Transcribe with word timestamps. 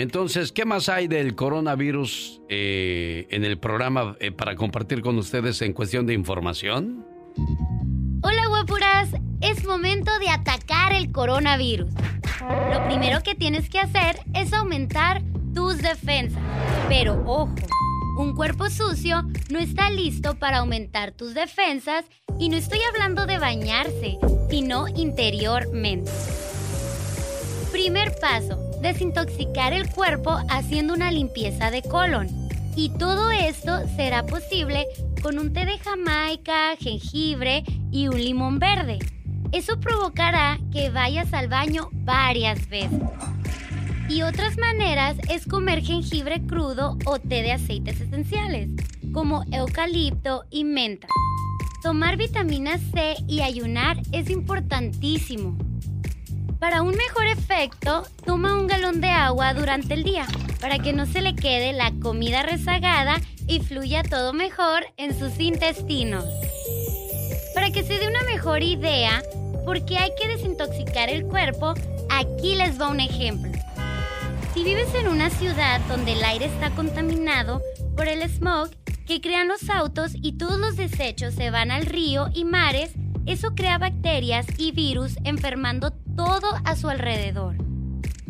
Entonces, 0.00 0.50
¿qué 0.50 0.64
más 0.64 0.88
hay 0.88 1.08
del 1.08 1.34
coronavirus 1.34 2.40
eh, 2.48 3.26
en 3.28 3.44
el 3.44 3.58
programa 3.58 4.16
eh, 4.18 4.32
para 4.32 4.56
compartir 4.56 5.02
con 5.02 5.18
ustedes 5.18 5.60
en 5.60 5.74
cuestión 5.74 6.06
de 6.06 6.14
información? 6.14 7.04
Hola 8.22 8.46
guapuras, 8.48 9.10
es 9.42 9.66
momento 9.66 10.10
de 10.18 10.30
atacar 10.30 10.94
el 10.94 11.12
coronavirus. 11.12 11.92
Lo 12.72 12.82
primero 12.86 13.22
que 13.22 13.34
tienes 13.34 13.68
que 13.68 13.78
hacer 13.78 14.20
es 14.32 14.54
aumentar 14.54 15.20
tus 15.54 15.82
defensas. 15.82 16.42
Pero 16.88 17.22
ojo, 17.26 17.54
un 18.16 18.34
cuerpo 18.34 18.70
sucio 18.70 19.22
no 19.50 19.58
está 19.58 19.90
listo 19.90 20.38
para 20.38 20.60
aumentar 20.60 21.12
tus 21.12 21.34
defensas 21.34 22.06
y 22.38 22.48
no 22.48 22.56
estoy 22.56 22.80
hablando 22.90 23.26
de 23.26 23.38
bañarse, 23.38 24.16
sino 24.48 24.88
interiormente. 24.88 26.10
Primer 27.70 28.14
paso, 28.18 28.69
desintoxicar 28.80 29.72
el 29.72 29.88
cuerpo 29.90 30.38
haciendo 30.48 30.94
una 30.94 31.10
limpieza 31.10 31.70
de 31.70 31.82
colon. 31.82 32.28
Y 32.76 32.90
todo 32.90 33.30
esto 33.30 33.86
será 33.96 34.26
posible 34.26 34.86
con 35.22 35.38
un 35.38 35.52
té 35.52 35.66
de 35.66 35.78
jamaica, 35.78 36.76
jengibre 36.78 37.64
y 37.90 38.08
un 38.08 38.16
limón 38.16 38.58
verde. 38.58 38.98
Eso 39.52 39.80
provocará 39.80 40.58
que 40.72 40.90
vayas 40.90 41.32
al 41.32 41.48
baño 41.48 41.88
varias 41.92 42.68
veces. 42.68 43.00
Y 44.08 44.22
otras 44.22 44.56
maneras 44.58 45.16
es 45.28 45.46
comer 45.46 45.82
jengibre 45.82 46.40
crudo 46.42 46.96
o 47.06 47.18
té 47.18 47.42
de 47.42 47.52
aceites 47.52 48.00
esenciales, 48.00 48.70
como 49.12 49.44
eucalipto 49.52 50.44
y 50.50 50.64
menta. 50.64 51.06
Tomar 51.82 52.16
vitamina 52.16 52.78
C 52.78 53.16
y 53.26 53.40
ayunar 53.40 53.98
es 54.12 54.30
importantísimo. 54.30 55.56
Para 56.60 56.82
un 56.82 56.94
mejor 56.94 57.26
efecto, 57.26 58.06
toma 58.26 58.54
un 58.54 58.66
galón 58.66 59.00
de 59.00 59.08
agua 59.08 59.54
durante 59.54 59.94
el 59.94 60.04
día 60.04 60.26
para 60.60 60.78
que 60.78 60.92
no 60.92 61.06
se 61.06 61.22
le 61.22 61.34
quede 61.34 61.72
la 61.72 61.90
comida 62.02 62.42
rezagada 62.42 63.18
y 63.48 63.60
fluya 63.60 64.02
todo 64.02 64.34
mejor 64.34 64.84
en 64.98 65.18
sus 65.18 65.40
intestinos. 65.40 66.26
Para 67.54 67.70
que 67.70 67.82
se 67.82 67.98
dé 67.98 68.06
una 68.06 68.22
mejor 68.24 68.62
idea, 68.62 69.22
porque 69.64 69.96
hay 69.96 70.10
que 70.20 70.28
desintoxicar 70.28 71.08
el 71.08 71.24
cuerpo, 71.24 71.72
aquí 72.10 72.54
les 72.54 72.78
va 72.78 72.88
un 72.88 73.00
ejemplo. 73.00 73.50
Si 74.52 74.62
vives 74.62 74.94
en 74.94 75.08
una 75.08 75.30
ciudad 75.30 75.80
donde 75.88 76.12
el 76.12 76.22
aire 76.22 76.44
está 76.44 76.68
contaminado 76.72 77.62
por 77.96 78.06
el 78.06 78.22
smog 78.28 78.68
que 79.06 79.22
crean 79.22 79.48
los 79.48 79.70
autos 79.70 80.12
y 80.14 80.36
todos 80.36 80.60
los 80.60 80.76
desechos 80.76 81.32
se 81.34 81.50
van 81.50 81.70
al 81.70 81.86
río 81.86 82.28
y 82.34 82.44
mares, 82.44 82.92
eso 83.24 83.54
crea 83.54 83.78
bacterias 83.78 84.46
y 84.58 84.72
virus 84.72 85.16
enfermando 85.24 85.92
todo 86.24 86.50
a 86.64 86.76
su 86.76 86.90
alrededor. 86.90 87.56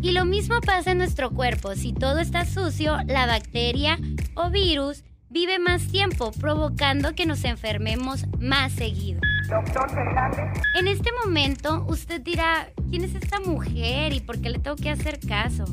Y 0.01 0.13
lo 0.13 0.25
mismo 0.25 0.61
pasa 0.61 0.93
en 0.93 0.99
nuestro 0.99 1.31
cuerpo. 1.31 1.75
Si 1.75 1.93
todo 1.93 2.21
está 2.21 2.47
sucio, 2.47 2.97
la 3.07 3.27
bacteria 3.27 3.99
o 4.37 4.49
virus 4.49 5.03
vive 5.29 5.59
más 5.59 5.89
tiempo, 5.89 6.31
provocando 6.31 7.17
que 7.17 7.27
nos 7.27 7.43
enfermemos 7.45 8.27
más 8.39 8.71
seguido. 8.73 9.21
Doctor 9.49 9.91
Fernández. 9.91 10.63
En 10.79 10.87
este 10.87 11.11
momento, 11.25 11.85
usted 11.89 12.21
dirá, 12.21 12.71
¿quién 12.91 13.03
es 13.03 13.17
esta 13.17 13.41
mujer 13.41 14.13
y 14.13 14.21
por 14.21 14.41
qué 14.41 14.51
le 14.51 14.61
tengo 14.61 14.77
que 14.77 14.91
hacer 14.91 15.19
caso? 15.19 15.65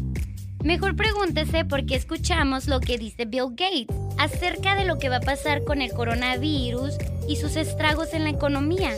Mejor 0.67 0.97
pregúntese 0.97 1.63
por 1.63 1.85
qué 1.85 1.95
escuchamos 1.95 2.67
lo 2.67 2.81
que 2.81 2.97
dice 2.97 3.23
Bill 3.23 3.51
Gates 3.51 3.87
acerca 4.17 4.75
de 4.75 4.83
lo 4.83 4.99
que 4.99 5.07
va 5.07 5.15
a 5.15 5.21
pasar 5.21 5.63
con 5.63 5.81
el 5.81 5.93
coronavirus 5.93 6.95
y 7.25 7.37
sus 7.37 7.55
estragos 7.55 8.13
en 8.13 8.25
la 8.25 8.31
economía. 8.31 8.91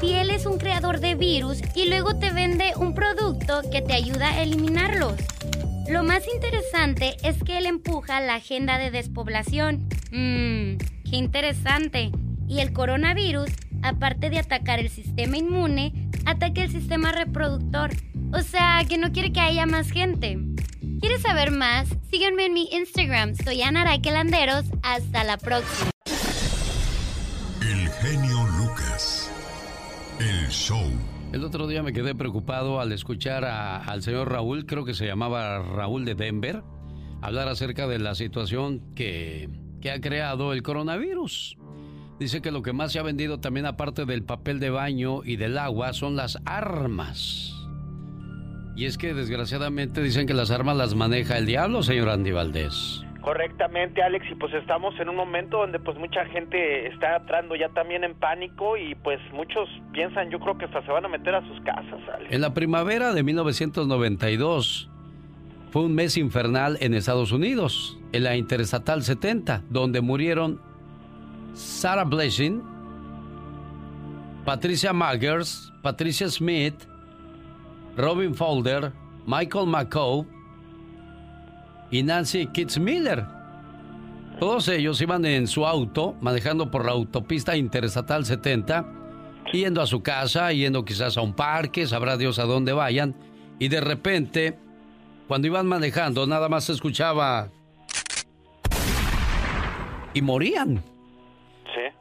Si 0.00 0.12
él 0.12 0.30
es 0.30 0.46
un 0.46 0.58
creador 0.58 1.00
de 1.00 1.16
virus 1.16 1.60
y 1.74 1.88
luego 1.88 2.14
te 2.20 2.30
vende 2.30 2.72
un 2.76 2.94
producto 2.94 3.62
que 3.68 3.82
te 3.82 3.94
ayuda 3.94 4.28
a 4.28 4.42
eliminarlos. 4.44 5.14
Lo 5.88 6.04
más 6.04 6.22
interesante 6.32 7.16
es 7.24 7.42
que 7.42 7.58
él 7.58 7.66
empuja 7.66 8.20
la 8.20 8.36
agenda 8.36 8.78
de 8.78 8.92
despoblación. 8.92 9.88
Mmm, 10.12 10.76
qué 11.10 11.16
interesante. 11.16 12.12
Y 12.46 12.60
el 12.60 12.72
coronavirus, 12.72 13.50
aparte 13.82 14.30
de 14.30 14.38
atacar 14.38 14.78
el 14.78 14.90
sistema 14.90 15.36
inmune, 15.36 16.10
ataca 16.26 16.62
el 16.62 16.70
sistema 16.70 17.10
reproductor. 17.10 17.90
O 18.32 18.40
sea, 18.42 18.84
que 18.88 18.98
no 18.98 19.10
quiere 19.10 19.32
que 19.32 19.40
haya 19.40 19.66
más 19.66 19.90
gente. 19.90 20.38
¿Quieres 21.00 21.20
saber 21.22 21.50
más? 21.50 21.88
Sígueme 22.10 22.46
en 22.46 22.54
mi 22.54 22.68
Instagram. 22.72 23.34
Soy 23.34 23.62
Ana 23.62 23.84
Landeros. 23.98 24.64
Hasta 24.82 25.24
la 25.24 25.36
próxima. 25.36 25.90
El 27.60 27.88
genio 27.88 28.46
Lucas. 28.58 29.30
El 30.18 30.48
show. 30.48 30.90
El 31.32 31.44
otro 31.44 31.66
día 31.66 31.82
me 31.82 31.92
quedé 31.92 32.14
preocupado 32.14 32.80
al 32.80 32.92
escuchar 32.92 33.44
al 33.44 34.02
señor 34.02 34.30
Raúl, 34.30 34.64
creo 34.64 34.84
que 34.84 34.94
se 34.94 35.06
llamaba 35.06 35.58
Raúl 35.58 36.04
de 36.04 36.14
Denver, 36.14 36.62
hablar 37.20 37.48
acerca 37.48 37.86
de 37.86 37.98
la 37.98 38.14
situación 38.14 38.94
que, 38.94 39.50
que 39.82 39.90
ha 39.90 40.00
creado 40.00 40.52
el 40.52 40.62
coronavirus. 40.62 41.58
Dice 42.18 42.40
que 42.40 42.52
lo 42.52 42.62
que 42.62 42.72
más 42.72 42.92
se 42.92 43.00
ha 43.00 43.02
vendido 43.02 43.40
también 43.40 43.66
aparte 43.66 44.06
del 44.06 44.24
papel 44.24 44.60
de 44.60 44.70
baño 44.70 45.22
y 45.24 45.36
del 45.36 45.58
agua 45.58 45.92
son 45.92 46.16
las 46.16 46.38
armas. 46.46 47.55
Y 48.76 48.84
es 48.84 48.98
que 48.98 49.14
desgraciadamente 49.14 50.02
dicen 50.02 50.26
que 50.26 50.34
las 50.34 50.50
armas 50.50 50.76
las 50.76 50.94
maneja 50.94 51.38
el 51.38 51.46
diablo, 51.46 51.82
señor 51.82 52.10
Andy 52.10 52.30
Valdés. 52.30 53.02
Correctamente, 53.22 54.02
Alex, 54.02 54.26
y 54.30 54.34
pues 54.34 54.52
estamos 54.52 54.94
en 55.00 55.08
un 55.08 55.16
momento 55.16 55.56
donde 55.56 55.80
pues 55.80 55.96
mucha 55.96 56.26
gente 56.26 56.86
está 56.86 57.16
entrando 57.16 57.56
ya 57.56 57.70
también 57.70 58.04
en 58.04 58.14
pánico 58.14 58.76
y 58.76 58.94
pues 58.94 59.18
muchos 59.32 59.68
piensan, 59.92 60.30
yo 60.30 60.38
creo 60.38 60.58
que 60.58 60.66
hasta 60.66 60.84
se 60.84 60.92
van 60.92 61.06
a 61.06 61.08
meter 61.08 61.34
a 61.34 61.40
sus 61.48 61.58
casas, 61.62 61.98
Alex. 62.14 62.30
En 62.32 62.40
la 62.42 62.52
primavera 62.52 63.14
de 63.14 63.22
1992 63.22 64.90
fue 65.70 65.82
un 65.82 65.94
mes 65.94 66.18
infernal 66.18 66.76
en 66.80 66.92
Estados 66.92 67.32
Unidos, 67.32 67.98
en 68.12 68.24
la 68.24 68.36
Interestatal 68.36 69.02
70, 69.02 69.64
donde 69.70 70.02
murieron 70.02 70.60
Sarah 71.54 72.04
Blessing, 72.04 72.62
Patricia 74.44 74.92
Maggers, 74.92 75.72
Patricia 75.82 76.28
Smith, 76.28 76.74
Robin 77.96 78.34
Folder, 78.34 78.92
Michael 79.26 79.66
McCoe 79.66 80.26
y 81.90 82.02
Nancy 82.02 82.46
Kitzmiller. 82.46 83.24
Todos 84.38 84.68
ellos 84.68 85.00
iban 85.00 85.24
en 85.24 85.46
su 85.46 85.66
auto, 85.66 86.14
manejando 86.20 86.70
por 86.70 86.84
la 86.84 86.92
autopista 86.92 87.56
interestatal 87.56 88.26
70, 88.26 88.86
yendo 89.50 89.80
a 89.80 89.86
su 89.86 90.02
casa, 90.02 90.52
yendo 90.52 90.84
quizás 90.84 91.16
a 91.16 91.22
un 91.22 91.32
parque, 91.32 91.86
sabrá 91.86 92.18
Dios 92.18 92.38
a 92.38 92.44
dónde 92.44 92.74
vayan, 92.74 93.16
y 93.58 93.68
de 93.68 93.80
repente, 93.80 94.58
cuando 95.26 95.46
iban 95.46 95.66
manejando, 95.66 96.26
nada 96.26 96.48
más 96.48 96.64
se 96.64 96.72
escuchaba... 96.72 97.50
Y 100.12 100.22
morían. 100.22 100.82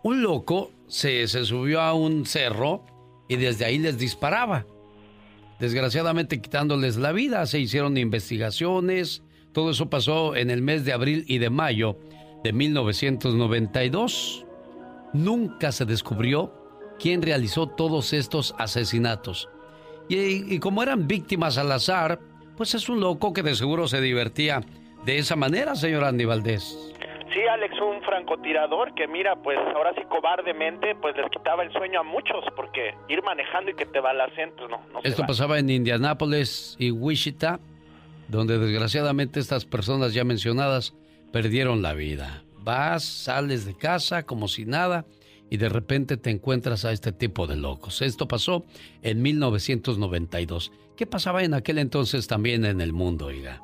Un 0.04 0.22
loco 0.22 0.72
se, 0.88 1.28
se 1.28 1.44
subió 1.44 1.82
a 1.82 1.94
un 1.94 2.26
cerro 2.26 2.86
y 3.28 3.36
desde 3.36 3.66
ahí 3.66 3.78
les 3.78 3.98
disparaba 3.98 4.66
desgraciadamente 5.60 6.42
quitándoles 6.42 6.98
la 6.98 7.12
vida. 7.12 7.46
Se 7.46 7.60
hicieron 7.60 7.98
investigaciones. 7.98 9.24
Todo 9.52 9.72
eso 9.72 9.90
pasó 9.90 10.36
en 10.36 10.50
el 10.50 10.62
mes 10.62 10.86
de 10.86 10.94
abril 10.94 11.26
y 11.28 11.38
de 11.38 11.50
mayo 11.50 11.98
de 12.44 12.54
1992. 12.54 14.46
Nunca 15.14 15.72
se 15.72 15.86
descubrió 15.86 16.54
quién 17.00 17.22
realizó 17.22 17.68
todos 17.68 18.14
estos 18.14 18.54
asesinatos. 18.58 19.50
Y, 20.08 20.60
como 20.60 20.84
eran 20.84 21.08
víctimas 21.08 21.58
al 21.58 21.72
azar, 21.72 22.20
pues 22.58 22.76
es 22.76 22.90
un 22.90 23.00
loco 23.00 23.34
que 23.34 23.44
de 23.44 23.56
seguro 23.56 23.88
se 23.88 24.02
divertía 24.02 24.62
de 25.06 25.18
esa 25.18 25.36
manera, 25.36 25.76
señor 25.76 26.04
Andy 26.04 26.26
Valdés. 26.26 26.78
Sí, 27.36 27.42
Alex, 27.42 27.76
un 27.82 28.02
francotirador 28.02 28.96
que 28.96 29.10
mira, 29.10 29.36
pues 29.36 29.58
ahora 29.76 29.94
sí 29.94 30.02
cobardemente, 30.08 30.96
pues 30.96 31.18
les 31.18 31.30
quitaba 31.30 31.64
el 31.64 31.74
sueño 31.74 32.00
a 32.00 32.04
muchos, 32.04 32.46
porque 32.56 32.96
ir 33.10 33.22
manejando 33.24 33.72
y 33.72 33.74
que 33.76 33.86
te 33.86 34.00
balacen, 34.00 34.54
pues 34.56 34.70
no. 34.70 34.80
no 34.94 35.02
Esto 35.04 35.26
pasaba 35.28 35.60
en 35.60 35.70
Indianápolis 35.70 36.78
y 36.80 36.92
Wichita, 36.92 37.60
donde 38.30 38.58
desgraciadamente 38.58 39.42
estas 39.42 39.66
personas 39.66 40.14
ya 40.14 40.24
mencionadas 40.24 40.96
perdieron 41.34 41.82
la 41.82 41.94
vida. 41.94 42.46
Vas, 42.60 43.04
sales 43.04 43.66
de 43.66 43.76
casa 43.76 44.26
como 44.26 44.48
si 44.48 44.66
nada 44.66 45.04
y 45.50 45.58
de 45.58 45.68
repente 45.68 46.16
te 46.16 46.30
encuentras 46.30 46.86
a 46.86 46.94
este 46.94 47.12
tipo 47.12 47.48
de 47.48 47.58
locos. 47.58 48.02
Esto 48.02 48.30
pasó 48.30 48.64
en 49.02 49.22
1992. 49.22 50.72
¿Qué 50.96 51.06
pasaba 51.06 51.44
en 51.44 51.54
aquel 51.54 51.80
entonces 51.80 52.28
también 52.28 52.64
en 52.64 52.80
el 52.80 52.94
mundo, 52.94 53.26
oiga? 53.26 53.62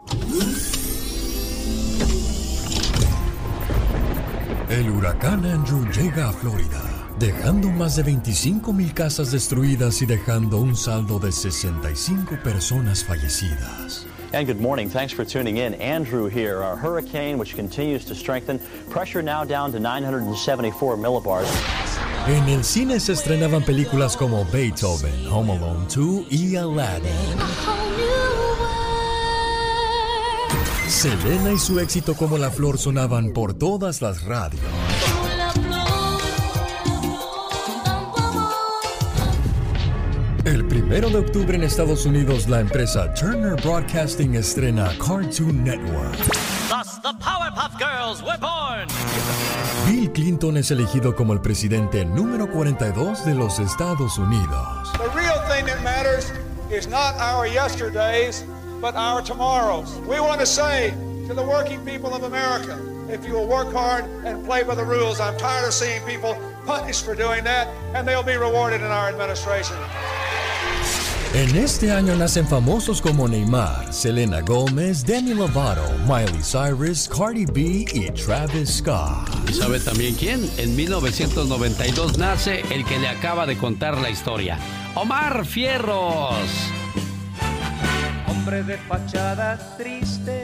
El 4.71 4.89
huracán 4.89 5.45
Andrew 5.45 5.85
llega 5.91 6.29
a 6.29 6.31
Florida, 6.31 6.81
dejando 7.19 7.68
más 7.68 7.97
de 7.97 8.03
25 8.03 8.71
mil 8.71 8.94
casas 8.94 9.29
destruidas 9.29 10.01
y 10.01 10.06
dejando 10.06 10.59
un 10.59 10.77
saldo 10.77 11.19
de 11.19 11.29
65 11.33 12.38
personas 12.41 13.03
fallecidas. 13.03 14.06
And 14.31 14.47
good 14.47 14.62
morning. 14.62 14.88
Thanks 14.88 15.12
for 15.12 15.25
tuning 15.25 15.57
in. 15.57 15.73
Andrew 15.73 16.29
here, 16.29 16.62
a 16.62 16.73
hurricane 16.73 17.38
which 17.38 17.53
continues 17.53 18.06
to 18.06 18.15
strengthen. 18.15 18.59
Pressure 18.89 19.21
now 19.21 19.44
down 19.44 19.73
to 19.73 19.79
974 19.81 20.95
millibars. 20.95 21.50
En 22.27 22.47
el 22.47 22.63
cine 22.63 23.01
se 23.01 23.12
estrenaban 23.12 23.63
películas 23.63 24.15
como 24.15 24.45
Beethoven, 24.45 25.27
Home 25.29 25.51
Alone 25.51 25.85
2 25.94 26.27
y 26.31 26.56
Aladdin. 26.56 27.12
Selena 30.91 31.53
y 31.53 31.57
su 31.57 31.79
éxito 31.79 32.15
como 32.15 32.38
la 32.38 32.51
flor 32.51 32.77
sonaban 32.77 33.31
por 33.31 33.53
todas 33.53 34.01
las 34.01 34.23
radios. 34.23 34.61
El 40.43 40.67
primero 40.67 41.09
de 41.09 41.19
octubre 41.19 41.55
en 41.55 41.63
Estados 41.63 42.05
Unidos, 42.05 42.49
la 42.49 42.59
empresa 42.59 43.13
Turner 43.13 43.55
Broadcasting 43.61 44.35
estrena 44.35 44.91
Cartoon 44.97 45.63
Network. 45.63 46.17
the 47.01 47.13
Powerpuff 47.19 47.77
Girls 47.79 48.21
were 48.21 48.38
born. 48.38 48.88
Bill 49.88 50.11
Clinton 50.11 50.57
es 50.57 50.71
elegido 50.71 51.15
como 51.15 51.33
el 51.33 51.41
presidente 51.41 52.05
número 52.05 52.49
42 52.51 53.25
de 53.25 53.33
los 53.33 53.59
Estados 53.59 54.17
Unidos. 54.17 54.91
The 54.93 55.09
real 55.17 55.39
thing 55.47 55.65
that 55.65 55.81
matters 55.83 56.31
is 56.69 56.88
not 56.88 57.15
our 57.19 57.47
yesterdays, 57.47 58.45
but 58.81 58.95
our 58.95 59.22
tomorrows. 59.22 59.95
We 60.07 60.19
want 60.19 60.39
to 60.39 60.45
say 60.45 60.89
to 61.28 61.33
the 61.33 61.44
working 61.44 61.86
people 61.86 62.13
of 62.13 62.24
America, 62.24 62.78
if 63.10 63.25
you 63.25 63.33
will 63.33 63.48
work 63.48 63.72
hard 63.72 64.06
and 64.25 64.44
play 64.44 64.63
by 64.63 64.75
the 64.75 64.83
rules, 64.83 65.19
I'm 65.19 65.38
tired 65.38 65.68
of 65.68 65.74
seeing 65.74 66.01
people 66.04 66.36
punished 66.66 67.06
for 67.06 67.16
doing 67.16 67.44
that, 67.44 67.68
and 67.94 68.07
they'll 68.07 68.24
be 68.24 68.36
rewarded 68.36 68.81
in 68.81 68.88
our 68.88 69.07
administration. 69.10 69.78
En 71.33 71.56
este 71.56 71.94
año 71.94 72.13
nacen 72.18 72.45
famosos 72.45 73.01
como 73.01 73.25
Neymar, 73.25 73.94
Selena 73.94 74.42
Gomez, 74.42 75.06
Demi 75.06 75.34
Lovato, 75.34 75.89
Miley 76.06 76.42
Cyrus, 76.44 77.07
Cardi 77.07 77.45
B 77.45 77.86
y 77.94 78.12
Travis 78.12 78.80
Scott. 78.80 79.30
¿Y 79.48 79.54
sabe 79.54 79.80
también 79.80 80.16
quién? 80.16 80.50
En 80.57 80.75
1992 80.75 82.18
nace 82.18 82.66
el 82.74 82.84
que 82.84 83.00
le 83.00 83.07
acaba 83.07 83.45
de 83.45 83.57
contar 83.57 83.98
la 83.98 84.10
historia, 84.10 84.60
Omar 84.94 85.45
Fierros. 85.45 86.81
Hombre 88.51 88.75
de 88.75 88.77
fachada 88.80 89.77
triste. 89.77 90.44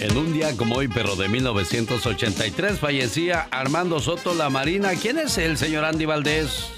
En 0.00 0.16
un 0.16 0.32
día 0.32 0.56
como 0.56 0.76
hoy, 0.76 0.88
pero 0.88 1.16
de 1.16 1.28
1983, 1.28 2.80
fallecía 2.80 3.46
Armando 3.50 4.00
Soto 4.00 4.32
La 4.32 4.48
Marina. 4.48 4.92
¿Quién 4.94 5.18
es 5.18 5.36
el 5.36 5.58
señor 5.58 5.84
Andy 5.84 6.06
Valdés? 6.06 6.70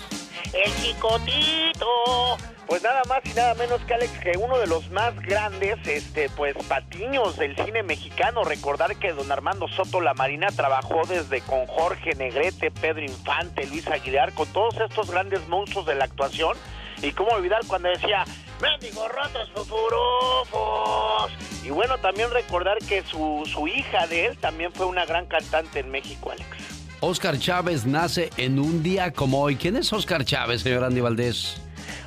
El 0.53 0.75
chicotito. 0.83 1.87
Pues 2.69 2.83
nada 2.83 3.01
más 3.09 3.21
y 3.25 3.33
nada 3.33 3.55
menos 3.55 3.81
que 3.87 3.95
Alex, 3.95 4.13
que 4.19 4.37
uno 4.37 4.59
de 4.59 4.67
los 4.67 4.91
más 4.91 5.19
grandes, 5.23 5.79
este, 5.87 6.29
pues 6.29 6.55
patiños 6.69 7.39
del 7.39 7.57
cine 7.57 7.83
mexicano. 7.83 8.45
Recordar 8.45 8.95
que 8.97 9.15
don 9.15 9.33
Armando 9.33 9.69
Soto 9.69 10.03
La 10.03 10.13
Marina 10.13 10.49
trabajó 10.49 11.01
desde 11.09 11.41
con 11.41 11.67
Jorge 11.67 12.15
Negrete, 12.15 12.71
Pedro 12.71 13.03
Infante, 13.03 13.67
Luis 13.69 13.87
Aguilar, 13.89 14.35
con 14.35 14.47
todos 14.49 14.77
estos 14.77 15.11
grandes 15.11 15.49
monstruos 15.49 15.87
de 15.87 15.95
la 15.95 16.05
actuación. 16.05 16.59
Y 17.01 17.13
cómo 17.13 17.31
olvidar 17.31 17.63
cuando 17.67 17.89
decía, 17.89 18.27
mendigos 18.61 19.09
rotos 19.13 19.51
fufurufos. 19.55 21.33
Y 21.65 21.71
bueno, 21.71 21.97
también 21.97 22.31
recordar 22.31 22.77
que 22.87 23.03
su, 23.03 23.49
su 23.51 23.67
hija 23.67 24.07
de 24.09 24.27
él 24.27 24.37
también 24.37 24.75
fue 24.75 24.85
una 24.85 25.07
gran 25.07 25.25
cantante 25.25 25.81
en 25.81 25.91
México, 25.91 26.33
Alex. 26.33 26.47
Oscar 27.01 27.39
Chávez 27.39 27.87
nace 27.87 28.29
en 28.37 28.59
un 28.59 28.83
día 28.83 29.11
como 29.13 29.41
hoy. 29.41 29.57
¿Quién 29.57 29.77
es 29.77 29.91
Oscar 29.91 30.23
Chávez, 30.27 30.61
señor 30.61 30.85
Andy 30.85 31.01
Valdés? 31.01 31.63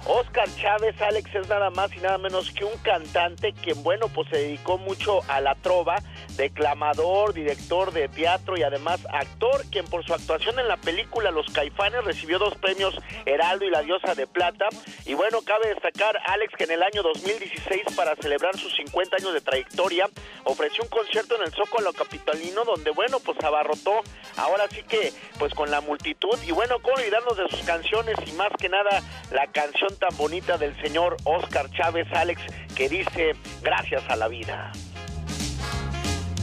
Oscar 0.05 0.47
Chávez, 0.55 0.99
Alex, 1.01 1.33
es 1.35 1.47
nada 1.47 1.69
más 1.69 1.93
y 1.95 1.99
nada 1.99 2.17
menos 2.17 2.51
que 2.51 2.65
un 2.65 2.75
cantante 2.79 3.53
quien, 3.53 3.83
bueno, 3.83 4.07
pues 4.07 4.27
se 4.29 4.37
dedicó 4.37 4.77
mucho 4.77 5.19
a 5.27 5.41
la 5.41 5.53
trova, 5.55 5.97
declamador, 6.37 7.33
director 7.33 7.91
de 7.91 8.07
teatro 8.07 8.57
y 8.57 8.63
además 8.63 8.99
actor, 9.11 9.63
quien 9.71 9.85
por 9.85 10.03
su 10.03 10.13
actuación 10.13 10.57
en 10.59 10.67
la 10.67 10.77
película 10.77 11.29
Los 11.29 11.47
Caifanes 11.53 12.03
recibió 12.03 12.39
dos 12.39 12.55
premios 12.55 12.97
Heraldo 13.25 13.65
y 13.65 13.69
la 13.69 13.83
Diosa 13.83 14.15
de 14.15 14.25
Plata. 14.25 14.67
Y 15.05 15.13
bueno, 15.13 15.41
cabe 15.41 15.69
destacar, 15.69 16.17
Alex, 16.25 16.53
que 16.57 16.63
en 16.63 16.71
el 16.71 16.83
año 16.83 17.03
2016, 17.03 17.95
para 17.95 18.15
celebrar 18.15 18.57
sus 18.57 18.75
50 18.75 19.17
años 19.17 19.33
de 19.33 19.41
trayectoria, 19.41 20.09
ofreció 20.45 20.83
un 20.83 20.89
concierto 20.89 21.35
en 21.35 21.43
el 21.43 21.51
Zócalo 21.51 21.93
Capitalino, 21.93 22.65
donde, 22.65 22.89
bueno, 22.91 23.19
pues 23.19 23.37
abarrotó, 23.43 24.01
ahora 24.37 24.65
sí 24.69 24.81
que, 24.83 25.13
pues 25.37 25.53
con 25.53 25.69
la 25.69 25.81
multitud. 25.81 26.37
Y 26.45 26.51
bueno, 26.51 26.79
cómo 26.81 26.95
olvidarnos 26.95 27.37
de 27.37 27.47
sus 27.49 27.61
canciones 27.61 28.15
y 28.25 28.31
más 28.33 28.51
que 28.59 28.69
nada 28.69 29.01
la 29.31 29.47
canción 29.47 29.90
tan 29.95 30.15
bonita 30.17 30.57
del 30.57 30.79
señor 30.81 31.17
Oscar 31.23 31.69
Chávez 31.71 32.07
Alex 32.13 32.41
que 32.75 32.89
dice 32.89 33.33
gracias 33.61 34.03
a 34.09 34.15
la 34.15 34.27
vida. 34.27 34.71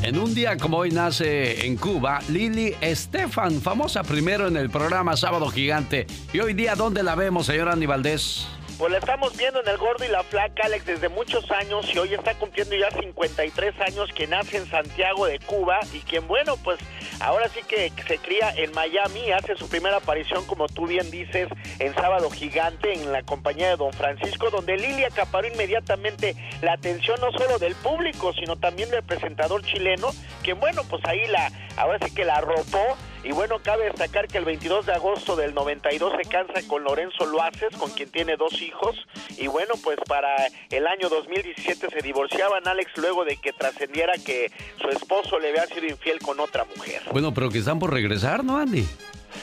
En 0.03 0.19
un 0.19 0.35
día 0.35 0.57
como 0.57 0.79
hoy 0.79 0.91
nace 0.91 1.67
en 1.67 1.77
Cuba 1.77 2.21
Lili 2.29 2.75
Estefan, 2.81 3.61
famosa 3.61 4.05
primero 4.05 4.47
en 4.47 4.57
el 4.57 4.71
programa 4.71 5.17
Sábado 5.17 5.49
Gigante. 5.49 6.07
Y 6.33 6.39
hoy 6.39 6.55
día, 6.55 6.77
¿dónde 6.77 7.03
la 7.03 7.15
vemos, 7.17 7.47
señor 7.47 7.69
Andy 7.69 7.87
Valdés? 7.87 8.47
Pues 8.79 8.93
la 8.93 8.99
estamos 8.99 9.37
viendo 9.37 9.61
en 9.61 9.67
El 9.67 9.77
Gordo 9.77 10.05
y 10.05 10.09
la 10.09 10.23
Flaca, 10.23 10.63
Alex, 10.67 10.87
desde 10.87 11.09
muchos 11.09 11.51
años 11.51 11.93
y 11.93 11.99
hoy 11.99 12.15
está 12.15 12.35
cumpliendo 12.35 12.77
ya 12.77 12.89
53 12.93 13.75
años 13.81 14.09
que 14.15 14.29
nace 14.29 14.59
en 14.59 14.71
Santiago 14.71 15.27
de 15.27 15.41
Cuba 15.41 15.81
y 15.93 15.99
quien, 15.99 16.29
bueno, 16.29 16.57
pues 16.63 16.79
ahora 17.19 17.49
sí 17.49 17.59
que 17.67 17.93
se 18.07 18.19
cría 18.19 18.55
en 18.57 18.71
Miami, 18.75 19.33
hace 19.33 19.57
su 19.57 19.69
primera 19.69 19.97
aparición, 19.97 20.47
como 20.47 20.69
tú 20.69 20.87
bien 20.87 21.11
dices, 21.11 21.49
en 21.81 21.93
Sábado 21.97 22.31
Gigante 22.31 22.93
en 22.93 23.11
la 23.11 23.25
compañía 23.25 23.71
de 23.71 23.77
Don 23.77 23.93
Francisco, 23.93 24.49
donde 24.49 24.77
Lili 24.77 25.03
acaparó 25.03 25.49
inmediatamente 25.49 26.37
la 26.63 26.75
atención 26.75 27.21
no 27.21 27.33
solo 27.33 27.59
del 27.59 27.75
público, 27.75 28.33
sino 28.35 28.61
también 28.61 28.91
del 28.91 29.03
presentador 29.03 29.65
chileno, 29.65 30.11
quien, 30.45 30.61
bueno, 30.61 30.83
pues 30.89 31.05
ahí 31.05 31.27
la, 31.27 31.51
ahora 31.77 31.99
sí 32.05 32.15
que 32.15 32.25
la 32.25 32.37
arropó 32.37 32.97
y 33.25 33.33
bueno, 33.33 33.59
cabe 33.63 33.85
destacar 33.87 34.29
que 34.29 34.39
el 34.39 34.45
22 34.45 34.87
de 34.87 34.93
agosto 34.93 35.37
del 35.37 35.55
92 35.55 36.13
se 36.17 36.29
cansa 36.29 36.67
con 36.67 36.85
Lorenzo 36.85 37.27
Loaces, 37.27 37.77
con 37.77 37.91
quien 37.91 38.11
tiene 38.11 38.37
dos 38.37 38.61
hijos. 38.63 38.97
Y 39.37 39.47
bueno, 39.49 39.75
pues 39.83 39.99
para 40.07 40.35
el 40.71 40.87
año 40.87 41.09
2017 41.09 41.89
se 41.91 42.03
divorciaban 42.03 42.67
Alex 42.67 42.93
luego 42.97 43.25
de 43.25 43.37
que 43.37 43.53
trascendiera 43.53 44.15
que 44.25 44.53
su 44.81 44.89
esposo 44.89 45.39
le 45.39 45.51
había 45.51 45.67
sido 45.67 45.87
infiel 45.87 46.21
con 46.21 46.41
otra 46.41 46.65
mujer. 46.65 47.03
Bueno, 47.13 47.35
pero 47.35 47.51
que 47.51 47.59
están 47.59 47.79
por 47.79 47.93
regresar, 47.93 48.45
¿no, 48.45 48.59
Andy? 48.59 48.87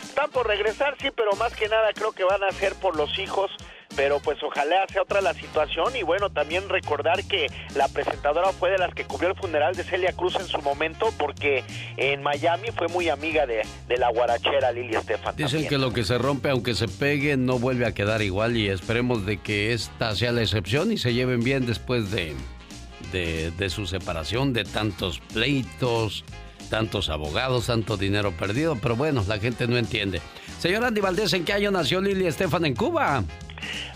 Están 0.03 0.31
por 0.31 0.47
regresar, 0.47 0.95
sí, 0.99 1.09
pero 1.15 1.35
más 1.35 1.55
que 1.55 1.67
nada 1.67 1.91
creo 1.93 2.11
que 2.11 2.23
van 2.23 2.43
a 2.43 2.51
ser 2.51 2.73
por 2.75 2.95
los 2.95 3.19
hijos 3.19 3.51
pero 3.95 4.19
pues 4.19 4.41
ojalá 4.43 4.85
sea 4.91 5.01
otra 5.01 5.21
la 5.21 5.33
situación 5.33 5.95
y 5.95 6.03
bueno, 6.03 6.29
también 6.29 6.67
recordar 6.69 7.23
que 7.23 7.47
la 7.75 7.87
presentadora 7.87 8.51
fue 8.51 8.71
de 8.71 8.77
las 8.77 8.93
que 8.93 9.05
cubrió 9.05 9.29
el 9.29 9.35
funeral 9.35 9.75
de 9.75 9.83
Celia 9.83 10.13
Cruz 10.13 10.35
en 10.35 10.47
su 10.47 10.61
momento 10.61 11.13
porque 11.17 11.63
en 11.97 12.21
Miami 12.21 12.69
fue 12.75 12.87
muy 12.87 13.09
amiga 13.09 13.45
de, 13.45 13.63
la 13.97 14.09
guarachera 14.11 14.71
Lili 14.71 14.95
Estefan. 14.95 15.35
Dicen 15.35 15.67
que 15.67 15.77
lo 15.77 15.93
que 15.93 16.03
se 16.03 16.17
rompe 16.17 16.49
aunque 16.49 16.75
se 16.75 16.87
pegue 16.87 17.37
no 17.37 17.59
vuelve 17.59 17.85
a 17.85 17.93
quedar 17.93 18.21
igual 18.21 18.57
y 18.57 18.67
esperemos 18.67 19.25
de 19.25 19.37
que 19.37 19.73
esta 19.73 20.15
sea 20.15 20.31
la 20.31 20.41
excepción 20.41 20.91
y 20.91 20.97
se 20.97 21.13
lleven 21.13 21.43
bien 21.43 21.65
después 21.65 22.11
de, 22.11 22.35
de, 23.11 23.51
de 23.51 23.69
su 23.69 23.87
separación, 23.87 24.51
de 24.53 24.65
tantos 24.65 25.19
pleitos, 25.19 26.25
tantos 26.69 27.09
abogados, 27.09 27.67
tanto 27.67 27.95
dinero 27.95 28.31
perdido, 28.31 28.77
pero 28.81 28.95
bueno, 28.95 29.23
la 29.27 29.39
gente 29.39 29.67
no 29.67 29.77
entiende. 29.77 30.21
Señor 30.59 30.83
Andy 30.83 31.01
Valdés, 31.01 31.33
¿en 31.33 31.45
qué 31.45 31.53
año 31.53 31.71
nació 31.71 32.01
Lili 32.01 32.27
Estefan 32.27 32.65
en 32.65 32.75
Cuba? 32.75 33.23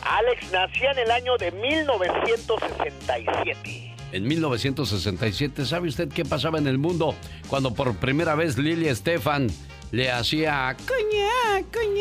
Alex 0.03 0.51
nacía 0.51 0.91
en 0.91 0.99
el 0.99 1.09
año 1.11 1.37
de 1.37 1.51
1967. 1.51 3.95
En 4.11 4.27
1967, 4.27 5.65
¿sabe 5.65 5.87
usted 5.87 6.09
qué 6.09 6.25
pasaba 6.25 6.57
en 6.57 6.65
el 6.67 6.79
mundo 6.79 7.15
cuando 7.47 7.73
por 7.73 7.95
primera 7.97 8.35
vez 8.35 8.57
Lili 8.57 8.87
Estefan 8.87 9.47
le 9.91 10.11
hacía 10.11 10.75
coña, 10.87 11.63
coña? 11.71 11.98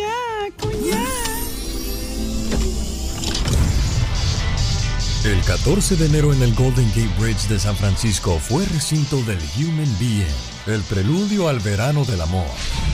14 5.48 5.96
de 5.96 6.04
enero 6.04 6.34
en 6.34 6.42
el 6.42 6.54
Golden 6.54 6.86
Gate 6.90 7.08
Bridge 7.18 7.48
de 7.48 7.58
San 7.58 7.74
Francisco 7.74 8.38
fue 8.38 8.66
recinto 8.66 9.16
del 9.22 9.38
Human 9.56 9.88
Being, 9.98 10.26
el 10.66 10.82
preludio 10.82 11.48
al 11.48 11.58
verano 11.60 12.04
del 12.04 12.20
amor. 12.20 12.46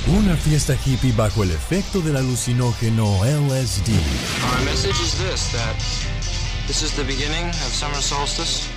Una 0.07 0.37
fiesta 0.37 0.77
hippie 0.87 1.11
bajo 1.11 1.43
el 1.43 1.51
efecto 1.51 2.01
del 2.01 2.17
alucinógeno 2.17 3.25
LSD. 3.25 3.91
Our 3.91 4.65
message 4.67 5.01
is 5.03 5.17
this 5.19 5.51
that 5.51 5.75
this 6.69 6.83
is 6.83 6.93
the 6.93 7.03
beginning 7.03 7.49
of 7.49 7.75
summer 7.75 8.01
solstice 8.01 8.69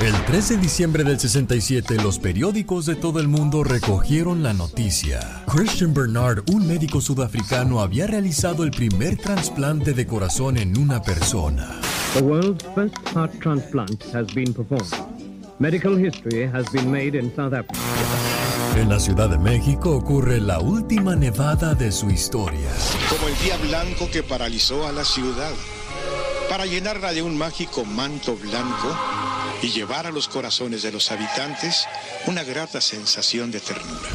El 0.00 0.12
3 0.26 0.48
de 0.50 0.56
diciembre 0.58 1.04
del 1.04 1.18
67, 1.18 1.96
los 2.02 2.18
periódicos 2.18 2.86
de 2.86 2.94
todo 2.94 3.18
el 3.18 3.28
mundo 3.28 3.64
recogieron 3.64 4.42
la 4.42 4.52
noticia. 4.52 5.42
Christian 5.46 5.94
Bernard, 5.94 6.44
un 6.52 6.68
médico 6.68 7.00
sudafricano, 7.00 7.80
había 7.80 8.06
realizado 8.06 8.62
el 8.62 8.70
primer 8.70 9.16
trasplante 9.16 9.94
de 9.94 10.06
corazón 10.06 10.58
en 10.58 10.78
una 10.78 11.02
persona. 11.02 11.80
The 12.14 12.22
world's 12.22 12.64
first 12.74 12.96
heart 13.14 13.32
transplant 13.40 14.02
has 14.14 14.26
been 14.34 14.52
performed. 14.52 14.92
Medical 15.58 15.96
history 15.96 16.46
has 16.46 16.70
been 16.70 16.90
made 16.90 17.18
in 17.18 17.34
South 17.34 17.54
Africa. 17.54 18.35
En 18.76 18.88
la 18.88 19.00
Ciudad 19.00 19.28
de 19.28 19.38
México 19.38 19.90
ocurre 19.90 20.40
la 20.40 20.60
última 20.60 21.16
nevada 21.16 21.74
de 21.74 21.90
su 21.92 22.10
historia. 22.10 22.70
Como 23.08 23.28
el 23.28 23.38
día 23.38 23.56
blanco 23.56 24.10
que 24.10 24.22
paralizó 24.22 24.86
a 24.86 24.92
la 24.92 25.04
ciudad, 25.04 25.52
para 26.48 26.66
llenarla 26.66 27.12
de 27.12 27.22
un 27.22 27.36
mágico 27.36 27.84
manto 27.84 28.36
blanco 28.36 28.96
y 29.62 29.68
llevar 29.68 30.06
a 30.06 30.10
los 30.10 30.28
corazones 30.28 30.82
de 30.82 30.92
los 30.92 31.10
habitantes 31.10 31.86
una 32.26 32.44
grata 32.44 32.80
sensación 32.80 33.50
de 33.50 33.60
ternura. 33.60 34.08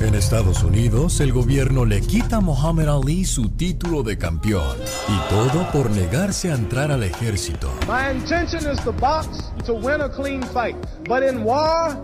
En 0.00 0.14
Estados 0.14 0.62
Unidos, 0.62 1.20
el 1.20 1.32
gobierno 1.32 1.86
le 1.86 2.02
quita 2.02 2.36
a 2.36 2.40
Muhammad 2.40 2.88
Ali 2.88 3.24
su 3.24 3.48
título 3.48 4.02
de 4.02 4.18
campeón. 4.18 4.76
Y 5.08 5.30
todo 5.30 5.70
por 5.72 5.90
negarse 5.90 6.52
a 6.52 6.54
entrar 6.54 6.92
al 6.92 7.02
ejército. 7.02 7.72
My 7.88 8.14
intention 8.14 8.70
is 8.70 8.78
to 8.84 8.92
box 8.92 9.28
to 9.64 9.72
win 9.72 10.02
a 10.02 10.08
clean 10.10 10.42
fight. 10.42 10.76
But 11.08 11.22
in 11.22 11.42
war, 11.44 11.96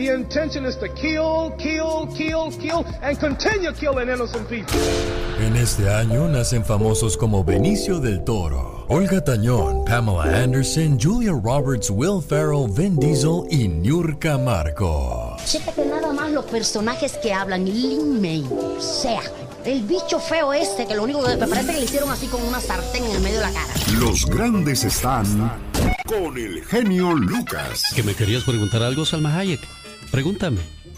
The 0.00 0.14
intention 0.14 0.64
is 0.64 0.78
to 0.78 0.88
kill, 0.88 1.52
kill, 1.58 2.08
kill, 2.16 2.50
kill, 2.52 2.86
and 3.02 3.20
continue 3.20 3.70
killing 3.72 4.08
innocent 4.08 4.48
people. 4.48 4.72
En 5.38 5.54
este 5.56 5.90
año 5.90 6.26
nacen 6.26 6.64
famosos 6.64 7.18
como 7.18 7.44
Benicio 7.44 8.00
del 8.00 8.24
Toro, 8.24 8.86
Olga 8.88 9.22
Tañón, 9.22 9.84
Pamela 9.84 10.42
Anderson, 10.42 10.98
Julia 10.98 11.32
Roberts, 11.32 11.90
Will 11.90 12.22
Ferrell, 12.22 12.66
Vin 12.66 12.96
Diesel 12.96 13.42
y 13.50 13.68
Niurka 13.68 14.38
Marco. 14.38 15.36
Chécate 15.44 15.84
nada 15.84 16.14
más 16.14 16.30
los 16.30 16.46
personajes 16.46 17.18
que 17.18 17.34
hablan. 17.34 17.66
Lin 17.66 18.22
May, 18.22 18.46
o 18.50 18.80
sea, 18.80 19.20
el 19.66 19.82
bicho 19.82 20.18
feo 20.18 20.54
este 20.54 20.86
que 20.86 20.94
lo 20.94 21.02
único 21.02 21.22
que 21.22 21.36
me 21.36 21.46
parece 21.46 21.74
que 21.74 21.78
le 21.78 21.84
hicieron 21.84 22.08
así 22.08 22.26
con 22.28 22.42
una 22.42 22.58
sartén 22.58 23.04
en 23.04 23.16
el 23.16 23.20
medio 23.20 23.40
de 23.40 23.44
la 23.44 23.52
cara. 23.52 23.74
Los 23.98 24.24
grandes 24.24 24.82
están 24.82 25.52
con 26.06 26.38
el 26.38 26.64
genio 26.64 27.12
Lucas. 27.12 27.82
¿Que 27.94 28.02
me 28.02 28.14
querías 28.14 28.44
preguntar 28.44 28.82
algo, 28.82 29.04
Salma 29.04 29.36
Hayek? 29.36 29.60
Pregúntame. 30.10 30.79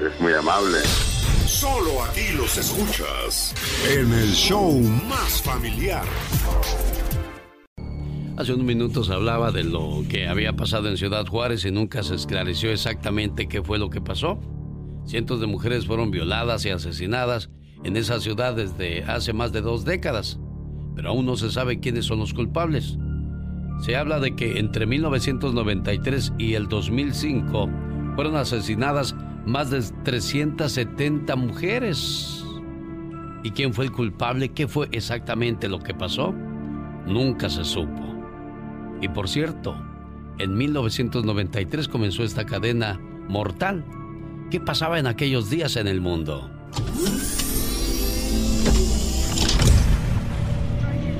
es 0.00 0.20
muy 0.20 0.32
amable. 0.32 0.78
Solo 1.46 2.02
aquí 2.04 2.32
los 2.36 2.56
escuchas 2.58 3.54
en 3.90 4.12
el 4.12 4.32
show 4.32 4.78
más 5.08 5.42
familiar. 5.42 6.04
Hace 8.36 8.52
unos 8.52 8.66
minutos 8.66 9.10
hablaba 9.10 9.50
de 9.50 9.64
lo 9.64 10.04
que 10.08 10.28
había 10.28 10.52
pasado 10.52 10.88
en 10.88 10.96
Ciudad 10.96 11.26
Juárez 11.26 11.64
y 11.64 11.72
nunca 11.72 12.04
se 12.04 12.14
esclareció 12.14 12.70
exactamente 12.70 13.48
qué 13.48 13.62
fue 13.62 13.78
lo 13.78 13.90
que 13.90 14.00
pasó. 14.00 14.38
Cientos 15.06 15.40
de 15.40 15.46
mujeres 15.46 15.86
fueron 15.86 16.10
violadas 16.10 16.64
y 16.64 16.70
asesinadas 16.70 17.50
en 17.82 17.96
esa 17.96 18.20
ciudad 18.20 18.54
desde 18.54 19.02
hace 19.04 19.32
más 19.32 19.52
de 19.52 19.60
dos 19.60 19.84
décadas, 19.84 20.38
pero 20.94 21.08
aún 21.08 21.26
no 21.26 21.36
se 21.36 21.50
sabe 21.50 21.80
quiénes 21.80 22.04
son 22.04 22.20
los 22.20 22.34
culpables. 22.34 22.96
Se 23.80 23.96
habla 23.96 24.20
de 24.20 24.36
que 24.36 24.58
entre 24.58 24.86
1993 24.86 26.34
y 26.38 26.54
el 26.54 26.68
2005 26.68 27.68
fueron 28.18 28.34
asesinadas 28.34 29.14
más 29.46 29.70
de 29.70 29.80
370 30.02 31.36
mujeres. 31.36 32.44
¿Y 33.44 33.52
quién 33.52 33.72
fue 33.72 33.84
el 33.84 33.92
culpable? 33.92 34.48
¿Qué 34.48 34.66
fue 34.66 34.88
exactamente 34.90 35.68
lo 35.68 35.78
que 35.78 35.94
pasó? 35.94 36.34
Nunca 37.06 37.48
se 37.48 37.62
supo. 37.62 38.02
Y 39.00 39.06
por 39.06 39.28
cierto, 39.28 39.80
en 40.38 40.56
1993 40.56 41.86
comenzó 41.86 42.24
esta 42.24 42.44
cadena 42.44 42.98
mortal. 43.28 43.84
¿Qué 44.50 44.58
pasaba 44.58 44.98
en 44.98 45.06
aquellos 45.06 45.48
días 45.48 45.76
en 45.76 45.86
el 45.86 46.00
mundo? 46.00 46.50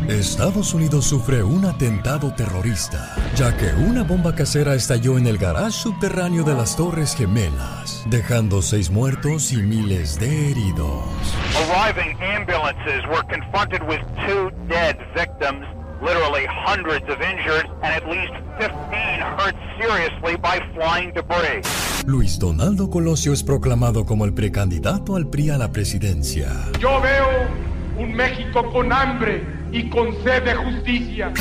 Estados 0.08 0.72
Unidos 0.72 1.04
sufre 1.04 1.42
un 1.42 1.66
atentado 1.66 2.32
terrorista, 2.32 3.14
ya 3.36 3.54
que 3.54 3.66
una 3.74 4.04
bomba 4.04 4.34
casera 4.34 4.74
estalló 4.74 5.18
en 5.18 5.26
el 5.26 5.36
garage 5.36 5.72
subterráneo 5.72 6.44
de 6.44 6.54
las 6.54 6.76
Torres 6.76 7.14
Gemelas, 7.14 8.04
dejando 8.06 8.62
seis 8.62 8.90
muertos 8.90 9.52
y 9.52 9.58
miles 9.58 10.18
de 10.18 10.50
heridos. 10.50 11.04
Arriving 11.56 12.16
ambulances 12.22 13.04
were 13.10 13.22
confronted 13.28 13.82
with 13.82 14.00
two 14.26 14.50
dead 14.66 14.96
victims, 15.14 15.66
literally 16.00 16.46
hundreds 16.46 17.04
of 17.10 17.20
injured, 17.20 17.66
and 17.82 17.92
at 17.92 18.08
least 18.08 18.32
15 18.56 18.72
hurt 19.36 19.54
seriously 19.78 20.36
by 20.36 20.58
flying 20.74 21.12
debris. 21.12 21.60
Luis 22.06 22.38
Donaldo 22.38 22.88
Colosio 22.88 23.34
es 23.34 23.42
proclamado 23.42 24.06
como 24.06 24.24
el 24.24 24.32
precandidato 24.32 25.16
al 25.16 25.28
PRI 25.28 25.50
a 25.50 25.58
la 25.58 25.70
presidencia. 25.70 26.48
Yo 26.80 26.98
veo 27.02 27.28
un 27.98 28.14
México 28.14 28.72
con 28.72 28.90
hambre 28.90 29.57
y 29.72 29.88
con 29.90 30.12
sed 30.22 30.44
de 30.44 30.54
justicia. 30.54 31.32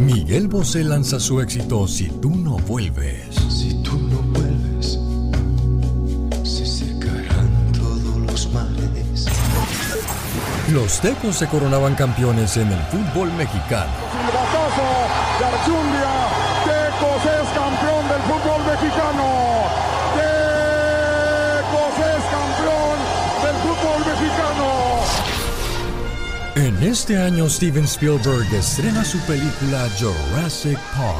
Miguel 0.00 0.48
Bosé 0.48 0.84
lanza 0.84 1.20
su 1.20 1.40
éxito 1.40 1.86
Si 1.86 2.08
tú 2.20 2.30
no 2.30 2.56
vuelves. 2.58 3.34
Si 3.48 3.82
tú 3.82 3.98
no 3.98 4.22
vuelves, 4.38 4.98
se 6.42 6.66
secarán 6.66 7.72
todos 7.72 8.16
los 8.26 8.52
mares. 8.52 9.26
Los 10.72 11.00
tecos 11.00 11.36
se 11.36 11.46
coronaban 11.46 11.94
campeones 11.94 12.56
en 12.56 12.72
el 12.72 12.80
fútbol 12.84 13.32
mexicano. 13.32 13.92
Este 26.84 27.16
año 27.16 27.48
Steven 27.48 27.84
Spielberg 27.84 28.52
estrena 28.52 29.04
su 29.04 29.18
película 29.20 29.88
Jurassic 29.98 30.78
Park. 30.94 31.18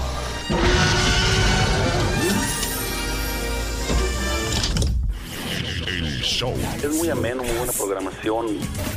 El 5.86 6.20
show. 6.20 6.52
Es 6.82 6.90
muy 6.94 7.08
ameno, 7.08 7.42
muy 7.42 7.56
buena 7.56 7.72
programación. 7.72 8.46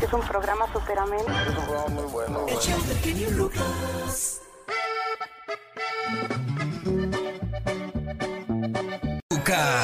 Es 0.02 0.12
un 0.12 0.22
programa 0.22 0.66
súper 0.74 1.00
ameno. 1.00 1.24
Es 1.24 1.58
un 1.58 1.66
programa 1.66 1.88
muy 1.90 2.12
bueno. 2.12 2.46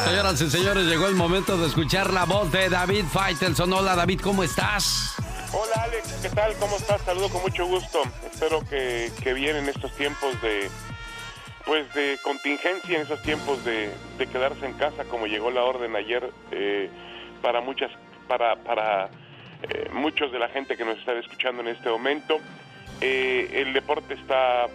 Señoras 0.06 0.42
y 0.42 0.50
señores, 0.50 0.86
llegó 0.86 1.08
el 1.08 1.16
momento 1.16 1.58
de 1.58 1.68
escuchar 1.68 2.12
la 2.12 2.26
voz 2.26 2.52
de 2.52 2.70
David 2.70 3.06
Faitelson. 3.12 3.72
Hola 3.72 3.96
David, 3.96 4.20
¿cómo 4.22 4.44
estás? 4.44 5.16
Hola 5.56 5.84
Alex, 5.84 6.14
¿qué 6.20 6.30
tal? 6.30 6.56
¿Cómo 6.60 6.78
estás? 6.78 7.00
Saludo 7.04 7.30
con 7.30 7.44
mucho 7.44 7.68
gusto. 7.68 8.02
Espero 8.26 8.68
que, 8.68 9.12
que 9.22 9.36
bien 9.36 9.56
en 9.56 9.70
estos 9.70 9.96
tiempos 9.96 10.42
de 10.42 10.68
pues 11.64 11.94
de 11.94 12.18
contingencia, 12.24 12.96
en 12.96 13.04
esos 13.04 13.22
tiempos 13.22 13.64
de, 13.64 13.92
quedarse 14.18 14.66
en 14.66 14.74
casa, 14.74 15.06
como 15.06 15.28
llegó 15.28 15.52
la 15.52 15.64
orden 15.64 15.96
ayer 15.96 16.28
eh, 16.52 16.90
para 17.44 17.62
muchas, 17.62 17.92
para, 18.28 18.56
para 18.56 19.12
eh, 19.62 19.90
muchos 19.94 20.32
de 20.32 20.40
la 20.40 20.50
gente 20.50 20.76
que 20.76 20.86
nos 20.86 20.98
está 20.98 21.14
escuchando 21.14 21.62
en 21.62 21.68
este 21.68 21.88
momento. 21.88 22.40
Eh, 23.00 23.50
el 23.54 23.74
deporte 23.74 24.16
está 24.16 24.66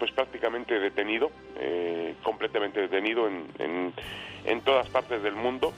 pues 0.00 0.10
prácticamente 0.10 0.80
detenido, 0.80 1.30
completamente 2.22 2.80
detenido 2.80 3.28
en, 3.28 3.46
en, 3.60 3.92
en, 4.44 4.60
todas 4.62 4.88
partes 4.88 5.22
del 5.22 5.34
mundo. 5.34 5.72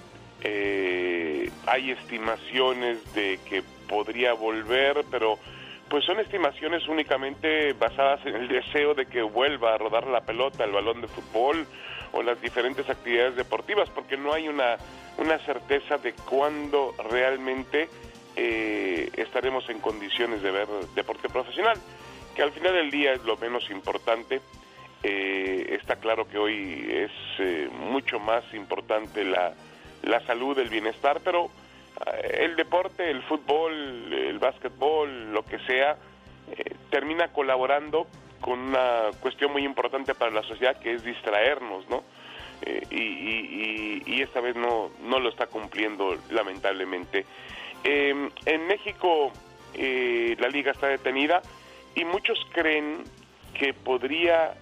hay 0.44 1.90
estimaciones 1.90 3.12
de 3.12 3.40
que 3.48 3.62
podría 3.88 4.34
volver, 4.34 5.04
pero 5.10 5.38
pues 5.88 6.04
son 6.04 6.20
estimaciones 6.20 6.86
únicamente 6.86 7.72
basadas 7.72 8.24
en 8.26 8.36
el 8.36 8.48
deseo 8.48 8.94
de 8.94 9.06
que 9.06 9.22
vuelva 9.22 9.74
a 9.74 9.78
rodar 9.78 10.06
la 10.06 10.20
pelota, 10.20 10.64
el 10.64 10.72
balón 10.72 11.00
de 11.00 11.08
fútbol 11.08 11.66
o 12.12 12.22
las 12.22 12.40
diferentes 12.40 12.88
actividades 12.88 13.36
deportivas, 13.36 13.88
porque 13.90 14.16
no 14.16 14.32
hay 14.32 14.48
una, 14.48 14.76
una 15.16 15.38
certeza 15.38 15.98
de 15.98 16.12
cuándo 16.12 16.94
realmente 17.10 17.88
eh, 18.36 19.10
estaremos 19.16 19.68
en 19.68 19.80
condiciones 19.80 20.42
de 20.42 20.50
ver 20.50 20.68
deporte 20.94 21.28
profesional, 21.28 21.78
que 22.34 22.42
al 22.42 22.52
final 22.52 22.74
del 22.74 22.90
día 22.90 23.12
es 23.12 23.24
lo 23.24 23.36
menos 23.36 23.68
importante. 23.70 24.40
Eh, 25.02 25.76
está 25.80 25.96
claro 25.96 26.28
que 26.28 26.38
hoy 26.38 26.86
es 26.90 27.12
eh, 27.38 27.68
mucho 27.72 28.18
más 28.18 28.42
importante 28.52 29.24
la, 29.24 29.54
la 30.02 30.20
salud, 30.26 30.58
el 30.58 30.68
bienestar, 30.68 31.20
pero 31.24 31.50
el 32.22 32.56
deporte, 32.56 33.10
el 33.10 33.22
fútbol, 33.22 34.12
el 34.12 34.38
básquetbol, 34.38 35.32
lo 35.32 35.44
que 35.44 35.58
sea, 35.60 35.96
eh, 36.50 36.74
termina 36.90 37.28
colaborando 37.28 38.06
con 38.40 38.58
una 38.58 39.10
cuestión 39.20 39.52
muy 39.52 39.64
importante 39.64 40.14
para 40.14 40.30
la 40.30 40.42
sociedad 40.42 40.78
que 40.78 40.94
es 40.94 41.04
distraernos, 41.04 41.88
¿no? 41.88 42.04
Eh, 42.62 42.82
y, 42.90 44.22
esta 44.22 44.40
vez 44.40 44.56
no, 44.56 44.90
no 45.04 45.20
lo 45.20 45.28
está 45.28 45.46
cumpliendo 45.46 46.18
lamentablemente. 46.30 47.24
Em, 47.84 48.30
en 48.44 48.66
México 48.66 49.32
la 49.74 50.48
liga 50.48 50.72
está 50.72 50.88
detenida 50.88 51.40
y 51.94 52.04
muchos 52.04 52.38
creen 52.52 53.04
que 53.54 53.72
podría 53.72 54.54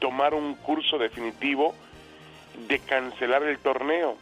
tomar 0.00 0.34
un 0.34 0.56
curso 0.56 0.98
definitivo 0.98 1.74
de 2.68 2.80
cancelar 2.80 3.44
el 3.44 3.58
torneo 3.60 4.16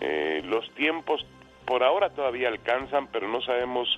Eh, 0.00 0.42
los 0.46 0.70
tiempos 0.70 1.24
por 1.64 1.82
ahora 1.82 2.10
todavía 2.10 2.48
alcanzan, 2.48 3.06
pero 3.08 3.28
no 3.28 3.40
sabemos 3.40 3.88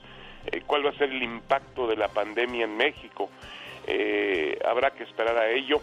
eh, 0.46 0.62
cuál 0.66 0.86
va 0.86 0.90
a 0.90 0.94
ser 0.94 1.10
el 1.10 1.22
impacto 1.22 1.86
de 1.86 1.96
la 1.96 2.08
pandemia 2.08 2.64
en 2.64 2.76
México. 2.76 3.30
Eh, 3.86 4.58
habrá 4.66 4.90
que 4.92 5.04
esperar 5.04 5.36
a 5.36 5.50
ello 5.50 5.80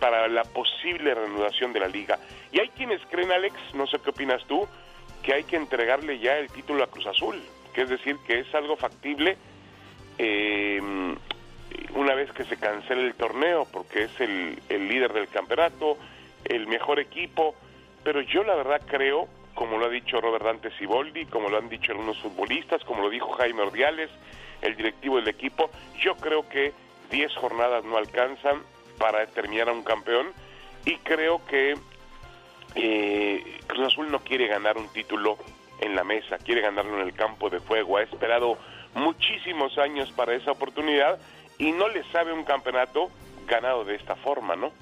para 0.00 0.26
la 0.26 0.42
posible 0.42 1.14
reanudación 1.14 1.72
de 1.72 1.78
la 1.78 1.86
liga. 1.86 2.18
Y 2.50 2.58
hay 2.58 2.68
quienes 2.70 3.00
creen, 3.06 3.30
Alex, 3.30 3.54
no 3.74 3.86
sé 3.86 4.00
qué 4.00 4.10
opinas 4.10 4.44
tú, 4.46 4.66
que 5.22 5.34
hay 5.34 5.44
que 5.44 5.54
entregarle 5.54 6.18
ya 6.18 6.36
el 6.38 6.50
título 6.50 6.82
a 6.82 6.88
Cruz 6.88 7.06
Azul, 7.06 7.40
que 7.72 7.82
es 7.82 7.88
decir, 7.88 8.16
que 8.26 8.40
es 8.40 8.52
algo 8.56 8.76
factible 8.76 9.36
una 11.94 12.14
vez 12.14 12.32
que 12.32 12.44
se 12.44 12.56
cancele 12.56 13.06
el 13.06 13.14
torneo, 13.14 13.66
porque 13.70 14.04
es 14.04 14.20
el, 14.20 14.60
el 14.68 14.88
líder 14.88 15.12
del 15.12 15.28
campeonato, 15.28 15.96
el 16.44 16.66
mejor 16.66 16.98
equipo, 16.98 17.54
pero 18.02 18.20
yo 18.20 18.44
la 18.44 18.54
verdad 18.54 18.82
creo, 18.86 19.28
como 19.54 19.78
lo 19.78 19.86
ha 19.86 19.88
dicho 19.88 20.20
Robert 20.20 20.44
Dante 20.44 20.70
Siboldi, 20.78 21.26
como 21.26 21.48
lo 21.48 21.58
han 21.58 21.68
dicho 21.68 21.92
algunos 21.92 22.18
futbolistas, 22.18 22.82
como 22.84 23.02
lo 23.02 23.10
dijo 23.10 23.30
Jaime 23.32 23.62
Ordiales, 23.62 24.10
el 24.60 24.76
directivo 24.76 25.16
del 25.16 25.28
equipo, 25.28 25.70
yo 25.98 26.16
creo 26.16 26.48
que 26.48 26.72
10 27.10 27.34
jornadas 27.34 27.84
no 27.84 27.96
alcanzan 27.96 28.62
para 28.98 29.20
determinar 29.20 29.68
a 29.68 29.72
un 29.72 29.82
campeón 29.82 30.32
y 30.84 30.96
creo 30.98 31.44
que 31.46 31.74
eh, 32.74 33.58
Cruz 33.66 33.88
Azul 33.88 34.10
no 34.10 34.20
quiere 34.20 34.46
ganar 34.46 34.78
un 34.78 34.88
título 34.88 35.36
en 35.80 35.94
la 35.94 36.04
mesa, 36.04 36.38
quiere 36.38 36.60
ganarlo 36.60 37.00
en 37.00 37.06
el 37.06 37.14
campo 37.14 37.50
de 37.50 37.58
juego, 37.58 37.96
ha 37.96 38.02
esperado 38.02 38.56
muchísimos 38.94 39.76
años 39.78 40.12
para 40.12 40.34
esa 40.34 40.52
oportunidad 40.52 41.18
y 41.58 41.72
no 41.72 41.88
le 41.88 42.04
sabe 42.04 42.32
un 42.32 42.44
campeonato 42.44 43.10
ganado 43.46 43.84
de 43.84 43.96
esta 43.96 44.16
forma, 44.16 44.56
¿no? 44.56 44.72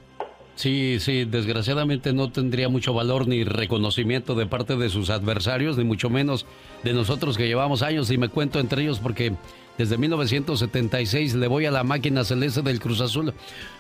Sí, 0.57 0.99
sí, 1.01 1.25
desgraciadamente 1.25 2.13
no 2.13 2.31
tendría 2.31 2.69
mucho 2.69 2.93
valor 2.93 3.27
ni 3.27 3.45
reconocimiento 3.45 4.35
de 4.35 4.47
parte 4.47 4.77
de 4.77 4.91
sus 4.91 5.09
adversarios, 5.09 5.79
ni 5.79 5.85
mucho 5.85 6.11
menos 6.11 6.45
de 6.85 6.93
nosotros 6.93 7.37
que 7.37 7.47
llevamos 7.47 7.83
años 7.83 8.11
y 8.11 8.19
me 8.19 8.29
cuento 8.29 8.61
entre 8.61 8.83
ellos 8.83 8.99
porque 8.99 9.33
desde 9.79 9.97
1976 9.97 11.35
le 11.37 11.47
voy 11.47 11.65
a 11.65 11.71
la 11.71 11.85
máquina 11.85 12.25
celeste 12.25 12.61
del 12.61 12.81
Cruz 12.81 13.01
Azul. 13.01 13.33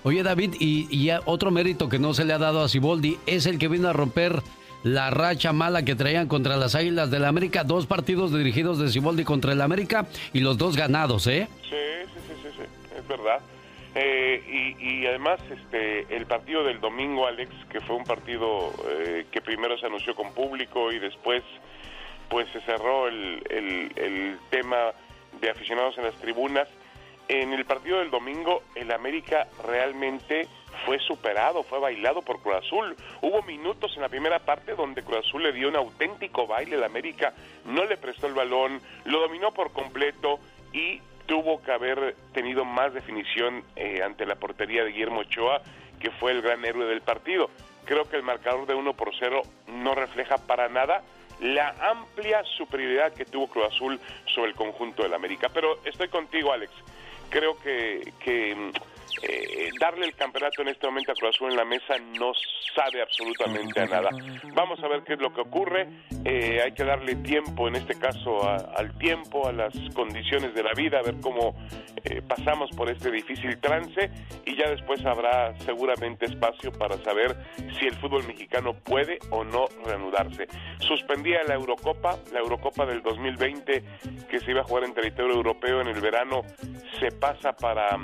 Oye 0.03 0.23
David, 0.23 0.55
y, 0.59 0.89
y 0.91 1.11
otro 1.27 1.51
mérito 1.51 1.91
que 1.91 1.99
no 1.99 2.15
se 2.15 2.25
le 2.25 2.33
ha 2.33 2.39
dado 2.39 2.63
a 2.63 2.69
Siboldi 2.69 3.19
es 3.27 3.45
el 3.45 3.59
que 3.59 3.69
vino 3.69 3.89
a 3.89 3.93
romper 3.93 4.43
la 4.83 5.11
racha 5.11 5.53
mala 5.53 5.85
que 5.85 5.95
traían 5.95 6.27
contra 6.27 6.57
las 6.57 6.75
Águilas 6.75 7.11
del 7.11 7.23
la 7.23 7.29
América, 7.29 7.65
dos 7.65 7.85
partidos 7.87 8.33
dirigidos 8.33 8.79
de 8.79 8.89
Siboldi 8.89 9.25
contra 9.25 9.53
el 9.53 9.61
América 9.61 10.07
y 10.33 10.41
los 10.41 10.57
dos 10.57 10.77
ganados, 10.77 11.27
¿eh? 11.27 11.49
Sí, 11.63 11.69
sí, 11.71 12.21
sí, 12.29 12.35
sí, 12.43 12.49
sí. 12.57 12.97
es 12.99 13.07
verdad. 13.07 13.41
Eh, 13.95 14.77
y, 14.79 15.07
además 15.07 15.41
este 15.51 16.15
el 16.15 16.27
partido 16.27 16.63
del 16.63 16.81
domingo, 16.81 17.27
Alex, 17.27 17.53
que 17.71 17.81
fue 17.81 17.97
un 17.97 18.05
partido 18.05 18.73
eh, 18.89 19.27
que 19.33 19.41
primero 19.41 19.77
se 19.79 19.87
anunció 19.87 20.15
con 20.15 20.33
público 20.33 20.93
y 20.93 21.01
después 21.01 21.43
pues 22.29 22.49
se 22.53 22.61
cerró 22.61 23.09
el, 23.09 23.43
el, 23.51 24.39
tema 24.51 24.93
de 25.41 25.51
aficionados 25.51 25.99
en 25.99 26.05
las 26.05 26.15
tribunas. 26.15 26.69
En 27.27 27.53
el 27.53 27.65
partido 27.65 27.99
del 27.99 28.11
domingo, 28.11 28.63
el 28.77 28.93
América 28.93 29.49
realmente 29.67 30.47
fue 30.85 30.99
superado, 31.01 31.65
fue 31.65 31.81
bailado 31.81 32.23
por 32.23 32.41
Cruz 32.41 32.57
Azul. 32.57 32.97
Hubo 33.21 33.43
minutos 33.43 33.93
en 33.97 34.03
la 34.03 34.09
primera 34.09 34.39
parte 34.39 34.75
donde 34.77 35.03
Cruz 35.03 35.27
Azul 35.27 35.43
le 35.43 35.53
dio 35.53 35.69
un 35.69 35.77
auténtico 35.77 36.47
baile 36.47 36.77
al 36.77 36.85
América, 36.85 37.35
no 37.65 37.85
le 37.85 37.97
prestó 37.97 38.29
el 38.29 38.35
balón, 38.35 38.81
lo 39.05 39.21
dominó 39.21 39.53
por 39.53 39.73
completo 39.73 40.39
y 40.73 41.01
tuvo 41.31 41.63
que 41.63 41.71
haber 41.71 42.17
tenido 42.33 42.65
más 42.65 42.93
definición 42.93 43.63
eh, 43.77 44.03
ante 44.03 44.27
la 44.27 44.35
portería 44.35 44.83
de 44.83 44.91
Guillermo 44.91 45.21
Ochoa, 45.21 45.63
que 46.01 46.11
fue 46.11 46.33
el 46.33 46.43
gran 46.43 46.65
héroe 46.65 46.87
del 46.87 47.03
partido. 47.03 47.51
Creo 47.85 48.11
que 48.11 48.17
el 48.17 48.25
marcador 48.25 48.67
de 48.67 48.75
1 48.75 48.95
por 48.95 49.13
0 49.17 49.41
no 49.69 49.95
refleja 49.95 50.39
para 50.39 50.69
nada 50.69 51.03
la 51.39 51.69
amplia 51.89 52.43
superioridad 52.59 53.13
que 53.13 53.25
tuvo 53.25 53.47
Cruz 53.47 53.67
Azul 53.67 54.01
sobre 54.27 54.51
el 54.51 54.57
conjunto 54.57 55.05
del 55.05 55.15
América. 55.15 55.49
Pero 55.55 55.79
estoy 55.85 56.09
contigo, 56.09 56.53
Alex. 56.53 56.73
Creo 57.29 57.57
que, 57.61 58.13
que 58.19 58.73
eh, 59.23 59.71
darle 59.79 60.07
el 60.07 60.15
campeonato 60.15 60.63
en 60.63 60.69
este 60.69 60.87
momento 60.87 61.13
a 61.13 61.15
Cruz 61.15 61.37
Azul 61.37 61.51
en 61.51 61.57
la 61.57 61.65
mesa 61.65 61.95
no 62.19 62.33
sabe 62.75 63.03
absolutamente 63.03 63.81
a 63.81 63.87
nada. 63.87 64.11
Vamos 64.55 64.83
a 64.83 64.89
ver 64.89 65.03
qué 65.03 65.15
es 65.15 65.21
lo 65.21 65.33
que 65.33 65.41
ocurre. 65.41 65.89
Eh, 66.25 66.61
hay 66.63 66.73
que 66.73 66.85
darle 66.85 67.17
tiempo, 67.17 67.69
en 67.69 67.77
este 67.77 67.99
caso, 67.99 68.49
al 68.49 68.97
tiempo, 68.99 69.49
a 69.49 69.53
las 69.53 69.75
condiciones 69.95 70.55
de 70.55 70.63
la 70.63 70.73
vida, 70.75 70.99
a 70.99 71.03
ver 71.03 71.17
cómo 71.21 71.55
eh, 72.05 72.23
pasamos 72.27 72.71
por 72.77 72.91
este 72.91 73.11
difícil 73.11 73.59
trance 73.61 74.11
y 74.47 74.57
ya 74.57 74.69
después 74.71 75.05
habrá 75.05 75.57
seguramente 75.61 76.27
espacio 76.27 76.73
para 76.73 76.97
saber 76.99 77.37
si 77.79 77.87
el 77.87 77.95
fútbol 77.97 78.27
mexicano 78.27 78.75
puede 78.75 79.19
o 79.31 79.45
no 79.45 79.67
reanudarse. 79.85 80.47
Suspendía 80.79 81.43
la 81.45 81.55
Eurocopa, 81.55 82.19
la 82.33 82.41
Eurocopa 82.41 82.87
del 82.87 83.03
2020 83.03 83.83
que 84.29 84.41
se 84.41 84.51
iba 84.51 84.61
a 84.61 84.65
jugar 84.65 84.85
en 84.85 84.95
territorio 84.95 85.35
europeo 85.35 85.81
en 85.81 85.89
el 85.89 86.01
verano, 86.01 86.43
se 86.99 87.11
pasa 87.11 87.53
para 87.53 87.99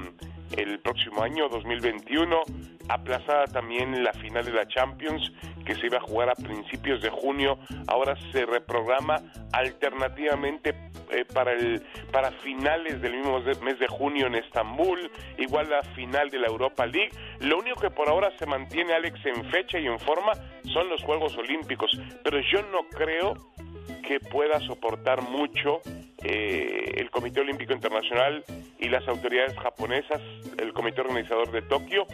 el 0.57 0.79
próximo 0.81 1.23
año 1.23 1.49
2021, 1.49 2.43
aplazada 2.89 3.45
también 3.47 4.03
la 4.03 4.13
final 4.13 4.45
de 4.45 4.53
la 4.53 4.67
Champions 4.69 5.33
que 5.65 5.75
se 5.75 5.87
iba 5.87 5.99
a 5.99 6.01
jugar 6.01 6.31
a 6.31 6.35
principios 6.35 7.03
de 7.03 7.11
junio, 7.11 7.59
ahora 7.89 8.17
se 8.33 8.47
reprograma 8.47 9.21
alternativamente 9.53 10.75
eh, 11.11 11.25
para 11.33 11.53
el 11.53 11.83
para 12.13 12.31
finales 12.33 13.01
del 13.01 13.17
mismo 13.17 13.41
mes 13.63 13.79
de 13.79 13.87
junio 13.89 14.27
en 14.27 14.37
Estambul, 14.37 15.11
igual 15.39 15.69
la 15.71 15.83
final 15.95 16.31
de 16.31 16.39
la 16.39 16.47
Europa 16.47 16.87
League. 16.87 17.11
Lo 17.41 17.59
único 17.59 17.81
que 17.81 17.91
por 17.91 18.09
ahora 18.09 18.31
se 18.39 18.47
mantiene 18.47 18.95
Alex 18.95 19.19
en 19.27 19.45
fecha 19.51 19.79
y 19.79 19.87
en 19.87 19.99
forma 20.01 20.33
son 20.73 20.89
los 20.89 21.03
Juegos 21.03 21.37
Olímpicos, 21.37 21.91
pero 22.23 22.39
yo 22.41 22.63
no 22.73 22.89
creo 22.91 23.35
que 24.07 24.21
pueda 24.21 24.61
soportar 24.61 25.23
mucho 25.23 25.81
eh, 26.23 26.95
el 26.97 27.11
Comité 27.11 27.41
Olímpico 27.41 27.73
Internacional 27.73 28.45
y 28.79 28.89
las 28.89 29.07
autoridades 29.09 29.57
japonesas, 29.59 30.21
el 30.59 30.73
comité 30.73 31.01
organizador 31.01 31.51
de 31.51 31.63
Tokio, 31.63 32.07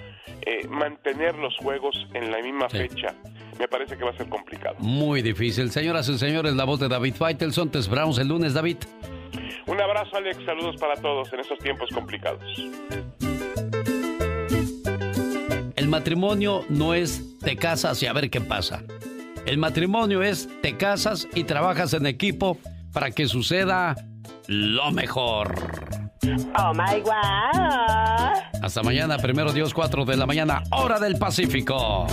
eh, 0.45 0.67
mantener 0.69 1.37
los 1.37 1.57
Juegos 1.59 1.95
en 2.15 2.31
la 2.31 2.39
misma 2.43 2.69
fecha. 2.69 3.15
Me 3.59 3.69
parece 3.69 3.97
que 3.97 4.05
va 4.05 4.11
a 4.11 4.17
ser 4.17 4.29
complicado. 4.29 4.77
Muy 4.79 5.23
difícil. 5.23 5.71
Señoras 5.71 6.09
y 6.09 6.19
señores, 6.19 6.55
la 6.55 6.65
voz 6.65 6.81
de 6.81 6.89
David 6.89 7.15
Faitelson. 7.15 7.71
Te 7.71 7.79
esperamos 7.79 8.19
el 8.19 8.29
lunes, 8.29 8.55
David. 8.55 8.79
Un 9.67 9.81
abrazo, 9.81 10.17
Alex. 10.17 10.39
Saludos 10.45 10.77
para 10.81 10.97
todos 10.97 11.33
en 11.33 11.41
estos 11.41 11.59
tiempos 11.59 11.91
complicados. 11.93 12.43
El 15.77 15.89
matrimonio 15.89 16.65
no 16.69 16.95
es 16.95 17.39
te 17.41 17.57
casas 17.57 18.03
y 18.03 18.07
a 18.07 18.13
ver 18.13 18.31
qué 18.31 18.41
pasa. 18.41 18.83
El 19.47 19.59
matrimonio 19.59 20.23
es 20.23 20.49
te 20.63 20.77
casas 20.77 21.27
y 21.35 21.45
trabajas 21.45 21.93
en 21.95 22.07
equipo 22.07 22.59
para 22.93 23.11
que 23.11 23.27
suceda 23.27 23.97
lo 24.47 24.91
mejor. 24.93 25.55
Oh 26.57 26.73
my 26.73 27.01
God. 27.01 28.63
Hasta 28.63 28.83
mañana, 28.83 29.19
primero 29.19 29.53
Dios, 29.53 29.75
4 29.75 30.05
de 30.05 30.17
la 30.17 30.27
mañana, 30.27 30.63
hora 30.71 31.01
del 31.01 31.19
Pacífico. 31.19 32.07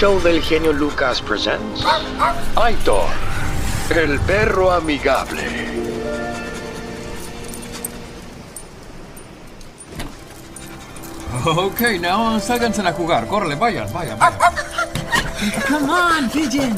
Show 0.00 0.18
del 0.22 0.40
genio 0.40 0.72
Lucas 0.72 1.20
presents 1.20 1.84
Aitor, 2.56 3.04
el 3.94 4.18
perro 4.20 4.72
amigable. 4.72 5.42
Ok, 11.44 11.80
now 12.00 12.40
sálganse 12.40 12.80
a 12.80 12.92
jugar. 12.94 13.26
Córrele, 13.26 13.56
vayan, 13.56 13.92
vayan, 13.92 14.18
vayan. 14.18 14.38
Come 15.68 15.92
on, 15.92 16.30
pigeon. 16.30 16.74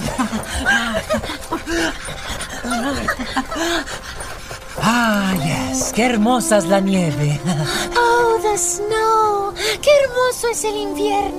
Ah, 4.81 5.33
yes, 5.45 5.93
qué 5.95 6.07
hermosa 6.07 6.59
es 6.59 6.65
la 6.65 6.81
nieve. 6.81 7.41
Oh, 7.97 8.39
the 8.43 8.59
snow. 8.59 9.55
Qué 9.81 9.91
hermoso 10.03 10.49
es 10.49 10.65
el 10.65 10.77
invierno. 10.77 11.32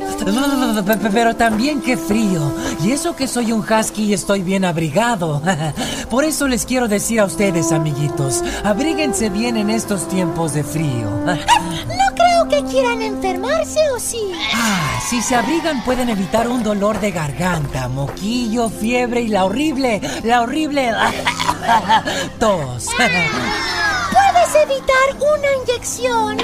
Pero 1.13 1.35
también 1.35 1.81
qué 1.81 1.97
frío. 1.97 2.51
Y 2.83 2.91
eso 2.91 3.15
que 3.15 3.27
soy 3.27 3.51
un 3.51 3.61
husky 3.61 4.05
y 4.05 4.13
estoy 4.13 4.41
bien 4.41 4.65
abrigado. 4.65 5.41
Por 6.09 6.25
eso 6.25 6.47
les 6.47 6.65
quiero 6.65 6.87
decir 6.87 7.19
a 7.19 7.25
ustedes, 7.25 7.71
amiguitos, 7.71 8.43
abríguense 8.63 9.29
bien 9.29 9.57
en 9.57 9.69
estos 9.69 10.07
tiempos 10.07 10.53
de 10.53 10.63
frío. 10.63 11.09
No 11.85 12.15
creo 12.15 12.47
que 12.47 12.69
quieran 12.69 13.01
enfermarse, 13.01 13.79
¿o 13.95 13.99
sí? 13.99 14.31
Ah, 14.53 14.99
si 15.09 15.21
se 15.21 15.35
abrigan 15.35 15.83
pueden 15.83 16.09
evitar 16.09 16.47
un 16.47 16.63
dolor 16.63 16.99
de 16.99 17.11
garganta, 17.11 17.87
moquillo, 17.87 18.69
fiebre 18.69 19.21
y 19.21 19.27
la 19.27 19.45
horrible, 19.45 20.01
la 20.23 20.41
horrible 20.41 20.91
tos. 22.39 22.87
Puedes 22.95 24.55
evitar 24.63 25.17
una 25.17 25.63
inyección. 25.63 26.37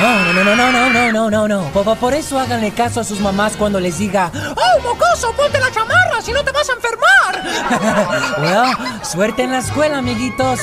No, 0.00 0.32
no, 0.32 0.44
no, 0.44 0.54
no, 0.54 0.70
no, 0.72 0.90
no, 0.90 1.12
no, 1.12 1.30
no, 1.30 1.48
no. 1.48 1.64
Por, 1.72 1.96
por 1.98 2.14
eso 2.14 2.38
háganle 2.38 2.70
caso 2.70 3.00
a 3.00 3.04
sus 3.04 3.18
mamás 3.18 3.56
cuando 3.56 3.80
les 3.80 3.98
diga, 3.98 4.30
¡Oh, 4.34 4.80
mocoso, 4.82 5.32
ponte 5.32 5.58
la 5.58 5.72
chamarra, 5.72 6.22
si 6.22 6.30
no 6.32 6.44
te 6.44 6.52
vas 6.52 6.68
a 6.70 6.72
enfermar! 6.74 6.98
suerte 9.04 9.42
en 9.42 9.50
la 9.50 9.58
escuela, 9.58 9.98
amiguitos. 9.98 10.60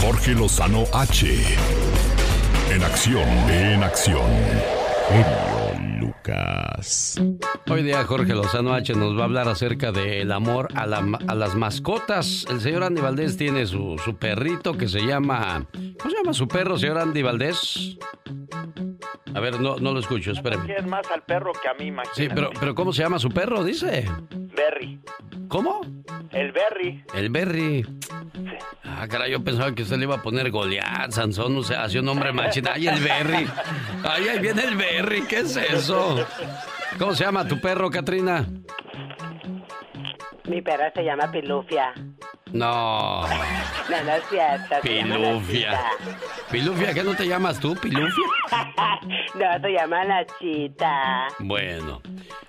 Jorge 0.00 0.32
Lozano 0.32 0.84
H. 0.92 1.44
En 2.70 2.82
acción, 2.82 3.28
en 3.50 3.84
acción. 3.84 4.28
Lucas. 6.28 7.20
Hoy 7.70 7.82
día 7.82 8.04
Jorge 8.04 8.34
Lozano 8.34 8.72
H 8.74 8.92
nos 8.94 9.16
va 9.16 9.22
a 9.22 9.24
hablar 9.24 9.48
acerca 9.48 9.92
del 9.92 10.32
amor 10.32 10.68
a, 10.74 10.86
la- 10.86 11.18
a 11.28 11.34
las 11.34 11.54
mascotas. 11.54 12.44
El 12.50 12.60
señor 12.60 12.82
Andy 12.84 13.00
Valdés 13.00 13.36
tiene 13.36 13.66
su, 13.66 13.96
su 14.04 14.16
perrito 14.16 14.76
que 14.76 14.88
se 14.88 15.00
llama... 15.06 15.66
¿Cómo 15.72 16.10
se 16.10 16.16
llama 16.16 16.32
su 16.32 16.48
perro, 16.48 16.76
señor 16.78 16.98
Andy 16.98 17.22
Valdés? 17.22 17.96
A 19.34 19.40
ver, 19.40 19.60
no, 19.60 19.76
no 19.76 19.92
lo 19.92 20.00
escucho, 20.00 20.32
espérame. 20.32 20.64
Quieren 20.66 20.88
más 20.88 21.08
al 21.14 21.22
perro 21.22 21.52
que 21.52 21.68
a 21.68 21.74
mí, 21.74 21.86
imagínate. 21.86 22.22
Sí, 22.22 22.28
pero, 22.34 22.50
pero 22.58 22.74
¿cómo 22.74 22.92
se 22.92 23.02
llama 23.02 23.18
su 23.18 23.28
perro? 23.28 23.62
Dice. 23.62 24.08
Berry. 24.30 25.00
¿Cómo? 25.48 25.80
El 26.32 26.52
Berry. 26.52 27.04
El 27.14 27.30
Berry. 27.30 27.86
Ah, 28.84 29.06
caray, 29.08 29.32
yo 29.32 29.42
pensaba 29.42 29.74
que 29.74 29.82
usted 29.82 29.96
le 29.96 30.04
iba 30.04 30.16
a 30.16 30.22
poner 30.22 30.50
Goliat, 30.50 31.10
Sansón, 31.10 31.56
o 31.56 31.62
sea, 31.62 31.84
hacía 31.84 32.00
un 32.00 32.06
nombre 32.06 32.32
machina. 32.32 32.72
Ay, 32.74 32.88
el 32.88 33.00
Berry. 33.00 33.46
Ay, 34.04 34.28
ahí 34.28 34.38
viene 34.38 34.64
el 34.64 34.76
Berry, 34.76 35.22
¿qué 35.22 35.40
es 35.40 35.56
eso? 35.56 36.26
¿Cómo 36.98 37.14
se 37.14 37.24
llama 37.24 37.46
tu 37.46 37.60
perro, 37.60 37.90
Katrina? 37.90 38.46
Mi 40.48 40.62
perra 40.62 40.90
se 40.94 41.04
llama 41.04 41.30
Pilufia. 41.30 41.92
No, 42.52 43.22
No, 43.22 43.28
no 44.04 44.12
es 44.12 44.24
cierto. 44.30 44.74
Pilufia. 44.82 45.80
Pilufia, 46.50 46.94
¿qué 46.94 47.02
no 47.04 47.14
te 47.14 47.26
llamas 47.26 47.58
tú, 47.60 47.74
Pilufia? 47.76 48.24
No, 49.34 49.60
se 49.60 49.68
llama 49.72 50.04
Nachita. 50.04 51.28
Bueno. 51.38 52.00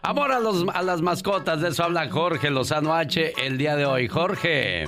Amor 0.02 0.32
a, 0.32 0.40
los, 0.40 0.66
a 0.74 0.82
las 0.82 1.02
mascotas, 1.02 1.62
de 1.62 1.70
eso 1.70 1.84
habla 1.84 2.10
Jorge 2.10 2.50
Lozano 2.50 2.94
H 2.96 3.34
el 3.46 3.58
día 3.58 3.76
de 3.76 3.86
hoy. 3.86 4.08
Jorge. 4.08 4.86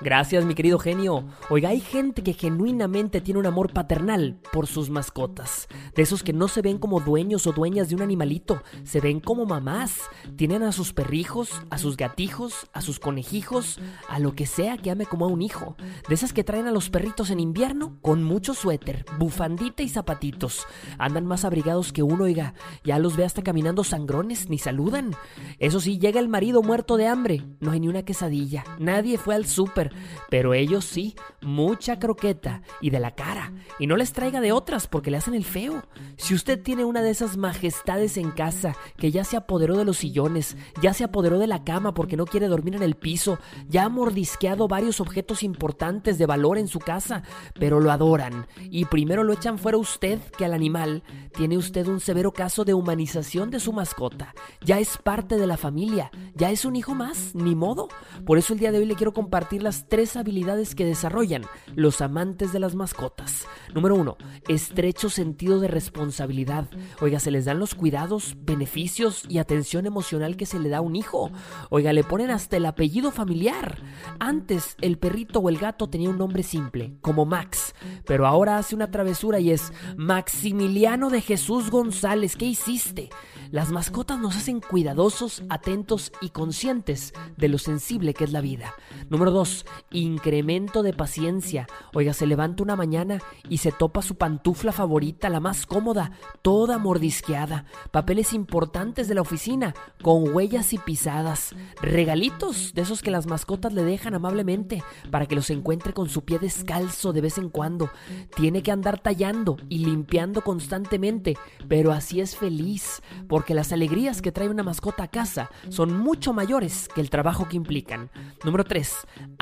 Gracias, 0.00 0.44
mi 0.44 0.54
querido 0.54 0.78
genio. 0.78 1.24
Oiga, 1.50 1.70
hay 1.70 1.80
gente 1.80 2.22
que 2.22 2.32
genuinamente 2.32 3.20
tiene 3.20 3.40
un 3.40 3.46
amor 3.46 3.72
paternal 3.72 4.38
por 4.52 4.66
sus 4.66 4.90
mascotas. 4.90 5.68
De 5.94 6.02
esos 6.02 6.22
que 6.22 6.32
no 6.32 6.48
se 6.48 6.62
ven 6.62 6.78
como 6.78 7.00
dueños 7.00 7.46
o 7.46 7.52
dueñas 7.52 7.88
de 7.88 7.94
un 7.94 8.02
animalito, 8.02 8.62
se 8.82 9.00
ven 9.00 9.20
como 9.20 9.46
mamás. 9.46 10.00
Tienen 10.36 10.62
a 10.62 10.72
sus 10.72 10.92
perrijos, 10.92 11.62
a 11.70 11.78
sus 11.78 11.96
gatijos, 11.96 12.68
a 12.72 12.80
sus 12.80 12.98
conejijos, 12.98 13.80
a 14.08 14.18
lo 14.18 14.34
que 14.34 14.46
sea 14.46 14.76
que 14.76 14.90
ame 14.90 15.06
como 15.06 15.26
a 15.26 15.28
un 15.28 15.42
hijo. 15.42 15.76
De 16.08 16.14
esas 16.14 16.32
que 16.32 16.44
traen 16.44 16.66
a 16.66 16.72
los 16.72 16.90
perritos 16.90 17.30
en 17.30 17.40
invierno 17.40 17.96
con 18.02 18.22
mucho 18.24 18.54
suéter, 18.54 19.04
bufandita 19.18 19.82
y 19.82 19.88
zapatitos. 19.88 20.66
Andan 20.98 21.26
más 21.26 21.44
abrigados 21.44 21.92
que 21.92 22.02
uno, 22.02 22.24
oiga. 22.24 22.54
Ya 22.84 22.98
los 22.98 23.16
ve 23.16 23.24
hasta 23.24 23.42
caminando 23.42 23.84
sangrones, 23.84 24.50
ni 24.50 24.58
saludan. 24.58 25.14
Eso 25.58 25.80
sí, 25.80 25.98
llega 25.98 26.20
el 26.20 26.28
marido 26.28 26.62
muerto 26.62 26.96
de 26.96 27.06
hambre. 27.06 27.44
No 27.60 27.70
hay 27.70 27.80
ni 27.80 27.88
una 27.88 28.04
quesadilla. 28.04 28.64
Nadie 28.78 29.18
fue 29.18 29.34
al 29.34 29.46
súper. 29.46 29.83
Pero 30.30 30.54
ellos 30.54 30.84
sí, 30.84 31.14
mucha 31.40 31.98
croqueta 31.98 32.62
y 32.80 32.90
de 32.90 33.00
la 33.00 33.14
cara. 33.14 33.52
Y 33.78 33.86
no 33.86 33.96
les 33.96 34.12
traiga 34.12 34.40
de 34.40 34.52
otras 34.52 34.86
porque 34.86 35.10
le 35.10 35.16
hacen 35.16 35.34
el 35.34 35.44
feo. 35.44 35.82
Si 36.16 36.34
usted 36.34 36.62
tiene 36.62 36.84
una 36.84 37.02
de 37.02 37.10
esas 37.10 37.36
majestades 37.36 38.16
en 38.16 38.30
casa 38.30 38.76
que 38.96 39.10
ya 39.10 39.24
se 39.24 39.36
apoderó 39.36 39.76
de 39.76 39.84
los 39.84 39.98
sillones, 39.98 40.56
ya 40.80 40.94
se 40.94 41.04
apoderó 41.04 41.38
de 41.38 41.46
la 41.46 41.64
cama 41.64 41.94
porque 41.94 42.16
no 42.16 42.26
quiere 42.26 42.48
dormir 42.48 42.76
en 42.76 42.82
el 42.82 42.94
piso, 42.94 43.38
ya 43.68 43.84
ha 43.84 43.88
mordisqueado 43.88 44.68
varios 44.68 45.00
objetos 45.00 45.42
importantes 45.42 46.18
de 46.18 46.26
valor 46.26 46.58
en 46.58 46.68
su 46.68 46.78
casa, 46.78 47.22
pero 47.58 47.80
lo 47.80 47.90
adoran 47.90 48.46
y 48.70 48.84
primero 48.86 49.24
lo 49.24 49.32
echan 49.32 49.58
fuera 49.58 49.78
usted 49.78 50.20
que 50.36 50.44
al 50.44 50.54
animal, 50.54 51.02
tiene 51.36 51.56
usted 51.56 51.86
un 51.88 52.00
severo 52.00 52.32
caso 52.32 52.64
de 52.64 52.74
humanización 52.74 53.50
de 53.50 53.60
su 53.60 53.72
mascota. 53.72 54.34
Ya 54.64 54.78
es 54.78 54.98
parte 54.98 55.36
de 55.36 55.46
la 55.46 55.56
familia, 55.56 56.10
ya 56.34 56.50
es 56.50 56.64
un 56.64 56.76
hijo 56.76 56.94
más, 56.94 57.34
ni 57.34 57.54
modo. 57.54 57.88
Por 58.24 58.38
eso 58.38 58.52
el 58.52 58.58
día 58.58 58.72
de 58.72 58.78
hoy 58.78 58.86
le 58.86 58.94
quiero 58.94 59.12
compartir 59.12 59.62
las 59.64 59.88
tres 59.88 60.16
habilidades 60.16 60.74
que 60.74 60.84
desarrollan 60.84 61.44
los 61.74 62.00
amantes 62.00 62.52
de 62.52 62.60
las 62.60 62.74
mascotas. 62.74 63.46
Número 63.74 63.96
uno, 63.96 64.16
estrecho 64.46 65.10
sentido 65.10 65.58
de 65.58 65.68
responsabilidad. 65.68 66.68
Oiga, 67.00 67.18
se 67.18 67.32
les 67.32 67.46
dan 67.46 67.58
los 67.58 67.74
cuidados, 67.74 68.36
beneficios 68.38 69.24
y 69.28 69.38
atención 69.38 69.86
emocional 69.86 70.36
que 70.36 70.46
se 70.46 70.60
le 70.60 70.68
da 70.68 70.78
a 70.78 70.82
un 70.82 70.94
hijo. 70.94 71.32
Oiga, 71.70 71.92
le 71.92 72.04
ponen 72.04 72.30
hasta 72.30 72.56
el 72.56 72.66
apellido 72.66 73.10
familiar. 73.10 73.82
Antes, 74.20 74.76
el 74.80 74.98
perrito 74.98 75.40
o 75.40 75.48
el 75.48 75.58
gato 75.58 75.88
tenía 75.88 76.10
un 76.10 76.18
nombre 76.18 76.42
simple, 76.42 76.96
como 77.00 77.24
Max, 77.24 77.74
pero 78.06 78.26
ahora 78.26 78.58
hace 78.58 78.74
una 78.74 78.90
travesura 78.90 79.40
y 79.40 79.50
es 79.50 79.72
Maximiliano 79.96 81.10
de 81.10 81.20
Jesús 81.20 81.70
González. 81.70 82.36
¿Qué 82.36 82.46
hiciste? 82.46 83.10
Las 83.50 83.70
mascotas 83.70 84.18
nos 84.18 84.36
hacen 84.36 84.60
cuidadosos, 84.60 85.42
atentos 85.48 86.12
y 86.20 86.30
conscientes 86.30 87.12
de 87.36 87.48
lo 87.48 87.58
sensible 87.58 88.12
que 88.12 88.24
es 88.24 88.32
la 88.32 88.40
vida. 88.40 88.74
Número 89.10 89.30
2. 89.54 89.66
Incremento 89.90 90.82
de 90.82 90.92
paciencia. 90.92 91.66
Oiga, 91.92 92.12
se 92.12 92.26
levanta 92.26 92.62
una 92.62 92.76
mañana 92.76 93.20
y 93.48 93.58
se 93.58 93.70
topa 93.72 94.02
su 94.02 94.16
pantufla 94.16 94.72
favorita, 94.72 95.28
la 95.28 95.40
más 95.40 95.66
cómoda, 95.66 96.12
toda 96.42 96.78
mordisqueada. 96.78 97.66
Papeles 97.90 98.32
importantes 98.32 99.08
de 99.08 99.14
la 99.14 99.20
oficina, 99.20 99.74
con 100.02 100.34
huellas 100.34 100.72
y 100.72 100.78
pisadas. 100.78 101.54
Regalitos 101.80 102.74
de 102.74 102.82
esos 102.82 103.02
que 103.02 103.10
las 103.10 103.26
mascotas 103.26 103.72
le 103.72 103.84
dejan 103.84 104.14
amablemente 104.14 104.82
para 105.10 105.26
que 105.26 105.36
los 105.36 105.50
encuentre 105.50 105.92
con 105.92 106.08
su 106.08 106.24
pie 106.24 106.38
descalzo 106.38 107.12
de 107.12 107.20
vez 107.20 107.38
en 107.38 107.50
cuando. 107.50 107.90
Tiene 108.34 108.62
que 108.62 108.72
andar 108.72 108.98
tallando 108.98 109.56
y 109.68 109.78
limpiando 109.78 110.42
constantemente, 110.42 111.36
pero 111.68 111.92
así 111.92 112.20
es 112.20 112.36
feliz, 112.36 113.02
porque 113.28 113.54
las 113.54 113.72
alegrías 113.72 114.22
que 114.22 114.32
trae 114.32 114.48
una 114.48 114.62
mascota 114.62 115.04
a 115.04 115.08
casa 115.08 115.50
son 115.68 115.96
mucho 115.96 116.32
mayores 116.32 116.88
que 116.94 117.00
el 117.00 117.10
trabajo 117.10 117.48
que 117.48 117.56
implican. 117.56 118.10
Número 118.44 118.64
3. 118.64 118.94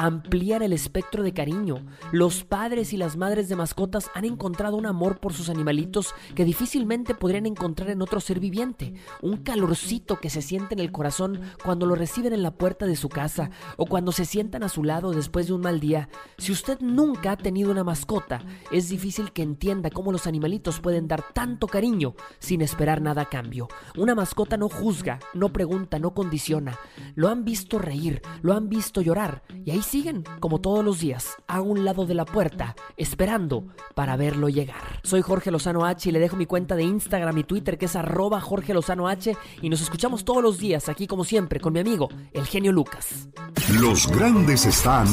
Amplían 0.02 0.62
el 0.62 0.72
espectro 0.72 1.22
de 1.22 1.32
cariño. 1.32 1.86
Los 2.10 2.42
padres 2.42 2.92
y 2.92 2.96
las 2.96 3.16
madres 3.16 3.48
de 3.48 3.54
mascotas 3.54 4.10
han 4.16 4.24
encontrado 4.24 4.76
un 4.76 4.86
amor 4.86 5.20
por 5.20 5.32
sus 5.32 5.48
animalitos 5.48 6.12
que 6.34 6.44
difícilmente 6.44 7.14
podrían 7.14 7.46
encontrar 7.46 7.88
en 7.88 8.02
otro 8.02 8.18
ser 8.18 8.40
viviente. 8.40 8.94
Un 9.20 9.36
calorcito 9.36 10.18
que 10.18 10.28
se 10.28 10.42
siente 10.42 10.74
en 10.74 10.80
el 10.80 10.90
corazón 10.90 11.40
cuando 11.62 11.86
lo 11.86 11.94
reciben 11.94 12.32
en 12.32 12.42
la 12.42 12.50
puerta 12.50 12.84
de 12.84 12.96
su 12.96 13.08
casa 13.08 13.50
o 13.76 13.86
cuando 13.86 14.10
se 14.10 14.24
sientan 14.24 14.64
a 14.64 14.68
su 14.68 14.82
lado 14.82 15.12
después 15.12 15.46
de 15.46 15.52
un 15.52 15.60
mal 15.60 15.78
día. 15.78 16.08
Si 16.36 16.50
usted 16.50 16.80
nunca 16.80 17.30
ha 17.30 17.36
tenido 17.36 17.70
una 17.70 17.84
mascota, 17.84 18.40
es 18.72 18.88
difícil 18.88 19.30
que 19.30 19.42
entienda 19.42 19.88
cómo 19.88 20.10
los 20.10 20.26
animalitos 20.26 20.80
pueden 20.80 21.06
dar 21.06 21.22
tanto 21.32 21.68
cariño 21.68 22.16
sin 22.40 22.60
esperar 22.60 23.02
nada 23.02 23.22
a 23.22 23.28
cambio. 23.28 23.68
Una 23.96 24.16
mascota 24.16 24.56
no 24.56 24.68
juzga, 24.68 25.20
no 25.32 25.52
pregunta, 25.52 26.00
no 26.00 26.12
condiciona. 26.12 26.76
Lo 27.14 27.28
han 27.28 27.44
visto 27.44 27.78
reír, 27.78 28.20
lo 28.40 28.52
han 28.52 28.68
visto 28.68 29.00
llorar 29.00 29.44
y 29.64 29.70
ahí 29.70 29.82
siguen, 29.92 30.24
como 30.40 30.58
todos 30.58 30.82
los 30.82 31.00
días, 31.00 31.36
a 31.46 31.60
un 31.60 31.84
lado 31.84 32.06
de 32.06 32.14
la 32.14 32.24
puerta, 32.24 32.74
esperando 32.96 33.66
para 33.94 34.16
verlo 34.16 34.48
llegar. 34.48 35.00
Soy 35.02 35.20
Jorge 35.20 35.50
Lozano 35.50 35.84
H 35.84 36.08
y 36.08 36.12
le 36.12 36.18
dejo 36.18 36.34
mi 36.34 36.46
cuenta 36.46 36.76
de 36.76 36.82
Instagram 36.82 37.36
y 37.36 37.44
Twitter 37.44 37.76
que 37.76 37.84
es 37.84 37.94
arroba 37.94 38.40
Jorge 38.40 38.72
Lozano 38.72 39.06
H 39.06 39.36
y 39.60 39.68
nos 39.68 39.82
escuchamos 39.82 40.24
todos 40.24 40.42
los 40.42 40.56
días 40.56 40.88
aquí 40.88 41.06
como 41.06 41.24
siempre 41.24 41.60
con 41.60 41.74
mi 41.74 41.80
amigo, 41.80 42.08
el 42.32 42.46
genio 42.46 42.72
Lucas. 42.72 43.28
Los 43.68 44.06
grandes 44.06 44.64
están 44.64 45.06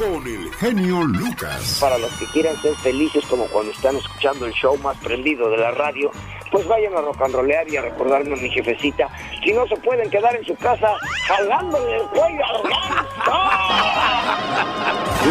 con 0.00 0.26
el 0.26 0.50
genio 0.54 1.02
Lucas. 1.02 1.76
Para 1.78 1.98
los 1.98 2.10
que 2.12 2.24
quieran 2.26 2.56
ser 2.62 2.74
felices 2.76 3.22
como 3.28 3.44
cuando 3.48 3.70
están 3.70 3.96
escuchando 3.96 4.46
el 4.46 4.52
show 4.54 4.74
más 4.78 4.96
prendido 4.96 5.50
de 5.50 5.58
la 5.58 5.72
radio, 5.72 6.10
pues 6.50 6.66
vayan 6.66 6.94
a 6.94 7.02
rock 7.02 7.20
and 7.20 7.34
rollear 7.34 7.68
y 7.68 7.76
a 7.76 7.82
recordarme 7.82 8.32
a 8.32 8.36
mi 8.36 8.48
jefecita. 8.48 9.08
Si 9.44 9.52
no 9.52 9.66
se 9.66 9.76
pueden 9.76 10.08
quedar 10.08 10.34
en 10.36 10.44
su 10.46 10.56
casa 10.56 10.96
jalándole 11.26 11.96
el 11.96 12.02
cuello 12.04 12.44
al 12.46 12.62
ganso. 12.62 13.32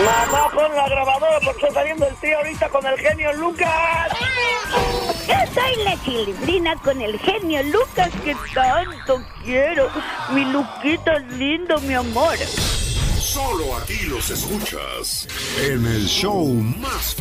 Mamá, 0.06 0.50
pon 0.54 0.76
la 0.76 0.88
grabadora 0.88 1.40
porque 1.44 1.62
estoy 1.62 1.72
saliendo 1.74 2.08
el 2.08 2.16
tío 2.18 2.38
ahorita 2.38 2.70
con 2.70 2.86
el 2.86 3.00
genio 3.00 3.34
Lucas. 3.34 4.12
Yo 5.28 5.34
soy 5.52 5.84
la 5.84 6.00
chilindrina 6.04 6.76
con 6.84 7.02
el 7.02 7.18
genio 7.18 7.64
Lucas 7.64 8.12
que 8.24 8.36
tanto 8.54 9.20
quiero. 9.44 9.90
Mi 10.32 10.46
Luquita 10.46 11.18
lindo, 11.18 11.80
mi 11.82 11.96
amor. 11.96 12.38
Solo 13.30 13.76
aquí 13.76 14.06
los 14.08 14.32
escuchas 14.32 15.28
en 15.64 15.86
el 15.86 16.08
show 16.08 16.48
más... 16.48 17.16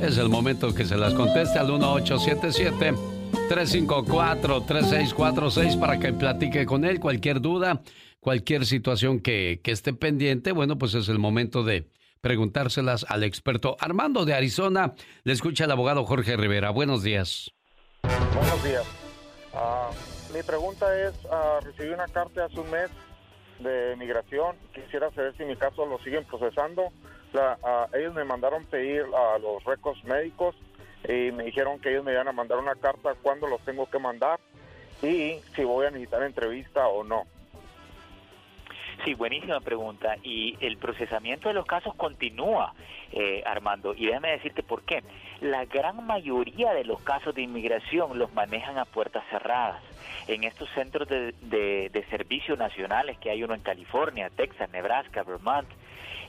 Es 0.00 0.16
el 0.16 0.30
momento 0.30 0.74
que 0.74 0.86
se 0.86 0.96
las 0.96 1.12
conteste 1.12 1.58
al 1.58 1.66
1877. 1.66 2.94
354-3646 3.50 5.78
para 5.78 5.98
que 5.98 6.14
platique 6.14 6.64
con 6.64 6.86
él 6.86 7.00
cualquier 7.00 7.42
duda, 7.42 7.82
cualquier 8.18 8.64
situación 8.64 9.20
que, 9.20 9.60
que, 9.62 9.72
esté 9.72 9.92
pendiente. 9.92 10.52
Bueno, 10.52 10.78
pues 10.78 10.94
es 10.94 11.10
el 11.10 11.18
momento 11.18 11.64
de 11.64 11.86
preguntárselas 12.22 13.04
al 13.06 13.22
experto. 13.22 13.76
Armando 13.78 14.24
de 14.24 14.32
Arizona, 14.32 14.94
le 15.24 15.34
escucha 15.34 15.64
el 15.64 15.70
abogado 15.70 16.06
Jorge 16.06 16.38
Rivera. 16.38 16.70
Buenos 16.70 17.02
días. 17.02 17.52
Buenos 18.02 18.64
días. 18.64 18.84
Ah, 19.52 19.90
mi 20.32 20.42
pregunta 20.42 20.86
es, 20.98 21.12
uh, 21.26 21.60
recibí 21.62 21.90
una 21.90 22.08
carta 22.08 22.46
hace 22.46 22.58
un 22.58 22.70
mes 22.70 22.88
de 23.58 23.96
migración. 23.96 24.56
Quisiera 24.74 25.10
saber 25.12 25.36
si 25.36 25.44
mi 25.44 25.56
caso 25.56 25.86
lo 25.86 25.98
siguen 25.98 26.24
procesando. 26.24 26.90
La, 27.32 27.58
uh, 27.62 27.96
ellos 27.96 28.14
me 28.14 28.24
mandaron 28.24 28.64
pedir 28.64 29.04
a 29.14 29.38
los 29.38 29.62
récords 29.64 30.02
médicos 30.04 30.54
y 31.04 31.30
me 31.32 31.44
dijeron 31.44 31.78
que 31.80 31.90
ellos 31.90 32.04
me 32.04 32.12
iban 32.12 32.28
a 32.28 32.32
mandar 32.32 32.58
una 32.58 32.74
carta 32.74 33.14
cuándo 33.22 33.46
los 33.46 33.60
tengo 33.62 33.88
que 33.90 33.98
mandar 33.98 34.40
y 35.02 35.40
si 35.54 35.64
voy 35.64 35.86
a 35.86 35.90
necesitar 35.90 36.22
entrevista 36.22 36.86
o 36.88 37.04
no. 37.04 37.24
Sí, 39.04 39.14
buenísima 39.14 39.60
pregunta. 39.60 40.16
Y 40.22 40.56
el 40.60 40.78
procesamiento 40.78 41.48
de 41.48 41.54
los 41.54 41.66
casos 41.66 41.94
continúa, 41.94 42.74
eh, 43.12 43.42
Armando. 43.46 43.94
Y 43.94 44.06
déjame 44.06 44.30
decirte 44.30 44.62
por 44.62 44.82
qué. 44.82 45.02
La 45.40 45.64
gran 45.66 46.04
mayoría 46.06 46.72
de 46.72 46.84
los 46.84 47.00
casos 47.02 47.34
de 47.34 47.42
inmigración 47.42 48.18
los 48.18 48.32
manejan 48.32 48.78
a 48.78 48.84
puertas 48.84 49.22
cerradas. 49.30 49.82
En 50.28 50.44
estos 50.44 50.68
centros 50.70 51.08
de, 51.08 51.32
de, 51.42 51.90
de 51.90 52.04
servicios 52.06 52.58
nacionales 52.58 53.18
que 53.18 53.30
hay 53.30 53.44
uno 53.44 53.54
en 53.54 53.60
California, 53.60 54.30
Texas, 54.34 54.70
Nebraska, 54.72 55.22
Vermont, 55.22 55.68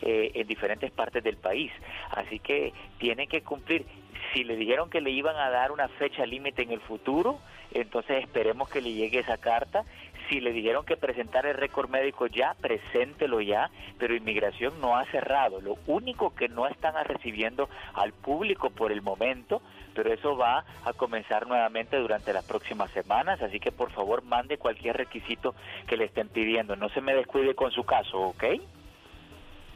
eh, 0.01 0.31
en 0.35 0.45
diferentes 0.45 0.91
partes 0.91 1.23
del 1.23 1.37
país. 1.37 1.71
Así 2.11 2.37
que 2.39 2.73
tiene 2.99 3.27
que 3.27 3.41
cumplir. 3.41 3.85
Si 4.33 4.43
le 4.43 4.55
dijeron 4.55 4.89
que 4.89 5.01
le 5.01 5.09
iban 5.09 5.35
a 5.35 5.49
dar 5.49 5.71
una 5.71 5.87
fecha 5.87 6.25
límite 6.25 6.61
en 6.61 6.71
el 6.71 6.81
futuro, 6.81 7.39
entonces 7.73 8.23
esperemos 8.23 8.69
que 8.69 8.81
le 8.81 8.93
llegue 8.93 9.19
esa 9.19 9.37
carta. 9.37 9.85
Si 10.29 10.41
le 10.41 10.51
dijeron 10.51 10.85
que 10.85 10.97
presentar 10.97 11.45
el 11.45 11.55
récord 11.55 11.89
médico 11.89 12.27
ya, 12.27 12.55
preséntelo 12.59 13.39
ya, 13.41 13.69
pero 13.97 14.15
inmigración 14.15 14.79
no 14.81 14.97
ha 14.97 15.05
cerrado. 15.05 15.61
Lo 15.61 15.77
único 15.87 16.35
que 16.35 16.49
no 16.49 16.67
están 16.67 16.95
recibiendo 17.05 17.69
al 17.93 18.11
público 18.11 18.69
por 18.69 18.91
el 18.91 19.01
momento, 19.01 19.61
pero 19.93 20.13
eso 20.13 20.35
va 20.35 20.65
a 20.83 20.93
comenzar 20.93 21.47
nuevamente 21.47 21.97
durante 21.97 22.33
las 22.33 22.45
próximas 22.45 22.91
semanas, 22.91 23.41
así 23.41 23.59
que 23.59 23.71
por 23.71 23.91
favor 23.91 24.23
mande 24.23 24.57
cualquier 24.57 24.97
requisito 24.97 25.55
que 25.87 25.97
le 25.97 26.05
estén 26.05 26.27
pidiendo. 26.29 26.75
No 26.75 26.89
se 26.89 27.01
me 27.01 27.13
descuide 27.15 27.55
con 27.55 27.71
su 27.71 27.83
caso, 27.83 28.19
¿ok? 28.19 28.43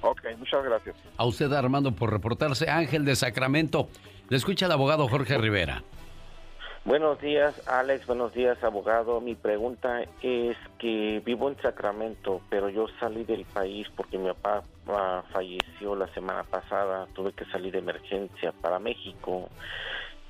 Ok, 0.02 0.22
muchas 0.38 0.64
gracias. 0.64 0.96
A 1.18 1.26
usted, 1.26 1.52
Armando, 1.54 1.92
por 1.92 2.12
reportarse. 2.12 2.70
Ángel 2.70 3.06
de 3.06 3.16
Sacramento. 3.16 3.88
Le 4.30 4.38
escucha 4.38 4.66
el 4.66 4.72
abogado 4.72 5.08
Jorge 5.08 5.38
Rivera. 5.38 5.84
Buenos 6.84 7.22
días, 7.22 7.54
Alex. 7.68 8.08
Buenos 8.08 8.34
días, 8.34 8.58
abogado. 8.64 9.22
Mi 9.22 9.36
pregunta 9.36 10.02
es 10.24 10.58
que 10.80 11.22
vivo 11.24 11.48
en 11.48 11.62
Sacramento, 11.62 12.42
pero 12.50 12.70
yo 12.70 12.88
salí 13.00 13.24
del 13.24 13.46
país 13.46 13.88
porque 13.96 14.18
mi 14.18 14.30
papá 14.34 14.64
uh, 14.88 15.32
falleció 15.32 15.96
la 15.96 16.08
semana 16.08 16.44
pasada. 16.44 17.06
Tuve 17.14 17.34
que 17.34 17.46
salir 17.46 17.72
de 17.74 17.80
emergencia 17.80 18.52
para 18.52 18.80
México. 18.80 19.48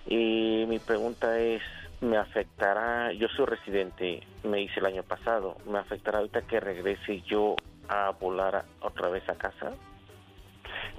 Y 0.05 0.65
mi 0.67 0.79
pregunta 0.79 1.39
es, 1.39 1.61
¿me 2.01 2.17
afectará? 2.17 3.13
Yo 3.13 3.29
soy 3.29 3.45
residente, 3.45 4.21
me 4.43 4.61
hice 4.61 4.81
el 4.81 4.87
año 4.87 5.03
pasado. 5.03 5.55
¿Me 5.65 5.79
afectará 5.79 6.17
ahorita 6.17 6.41
que 6.41 6.59
regrese 6.59 7.21
yo 7.21 7.55
a 7.87 8.11
volar 8.19 8.65
otra 8.81 9.07
vez 9.07 9.27
a 9.29 9.35
casa? 9.35 9.71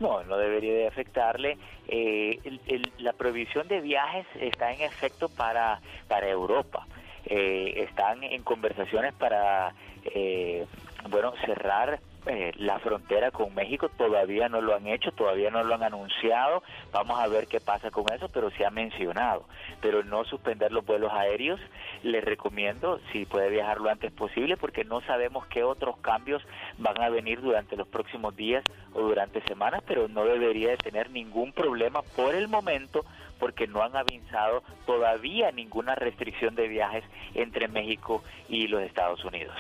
No, 0.01 0.23
no 0.25 0.37
debería 0.37 0.75
de 0.75 0.87
afectarle. 0.87 1.59
Eh, 1.89 2.41
el, 2.45 2.61
el, 2.67 2.93
la 2.99 3.13
prohibición 3.13 3.69
de 3.69 3.81
viajes 3.81 4.27
está 4.41 4.73
en 4.73 4.83
efecto 4.83 5.29
para, 5.29 5.81
para 6.09 6.29
Europa. 6.29 6.87
Eh, 7.27 7.85
están 7.89 8.23
en 8.25 8.43
conversaciones 8.43 9.15
para, 9.15 9.75
eh, 10.05 10.67
bueno, 11.09 11.35
cerrar 11.45 12.01
eh, 12.27 12.53
la 12.57 12.79
frontera 12.79 13.33
con 13.33 13.53
México 13.55 13.89
todavía 13.89 14.49
no 14.49 14.61
lo 14.61 14.77
han 14.77 14.87
hecho, 14.87 15.11
todavía 15.11 15.51
no 15.51 15.65
lo 15.65 15.75
han 15.75 15.83
anunciado, 15.83 16.63
vamos 16.93 17.19
a 17.19 17.27
ver 17.27 17.49
qué 17.49 17.61
pasa 17.61 17.91
con 17.91 18.05
eso, 18.13 18.29
pero 18.29 18.51
se 18.51 18.65
ha 18.65 18.71
mencionado, 18.71 19.45
pero 19.81 20.05
no 20.05 20.25
suspender 20.25 20.71
los 20.71 20.87
vuelos 20.87 21.13
aéreos, 21.13 21.61
les 22.03 22.25
recomiendo 22.25 23.01
si 23.11 23.27
puede 23.27 23.51
viajar 23.51 23.81
lo 23.81 23.91
antes 23.91 24.13
posible 24.13 24.57
porque 24.57 24.85
no 24.85 25.01
sabemos 25.01 25.47
qué 25.47 25.65
otros 25.65 25.97
cambios 25.99 26.43
van 26.79 27.01
a 27.03 27.09
venir 27.09 27.41
durante 27.41 27.77
los 27.77 27.89
próximos 27.89 28.37
días 28.37 28.65
o 28.95 29.01
durante 29.01 29.43
semanas, 29.43 29.83
pero 29.87 30.07
no 30.07 30.25
debería 30.25 30.71
de 30.71 30.77
tener 30.77 31.11
ningún 31.11 31.53
problema 31.53 32.03
por 32.15 32.35
el 32.35 32.47
momento 32.47 33.05
porque 33.41 33.67
no 33.67 33.83
han 33.83 33.97
avisado 33.97 34.63
todavía 34.87 35.51
ninguna 35.51 35.97
restricción 35.97 36.55
de 36.55 36.69
viajes 36.69 37.03
entre 37.35 37.67
México 37.67 38.23
y 38.49 38.69
los 38.69 38.83
Estados 38.83 39.25
Unidos. 39.25 39.57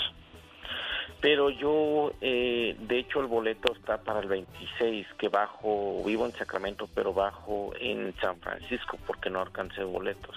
Pero 1.20 1.50
yo, 1.50 2.12
eh, 2.20 2.76
de 2.78 2.98
hecho, 2.98 3.20
el 3.20 3.26
boleto 3.26 3.72
está 3.72 4.02
para 4.02 4.20
el 4.20 4.28
26, 4.28 5.06
que 5.18 5.28
bajo, 5.28 6.02
vivo 6.04 6.26
en 6.26 6.32
Sacramento, 6.32 6.88
pero 6.94 7.12
bajo 7.12 7.72
en 7.78 8.14
San 8.20 8.40
Francisco, 8.40 8.98
porque 9.06 9.30
no 9.30 9.40
alcancé 9.40 9.84
boletos. 9.84 10.36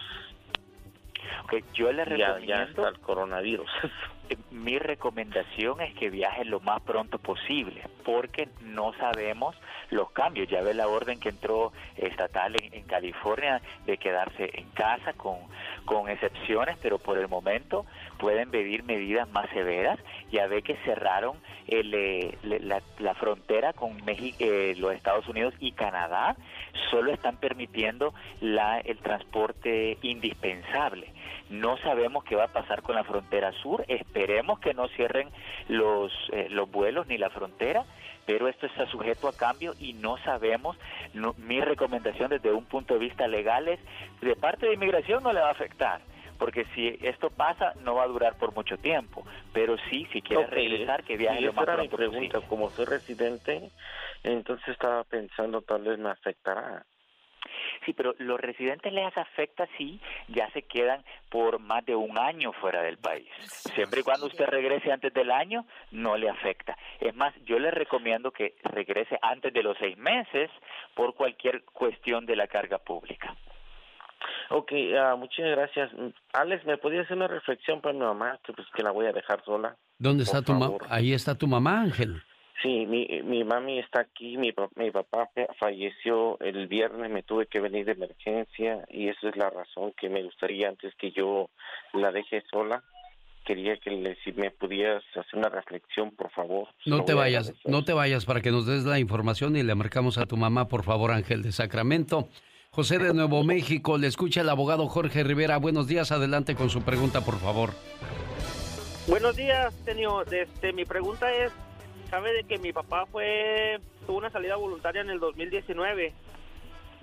Okay, 1.45 1.63
yo 1.73 1.91
le 1.91 2.05
recomiendo... 2.05 2.39
Ya, 2.39 2.57
ya 2.57 2.63
está 2.63 2.89
el 2.89 2.99
coronavirus. 2.99 3.69
mi 4.51 4.79
recomendación 4.79 5.81
es 5.81 5.93
que 5.95 6.09
viaje 6.09 6.45
lo 6.45 6.59
más 6.59 6.81
pronto 6.81 7.19
posible, 7.19 7.83
porque 8.03 8.49
no 8.61 8.93
sabemos 8.93 9.55
los 9.91 10.11
cambios. 10.11 10.47
Ya 10.49 10.61
ve 10.61 10.73
la 10.73 10.88
orden 10.88 11.19
que 11.19 11.29
entró 11.29 11.71
estatal 11.97 12.55
en, 12.61 12.73
en 12.73 12.83
California 12.83 13.61
de 13.85 13.97
quedarse 13.97 14.49
en 14.53 14.69
casa 14.71 15.13
con, 15.13 15.38
con 15.85 16.09
excepciones, 16.09 16.77
pero 16.81 16.97
por 16.97 17.17
el 17.17 17.27
momento 17.27 17.85
pueden 18.15 18.49
pedir 18.51 18.84
medidas 18.84 19.30
más 19.30 19.49
severas. 19.51 19.99
Ya 20.32 20.47
ve 20.47 20.62
que 20.62 20.75
cerraron 20.86 21.38
el, 21.67 21.93
eh, 21.93 22.38
la, 22.43 22.82
la, 22.99 23.13
frontera 23.15 23.73
con 23.73 24.04
México, 24.06 24.38
eh, 24.39 24.75
los 24.78 24.93
Estados 24.93 25.28
Unidos 25.28 25.54
y 25.60 25.71
Canadá. 25.71 26.36
Solo 26.89 27.12
están 27.12 27.38
permitiendo 27.38 28.13
la, 28.41 28.80
el 28.80 28.97
transporte 28.97 29.97
indispensable. 30.01 31.12
No 31.49 31.78
sabemos 31.78 32.23
qué 32.23 32.36
va 32.36 32.45
a 32.45 32.54
pasar 32.54 32.82
con 32.82 32.95
la 32.95 33.04
frontera 33.04 33.51
sur. 33.62 33.86
Esperemos 33.88 34.60
que 34.60 34.73
no 34.73 34.88
cierren 34.89 35.30
los, 35.67 36.12
eh, 36.32 36.47
los 36.49 36.69
vuelos 36.69 37.08
ni 37.08 37.17
la 37.17 37.30
frontera, 37.30 37.86
pero 38.25 38.47
esto 38.47 38.65
está 38.65 38.88
sujeto 38.88 39.28
a 39.28 39.34
cambio 39.34 39.73
y 39.80 39.93
no 39.93 40.17
sabemos. 40.23 40.78
No, 41.13 41.36
mi 41.38 41.62
recomendación 41.62 42.30
desde 42.30 42.51
un 42.51 42.65
punto 42.65 42.95
de 42.95 42.99
vista 42.99 43.28
legal 43.28 43.67
es, 43.67 43.80
de 44.21 44.36
parte 44.36 44.65
de 44.65 44.73
inmigración 44.73 45.23
no 45.23 45.34
le 45.34 45.41
va 45.41 45.49
a 45.49 45.51
afectar 45.51 46.01
porque 46.38 46.65
si 46.76 46.98
esto 47.02 47.30
pasa 47.30 47.74
no 47.84 47.95
va 47.95 48.04
a 48.04 48.08
durar 48.08 48.38
por 48.38 48.54
mucho 48.54 48.78
tiempo, 48.78 49.26
pero 49.54 49.78
sí, 49.89 50.08
si 50.12 50.21
quiere 50.21 50.45
okay. 50.45 50.67
regresar, 50.67 51.04
que 51.04 51.17
viaje 51.17 51.39
sí, 51.39 51.45
lo 51.45 51.54
más 51.54 51.63
era 51.63 51.76
pronto 51.76 51.91
mi 51.91 51.98
pregunta, 51.98 52.39
posible. 52.39 52.50
como 52.50 52.69
soy 52.69 52.86
residente, 52.86 53.71
entonces 54.24 54.67
estaba 54.69 55.04
pensando 55.04 55.62
tal 55.62 55.84
vez 55.84 55.98
me 56.00 56.10
afectará. 56.10 56.86
Sí, 57.86 57.93
pero 57.93 58.15
los 58.17 58.39
residentes 58.39 58.91
les 58.91 59.15
afecta 59.17 59.67
si 59.78 60.00
ya 60.28 60.50
se 60.52 60.63
quedan 60.63 61.04
por 61.30 61.60
más 61.60 61.86
de 61.86 61.95
un 61.95 62.17
año 62.17 62.52
fuera 62.54 62.82
del 62.82 62.98
país. 62.98 63.30
Siempre 63.76 64.00
y 64.00 64.04
cuando 64.04 64.26
usted 64.26 64.45
regrese 64.48 64.91
antes 64.91 65.13
del 65.13 65.32
año, 65.32 65.65
no 65.91 66.17
le 66.17 66.30
afecta. 66.30 66.78
Es 67.00 67.15
más, 67.15 67.34
yo 67.43 67.60
le 67.60 67.71
recomiendo 67.71 68.32
que 68.32 68.56
regrese 68.63 69.17
antes 69.21 69.54
de 69.54 69.63
los 69.63 69.78
seis 69.78 69.98
meses 69.98 70.50
por 70.95 71.13
cualquier 71.13 71.63
cuestión 71.65 72.26
de 72.26 72.36
la 72.36 72.48
carga 72.48 72.80
pública. 72.80 73.36
Ok, 74.49 74.71
uh, 74.71 75.17
muchas 75.17 75.45
gracias. 75.45 75.91
Alex, 76.34 76.65
¿me 76.65 76.77
podía 76.77 77.01
hacer 77.01 77.17
una 77.17 77.27
reflexión 77.27 77.81
para 77.81 77.93
mi 77.93 78.01
mamá? 78.01 78.39
Que 78.45 78.53
pues 78.53 78.67
que 78.75 78.84
la 78.84 78.91
voy 78.91 79.05
a 79.08 79.12
dejar 79.12 79.43
sola. 79.43 79.75
¿Dónde 79.97 80.23
está 80.23 80.41
tu 80.41 80.53
mamá? 80.53 80.77
Ahí 80.89 81.13
está 81.13 81.36
tu 81.36 81.47
mamá, 81.47 81.81
Ángel. 81.81 82.21
Sí, 82.62 82.86
mi, 82.86 83.05
mi 83.23 83.43
mami 83.43 83.79
está 83.79 84.01
aquí, 84.01 84.38
mi, 84.38 84.53
mi 84.75 84.91
papá 84.91 85.29
falleció 85.60 86.39
el 86.39 86.67
viernes, 86.67 87.12
me 87.12 87.21
tuve 87.21 87.47
que 87.47 87.60
venir 87.60 87.86
de 87.86 87.91
emergencia 87.91 88.86
y 88.88 89.10
esa 89.10 89.29
es 89.29 89.36
la 89.36 89.49
razón 89.49 89.93
que 89.99 90.10
me 90.10 90.23
gustaría 90.23 90.69
antes 90.69 90.95
que 90.95 91.12
yo 91.12 91.49
la 91.93 92.12
deje 92.12 92.43
sola. 92.49 92.84
Quería 93.45 93.77
que 93.77 93.91
le, 93.91 94.15
si 94.23 94.31
me 94.31 94.49
pudieras 94.49 95.03
hacer 95.12 95.38
una 95.38 95.49
reflexión, 95.49 96.12
por 96.15 96.31
favor. 96.31 96.69
No 96.86 97.03
te 97.03 97.13
vayas, 97.13 97.53
no 97.65 97.84
te 97.84 97.93
vayas 97.93 98.25
para 98.25 98.41
que 98.41 98.49
nos 98.49 98.65
des 98.65 98.86
la 98.86 98.97
información 98.97 99.55
y 99.55 99.62
le 99.62 99.75
marcamos 99.75 100.17
a 100.17 100.25
tu 100.25 100.36
mamá, 100.36 100.67
por 100.67 100.84
favor, 100.84 101.12
Ángel 101.12 101.43
de 101.43 101.51
Sacramento. 101.51 102.29
José 102.75 102.99
de 102.99 103.13
Nuevo 103.13 103.41
México, 103.45 103.97
le 103.97 104.07
escucha 104.07 104.41
el 104.41 104.49
abogado 104.49 104.89
Jorge 104.89 105.23
Rivera. 105.23 105.55
Buenos 105.55 105.88
días, 105.88 106.11
adelante 106.11 106.55
con 106.55 106.69
su 106.69 106.81
pregunta, 106.81 107.21
por 107.21 107.39
favor. 107.39 107.69
Buenos 109.07 109.38
días, 109.38 109.73
señor. 109.85 110.27
Este, 110.33 110.73
mi 110.73 110.83
pregunta 110.83 111.33
es, 111.33 111.53
sabe 112.09 112.33
de 112.33 112.43
que 112.43 112.57
mi 112.57 112.73
papá 112.73 113.05
fue 113.05 113.79
tuvo 114.05 114.17
una 114.17 114.29
salida 114.29 114.57
voluntaria 114.57 114.99
en 114.99 115.09
el 115.09 115.21
2019 115.21 116.11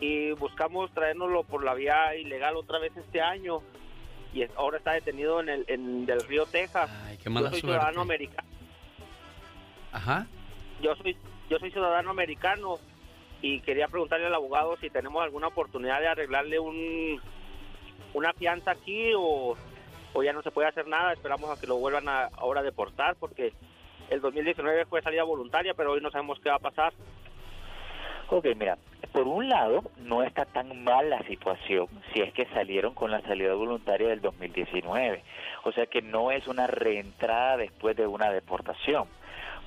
y 0.01 0.33
buscamos 0.33 0.93
traérnoslo 0.93 1.43
por 1.45 1.65
la 1.65 1.73
vía 1.73 2.17
ilegal 2.17 2.55
otra 2.57 2.79
vez 2.79 2.95
este 2.95 3.23
año 3.23 3.61
y 4.35 4.45
ahora 4.57 4.77
está 4.77 4.93
detenido 4.93 5.41
en 5.41 5.49
el 5.49 5.65
en 5.69 6.05
del 6.05 6.21
río 6.21 6.45
Texas. 6.45 6.91
Ay, 7.07 7.17
qué 7.17 7.31
mala 7.31 7.47
yo 7.47 7.53
soy 7.53 7.61
suerte. 7.63 7.79
ciudadano 7.79 8.03
americano. 8.03 8.49
Ajá. 9.91 10.27
Yo 10.83 10.95
soy 10.97 11.17
yo 11.49 11.59
soy 11.59 11.71
ciudadano 11.71 12.11
americano 12.11 12.79
y 13.43 13.61
quería 13.61 13.89
preguntarle 13.89 14.27
al 14.27 14.35
abogado 14.35 14.77
si 14.79 14.89
tenemos 14.89 15.23
alguna 15.23 15.49
oportunidad 15.49 16.01
de 16.01 16.09
arreglarle 16.09 16.59
un 16.59 17.21
una 18.15 18.33
fianza 18.35 18.71
aquí 18.71 19.13
o, 19.17 19.57
o 20.13 20.23
ya 20.23 20.33
no 20.33 20.43
se 20.43 20.51
puede 20.51 20.69
hacer 20.69 20.87
nada. 20.87 21.13
Esperamos 21.13 21.51
a 21.51 21.61
que 21.61 21.67
lo 21.67 21.77
vuelvan 21.77 22.09
a 22.09 22.29
ahora 22.37 22.61
a 22.61 22.65
deportar 22.65 23.17
porque 23.17 23.53
el 24.11 24.21
2019 24.21 24.87
fue 24.87 25.03
salida 25.03 25.25
voluntaria, 25.25 25.75
pero 25.75 25.93
hoy 25.93 26.01
no 26.01 26.11
sabemos 26.11 26.39
qué 26.41 26.51
va 26.51 26.57
a 26.57 26.61
pasar. 26.61 26.93
Ok, 28.29 28.47
mira, 28.57 28.79
por 29.13 29.27
un 29.27 29.49
lado, 29.49 29.83
no 29.99 30.23
está 30.23 30.45
tan 30.47 30.85
mal 30.85 31.11
la 31.11 31.23
situación 31.25 31.87
si 32.13 32.23
es 32.23 32.33
que 32.33 32.47
salieron 32.47 32.95
con 32.95 33.11
la 33.11 33.21
salida 33.23 33.53
voluntaria 33.55 34.09
del 34.09 34.21
2019. 34.21 35.23
O 35.65 35.73
sea 35.73 35.87
que 35.87 36.01
no 36.01 36.31
es 36.31 36.47
una 36.47 36.67
reentrada 36.67 37.57
después 37.57 37.97
de 37.97 38.07
una 38.07 38.31
deportación. 38.31 39.07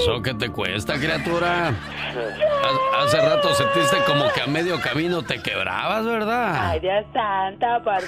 ¿Eso 0.02 0.22
qué 0.22 0.34
te 0.34 0.50
cuesta, 0.50 0.96
criatura? 1.00 1.70
Ha- 1.70 3.04
Hace 3.04 3.18
rato 3.22 3.54
sentiste 3.54 3.98
como 4.06 4.26
que 4.34 4.42
a 4.42 4.48
medio 4.48 4.80
camino 4.80 5.22
te 5.24 5.42
quebrabas, 5.42 6.06
¿verdad? 6.06 6.70
Ay, 6.72 6.80
Dios 6.80 7.06
santo, 7.14 7.66
por. 7.84 8.02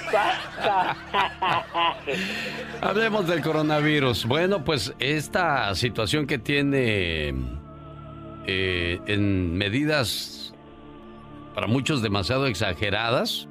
Hablemos 2.88 3.26
del 3.26 3.40
coronavirus. 3.42 4.26
Bueno, 4.26 4.64
pues 4.64 4.94
esta 4.98 5.74
situación 5.74 6.26
que 6.26 6.38
tiene 6.38 7.34
eh, 8.46 9.00
en 9.06 9.56
medidas 9.56 10.54
para 11.54 11.66
muchos 11.66 12.02
demasiado 12.02 12.46
exageradas, 12.46 13.48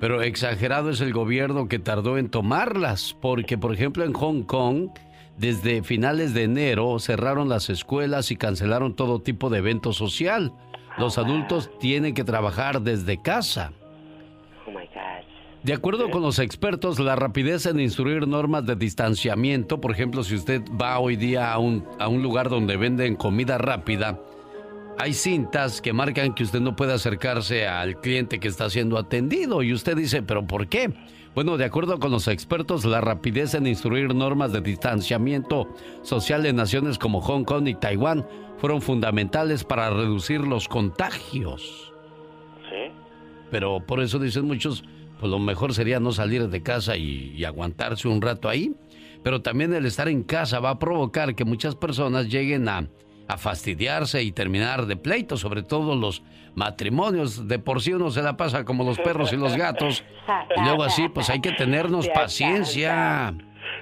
pero 0.00 0.22
exagerado 0.22 0.90
es 0.90 1.00
el 1.00 1.12
gobierno 1.12 1.68
que 1.68 1.78
tardó 1.78 2.18
en 2.18 2.28
tomarlas, 2.30 3.14
porque 3.20 3.56
por 3.58 3.72
ejemplo 3.74 4.04
en 4.04 4.12
Hong 4.12 4.42
Kong, 4.42 4.90
desde 5.38 5.82
finales 5.82 6.34
de 6.34 6.44
enero 6.44 6.98
cerraron 6.98 7.48
las 7.48 7.70
escuelas 7.70 8.30
y 8.30 8.36
cancelaron 8.36 8.94
todo 8.94 9.20
tipo 9.20 9.50
de 9.50 9.58
evento 9.58 9.92
social. 9.92 10.52
Los 10.98 11.16
adultos 11.16 11.70
tienen 11.78 12.12
que 12.14 12.24
trabajar 12.24 12.82
desde 12.82 13.22
casa. 13.22 13.72
Oh. 14.66 14.72
De 15.62 15.72
acuerdo 15.72 16.10
con 16.10 16.22
los 16.22 16.38
expertos, 16.38 16.98
la 16.98 17.16
rapidez 17.16 17.66
en 17.66 17.80
instruir 17.80 18.26
normas 18.26 18.64
de 18.64 18.76
distanciamiento, 18.76 19.80
por 19.80 19.90
ejemplo, 19.90 20.22
si 20.22 20.36
usted 20.36 20.62
va 20.80 20.98
hoy 20.98 21.16
día 21.16 21.52
a 21.52 21.58
un, 21.58 21.84
a 21.98 22.08
un 22.08 22.22
lugar 22.22 22.48
donde 22.48 22.76
venden 22.76 23.16
comida 23.16 23.58
rápida, 23.58 24.20
hay 24.98 25.14
cintas 25.14 25.80
que 25.80 25.92
marcan 25.92 26.34
que 26.34 26.42
usted 26.42 26.60
no 26.60 26.74
puede 26.74 26.92
acercarse 26.92 27.66
al 27.66 28.00
cliente 28.00 28.40
que 28.40 28.48
está 28.48 28.70
siendo 28.70 28.98
atendido 28.98 29.62
y 29.62 29.72
usted 29.72 29.96
dice, 29.96 30.22
pero 30.22 30.46
¿por 30.46 30.68
qué? 30.68 30.92
Bueno, 31.34 31.56
de 31.56 31.64
acuerdo 31.64 31.98
con 31.98 32.10
los 32.10 32.26
expertos, 32.28 32.84
la 32.84 33.00
rapidez 33.00 33.54
en 33.54 33.66
instruir 33.66 34.14
normas 34.14 34.52
de 34.52 34.60
distanciamiento 34.60 35.68
social 36.02 36.46
en 36.46 36.56
naciones 36.56 36.98
como 36.98 37.20
Hong 37.20 37.44
Kong 37.44 37.68
y 37.68 37.74
Taiwán 37.74 38.26
fueron 38.58 38.82
fundamentales 38.82 39.62
para 39.64 39.90
reducir 39.90 40.40
los 40.40 40.68
contagios. 40.68 41.92
Sí. 42.68 42.92
Pero 43.50 43.80
por 43.86 44.00
eso 44.00 44.18
dicen 44.18 44.46
muchos, 44.46 44.84
pues 45.20 45.30
lo 45.30 45.38
mejor 45.38 45.74
sería 45.74 46.00
no 46.00 46.12
salir 46.12 46.48
de 46.48 46.62
casa 46.62 46.96
y, 46.96 47.32
y 47.36 47.44
aguantarse 47.44 48.08
un 48.08 48.20
rato 48.20 48.48
ahí. 48.48 48.74
Pero 49.22 49.42
también 49.42 49.72
el 49.74 49.86
estar 49.86 50.08
en 50.08 50.22
casa 50.22 50.60
va 50.60 50.70
a 50.70 50.78
provocar 50.78 51.34
que 51.34 51.44
muchas 51.44 51.74
personas 51.74 52.28
lleguen 52.28 52.68
a, 52.68 52.88
a 53.28 53.36
fastidiarse 53.36 54.22
y 54.22 54.32
terminar 54.32 54.86
de 54.86 54.96
pleito, 54.96 55.36
sobre 55.36 55.62
todo 55.62 55.94
los 55.94 56.22
matrimonios. 56.58 57.48
De 57.48 57.58
por 57.58 57.80
sí 57.80 57.94
uno 57.94 58.10
se 58.10 58.20
la 58.20 58.36
pasa 58.36 58.64
como 58.64 58.84
los 58.84 58.98
perros 58.98 59.32
y 59.32 59.36
los 59.36 59.56
gatos. 59.56 60.04
Y 60.56 60.60
luego 60.60 60.82
así, 60.82 61.08
pues 61.08 61.30
hay 61.30 61.40
que 61.40 61.52
tenernos 61.52 62.06
paciencia. 62.08 63.32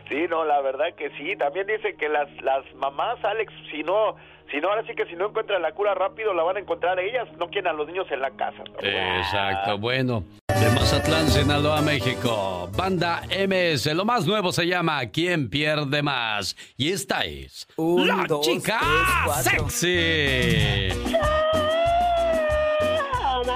Sí, 0.08 0.26
no, 0.28 0.44
la 0.44 0.60
verdad 0.60 0.86
que 0.96 1.10
sí. 1.18 1.34
También 1.36 1.66
dicen 1.66 1.96
que 1.96 2.08
las, 2.08 2.28
las 2.42 2.62
mamás, 2.76 3.16
Alex, 3.24 3.52
si 3.72 3.82
no, 3.82 4.14
si 4.50 4.58
no, 4.58 4.68
ahora 4.68 4.84
sí 4.86 4.94
que 4.94 5.06
si 5.06 5.16
no 5.16 5.28
encuentran 5.28 5.60
la 5.60 5.72
cura 5.72 5.94
rápido, 5.94 6.32
la 6.34 6.44
van 6.44 6.56
a 6.56 6.60
encontrar 6.60 7.00
ellas. 7.00 7.26
No 7.38 7.48
quieren 7.48 7.68
a 7.68 7.72
los 7.72 7.88
niños 7.88 8.06
en 8.12 8.20
la 8.20 8.30
casa. 8.30 8.62
Exacto, 8.80 9.78
bueno. 9.78 10.22
De 10.48 10.70
Mazatlán, 10.70 11.28
Sinaloa, 11.28 11.82
México. 11.82 12.70
Banda 12.76 13.22
MS. 13.48 13.86
Lo 13.94 14.04
más 14.04 14.24
nuevo 14.26 14.52
se 14.52 14.66
llama 14.66 15.00
¿Quién 15.10 15.50
pierde 15.50 16.02
más? 16.02 16.56
Y 16.76 16.92
esta 16.92 17.24
es 17.24 17.66
Un, 17.76 18.06
La 18.06 18.24
dos, 18.28 18.46
Chica 18.46 18.78
tres. 19.34 19.44
Sexy. 19.44 20.88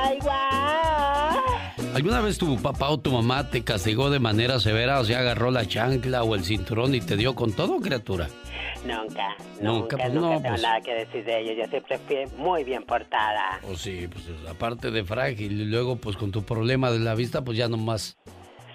My 0.02 0.18
God. 0.18 1.94
¿Alguna 1.94 2.20
vez 2.20 2.38
tu 2.38 2.56
papá 2.62 2.88
o 2.88 2.98
tu 3.00 3.10
mamá 3.10 3.50
te 3.50 3.62
castigó 3.62 4.10
de 4.10 4.20
manera 4.20 4.60
severa? 4.60 5.00
O 5.00 5.04
sea, 5.04 5.18
agarró 5.18 5.50
la 5.50 5.66
chancla 5.66 6.22
o 6.22 6.34
el 6.34 6.44
cinturón 6.44 6.94
y 6.94 7.00
te 7.00 7.16
dio 7.16 7.34
con 7.34 7.52
todo, 7.52 7.80
criatura. 7.80 8.28
Nunca, 8.86 9.36
Nunca, 9.60 9.96
nunca, 9.96 9.96
pues 9.98 10.12
nunca 10.14 10.20
no, 10.20 10.28
tengo 10.36 10.48
pues. 10.50 10.62
nada 10.62 10.80
que 10.80 10.94
decir 10.94 11.24
de 11.24 11.40
ellos. 11.40 11.56
Yo 11.58 11.66
siempre 11.70 11.98
fui 12.06 12.38
muy 12.38 12.64
bien 12.64 12.84
portada. 12.84 13.60
O 13.70 13.76
sí, 13.76 14.08
pues 14.10 14.24
aparte 14.48 14.90
de 14.90 15.04
frágil 15.04 15.60
y 15.60 15.64
luego 15.66 15.96
pues 15.96 16.16
con 16.16 16.30
tu 16.30 16.42
problema 16.44 16.90
de 16.90 17.00
la 17.00 17.14
vista, 17.14 17.42
pues 17.42 17.58
ya 17.58 17.68
nomás 17.68 18.16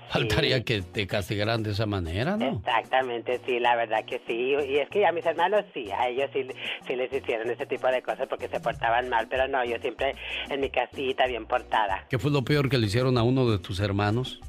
faltaría 0.09 0.63
que 0.63 0.81
te 0.81 1.07
castigaran 1.07 1.63
de 1.63 1.71
esa 1.71 1.85
manera, 1.85 2.37
¿no? 2.37 2.57
Exactamente, 2.57 3.39
sí, 3.45 3.59
la 3.59 3.75
verdad 3.75 4.05
que 4.05 4.21
sí. 4.27 4.55
Y 4.67 4.77
es 4.77 4.89
que 4.89 5.05
a 5.05 5.11
mis 5.11 5.25
hermanos 5.25 5.65
sí, 5.73 5.89
a 5.91 6.07
ellos 6.07 6.29
sí, 6.33 6.47
sí 6.87 6.95
les 6.95 7.11
hicieron 7.11 7.49
ese 7.49 7.65
tipo 7.65 7.87
de 7.87 8.01
cosas 8.01 8.27
porque 8.27 8.47
se 8.47 8.59
portaban 8.59 9.09
mal, 9.09 9.27
pero 9.29 9.47
no, 9.47 9.63
yo 9.65 9.77
siempre 9.79 10.15
en 10.49 10.61
mi 10.61 10.69
casita 10.69 11.27
bien 11.27 11.45
portada. 11.45 12.05
¿Qué 12.09 12.19
fue 12.19 12.31
lo 12.31 12.43
peor 12.43 12.69
que 12.69 12.77
le 12.77 12.87
hicieron 12.87 13.17
a 13.17 13.23
uno 13.23 13.49
de 13.49 13.59
tus 13.59 13.79
hermanos? 13.79 14.39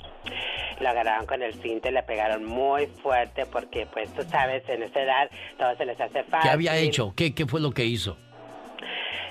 Lo 0.81 0.89
agarraron 0.91 1.27
con 1.27 1.43
el 1.43 1.55
cinto 1.55 1.89
y 1.89 1.93
le 1.93 2.03
pegaron 2.03 2.45
muy 2.45 2.87
fuerte 2.87 3.47
porque, 3.47 3.87
pues, 3.87 4.13
tú 4.13 4.23
sabes, 4.31 4.63
en 4.69 4.83
esa 4.83 5.01
edad 5.01 5.31
todo 5.59 5.75
se 5.77 5.87
les 5.87 5.99
hace 5.99 6.23
fácil. 6.25 6.43
¿Qué 6.43 6.51
había 6.51 6.77
hecho? 6.77 7.15
¿Qué, 7.17 7.35
qué 7.35 7.47
fue 7.47 7.61
lo 7.61 7.71
que 7.71 7.87
hizo? 7.87 8.19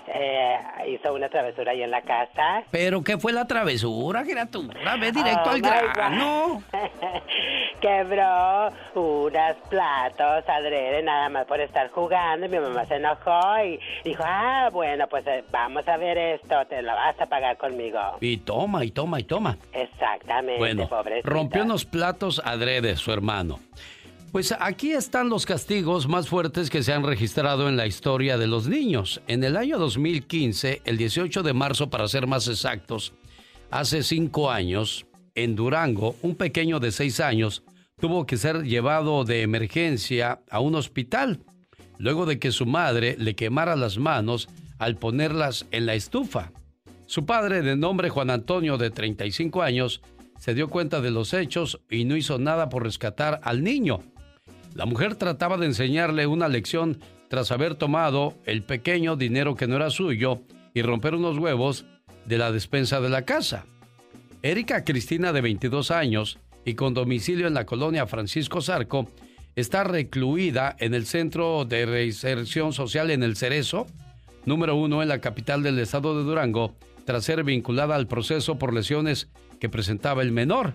Eh, 0.07 0.57
hizo 0.87 1.13
una 1.13 1.29
travesura 1.29 1.71
ahí 1.71 1.83
en 1.83 1.91
la 1.91 2.01
casa. 2.01 2.63
¿Pero 2.71 3.03
qué 3.03 3.17
fue 3.17 3.31
la 3.33 3.45
travesura, 3.45 4.23
criatura? 4.23 4.95
Ve 4.97 5.11
directo 5.11 5.41
Oh, 5.45 5.49
al 5.49 5.61
grano. 5.61 6.63
Quebró 7.81 8.69
unos 8.95 9.55
platos 9.69 10.43
adrede 10.47 11.03
nada 11.03 11.29
más 11.29 11.45
por 11.45 11.59
estar 11.59 11.89
jugando. 11.89 12.45
y 12.45 12.49
Mi 12.49 12.59
mamá 12.59 12.85
se 12.85 12.95
enojó 12.95 13.63
y 13.63 13.79
dijo, 14.03 14.23
ah, 14.25 14.69
bueno, 14.71 15.07
pues 15.07 15.25
eh, 15.27 15.43
vamos 15.51 15.87
a 15.87 15.97
ver 15.97 16.17
esto, 16.17 16.65
te 16.67 16.81
lo 16.81 16.93
vas 16.93 17.19
a 17.19 17.25
pagar 17.25 17.57
conmigo. 17.57 17.99
Y 18.21 18.37
toma, 18.37 18.83
y 18.85 18.91
toma, 18.91 19.19
y 19.19 19.23
toma. 19.23 19.57
Exactamente, 19.73 20.57
Bueno, 20.59 20.87
pobrecita. 20.87 21.29
rompió 21.29 21.63
unos 21.63 21.85
platos 21.85 22.41
adrede 22.43 22.95
su 22.95 23.11
hermano. 23.11 23.59
Pues 24.35 24.53
aquí 24.59 24.91
están 24.91 25.29
los 25.29 25.45
castigos 25.45 26.09
más 26.09 26.27
fuertes 26.27 26.69
que 26.69 26.83
se 26.83 26.91
han 26.91 27.05
registrado 27.05 27.69
en 27.69 27.77
la 27.77 27.87
historia 27.87 28.37
de 28.37 28.47
los 28.47 28.67
niños. 28.67 29.21
En 29.27 29.45
el 29.45 29.55
año 29.55 29.79
2015, 29.79 30.81
el 30.83 30.97
18 30.97 31.41
de 31.41 31.53
marzo 31.53 31.89
para 31.89 32.05
ser 32.09 32.27
más 32.27 32.49
exactos, 32.49 33.13
hace 33.71 34.03
cinco 34.03 34.51
años, 34.51 35.05
en 35.35 35.55
Durango, 35.55 36.17
un 36.21 36.35
pequeño 36.35 36.81
de 36.81 36.91
seis 36.91 37.21
años 37.21 37.63
tuvo 37.97 38.25
que 38.25 38.35
ser 38.35 38.63
llevado 38.63 39.23
de 39.23 39.41
emergencia 39.41 40.41
a 40.51 40.59
un 40.59 40.75
hospital 40.75 41.39
luego 41.97 42.25
de 42.25 42.37
que 42.37 42.51
su 42.51 42.65
madre 42.65 43.15
le 43.17 43.37
quemara 43.37 43.77
las 43.77 43.97
manos 43.97 44.49
al 44.79 44.97
ponerlas 44.97 45.65
en 45.71 45.85
la 45.85 45.93
estufa. 45.93 46.51
Su 47.05 47.25
padre, 47.25 47.61
de 47.61 47.77
nombre 47.77 48.09
Juan 48.09 48.29
Antonio, 48.29 48.77
de 48.77 48.89
35 48.91 49.61
años, 49.61 50.01
se 50.39 50.53
dio 50.53 50.67
cuenta 50.67 50.99
de 50.99 51.11
los 51.11 51.33
hechos 51.33 51.79
y 51.89 52.03
no 52.03 52.17
hizo 52.17 52.37
nada 52.37 52.67
por 52.67 52.83
rescatar 52.83 53.39
al 53.41 53.63
niño. 53.63 54.01
La 54.75 54.85
mujer 54.85 55.15
trataba 55.15 55.55
de 55.55 55.67
enseñarle 55.67 56.27
una 56.27 56.49
lección 56.49 56.99
tras 57.29 57.49
haber 57.51 57.75
tomado 57.75 58.35
el 58.45 58.61
pequeño 58.61 59.15
dinero 59.15 59.55
que 59.55 59.67
no 59.67 59.77
era 59.77 59.89
suyo 59.89 60.41
y 60.73 60.81
romper 60.81 61.15
unos 61.15 61.37
huevos 61.37 61.85
de 62.25 62.37
la 62.37 62.51
despensa 62.51 62.99
de 62.99 63.07
la 63.07 63.23
casa. 63.23 63.65
Erika 64.41 64.83
Cristina, 64.83 65.31
de 65.31 65.39
22 65.39 65.91
años 65.91 66.39
y 66.65 66.73
con 66.73 66.93
domicilio 66.93 67.47
en 67.47 67.53
la 67.53 67.65
colonia 67.65 68.05
Francisco 68.05 68.61
Zarco, 68.61 69.09
está 69.55 69.85
recluida 69.85 70.75
en 70.77 70.93
el 70.93 71.05
Centro 71.05 71.63
de 71.63 71.85
Reinserción 71.85 72.73
Social 72.73 73.11
en 73.11 73.23
el 73.23 73.37
Cerezo, 73.37 73.87
número 74.43 74.75
uno 74.75 75.01
en 75.01 75.07
la 75.07 75.21
capital 75.21 75.63
del 75.63 75.79
estado 75.79 76.17
de 76.17 76.25
Durango, 76.25 76.75
tras 77.05 77.23
ser 77.23 77.45
vinculada 77.45 77.95
al 77.95 78.07
proceso 78.07 78.59
por 78.59 78.73
lesiones 78.73 79.29
que 79.61 79.69
presentaba 79.69 80.21
el 80.21 80.33
menor. 80.33 80.73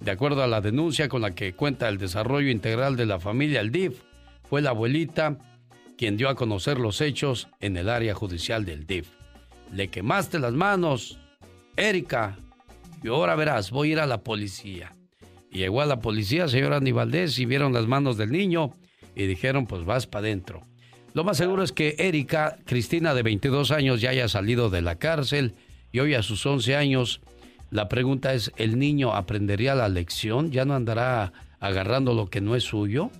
De 0.00 0.10
acuerdo 0.10 0.42
a 0.42 0.46
la 0.46 0.62
denuncia 0.62 1.08
con 1.08 1.20
la 1.20 1.34
que 1.34 1.52
cuenta 1.52 1.88
el 1.88 1.98
desarrollo 1.98 2.48
integral 2.50 2.96
de 2.96 3.06
la 3.06 3.20
familia, 3.20 3.60
el 3.60 3.70
DIF, 3.70 4.00
fue 4.48 4.62
la 4.62 4.70
abuelita 4.70 5.36
quien 5.98 6.16
dio 6.16 6.30
a 6.30 6.34
conocer 6.34 6.78
los 6.78 7.02
hechos 7.02 7.48
en 7.60 7.76
el 7.76 7.90
área 7.90 8.14
judicial 8.14 8.64
del 8.64 8.86
DIF. 8.86 9.10
Le 9.72 9.88
quemaste 9.88 10.38
las 10.38 10.54
manos, 10.54 11.18
Erika, 11.76 12.38
y 13.02 13.08
ahora 13.08 13.34
verás, 13.34 13.70
voy 13.70 13.90
a 13.90 13.92
ir 13.92 14.00
a 14.00 14.06
la 14.06 14.22
policía. 14.22 14.96
Y 15.50 15.58
llegó 15.58 15.82
a 15.82 15.86
la 15.86 16.00
policía, 16.00 16.48
señor 16.48 16.72
Andy 16.72 16.92
Valdés, 16.92 17.38
y 17.38 17.44
vieron 17.44 17.74
las 17.74 17.86
manos 17.86 18.16
del 18.16 18.32
niño 18.32 18.72
y 19.14 19.26
dijeron, 19.26 19.66
pues 19.66 19.84
vas 19.84 20.06
para 20.06 20.26
adentro. 20.26 20.66
Lo 21.12 21.24
más 21.24 21.36
seguro 21.36 21.62
es 21.62 21.72
que 21.72 21.96
Erika, 21.98 22.56
Cristina 22.64 23.14
de 23.14 23.22
22 23.22 23.70
años, 23.70 24.00
ya 24.00 24.10
haya 24.10 24.28
salido 24.28 24.70
de 24.70 24.80
la 24.80 24.96
cárcel 24.96 25.54
y 25.92 25.98
hoy 25.98 26.14
a 26.14 26.22
sus 26.22 26.46
11 26.46 26.76
años, 26.76 27.20
la 27.70 27.88
pregunta 27.88 28.34
es, 28.34 28.52
¿el 28.56 28.78
niño 28.78 29.14
aprendería 29.14 29.74
la 29.74 29.88
lección? 29.88 30.50
¿Ya 30.50 30.64
no 30.64 30.74
andará 30.74 31.32
agarrando 31.60 32.14
lo 32.14 32.28
que 32.28 32.40
no 32.40 32.56
es 32.56 32.64
suyo? 32.64 33.10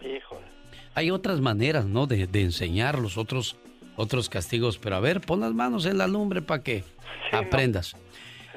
Híjole. 0.00 0.46
Hay 0.94 1.10
otras 1.10 1.40
maneras, 1.40 1.86
¿no? 1.86 2.06
De, 2.06 2.26
de 2.26 2.42
enseñar 2.42 2.98
los 2.98 3.16
otros, 3.16 3.56
otros 3.96 4.28
castigos, 4.28 4.78
pero 4.78 4.96
a 4.96 5.00
ver, 5.00 5.20
pon 5.20 5.40
las 5.40 5.52
manos 5.52 5.86
en 5.86 5.98
la 5.98 6.08
lumbre 6.08 6.42
para 6.42 6.62
que 6.62 6.84
aprendas. 7.32 7.96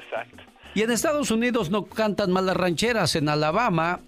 Exacto. 0.04 0.42
Y 0.74 0.82
en 0.82 0.90
Estados 0.90 1.30
Unidos 1.30 1.70
no 1.70 1.84
cantan 1.84 2.32
mal 2.32 2.46
las 2.46 2.56
rancheras. 2.56 3.14
En 3.14 3.28
Alabama, 3.28 4.00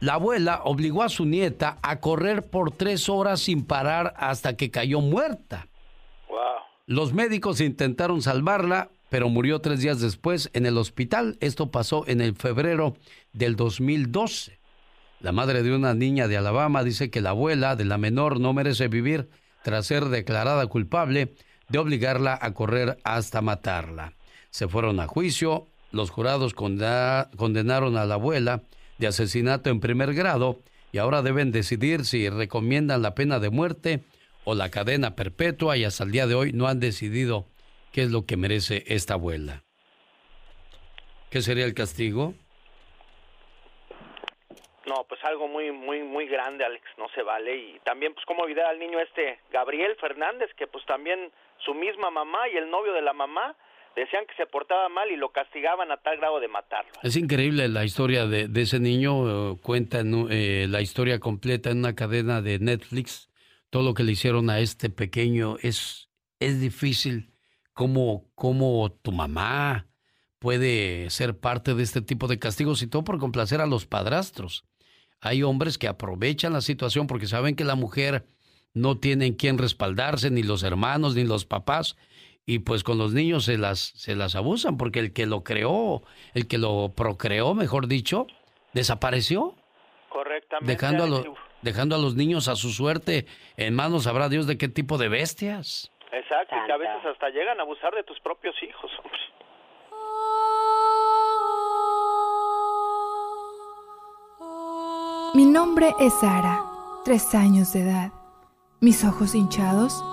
la 0.00 0.14
abuela 0.14 0.62
obligó 0.64 1.02
a 1.02 1.08
su 1.08 1.26
nieta 1.26 1.78
a 1.82 2.00
correr 2.00 2.48
por 2.48 2.70
tres 2.70 3.08
horas 3.08 3.40
sin 3.40 3.64
parar 3.66 4.14
hasta 4.16 4.56
que 4.56 4.70
cayó 4.70 5.00
muerta. 5.00 5.68
Wow. 6.28 6.38
Los 6.86 7.12
médicos 7.12 7.60
intentaron 7.60 8.22
salvarla, 8.22 8.90
pero 9.12 9.28
murió 9.28 9.60
tres 9.60 9.80
días 9.80 10.00
después 10.00 10.48
en 10.54 10.64
el 10.64 10.78
hospital. 10.78 11.36
Esto 11.40 11.70
pasó 11.70 12.02
en 12.08 12.22
el 12.22 12.34
febrero 12.34 12.96
del 13.34 13.56
2012. 13.56 14.58
La 15.20 15.32
madre 15.32 15.62
de 15.62 15.76
una 15.76 15.92
niña 15.92 16.28
de 16.28 16.38
Alabama 16.38 16.82
dice 16.82 17.10
que 17.10 17.20
la 17.20 17.28
abuela 17.28 17.76
de 17.76 17.84
la 17.84 17.98
menor 17.98 18.40
no 18.40 18.54
merece 18.54 18.88
vivir 18.88 19.28
tras 19.64 19.84
ser 19.84 20.06
declarada 20.06 20.66
culpable 20.66 21.34
de 21.68 21.78
obligarla 21.78 22.38
a 22.40 22.54
correr 22.54 22.96
hasta 23.04 23.42
matarla. 23.42 24.14
Se 24.48 24.66
fueron 24.66 24.98
a 24.98 25.08
juicio, 25.08 25.66
los 25.90 26.08
jurados 26.08 26.54
condenaron 26.54 27.98
a 27.98 28.06
la 28.06 28.14
abuela 28.14 28.62
de 28.96 29.08
asesinato 29.08 29.68
en 29.68 29.80
primer 29.80 30.14
grado 30.14 30.62
y 30.90 30.96
ahora 30.96 31.20
deben 31.20 31.52
decidir 31.52 32.06
si 32.06 32.30
recomiendan 32.30 33.02
la 33.02 33.14
pena 33.14 33.40
de 33.40 33.50
muerte 33.50 34.04
o 34.44 34.54
la 34.54 34.70
cadena 34.70 35.16
perpetua 35.16 35.76
y 35.76 35.84
hasta 35.84 36.04
el 36.04 36.12
día 36.12 36.26
de 36.26 36.34
hoy 36.34 36.54
no 36.54 36.66
han 36.66 36.80
decidido 36.80 37.51
qué 37.92 38.02
es 38.02 38.10
lo 38.10 38.26
que 38.26 38.36
merece 38.36 38.84
esta 38.86 39.14
abuela. 39.14 39.62
¿Qué 41.30 41.40
sería 41.40 41.64
el 41.64 41.74
castigo? 41.74 42.34
No, 44.86 45.04
pues 45.08 45.22
algo 45.24 45.46
muy, 45.48 45.70
muy, 45.70 46.02
muy 46.02 46.26
grande, 46.26 46.64
Alex, 46.64 46.84
no 46.98 47.08
se 47.14 47.22
vale. 47.22 47.56
Y 47.56 47.78
también, 47.84 48.12
pues, 48.14 48.26
como 48.26 48.42
olvidar 48.42 48.66
al 48.66 48.78
niño 48.78 48.98
este, 49.00 49.38
Gabriel 49.50 49.96
Fernández, 50.00 50.50
que 50.56 50.66
pues 50.66 50.84
también 50.86 51.30
su 51.64 51.72
misma 51.72 52.10
mamá 52.10 52.48
y 52.52 52.56
el 52.56 52.68
novio 52.68 52.92
de 52.92 53.00
la 53.00 53.12
mamá 53.12 53.56
decían 53.94 54.26
que 54.26 54.34
se 54.34 54.46
portaba 54.46 54.88
mal 54.88 55.10
y 55.10 55.16
lo 55.16 55.30
castigaban 55.30 55.90
a 55.92 55.98
tal 55.98 56.16
grado 56.16 56.40
de 56.40 56.48
matarlo. 56.48 56.92
Es 57.02 57.16
increíble 57.16 57.68
la 57.68 57.84
historia 57.84 58.26
de, 58.26 58.48
de 58.48 58.62
ese 58.62 58.80
niño. 58.80 59.52
eh, 59.52 59.56
cuentan 59.62 60.26
eh, 60.30 60.66
la 60.68 60.80
historia 60.80 61.20
completa 61.20 61.70
en 61.70 61.78
una 61.78 61.94
cadena 61.94 62.42
de 62.42 62.58
Netflix. 62.58 63.30
Todo 63.70 63.84
lo 63.84 63.94
que 63.94 64.02
le 64.02 64.12
hicieron 64.12 64.50
a 64.50 64.58
este 64.58 64.90
pequeño 64.90 65.56
es, 65.62 66.10
es 66.40 66.60
difícil. 66.60 67.31
¿Cómo, 67.74 68.26
cómo 68.34 68.92
tu 69.02 69.12
mamá 69.12 69.86
puede 70.38 71.08
ser 71.10 71.38
parte 71.38 71.74
de 71.74 71.82
este 71.82 72.02
tipo 72.02 72.26
de 72.28 72.38
castigos 72.38 72.82
y 72.82 72.86
todo 72.86 73.04
por 73.04 73.18
complacer 73.18 73.60
a 73.60 73.66
los 73.66 73.86
padrastros? 73.86 74.64
Hay 75.20 75.42
hombres 75.42 75.78
que 75.78 75.88
aprovechan 75.88 76.52
la 76.52 76.60
situación 76.60 77.06
porque 77.06 77.26
saben 77.26 77.54
que 77.54 77.64
la 77.64 77.76
mujer 77.76 78.26
no 78.74 78.98
tiene 78.98 79.26
en 79.26 79.34
quién 79.34 79.56
respaldarse, 79.58 80.30
ni 80.30 80.42
los 80.42 80.62
hermanos, 80.64 81.14
ni 81.14 81.24
los 81.24 81.44
papás, 81.44 81.96
y 82.44 82.58
pues 82.60 82.82
con 82.82 82.98
los 82.98 83.12
niños 83.12 83.44
se 83.44 83.56
las, 83.56 83.78
se 83.78 84.16
las 84.16 84.34
abusan, 84.34 84.76
porque 84.76 84.98
el 84.98 85.12
que 85.12 85.26
lo 85.26 85.44
creó, 85.44 86.02
el 86.34 86.48
que 86.48 86.58
lo 86.58 86.92
procreó, 86.96 87.54
mejor 87.54 87.86
dicho, 87.86 88.26
desapareció, 88.72 89.54
Correctamente. 90.08 90.72
dejando 90.72 91.04
a, 91.04 91.06
lo- 91.06 91.34
dejando 91.62 91.94
a 91.94 91.98
los 91.98 92.16
niños 92.16 92.48
a 92.48 92.56
su 92.56 92.70
suerte 92.70 93.26
en 93.56 93.74
manos, 93.74 94.04
sabrá 94.04 94.28
Dios 94.28 94.46
de 94.48 94.58
qué 94.58 94.68
tipo 94.68 94.98
de 94.98 95.08
bestias. 95.08 95.91
Exacto, 96.12 96.54
y 96.54 96.66
que 96.66 96.72
a 96.72 96.76
veces 96.76 97.06
hasta 97.06 97.30
llegan 97.30 97.58
a 97.58 97.62
abusar 97.62 97.94
de 97.94 98.04
tus 98.04 98.20
propios 98.20 98.54
hijos, 98.62 98.90
hombre. 98.98 99.18
Mi 105.34 105.46
nombre 105.46 105.94
es 105.98 106.12
Sara, 106.20 106.62
tres 107.06 107.34
años 107.34 107.72
de 107.72 107.80
edad. 107.80 108.12
Mis 108.80 109.02
ojos 109.04 109.34
hinchados, 109.34 110.04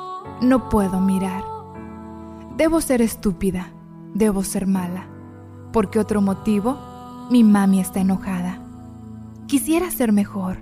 no 0.41 0.69
puedo 0.69 1.01
mirar. 1.01 1.43
Debo 2.55 2.79
ser 2.79 3.01
estúpida, 3.01 3.73
debo 4.13 4.43
ser 4.43 4.67
mala. 4.67 5.05
¿Por 5.73 5.89
qué 5.89 5.99
otro 5.99 6.21
motivo? 6.21 6.77
Mi 7.29 7.43
mami 7.43 7.81
está 7.81 7.99
enojada. 7.99 8.59
Quisiera 9.49 9.91
ser 9.91 10.13
mejor, 10.13 10.59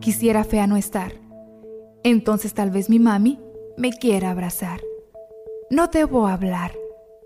quisiera 0.00 0.42
fea 0.44 0.66
no 0.66 0.78
estar. 0.78 1.12
Entonces 2.02 2.54
tal 2.54 2.70
vez 2.70 2.88
mi 2.88 2.98
mami 2.98 3.43
me 3.76 3.92
quiera 3.92 4.30
abrazar. 4.30 4.80
No 5.70 5.88
debo 5.88 6.26
hablar, 6.26 6.72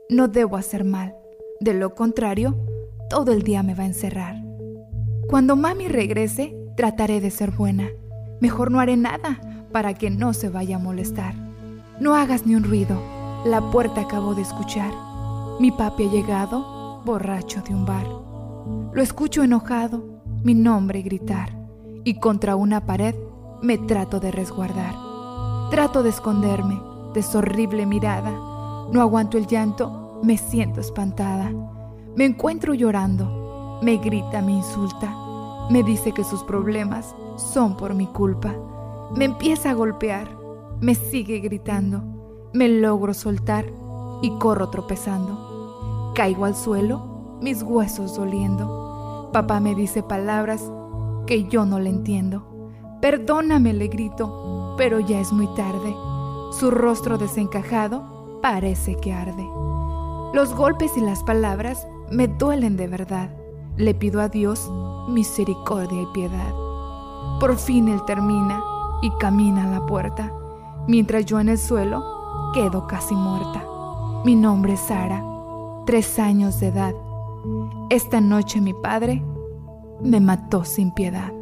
no 0.09 0.29
debo 0.29 0.57
hacer 0.57 0.85
mal. 0.85 1.15
De 1.61 1.75
lo 1.75 1.95
contrario, 1.95 2.57
todo 3.11 3.33
el 3.33 3.43
día 3.43 3.63
me 3.63 3.75
va 3.75 3.83
a 3.83 3.89
encerrar. 3.89 4.37
Cuando 5.29 5.57
mami 5.57 5.89
regrese, 5.89 6.57
trataré 6.77 7.21
de 7.21 7.31
ser 7.31 7.51
buena. 7.51 7.89
Mejor 8.41 8.71
no 8.71 8.81
haré 8.81 8.97
nada 8.97 9.41
para 9.73 9.95
que 9.95 10.11
no 10.11 10.33
se 10.33 10.49
vaya 10.49 10.77
a 10.77 10.81
molestar. 10.81 11.35
No 12.01 12.15
hagas 12.15 12.47
ni 12.47 12.55
un 12.55 12.65
ruido. 12.65 12.99
La 13.45 13.61
puerta 13.71 14.03
acabo 14.03 14.35
de 14.35 14.43
escuchar. 14.43 14.91
Mi 15.61 15.71
papi 15.71 16.07
ha 16.07 16.11
llegado, 16.11 17.03
borracho 17.05 17.63
de 17.63 17.75
un 17.75 17.85
bar. 17.85 18.07
Lo 18.93 19.03
escucho 19.03 19.43
enojado, 19.43 20.03
mi 20.43 20.55
nombre 20.55 21.03
gritar. 21.03 21.51
Y 22.05 22.21
contra 22.21 22.57
una 22.57 22.87
pared 22.87 23.15
me 23.61 23.77
trato 23.77 24.21
de 24.21 24.31
resguardar. 24.31 25.08
Trato 25.71 26.03
de 26.03 26.09
esconderme 26.09 26.81
de 27.13 27.23
su 27.23 27.39
horrible 27.39 27.85
mirada. 27.85 28.31
No 28.91 29.03
aguanto 29.03 29.37
el 29.37 29.47
llanto, 29.47 30.19
me 30.23 30.39
siento 30.39 30.81
espantada. 30.81 31.53
Me 32.17 32.25
encuentro 32.25 32.73
llorando. 32.73 33.79
Me 33.83 33.99
grita, 33.99 34.41
me 34.41 34.53
insulta. 34.53 35.15
Me 35.69 35.83
dice 35.83 36.13
que 36.13 36.25
sus 36.25 36.43
problemas 36.43 37.15
son 37.37 37.77
por 37.77 37.95
mi 37.95 38.07
culpa. 38.07 38.55
Me 39.15 39.27
empieza 39.27 39.71
a 39.71 39.75
golpear. 39.75 40.29
Me 40.81 40.95
sigue 40.95 41.41
gritando. 41.41 42.03
Me 42.55 42.69
logro 42.69 43.13
soltar 43.13 43.67
y 44.23 44.31
corro 44.39 44.71
tropezando. 44.71 46.13
Caigo 46.15 46.47
al 46.47 46.57
suelo, 46.57 47.39
mis 47.43 47.63
huesos 47.63 48.17
doliendo. 48.17 49.31
Papá 49.35 49.61
me 49.61 49.75
dice 49.75 50.03
palabras 50.03 50.73
que 51.27 51.45
yo 51.45 51.67
no 51.67 51.79
le 51.79 51.91
entiendo. 51.91 52.71
Perdóname, 53.03 53.75
le 53.75 53.89
grito, 53.89 54.48
pero 54.79 55.01
ya 55.01 55.21
es 55.21 55.33
muy 55.33 55.49
tarde. 55.49 55.95
Su 56.53 56.71
rostro 56.71 57.19
desencajado 57.19 58.41
parece 58.41 58.97
que 58.97 59.13
arde. 59.13 59.47
Los 60.33 60.55
golpes 60.55 60.97
y 60.97 61.01
las 61.01 61.23
palabras 61.25 61.87
me 62.11 62.29
duelen 62.29 62.77
de 62.77 62.87
verdad. 62.87 63.31
Le 63.77 63.93
pido 63.93 64.21
a 64.23 64.29
Dios 64.29 64.71
misericordia 65.09 66.03
y 66.03 66.07
piedad. 66.15 66.55
Por 67.41 67.57
fin 67.57 67.89
él 67.89 68.01
termina 68.07 68.63
y 69.03 69.11
camina 69.19 69.65
a 69.65 69.81
la 69.81 69.87
puerta, 69.87 70.33
mientras 70.87 71.27
yo 71.27 71.39
en 71.41 71.49
el 71.49 71.59
suelo 71.59 72.03
quedo 72.55 72.87
casi 72.87 73.15
muerta. 73.15 73.65
Mi 74.25 74.35
nombre 74.35 74.75
es 74.75 74.81
Sara, 74.81 75.23
tres 75.87 76.19
años 76.19 76.61
de 76.61 76.69
edad. 76.69 76.95
Esta 77.91 78.21
noche 78.21 78.61
mi 78.61 78.75
padre 78.75 79.23
me 80.01 80.21
mató 80.21 80.65
sin 80.65 80.93
piedad. 80.93 81.33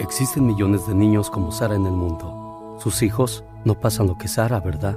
Existen 0.00 0.46
millones 0.46 0.86
de 0.86 0.94
niños 0.94 1.28
como 1.28 1.52
Sara 1.52 1.74
en 1.74 1.84
el 1.84 1.92
mundo. 1.92 2.78
Sus 2.80 3.02
hijos 3.02 3.44
no 3.66 3.74
pasan 3.74 4.06
lo 4.06 4.16
que 4.16 4.28
Sara, 4.28 4.58
¿verdad? 4.58 4.96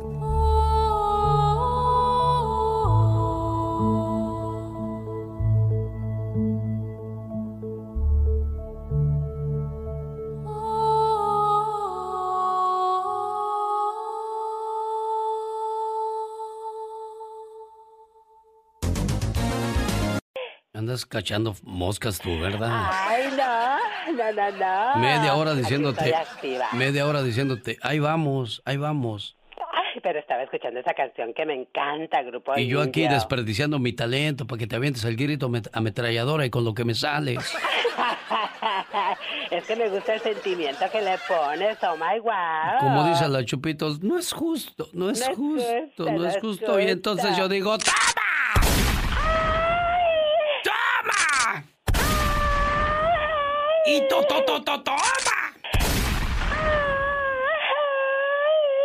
Andas 20.93 21.07
cachando 21.07 21.55
moscas 21.63 22.19
tú, 22.19 22.39
¿verdad? 22.39 22.69
Ay, 22.91 23.23
no, 23.35 24.13
no, 24.13 24.31
no, 24.31 24.51
no. 24.51 24.95
Media 25.01 25.33
hora 25.33 25.55
diciéndote. 25.55 26.13
Media 26.73 27.07
hora 27.07 27.23
diciéndote, 27.23 27.79
ahí 27.81 27.97
vamos, 27.97 28.61
ahí 28.63 28.77
vamos. 28.77 29.35
Ay, 29.57 29.99
pero 30.03 30.19
estaba 30.19 30.43
escuchando 30.43 30.79
esa 30.79 30.93
canción 30.93 31.33
que 31.33 31.47
me 31.47 31.55
encanta, 31.55 32.21
Grupo 32.21 32.55
Y 32.59 32.67
yo 32.67 32.79
aquí 32.79 33.01
Indio. 33.05 33.15
desperdiciando 33.17 33.79
mi 33.79 33.93
talento 33.93 34.45
para 34.45 34.59
que 34.59 34.67
te 34.67 34.75
avientes 34.75 35.03
el 35.05 35.15
grito 35.15 35.49
met- 35.49 35.67
ametralladora 35.73 36.45
y 36.45 36.51
con 36.51 36.63
lo 36.63 36.75
que 36.75 36.85
me 36.85 36.93
sales. 36.93 37.39
es 39.49 39.63
que 39.65 39.75
me 39.75 39.89
gusta 39.89 40.13
el 40.13 40.21
sentimiento 40.21 40.85
que 40.91 41.01
le 41.01 41.17
pones, 41.27 41.75
oh 41.83 41.95
my 41.97 42.19
wow. 42.19 42.79
Como 42.81 43.09
dice 43.09 43.27
la 43.29 43.43
Chupitos, 43.43 44.03
no 44.03 44.19
es 44.19 44.31
justo, 44.31 44.89
no 44.93 45.09
es 45.09 45.21
No 45.21 45.25
es 45.31 45.35
justo, 45.37 46.05
no 46.05 46.11
no 46.19 46.25
es 46.27 46.37
justo. 46.39 46.79
Y 46.79 46.87
entonces 46.87 47.35
yo 47.35 47.49
digo, 47.49 47.79
¡toma! 47.79 48.72
¡Y 53.86 54.07
to, 54.07 54.23
to, 54.25 54.43
to, 54.45 54.63
to, 54.63 54.81
toma! 54.81 55.01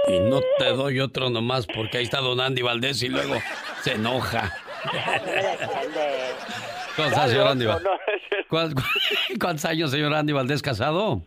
Y 0.08 0.18
no 0.20 0.40
te 0.58 0.64
doy 0.70 0.98
otro 1.00 1.30
nomás 1.30 1.66
porque 1.66 1.98
ahí 1.98 2.04
está 2.04 2.20
don 2.20 2.40
Andy 2.40 2.62
Valdés 2.62 3.02
y 3.02 3.08
luego 3.08 3.34
se 3.82 3.92
enoja. 3.92 4.52
¿Cómo 6.96 7.08
está, 7.08 7.28
señor 7.28 7.48
Andy 7.48 7.66
Valdés? 7.66 7.92
¿Cuántos, 8.48 8.84
cuántos 9.40 9.64
años, 9.66 9.90
señor 9.92 10.14
Andy 10.14 10.32
Valdés, 10.32 10.62
casado? 10.62 11.22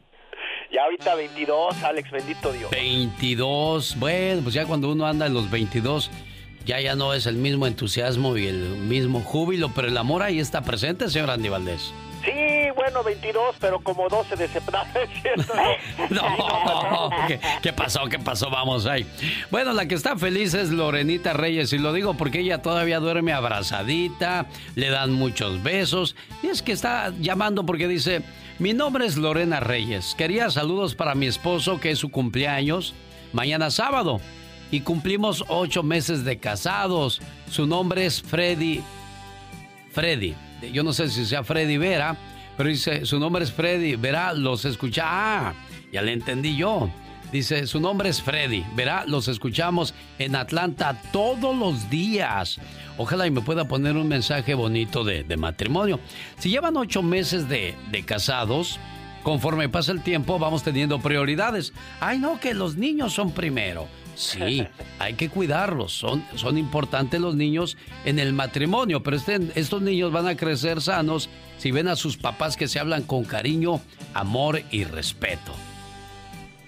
Ya 0.73 0.83
ahorita 0.83 1.15
22, 1.15 1.83
Alex, 1.83 2.11
bendito 2.11 2.51
Dios. 2.51 2.71
22. 2.71 3.95
Bueno, 3.99 4.41
pues 4.41 4.53
ya 4.53 4.65
cuando 4.65 4.91
uno 4.91 5.05
anda 5.05 5.27
en 5.27 5.33
los 5.33 5.49
22, 5.49 6.11
ya 6.65 6.81
ya 6.81 6.95
no 6.95 7.13
es 7.13 7.25
el 7.25 7.35
mismo 7.35 7.67
entusiasmo 7.67 8.35
y 8.35 8.47
el 8.47 8.57
mismo 8.57 9.21
júbilo, 9.21 9.71
pero 9.73 9.87
el 9.87 9.97
amor 9.97 10.23
ahí 10.23 10.39
está 10.39 10.61
presente, 10.61 11.09
señor 11.09 11.29
Andy 11.29 11.49
Valdés. 11.49 11.93
Sí, 12.25 12.60
bueno, 12.71 13.03
22, 13.03 13.55
pero 13.59 13.79
como 13.79 14.07
12 14.09 14.35
de 14.35 14.47
septiembre, 14.47 15.03
¿es 15.03 15.21
cierto? 15.21 15.53
No, 16.09 17.09
¿qué, 17.27 17.39
qué 17.61 17.73
pasó? 17.73 18.05
¿Qué 18.05 18.19
pasó? 18.19 18.49
Vamos 18.49 18.85
ahí. 18.85 19.05
Bueno, 19.49 19.73
la 19.73 19.85
que 19.87 19.95
está 19.95 20.17
feliz 20.17 20.53
es 20.53 20.69
Lorenita 20.69 21.33
Reyes 21.33 21.73
y 21.73 21.77
lo 21.77 21.93
digo 21.93 22.15
porque 22.15 22.39
ella 22.39 22.61
todavía 22.61 22.99
duerme 22.99 23.33
abrazadita, 23.33 24.47
le 24.75 24.89
dan 24.89 25.13
muchos 25.13 25.63
besos 25.63 26.15
y 26.43 26.47
es 26.47 26.61
que 26.61 26.71
está 26.71 27.13
llamando 27.19 27.65
porque 27.65 27.87
dice, 27.87 28.23
mi 28.59 28.73
nombre 28.73 29.05
es 29.05 29.17
Lorena 29.17 29.59
Reyes, 29.59 30.15
quería 30.17 30.49
saludos 30.49 30.95
para 30.95 31.15
mi 31.15 31.27
esposo 31.27 31.79
que 31.79 31.91
es 31.91 31.99
su 31.99 32.09
cumpleaños 32.09 32.93
mañana 33.33 33.71
sábado 33.71 34.19
y 34.71 34.81
cumplimos 34.81 35.43
ocho 35.49 35.83
meses 35.83 36.23
de 36.23 36.39
casados. 36.39 37.21
Su 37.49 37.67
nombre 37.67 38.05
es 38.05 38.21
Freddy 38.21 38.81
Freddy. 39.91 40.35
Yo 40.71 40.83
no 40.83 40.93
sé 40.93 41.09
si 41.09 41.25
sea 41.25 41.43
Freddy 41.43 41.77
Vera, 41.77 42.15
pero 42.61 42.69
dice, 42.69 43.07
su 43.07 43.17
nombre 43.19 43.43
es 43.43 43.51
Freddy. 43.51 43.95
Verá, 43.95 44.33
los 44.33 44.65
escucha. 44.65 45.03
Ah, 45.07 45.53
ya 45.91 46.03
le 46.03 46.13
entendí 46.13 46.55
yo. 46.55 46.91
Dice, 47.31 47.65
su 47.65 47.79
nombre 47.79 48.07
es 48.09 48.21
Freddy. 48.21 48.63
Verá, 48.75 49.03
los 49.07 49.27
escuchamos 49.27 49.95
en 50.19 50.35
Atlanta 50.35 51.01
todos 51.11 51.57
los 51.57 51.89
días. 51.89 52.59
Ojalá 52.99 53.25
y 53.25 53.31
me 53.31 53.41
pueda 53.41 53.67
poner 53.67 53.95
un 53.97 54.07
mensaje 54.07 54.53
bonito 54.53 55.03
de, 55.03 55.23
de 55.23 55.37
matrimonio. 55.37 55.99
Si 56.37 56.51
llevan 56.51 56.77
ocho 56.77 57.01
meses 57.01 57.49
de, 57.49 57.73
de 57.91 58.03
casados, 58.03 58.79
conforme 59.23 59.67
pasa 59.67 59.91
el 59.91 60.03
tiempo 60.03 60.37
vamos 60.37 60.61
teniendo 60.61 60.99
prioridades. 60.99 61.73
Ay, 61.99 62.19
no, 62.19 62.39
que 62.39 62.53
los 62.53 62.75
niños 62.75 63.11
son 63.13 63.31
primero. 63.31 63.87
Sí, 64.13 64.67
hay 64.99 65.15
que 65.15 65.29
cuidarlos. 65.29 65.93
Son, 65.93 66.23
son 66.35 66.59
importantes 66.59 67.19
los 67.19 67.33
niños 67.33 67.75
en 68.05 68.19
el 68.19 68.33
matrimonio, 68.33 69.01
pero 69.01 69.17
este- 69.17 69.39
estos 69.55 69.81
niños 69.81 70.11
van 70.11 70.27
a 70.27 70.35
crecer 70.37 70.79
sanos 70.79 71.27
si 71.61 71.69
ven 71.69 71.87
a 71.87 71.95
sus 71.95 72.17
papás 72.17 72.57
que 72.57 72.67
se 72.67 72.79
hablan 72.79 73.03
con 73.03 73.23
cariño, 73.23 73.79
amor 74.15 74.63
y 74.71 74.83
respeto. 74.83 75.53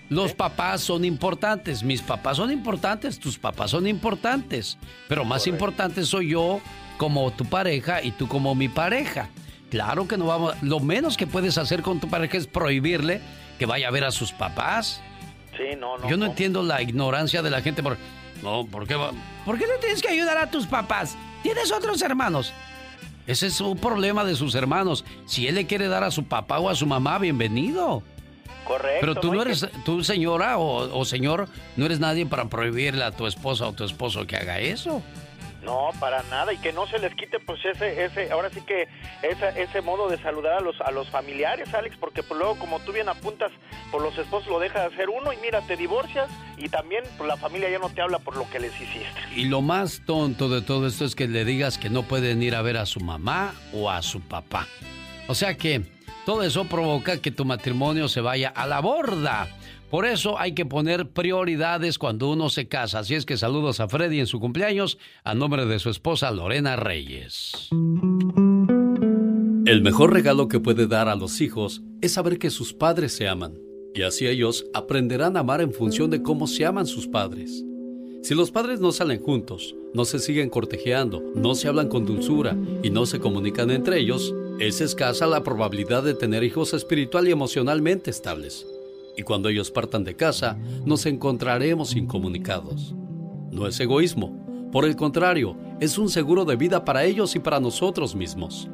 Los 0.09 0.33
papás 0.33 0.81
son 0.81 1.03
importantes, 1.03 1.81
mis 1.81 2.03
papás 2.03 2.37
son 2.37 2.51
importantes, 2.51 3.19
tus 3.19 3.39
papás 3.39 3.71
son 3.71 3.87
importantes, 3.87 4.77
pero 5.09 5.25
más 5.25 5.47
importante 5.47 6.05
soy 6.05 6.29
yo 6.29 6.61
como 6.99 7.31
tu 7.31 7.45
pareja 7.45 8.03
y 8.03 8.11
tú 8.11 8.27
como 8.27 8.53
mi 8.53 8.69
pareja. 8.69 9.29
Claro 9.71 10.07
que 10.07 10.15
no 10.15 10.27
vamos, 10.27 10.53
lo 10.61 10.79
menos 10.79 11.17
que 11.17 11.25
puedes 11.25 11.57
hacer 11.57 11.81
con 11.81 11.99
tu 11.99 12.07
pareja 12.07 12.37
es 12.37 12.45
prohibirle 12.45 13.19
que 13.57 13.65
vaya 13.65 13.87
a 13.87 13.91
ver 13.91 14.03
a 14.03 14.11
sus 14.11 14.31
papás. 14.31 15.01
Sí, 15.57 15.75
no, 15.79 15.97
no. 15.97 16.07
Yo 16.07 16.17
no 16.17 16.27
entiendo 16.27 16.61
la 16.61 16.83
ignorancia 16.83 17.41
de 17.41 17.49
la 17.49 17.61
gente 17.63 17.81
por... 17.81 17.97
No, 18.43 18.67
¿por 18.67 18.85
qué, 18.85 18.93
va- 18.93 19.11
¿por 19.43 19.57
qué 19.57 19.65
no 19.65 19.73
tienes 19.79 20.03
que 20.03 20.09
ayudar 20.09 20.37
a 20.37 20.51
tus 20.51 20.67
papás? 20.67 21.17
Tienes 21.41 21.71
otros 21.71 21.99
hermanos. 22.03 22.53
Ese 23.27 23.47
es 23.47 23.61
un 23.61 23.77
problema 23.77 24.23
de 24.23 24.35
sus 24.35 24.55
hermanos. 24.55 25.05
Si 25.25 25.47
él 25.47 25.55
le 25.55 25.65
quiere 25.65 25.87
dar 25.87 26.03
a 26.03 26.11
su 26.11 26.25
papá 26.25 26.59
o 26.59 26.69
a 26.69 26.75
su 26.75 26.85
mamá, 26.85 27.19
bienvenido. 27.19 28.03
Correcto. 28.65 28.99
Pero 29.01 29.15
tú 29.15 29.33
no 29.33 29.41
eres, 29.41 29.67
tú 29.85 30.03
señora 30.03 30.57
o, 30.57 30.97
o 30.97 31.05
señor, 31.05 31.47
no 31.75 31.85
eres 31.85 31.99
nadie 31.99 32.25
para 32.25 32.45
prohibirle 32.45 33.03
a 33.03 33.11
tu 33.11 33.27
esposa 33.27 33.67
o 33.67 33.73
tu 33.73 33.83
esposo 33.83 34.25
que 34.25 34.37
haga 34.37 34.59
eso. 34.59 35.01
No, 35.63 35.91
para 35.99 36.23
nada, 36.23 36.53
y 36.53 36.57
que 36.57 36.73
no 36.73 36.87
se 36.87 36.99
les 36.99 37.15
quite 37.15 37.39
pues 37.39 37.63
ese, 37.63 38.03
ese, 38.03 38.31
ahora 38.31 38.49
sí 38.49 38.61
que 38.61 38.87
ese, 39.21 39.61
ese 39.61 39.81
modo 39.81 40.09
de 40.09 40.17
saludar 40.21 40.53
a 40.53 40.59
los, 40.59 40.79
a 40.81 40.91
los 40.91 41.09
familiares, 41.09 41.73
Alex, 41.73 41.95
porque 41.97 42.21
pues 42.21 42.37
luego 42.37 42.59
como 42.59 42.79
tú 42.81 42.91
bien 42.91 43.07
apuntas, 43.07 43.51
por 43.91 44.01
los 44.01 44.17
esposos 44.17 44.49
lo 44.49 44.59
deja 44.59 44.81
de 44.81 44.93
hacer 44.93 45.09
uno 45.09 45.31
y 45.31 45.37
mira, 45.37 45.61
te 45.61 45.77
divorcias 45.77 46.29
y 46.57 46.67
también 46.69 47.03
pues, 47.17 47.27
la 47.27 47.37
familia 47.37 47.69
ya 47.69 47.79
no 47.79 47.89
te 47.89 48.01
habla 48.01 48.19
por 48.19 48.35
lo 48.35 48.49
que 48.49 48.59
les 48.59 48.73
hiciste. 48.75 49.21
Y 49.35 49.45
lo 49.45 49.61
más 49.61 50.01
tonto 50.05 50.49
de 50.49 50.61
todo 50.61 50.87
esto 50.87 51.05
es 51.05 51.15
que 51.15 51.27
le 51.27 51.45
digas 51.45 51.77
que 51.77 51.89
no 51.89 52.03
pueden 52.03 52.43
ir 52.43 52.55
a 52.55 52.61
ver 52.61 52.77
a 52.77 52.85
su 52.85 52.99
mamá 52.99 53.53
o 53.73 53.89
a 53.89 54.01
su 54.01 54.19
papá. 54.21 54.67
O 55.27 55.35
sea 55.35 55.55
que 55.55 55.81
todo 56.25 56.43
eso 56.43 56.65
provoca 56.65 57.21
que 57.21 57.31
tu 57.31 57.45
matrimonio 57.45 58.07
se 58.07 58.21
vaya 58.21 58.49
a 58.49 58.67
la 58.67 58.79
borda. 58.79 59.47
Por 59.93 60.07
eso 60.07 60.39
hay 60.39 60.55
que 60.55 60.65
poner 60.65 61.11
prioridades 61.11 61.99
cuando 61.99 62.31
uno 62.31 62.49
se 62.49 62.67
casa. 62.67 62.97
Así 62.97 63.13
es 63.13 63.27
que 63.27 63.37
saludos 63.37 63.79
a 63.79 63.87
Freddy 63.87 64.19
en 64.19 64.25
su 64.25 64.39
cumpleaños 64.39 64.97
a 65.23 65.35
nombre 65.35 65.67
de 65.67 65.77
su 65.77 65.91
esposa 65.91 66.31
Lorena 66.31 66.75
Reyes. 66.75 67.69
El 69.67 69.83
mejor 69.83 70.11
regalo 70.11 70.47
que 70.47 70.59
puede 70.59 70.87
dar 70.87 71.09
a 71.09 71.15
los 71.15 71.41
hijos 71.41 71.83
es 72.01 72.13
saber 72.13 72.39
que 72.39 72.49
sus 72.49 72.73
padres 72.73 73.15
se 73.15 73.27
aman, 73.27 73.53
y 73.93 74.01
así 74.01 74.25
ellos 74.25 74.65
aprenderán 74.73 75.37
a 75.37 75.41
amar 75.41 75.61
en 75.61 75.71
función 75.71 76.09
de 76.09 76.23
cómo 76.23 76.47
se 76.47 76.65
aman 76.65 76.87
sus 76.87 77.07
padres. 77.07 77.63
Si 78.23 78.33
los 78.33 78.49
padres 78.49 78.79
no 78.79 78.91
salen 78.93 79.21
juntos, 79.21 79.75
no 79.93 80.05
se 80.05 80.17
siguen 80.17 80.49
cortejeando, 80.49 81.21
no 81.35 81.53
se 81.53 81.67
hablan 81.67 81.89
con 81.89 82.07
dulzura 82.07 82.57
y 82.81 82.89
no 82.89 83.05
se 83.05 83.19
comunican 83.19 83.69
entre 83.69 83.99
ellos, 83.99 84.33
es 84.59 84.81
escasa 84.81 85.27
la 85.27 85.43
probabilidad 85.43 86.01
de 86.01 86.15
tener 86.15 86.43
hijos 86.43 86.73
espiritual 86.73 87.27
y 87.27 87.31
emocionalmente 87.31 88.09
estables. 88.09 88.65
Y 89.15 89.23
cuando 89.23 89.49
ellos 89.49 89.71
partan 89.71 90.03
de 90.03 90.15
casa, 90.15 90.57
nos 90.85 91.05
encontraremos 91.05 91.95
incomunicados. 91.95 92.95
No 93.51 93.67
es 93.67 93.79
egoísmo, 93.79 94.43
por 94.73 94.85
el 94.85 94.95
contrario, 94.95 95.55
es 95.79 95.99
un 95.99 96.09
seguro 96.09 96.45
de 96.45 96.55
vida 96.55 96.83
para 96.83 97.03
ellos 97.03 97.35
y 97.35 97.39
para 97.39 97.59
nosotros 97.59 98.15
mismos. 98.15 98.69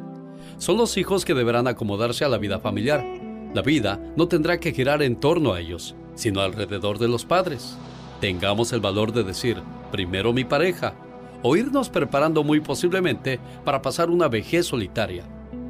Son 0.58 0.78
los 0.78 0.96
hijos 0.96 1.26
que 1.26 1.34
deberán 1.34 1.68
acomodarse 1.68 2.24
a 2.24 2.30
la 2.30 2.38
vida 2.38 2.60
familiar. 2.60 3.06
La 3.54 3.62
vida 3.62 4.00
no 4.16 4.30
tendrá 4.30 4.62
que 4.62 4.72
girar 4.72 5.04
en 5.04 5.18
torno 5.20 5.52
a 5.52 5.60
ellos, 5.60 5.96
sino 6.16 6.40
alrededor 6.40 7.00
de 7.00 7.10
los 7.10 7.26
padres. 7.26 7.78
tengamos 8.22 8.72
el 8.72 8.80
valor 8.80 9.12
de 9.12 9.24
decir, 9.24 9.62
primero 9.92 10.32
mi 10.32 10.46
pareja, 10.46 10.94
o 11.42 11.56
irnos 11.56 11.90
preparando 11.90 12.44
muy 12.44 12.60
posiblemente 12.60 13.40
para 13.66 13.82
pasar 13.82 14.10
una 14.10 14.28
vejez 14.28 14.68
solitaria, 14.68 15.24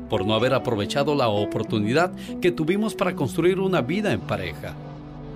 por 0.10 0.26
no 0.26 0.34
haber 0.34 0.54
aprovechado 0.54 1.16
la 1.16 1.28
oportunidad 1.28 2.12
que 2.42 2.52
tuvimos 2.52 2.96
para 2.96 3.16
construir 3.16 3.60
una 3.60 3.82
vida 3.82 4.12
en 4.12 4.22
pareja. 4.22 4.74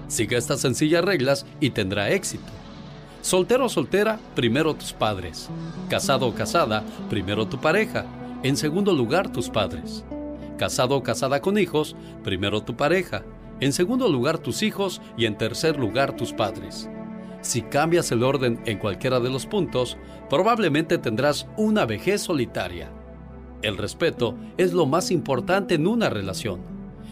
Siga 0.07 0.38
estas 0.38 0.61
sencillas 0.61 1.05
reglas 1.05 1.45
y 1.59 1.69
tendrá 1.69 2.11
éxito. 2.11 2.51
Soltero 3.21 3.65
o 3.65 3.69
soltera, 3.69 4.19
primero 4.36 4.74
tus 4.74 4.91
padres. 4.91 5.49
Casado 5.89 6.28
o 6.28 6.34
casada, 6.34 6.84
primero 7.09 7.47
tu 7.47 7.57
pareja. 7.57 8.05
En 8.43 8.57
segundo 8.57 8.93
lugar, 8.93 9.32
tus 9.32 9.49
padres. 9.49 10.03
Casado 10.57 10.97
o 10.97 11.03
casada 11.03 11.39
con 11.41 11.57
hijos, 11.57 11.95
primero 12.24 12.61
tu 12.63 12.76
pareja. 12.76 13.24
En 13.61 13.71
segundo 13.71 14.09
lugar, 14.09 14.39
tus 14.39 14.61
hijos 14.61 15.01
y 15.17 15.26
en 15.26 15.38
tercer 15.38 15.80
lugar, 15.80 16.17
tus 16.17 16.34
padres. 16.34 16.89
Si 17.39 17.61
cambias 17.61 18.11
el 18.11 18.24
orden 18.24 18.61
en 18.65 18.78
cualquiera 18.78 19.19
de 19.19 19.30
los 19.30 19.45
puntos, 19.45 19.97
probablemente 20.30 20.97
tendrás 20.97 21.47
una 21.57 21.86
vejez 21.86 22.21
solitaria. 22.21 22.91
El 23.64 23.78
respeto 23.78 24.36
es 24.57 24.74
lo 24.74 24.86
más 24.86 25.09
importante 25.09 25.76
en 25.76 25.88
una 25.88 26.09
relación. 26.09 26.59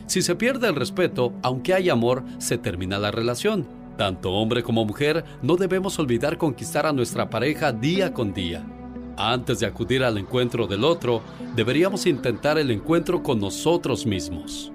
Si 0.05 0.21
se 0.21 0.35
pierde 0.35 0.67
el 0.67 0.75
respeto, 0.75 1.31
aunque 1.41 1.73
hay 1.73 1.89
amor, 1.89 2.23
se 2.39 2.57
termina 2.57 2.99
la 2.99 3.09
relación. 3.09 3.65
Tanto 3.97 4.33
hombre 4.33 4.61
como 4.61 4.83
mujer, 4.83 5.23
no 5.41 5.55
debemos 5.55 5.97
olvidar 5.97 6.37
conquistar 6.37 6.85
a 6.85 6.91
nuestra 6.91 7.29
pareja 7.29 7.71
día 7.71 8.13
con 8.13 8.33
día. 8.33 8.65
Antes 9.15 9.61
de 9.61 9.65
acudir 9.65 10.03
al 10.03 10.17
encuentro 10.17 10.67
del 10.67 10.83
otro, 10.83 11.21
deberíamos 11.55 12.05
intentar 12.05 12.57
el 12.57 12.69
encuentro 12.69 13.23
con 13.23 13.39
nosotros 13.39 14.05
mismos. 14.05 14.73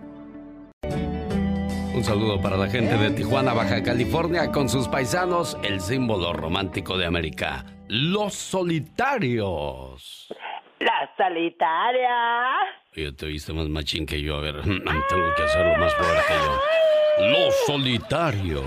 Un 1.94 2.04
saludo 2.04 2.40
para 2.40 2.56
la 2.56 2.68
gente 2.68 2.96
de 2.96 3.10
Tijuana, 3.10 3.52
Baja 3.52 3.82
California, 3.82 4.50
con 4.50 4.70
sus 4.70 4.88
paisanos, 4.88 5.58
el 5.62 5.80
símbolo 5.80 6.32
romántico 6.32 6.96
de 6.96 7.04
América, 7.04 7.66
los 7.88 8.32
solitarios. 8.34 10.28
La 10.80 11.10
solitaria. 11.16 12.56
Ya 12.94 13.12
te 13.12 13.26
viste 13.26 13.52
más 13.52 13.68
machín 13.68 14.06
que 14.06 14.20
yo, 14.20 14.36
a 14.36 14.40
ver, 14.40 14.62
tengo 14.62 15.34
que 15.36 15.42
hacerlo 15.42 15.76
más 15.78 15.94
fuerte 15.94 16.34
yo. 16.34 16.60
Los 17.18 17.54
solitarios. 17.66 18.64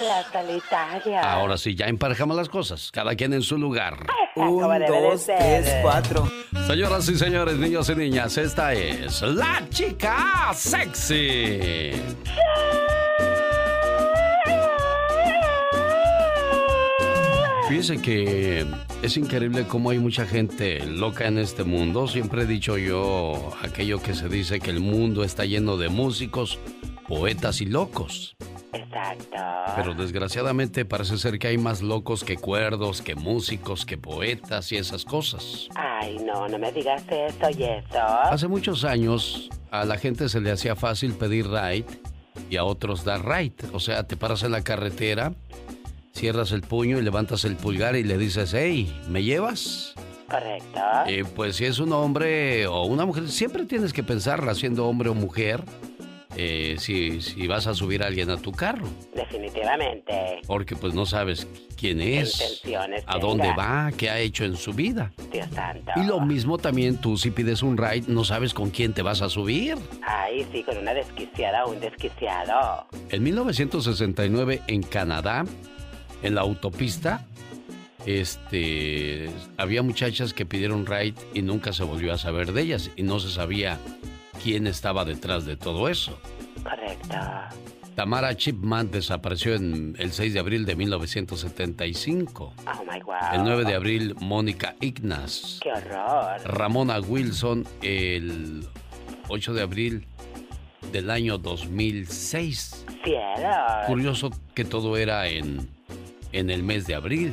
La 0.00 0.22
solitaria. 0.24 1.20
Ahora 1.20 1.58
sí, 1.58 1.74
ya 1.74 1.86
emparejamos 1.86 2.34
las 2.34 2.48
cosas, 2.48 2.90
cada 2.90 3.14
quien 3.14 3.34
en 3.34 3.42
su 3.42 3.58
lugar. 3.58 4.06
Un, 4.36 4.58
dos, 4.86 5.26
tres, 5.26 5.76
cuatro. 5.82 6.26
Señoras 6.66 7.06
y 7.10 7.16
señores, 7.16 7.56
niños 7.56 7.90
y 7.90 7.94
niñas, 7.96 8.38
esta 8.38 8.72
es 8.72 9.20
la 9.20 9.62
chica 9.68 10.50
sexy. 10.54 11.92
Fíjese 17.70 18.02
que 18.02 18.66
es 19.00 19.16
increíble 19.16 19.64
cómo 19.64 19.90
hay 19.90 20.00
mucha 20.00 20.26
gente 20.26 20.84
loca 20.84 21.28
en 21.28 21.38
este 21.38 21.62
mundo. 21.62 22.08
Siempre 22.08 22.42
he 22.42 22.46
dicho 22.46 22.76
yo 22.76 23.52
aquello 23.62 24.02
que 24.02 24.12
se 24.12 24.28
dice 24.28 24.58
que 24.58 24.70
el 24.70 24.80
mundo 24.80 25.22
está 25.22 25.44
lleno 25.44 25.76
de 25.76 25.88
músicos, 25.88 26.58
poetas 27.06 27.60
y 27.60 27.66
locos. 27.66 28.34
Exacto. 28.72 29.36
Pero 29.76 29.94
desgraciadamente 29.94 30.84
parece 30.84 31.16
ser 31.16 31.38
que 31.38 31.46
hay 31.46 31.58
más 31.58 31.80
locos 31.80 32.24
que 32.24 32.36
cuerdos, 32.36 33.02
que 33.02 33.14
músicos, 33.14 33.86
que 33.86 33.96
poetas 33.96 34.72
y 34.72 34.76
esas 34.76 35.04
cosas. 35.04 35.68
Ay, 35.76 36.18
no, 36.26 36.48
no 36.48 36.58
me 36.58 36.72
digas 36.72 37.04
eso 37.08 37.50
y 37.56 37.62
eso. 37.62 38.00
Hace 38.02 38.48
muchos 38.48 38.82
años 38.82 39.48
a 39.70 39.84
la 39.84 39.96
gente 39.96 40.28
se 40.28 40.40
le 40.40 40.50
hacía 40.50 40.74
fácil 40.74 41.12
pedir 41.12 41.46
ride 41.46 41.86
y 42.50 42.56
a 42.56 42.64
otros 42.64 43.04
dar 43.04 43.24
ride. 43.24 43.54
O 43.72 43.78
sea, 43.78 44.08
te 44.08 44.16
paras 44.16 44.42
en 44.42 44.50
la 44.50 44.64
carretera 44.64 45.32
cierras 46.12 46.52
el 46.52 46.62
puño 46.62 46.98
y 46.98 47.02
levantas 47.02 47.44
el 47.44 47.56
pulgar 47.56 47.96
y 47.96 48.02
le 48.02 48.18
dices, 48.18 48.52
hey, 48.54 48.94
¿me 49.08 49.22
llevas? 49.22 49.94
Correcto. 50.28 50.80
Eh, 51.06 51.24
pues 51.34 51.56
si 51.56 51.64
es 51.64 51.78
un 51.78 51.92
hombre 51.92 52.66
o 52.66 52.84
una 52.84 53.04
mujer, 53.04 53.28
siempre 53.28 53.64
tienes 53.64 53.92
que 53.92 54.02
pensarla 54.02 54.54
siendo 54.54 54.86
hombre 54.86 55.08
o 55.08 55.14
mujer. 55.14 55.62
Eh, 56.36 56.76
si, 56.78 57.20
si 57.20 57.48
vas 57.48 57.66
a 57.66 57.74
subir 57.74 58.04
a 58.04 58.06
alguien 58.06 58.30
a 58.30 58.36
tu 58.36 58.52
carro. 58.52 58.86
Definitivamente. 59.14 60.40
Porque 60.46 60.76
pues 60.76 60.94
no 60.94 61.04
sabes 61.04 61.48
quién 61.76 62.00
es, 62.00 62.62
a 63.06 63.18
dónde 63.18 63.52
va, 63.52 63.90
qué 63.96 64.10
ha 64.10 64.20
hecho 64.20 64.44
en 64.44 64.56
su 64.56 64.72
vida. 64.72 65.12
Dios 65.32 65.48
santo. 65.52 65.90
Y 65.96 66.04
lo 66.04 66.20
mismo 66.20 66.56
también 66.56 66.98
tú 67.00 67.16
si 67.16 67.32
pides 67.32 67.64
un 67.64 67.76
ride, 67.76 68.04
no 68.06 68.22
sabes 68.22 68.54
con 68.54 68.70
quién 68.70 68.92
te 68.92 69.02
vas 69.02 69.22
a 69.22 69.28
subir. 69.28 69.76
Ay, 70.06 70.46
sí, 70.52 70.62
con 70.62 70.78
una 70.78 70.94
desquiciada 70.94 71.64
o 71.64 71.72
un 71.72 71.80
desquiciado. 71.80 72.86
En 73.10 73.22
1969 73.24 74.62
en 74.68 74.82
Canadá, 74.84 75.44
en 76.22 76.34
la 76.34 76.42
autopista, 76.42 77.26
este, 78.06 79.30
había 79.56 79.82
muchachas 79.82 80.32
que 80.32 80.46
pidieron 80.46 80.86
ride 80.86 81.14
y 81.34 81.42
nunca 81.42 81.72
se 81.72 81.84
volvió 81.84 82.12
a 82.12 82.18
saber 82.18 82.52
de 82.52 82.62
ellas 82.62 82.90
y 82.96 83.02
no 83.02 83.20
se 83.20 83.30
sabía 83.30 83.78
quién 84.42 84.66
estaba 84.66 85.04
detrás 85.04 85.44
de 85.44 85.56
todo 85.56 85.88
eso. 85.88 86.18
Correcto. 86.62 87.16
Tamara 87.94 88.34
Chipman 88.34 88.90
desapareció 88.90 89.54
en 89.54 89.94
el 89.98 90.12
6 90.12 90.32
de 90.32 90.40
abril 90.40 90.64
de 90.64 90.76
1975. 90.76 92.54
Oh 92.56 92.84
my 92.90 93.00
God. 93.00 93.34
El 93.34 93.44
9 93.44 93.64
de 93.64 93.74
abril, 93.74 94.14
Mónica 94.20 94.74
Ignas. 94.80 95.60
¡Qué 95.62 95.70
horror! 95.70 96.40
Ramona 96.44 97.00
Wilson, 97.00 97.66
el 97.82 98.66
8 99.28 99.52
de 99.52 99.62
abril 99.62 100.06
del 100.92 101.10
año 101.10 101.36
2006. 101.36 102.86
¡Cielo! 103.04 103.50
Curioso 103.86 104.30
que 104.54 104.64
todo 104.64 104.96
era 104.96 105.28
en 105.28 105.68
en 106.32 106.50
el 106.50 106.62
mes 106.62 106.86
de 106.86 106.94
abril. 106.94 107.32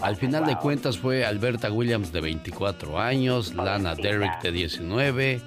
Al 0.00 0.16
final 0.16 0.46
de 0.46 0.56
cuentas 0.56 0.98
fue 0.98 1.24
Alberta 1.24 1.70
Williams 1.70 2.12
de 2.12 2.20
24 2.20 2.98
años, 2.98 3.54
Lana 3.54 3.94
Derrick 3.94 4.40
de 4.42 4.52
19, 4.52 5.40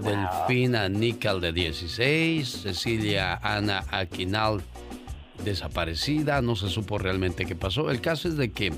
Delfina 0.00 0.88
Nickel 0.88 1.40
de 1.40 1.52
16, 1.52 2.48
Cecilia 2.48 3.40
Ana 3.42 3.84
Aquinal 3.90 4.62
desaparecida, 5.44 6.40
no 6.42 6.56
se 6.56 6.68
supo 6.68 6.98
realmente 6.98 7.44
qué 7.44 7.56
pasó. 7.56 7.90
El 7.90 8.00
caso 8.00 8.28
es 8.28 8.36
de 8.36 8.52
que 8.52 8.72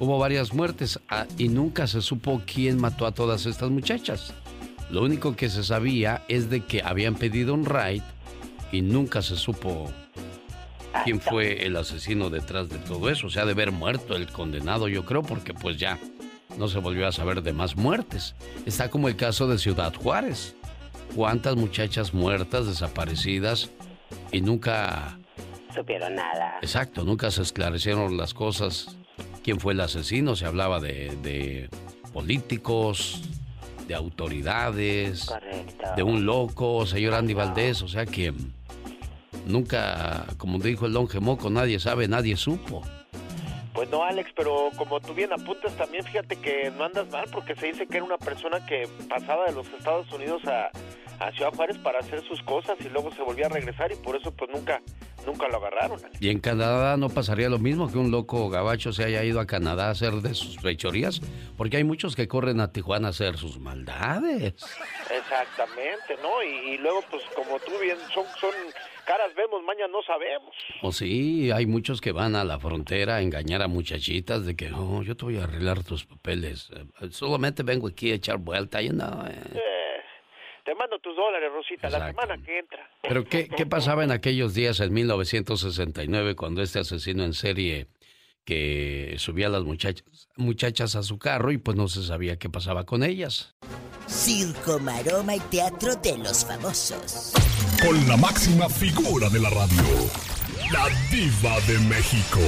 hubo 0.00 0.18
varias 0.18 0.52
muertes 0.52 1.00
ah, 1.08 1.26
y 1.38 1.48
nunca 1.48 1.86
se 1.86 2.02
supo 2.02 2.42
quién 2.44 2.80
mató 2.80 3.06
a 3.06 3.12
todas 3.12 3.46
estas 3.46 3.70
muchachas. 3.70 4.34
Lo 4.90 5.02
único 5.02 5.36
que 5.36 5.48
se 5.48 5.62
sabía 5.62 6.22
es 6.28 6.50
de 6.50 6.64
que 6.64 6.82
habían 6.82 7.14
pedido 7.14 7.54
un 7.54 7.64
ride 7.64 8.02
y 8.72 8.82
nunca 8.82 9.22
se 9.22 9.36
supo 9.36 9.90
quién 11.04 11.20
fue 11.20 11.64
el 11.66 11.76
asesino 11.76 12.30
detrás 12.30 12.68
de 12.68 12.78
todo 12.78 13.10
eso. 13.10 13.26
O 13.26 13.30
sea, 13.30 13.44
de 13.44 13.52
haber 13.52 13.72
muerto 13.72 14.16
el 14.16 14.28
condenado, 14.28 14.88
yo 14.88 15.04
creo, 15.04 15.22
porque 15.22 15.54
pues 15.54 15.76
ya 15.78 15.98
no 16.58 16.68
se 16.68 16.78
volvió 16.78 17.06
a 17.06 17.12
saber 17.12 17.42
de 17.42 17.52
más 17.52 17.76
muertes. 17.76 18.34
Está 18.66 18.90
como 18.90 19.08
el 19.08 19.16
caso 19.16 19.46
de 19.48 19.58
Ciudad 19.58 19.94
Juárez. 19.94 20.54
¿Cuántas 21.14 21.56
muchachas 21.56 22.14
muertas, 22.14 22.66
desaparecidas 22.66 23.70
y 24.30 24.40
nunca... 24.40 25.18
Supieron 25.74 26.14
nada. 26.14 26.58
Exacto, 26.62 27.04
nunca 27.04 27.30
se 27.30 27.42
esclarecieron 27.42 28.16
las 28.16 28.34
cosas. 28.34 28.96
¿Quién 29.42 29.58
fue 29.58 29.72
el 29.72 29.80
asesino? 29.80 30.36
Se 30.36 30.46
hablaba 30.46 30.80
de, 30.80 31.16
de 31.22 31.68
políticos, 32.12 33.22
de 33.88 33.94
autoridades, 33.94 35.24
Correcto. 35.26 35.88
de 35.96 36.02
un 36.02 36.24
loco, 36.24 36.86
señor 36.86 37.14
Andy 37.14 37.34
Valdés, 37.34 37.82
o 37.82 37.88
sea 37.88 38.06
que 38.06 38.32
nunca, 39.46 40.26
como 40.38 40.58
dijo 40.58 40.86
el 40.86 40.92
don 40.92 41.08
Gemoco, 41.08 41.50
nadie 41.50 41.78
sabe, 41.78 42.08
nadie 42.08 42.36
supo. 42.36 42.82
Pues 43.72 43.88
no, 43.88 44.04
Alex, 44.04 44.30
pero 44.36 44.70
como 44.76 45.00
tú 45.00 45.14
bien 45.14 45.32
apuntas, 45.32 45.74
también 45.76 46.04
fíjate 46.04 46.36
que 46.36 46.70
no 46.76 46.84
andas 46.84 47.08
mal 47.10 47.24
porque 47.32 47.54
se 47.56 47.68
dice 47.68 47.86
que 47.86 47.96
era 47.96 48.04
una 48.04 48.18
persona 48.18 48.64
que 48.66 48.86
pasaba 49.08 49.46
de 49.46 49.52
los 49.52 49.66
Estados 49.68 50.12
Unidos 50.12 50.42
a, 50.44 50.70
a 51.18 51.32
Ciudad 51.32 51.54
Juárez 51.54 51.78
para 51.78 52.00
hacer 52.00 52.22
sus 52.28 52.42
cosas 52.42 52.76
y 52.80 52.90
luego 52.90 53.10
se 53.12 53.22
volvía 53.22 53.46
a 53.46 53.48
regresar 53.48 53.90
y 53.90 53.96
por 53.96 54.16
eso 54.16 54.30
pues 54.32 54.50
nunca 54.50 54.80
nunca 55.26 55.48
lo 55.48 55.56
agarraron. 55.56 56.00
Y 56.20 56.30
en 56.30 56.40
Canadá 56.40 56.96
no 56.96 57.08
pasaría 57.08 57.48
lo 57.48 57.58
mismo 57.58 57.90
que 57.90 57.96
un 57.96 58.10
loco 58.10 58.50
gabacho 58.50 58.92
se 58.92 59.04
haya 59.04 59.22
ido 59.24 59.40
a 59.40 59.46
Canadá 59.46 59.86
a 59.86 59.90
hacer 59.90 60.14
de 60.14 60.34
sus 60.34 60.58
fechorías, 60.58 61.20
porque 61.56 61.76
hay 61.76 61.84
muchos 61.84 62.16
que 62.16 62.28
corren 62.28 62.60
a 62.60 62.72
Tijuana 62.72 63.08
a 63.08 63.10
hacer 63.10 63.36
sus 63.38 63.58
maldades. 63.58 64.54
Exactamente, 65.10 66.16
¿no? 66.22 66.42
Y, 66.42 66.74
y 66.74 66.78
luego 66.78 67.02
pues 67.10 67.22
como 67.34 67.58
tú 67.60 67.72
bien 67.80 67.96
son 68.12 68.24
son 68.40 68.50
caras 69.04 69.34
vemos, 69.34 69.62
mañana 69.64 69.88
no 69.88 70.02
sabemos. 70.02 70.54
O 70.82 70.92
sí, 70.92 71.50
hay 71.50 71.66
muchos 71.66 72.00
que 72.00 72.12
van 72.12 72.34
a 72.36 72.44
la 72.44 72.58
frontera 72.58 73.16
a 73.16 73.22
engañar 73.22 73.62
a 73.62 73.68
muchachitas 73.68 74.44
de 74.46 74.56
que, 74.56 74.72
oh, 74.72 75.02
yo 75.02 75.16
te 75.16 75.24
voy 75.24 75.38
a 75.38 75.44
arreglar 75.44 75.82
tus 75.84 76.04
papeles. 76.04 76.70
Eh, 77.00 77.08
solamente 77.10 77.62
vengo 77.62 77.88
aquí 77.88 78.10
a 78.12 78.14
echar 78.14 78.38
vuelta, 78.38 78.80
you 78.82 78.92
know. 78.92 79.24
eh. 79.26 79.34
Eh, 79.54 79.58
te 80.64 80.74
mando 80.74 80.98
tus 81.00 81.16
dólares, 81.16 81.50
Rosita, 81.52 81.90
la 81.90 82.06
semana 82.06 82.38
que 82.44 82.58
entra. 82.58 82.88
Pero 83.02 83.24
¿qué, 83.24 83.48
¿qué 83.48 83.66
pasaba 83.66 84.04
en 84.04 84.12
aquellos 84.12 84.54
días 84.54 84.78
en 84.80 84.92
1969 84.92 86.36
cuando 86.36 86.62
este 86.62 86.78
asesino 86.78 87.24
en 87.24 87.32
serie 87.34 87.88
que 88.44 89.14
subía 89.18 89.46
a 89.48 89.50
las 89.50 89.62
muchachas, 89.62 90.28
muchachas 90.36 90.94
a 90.96 91.02
su 91.02 91.18
carro 91.18 91.50
y 91.52 91.58
pues 91.58 91.76
no 91.76 91.88
se 91.88 92.02
sabía 92.04 92.38
qué 92.38 92.48
pasaba 92.48 92.84
con 92.84 93.02
ellas? 93.02 93.54
Circo, 94.06 94.78
maroma 94.78 95.34
y 95.36 95.40
teatro 95.40 95.94
de 95.96 96.18
los 96.18 96.44
famosos. 96.44 97.32
Con 97.82 98.08
la 98.08 98.16
máxima 98.16 98.68
figura 98.68 99.28
de 99.28 99.40
la 99.40 99.50
radio. 99.50 99.82
La 100.70 100.88
diva 101.10 101.60
de 101.66 101.78
México. 101.80 102.38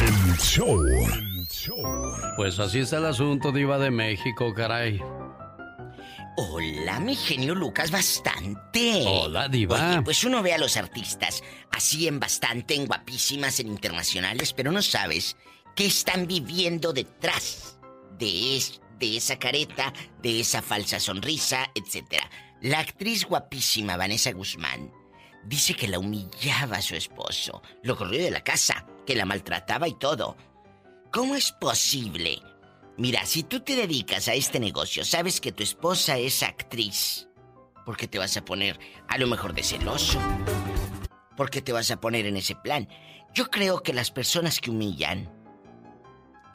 El 0.00 0.38
show. 0.38 0.80
El 0.86 1.46
show. 1.48 2.14
Pues 2.36 2.58
así 2.58 2.78
está 2.78 2.96
el 2.96 3.06
asunto, 3.06 3.52
diva 3.52 3.78
de 3.78 3.90
México, 3.90 4.54
caray. 4.54 5.00
Hola, 6.38 6.98
mi 7.00 7.14
genio 7.14 7.54
Lucas, 7.54 7.90
bastante. 7.90 9.04
Hola, 9.06 9.48
diva. 9.48 9.90
Oye, 9.90 10.02
pues 10.02 10.24
uno 10.24 10.42
ve 10.42 10.54
a 10.54 10.58
los 10.58 10.78
artistas 10.78 11.42
así 11.70 12.08
en 12.08 12.18
bastante, 12.18 12.74
en 12.74 12.86
guapísimas, 12.86 13.60
en 13.60 13.68
internacionales, 13.68 14.54
pero 14.54 14.72
no 14.72 14.80
sabes 14.80 15.36
qué 15.74 15.86
están 15.86 16.26
viviendo 16.26 16.94
detrás 16.94 17.78
de, 18.18 18.62
de 18.98 19.16
esa 19.18 19.38
careta, 19.38 19.92
de 20.22 20.40
esa 20.40 20.62
falsa 20.62 21.00
sonrisa, 21.00 21.70
etc. 21.74 22.22
La 22.60 22.80
actriz 22.80 23.24
guapísima 23.24 23.96
Vanessa 23.96 24.32
Guzmán 24.32 24.92
dice 25.44 25.74
que 25.74 25.88
la 25.88 25.98
humillaba 25.98 26.78
a 26.78 26.82
su 26.82 26.96
esposo, 26.96 27.62
lo 27.82 27.96
corrió 27.96 28.22
de 28.22 28.30
la 28.30 28.42
casa, 28.42 28.86
que 29.06 29.14
la 29.14 29.24
maltrataba 29.24 29.86
y 29.88 29.94
todo. 29.94 30.36
¿Cómo 31.12 31.36
es 31.36 31.52
posible 31.52 32.42
Mira, 32.98 33.26
si 33.26 33.42
tú 33.42 33.60
te 33.60 33.76
dedicas 33.76 34.26
a 34.28 34.34
este 34.34 34.58
negocio, 34.58 35.04
sabes 35.04 35.40
que 35.42 35.52
tu 35.52 35.62
esposa 35.62 36.16
es 36.16 36.42
actriz. 36.42 37.28
¿Por 37.84 37.96
qué 37.96 38.08
te 38.08 38.18
vas 38.18 38.36
a 38.38 38.44
poner 38.44 38.80
a 39.06 39.18
lo 39.18 39.26
mejor 39.26 39.52
de 39.52 39.62
celoso? 39.62 40.18
¿Por 41.36 41.50
qué 41.50 41.60
te 41.60 41.72
vas 41.72 41.90
a 41.90 42.00
poner 42.00 42.24
en 42.24 42.38
ese 42.38 42.54
plan? 42.54 42.88
Yo 43.34 43.50
creo 43.50 43.82
que 43.82 43.92
las 43.92 44.10
personas 44.10 44.60
que 44.60 44.70
humillan 44.70 45.30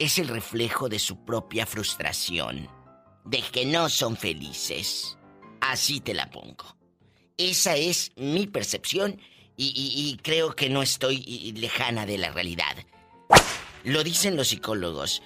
es 0.00 0.18
el 0.18 0.26
reflejo 0.26 0.88
de 0.88 0.98
su 0.98 1.24
propia 1.24 1.64
frustración, 1.64 2.68
de 3.24 3.40
que 3.40 3.64
no 3.64 3.88
son 3.88 4.16
felices. 4.16 5.16
Así 5.72 6.00
te 6.00 6.12
la 6.12 6.30
pongo. 6.30 6.76
Esa 7.38 7.76
es 7.76 8.12
mi 8.16 8.46
percepción 8.46 9.18
y, 9.56 10.18
creo 10.22 10.54
que 10.54 10.68
no 10.68 10.82
estoy 10.82 11.52
lejana 11.56 12.04
de 12.04 12.18
la 12.18 12.30
realidad. 12.30 12.76
Lo 13.84 14.04
dicen 14.04 14.36
los 14.36 14.48
psicólogos 14.48 15.22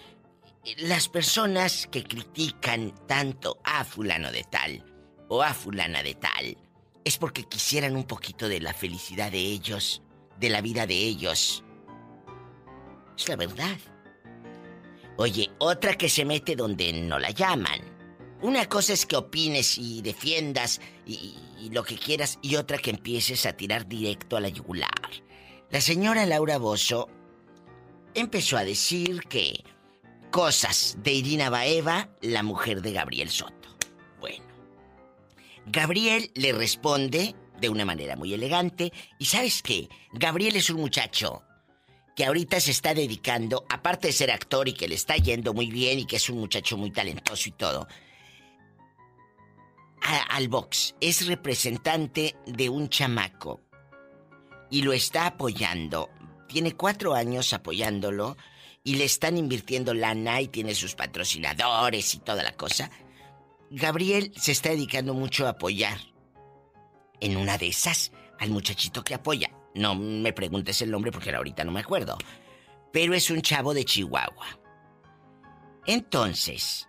las 0.78 1.08
personas 1.08 1.88
que 1.90 2.02
critican 2.02 2.92
tanto 3.06 3.58
a 3.64 3.84
fulano 3.84 4.32
de 4.32 4.42
tal 4.44 4.84
o 5.28 5.42
a 5.42 5.54
fulana 5.54 6.02
de 6.02 6.14
tal 6.14 6.56
es 7.04 7.18
porque 7.18 7.44
quisieran 7.44 7.94
un 7.94 8.04
poquito 8.04 8.48
de 8.48 8.60
la 8.60 8.74
felicidad 8.74 9.30
de 9.30 9.38
ellos, 9.38 10.02
de 10.38 10.48
la 10.48 10.60
vida 10.60 10.86
de 10.86 10.96
ellos. 10.96 11.64
Es 13.16 13.28
la 13.28 13.36
verdad. 13.36 13.78
Oye, 15.16 15.50
otra 15.58 15.94
que 15.94 16.08
se 16.08 16.24
mete 16.24 16.56
donde 16.56 16.92
no 16.92 17.18
la 17.18 17.30
llaman. 17.30 17.85
Una 18.46 18.68
cosa 18.68 18.92
es 18.92 19.06
que 19.06 19.16
opines 19.16 19.76
y 19.76 20.02
defiendas 20.02 20.80
y, 21.04 21.34
lo 21.72 21.82
que 21.82 21.96
quieras 21.96 22.38
y 22.42 22.54
otra 22.54 22.78
que 22.78 22.90
empieces 22.90 23.44
a 23.44 23.54
tirar 23.54 23.88
directo 23.88 24.36
a 24.36 24.40
la 24.40 24.48
yugular. 24.48 24.88
La 25.68 25.80
señora 25.80 26.24
Laura 26.26 26.56
Bozo 26.56 27.08
empezó 28.14 28.56
a 28.56 28.64
decir 28.64 29.22
que 29.22 29.64
cosas 30.30 30.96
de 31.02 31.14
Irina 31.14 31.50
Baeva, 31.50 32.08
la 32.20 32.44
mujer 32.44 32.82
de 32.82 32.92
Gabriel 32.92 33.30
Soto. 33.30 33.76
Bueno, 34.20 34.44
Gabriel 35.66 36.30
le 36.36 36.52
responde 36.52 37.34
de 37.60 37.68
una 37.68 37.84
manera 37.84 38.14
muy 38.14 38.32
elegante 38.32 38.92
y 39.18 39.24
sabes 39.24 39.60
qué, 39.60 39.88
Gabriel 40.12 40.54
es 40.54 40.70
un 40.70 40.80
muchacho 40.80 41.42
que 42.14 42.24
ahorita 42.24 42.60
se 42.60 42.70
está 42.70 42.94
dedicando, 42.94 43.66
aparte 43.68 44.06
de 44.06 44.12
ser 44.12 44.30
actor 44.30 44.68
y 44.68 44.72
que 44.72 44.86
le 44.86 44.94
está 44.94 45.16
yendo 45.16 45.52
muy 45.52 45.68
bien 45.68 45.98
y 45.98 46.06
que 46.06 46.16
es 46.16 46.30
un 46.30 46.38
muchacho 46.38 46.76
muy 46.76 46.92
talentoso 46.92 47.48
y 47.48 47.52
todo, 47.52 47.88
al 50.06 50.48
box. 50.48 50.94
Es 51.00 51.26
representante 51.26 52.36
de 52.46 52.68
un 52.68 52.88
chamaco 52.88 53.60
y 54.70 54.82
lo 54.82 54.92
está 54.92 55.26
apoyando. 55.26 56.10
Tiene 56.48 56.72
cuatro 56.72 57.14
años 57.14 57.52
apoyándolo 57.52 58.36
y 58.84 58.96
le 58.96 59.04
están 59.04 59.36
invirtiendo 59.36 59.94
lana 59.94 60.40
y 60.40 60.48
tiene 60.48 60.74
sus 60.74 60.94
patrocinadores 60.94 62.14
y 62.14 62.20
toda 62.20 62.42
la 62.42 62.52
cosa, 62.52 62.90
Gabriel 63.70 64.32
se 64.36 64.52
está 64.52 64.70
dedicando 64.70 65.12
mucho 65.12 65.46
a 65.46 65.50
apoyar. 65.50 65.98
En 67.20 67.36
una 67.36 67.58
de 67.58 67.68
esas, 67.68 68.12
al 68.38 68.50
muchachito 68.50 69.02
que 69.02 69.14
apoya. 69.14 69.50
No 69.74 69.94
me 69.94 70.32
preguntes 70.32 70.80
el 70.82 70.90
nombre 70.90 71.10
porque 71.10 71.34
ahorita 71.34 71.64
no 71.64 71.72
me 71.72 71.80
acuerdo. 71.80 72.16
Pero 72.92 73.14
es 73.14 73.30
un 73.30 73.42
chavo 73.42 73.74
de 73.74 73.84
Chihuahua. 73.84 74.60
Entonces, 75.86 76.88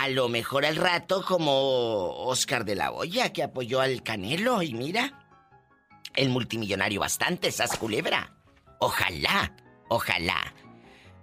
a 0.00 0.08
lo 0.08 0.28
mejor 0.28 0.64
al 0.66 0.76
rato 0.76 1.24
como 1.24 2.26
Oscar 2.26 2.64
de 2.64 2.74
la 2.74 2.90
Hoya 2.90 3.32
que 3.32 3.44
apoyó 3.44 3.80
al 3.80 4.02
Canelo 4.02 4.60
y 4.62 4.74
mira, 4.74 5.24
el 6.16 6.30
multimillonario 6.30 7.00
bastante, 7.00 7.48
esas 7.48 7.76
culebra. 7.78 8.36
Ojalá, 8.80 9.54
ojalá. 9.88 10.52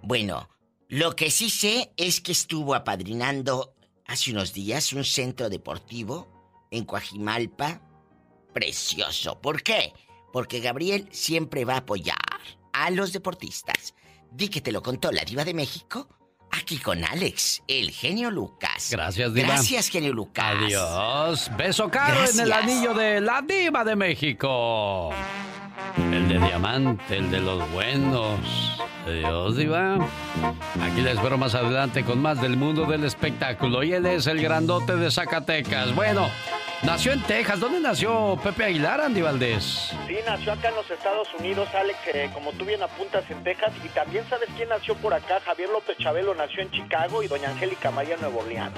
Bueno, 0.02 0.48
lo 0.88 1.14
que 1.14 1.30
sí 1.30 1.50
sé 1.50 1.92
es 1.98 2.22
que 2.22 2.32
estuvo 2.32 2.74
apadrinando 2.74 3.74
hace 4.06 4.32
unos 4.32 4.54
días 4.54 4.92
un 4.94 5.04
centro 5.04 5.50
deportivo 5.50 6.66
en 6.70 6.84
Coajimalpa. 6.84 7.82
Precioso. 8.54 9.38
¿Por 9.40 9.62
qué? 9.62 9.92
Porque 10.32 10.60
Gabriel 10.60 11.08
siempre 11.12 11.66
va 11.66 11.74
a 11.74 11.78
apoyar 11.78 12.16
a 12.72 12.90
los 12.90 13.12
deportistas. 13.12 13.94
Di 14.30 14.48
que 14.48 14.62
te 14.62 14.72
lo 14.72 14.82
contó 14.82 15.12
la 15.12 15.24
diva 15.24 15.44
de 15.44 15.52
México. 15.52 16.08
Aquí 16.52 16.76
con 16.78 17.02
Alex, 17.02 17.62
el 17.66 17.90
genio 17.90 18.30
Lucas. 18.30 18.88
Gracias, 18.90 19.32
diva. 19.32 19.48
Gracias, 19.48 19.88
genio 19.88 20.12
Lucas. 20.12 20.44
Adiós. 20.44 21.50
Beso 21.56 21.90
caro 21.90 22.28
en 22.28 22.40
el 22.40 22.52
anillo 22.52 22.92
de 22.94 23.20
la 23.20 23.42
diva 23.42 23.84
de 23.84 23.96
México. 23.96 25.10
El 25.96 26.28
de 26.28 26.38
diamante, 26.38 27.16
el 27.16 27.30
de 27.30 27.40
los 27.40 27.70
buenos. 27.72 28.78
Adiós, 29.06 29.56
Diva. 29.56 29.96
Aquí 30.80 31.00
les 31.00 31.14
espero 31.14 31.36
más 31.36 31.54
adelante 31.54 32.04
con 32.04 32.20
más 32.20 32.40
del 32.40 32.56
mundo 32.56 32.86
del 32.86 33.04
espectáculo. 33.04 33.82
Y 33.82 33.92
él 33.92 34.06
es 34.06 34.26
el 34.26 34.40
grandote 34.40 34.96
de 34.96 35.10
Zacatecas. 35.10 35.94
Bueno, 35.94 36.30
nació 36.82 37.12
en 37.12 37.22
Texas. 37.22 37.60
¿Dónde 37.60 37.80
nació 37.80 38.38
Pepe 38.42 38.64
Aguilar, 38.64 39.00
Andy 39.00 39.22
Valdés? 39.22 39.92
Sí, 40.06 40.16
nació 40.24 40.52
acá 40.52 40.68
en 40.68 40.76
los 40.76 40.90
Estados 40.90 41.28
Unidos, 41.38 41.68
Alex, 41.74 41.98
como 42.32 42.52
tú 42.52 42.64
bien 42.64 42.82
apuntas 42.82 43.24
en 43.30 43.42
Texas. 43.42 43.72
Y 43.84 43.88
también 43.88 44.24
sabes 44.30 44.48
quién 44.56 44.68
nació 44.68 44.94
por 44.96 45.12
acá. 45.12 45.40
Javier 45.44 45.68
López 45.70 45.98
Chabelo 45.98 46.34
nació 46.34 46.62
en 46.62 46.70
Chicago 46.70 47.22
y 47.22 47.28
doña 47.28 47.50
Angélica 47.50 47.90
María 47.90 48.16
Nuevo 48.16 48.40
Orleans. 48.40 48.72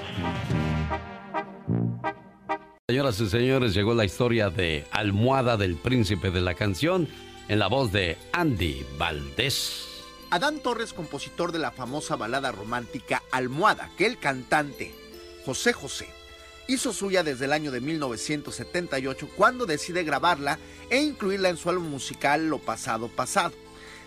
Señoras 2.87 3.19
y 3.19 3.27
señores, 3.27 3.73
llegó 3.73 3.95
la 3.95 4.05
historia 4.05 4.51
de 4.51 4.85
Almohada 4.91 5.57
del 5.57 5.75
Príncipe 5.75 6.29
de 6.29 6.39
la 6.39 6.53
Canción 6.53 7.07
en 7.47 7.57
la 7.57 7.65
voz 7.65 7.91
de 7.91 8.15
Andy 8.31 8.85
Valdés. 8.99 9.87
Adán 10.29 10.59
Torres, 10.59 10.93
compositor 10.93 11.51
de 11.51 11.57
la 11.57 11.71
famosa 11.71 12.15
balada 12.15 12.51
romántica 12.51 13.23
Almohada, 13.31 13.89
que 13.97 14.05
el 14.05 14.19
cantante 14.19 14.93
José 15.47 15.73
José 15.73 16.09
hizo 16.67 16.93
suya 16.93 17.23
desde 17.23 17.45
el 17.45 17.53
año 17.53 17.71
de 17.71 17.81
1978 17.81 19.29
cuando 19.35 19.65
decide 19.65 20.03
grabarla 20.03 20.59
e 20.91 21.01
incluirla 21.01 21.49
en 21.49 21.57
su 21.57 21.71
álbum 21.71 21.89
musical 21.89 22.49
Lo 22.49 22.59
Pasado 22.59 23.07
Pasado. 23.07 23.55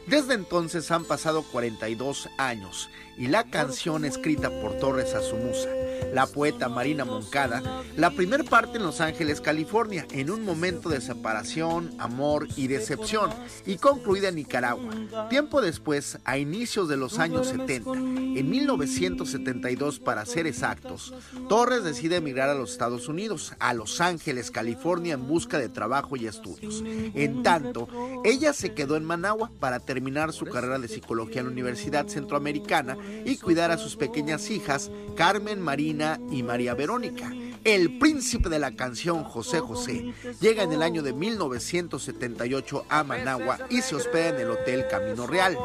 Desde 0.06 0.34
entonces 0.34 0.92
han 0.92 1.04
pasado 1.04 1.42
42 1.42 2.28
años 2.38 2.88
y 3.18 3.26
la 3.26 3.44
canción 3.44 4.04
escrita 4.04 4.48
por 4.48 4.78
Torres 4.78 5.14
a 5.14 5.20
su 5.20 5.36
musa, 5.36 5.68
la 6.14 6.26
poeta 6.26 6.68
Marina 6.68 7.04
Moncada, 7.04 7.82
la 7.96 8.10
primer 8.10 8.44
parte 8.44 8.78
en 8.78 8.84
Los 8.84 9.00
Ángeles, 9.00 9.40
California, 9.40 10.06
en 10.12 10.30
un 10.30 10.44
momento 10.44 10.88
de 10.88 11.00
separación, 11.00 11.90
amor 11.98 12.46
y 12.56 12.68
decepción, 12.68 13.30
y 13.66 13.76
concluida 13.76 14.28
en 14.28 14.36
Nicaragua. 14.36 14.94
Tiempo 15.28 15.60
después, 15.60 16.18
a 16.24 16.38
inicios 16.38 16.88
de 16.88 16.96
los 16.96 17.18
años 17.18 17.48
70, 17.48 17.92
en 17.92 18.48
1972 18.48 19.98
para 19.98 20.24
ser 20.24 20.46
exactos, 20.46 21.12
Torres 21.48 21.82
decide 21.82 22.16
emigrar 22.16 22.48
a 22.48 22.54
los 22.54 22.70
Estados 22.70 23.08
Unidos, 23.08 23.54
a 23.58 23.74
Los 23.74 24.00
Ángeles, 24.00 24.50
California, 24.50 25.14
en 25.14 25.26
busca 25.26 25.58
de 25.58 25.68
trabajo 25.68 26.16
y 26.16 26.26
estudios. 26.26 26.84
En 26.86 27.42
tanto, 27.42 27.88
ella 28.24 28.52
se 28.52 28.74
quedó 28.74 28.96
en 28.96 29.04
Managua 29.04 29.50
para 29.58 29.80
terminar 29.80 30.32
su 30.32 30.46
carrera 30.46 30.78
de 30.78 30.88
psicología 30.88 31.40
en 31.40 31.46
la 31.46 31.52
Universidad 31.52 32.06
Centroamericana 32.06 32.96
y 33.24 33.36
cuidar 33.36 33.70
a 33.70 33.78
sus 33.78 33.96
pequeñas 33.96 34.50
hijas, 34.50 34.90
Carmen, 35.16 35.60
Marina 35.60 36.20
y 36.30 36.42
María 36.42 36.74
Verónica. 36.74 37.30
El 37.64 37.98
príncipe 37.98 38.48
de 38.48 38.58
la 38.58 38.74
canción 38.76 39.24
José 39.24 39.60
José 39.60 40.14
llega 40.40 40.62
en 40.62 40.72
el 40.72 40.82
año 40.82 41.02
de 41.02 41.12
1978 41.12 42.86
a 42.88 43.04
Managua 43.04 43.58
y 43.68 43.82
se 43.82 43.96
hospeda 43.96 44.28
en 44.28 44.40
el 44.40 44.50
Hotel 44.50 44.86
Camino 44.88 45.26
Real. 45.26 45.56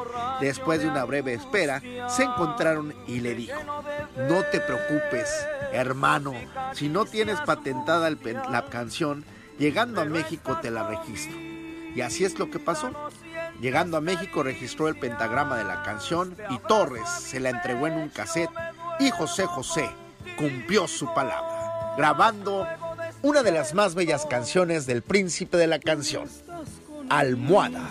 Después 0.41 0.81
de 0.81 0.87
una 0.87 1.05
breve 1.05 1.33
espera, 1.33 1.81
se 2.09 2.23
encontraron 2.23 2.93
y 3.07 3.19
le 3.19 3.35
dijo, 3.35 3.59
no 4.27 4.43
te 4.51 4.59
preocupes, 4.59 5.29
hermano, 5.71 6.33
si 6.73 6.89
no 6.89 7.05
tienes 7.05 7.39
patentada 7.41 8.09
la 8.09 8.65
canción, 8.65 9.23
llegando 9.57 10.01
a 10.01 10.05
México 10.05 10.57
te 10.61 10.71
la 10.71 10.87
registro. 10.87 11.37
Y 11.95 12.01
así 12.01 12.25
es 12.25 12.39
lo 12.39 12.49
que 12.49 12.59
pasó. 12.59 12.91
Llegando 13.63 13.95
a 13.95 14.01
México 14.01 14.43
registró 14.43 14.89
el 14.89 14.95
pentagrama 14.97 15.55
de 15.55 15.63
la 15.63 15.83
canción 15.83 16.35
y 16.49 16.57
Torres 16.67 17.07
se 17.07 17.39
la 17.39 17.49
entregó 17.49 17.87
en 17.87 17.93
un 17.93 18.09
cassette 18.09 18.49
y 18.99 19.09
José 19.09 19.45
José 19.45 19.89
cumplió 20.37 20.85
su 20.85 21.05
palabra, 21.13 21.95
grabando 21.95 22.67
una 23.21 23.41
de 23.41 23.53
las 23.53 23.73
más 23.73 23.95
bellas 23.95 24.25
canciones 24.25 24.85
del 24.85 25.01
príncipe 25.01 25.55
de 25.55 25.67
la 25.67 25.79
canción, 25.79 26.27
Almohada. 27.07 27.87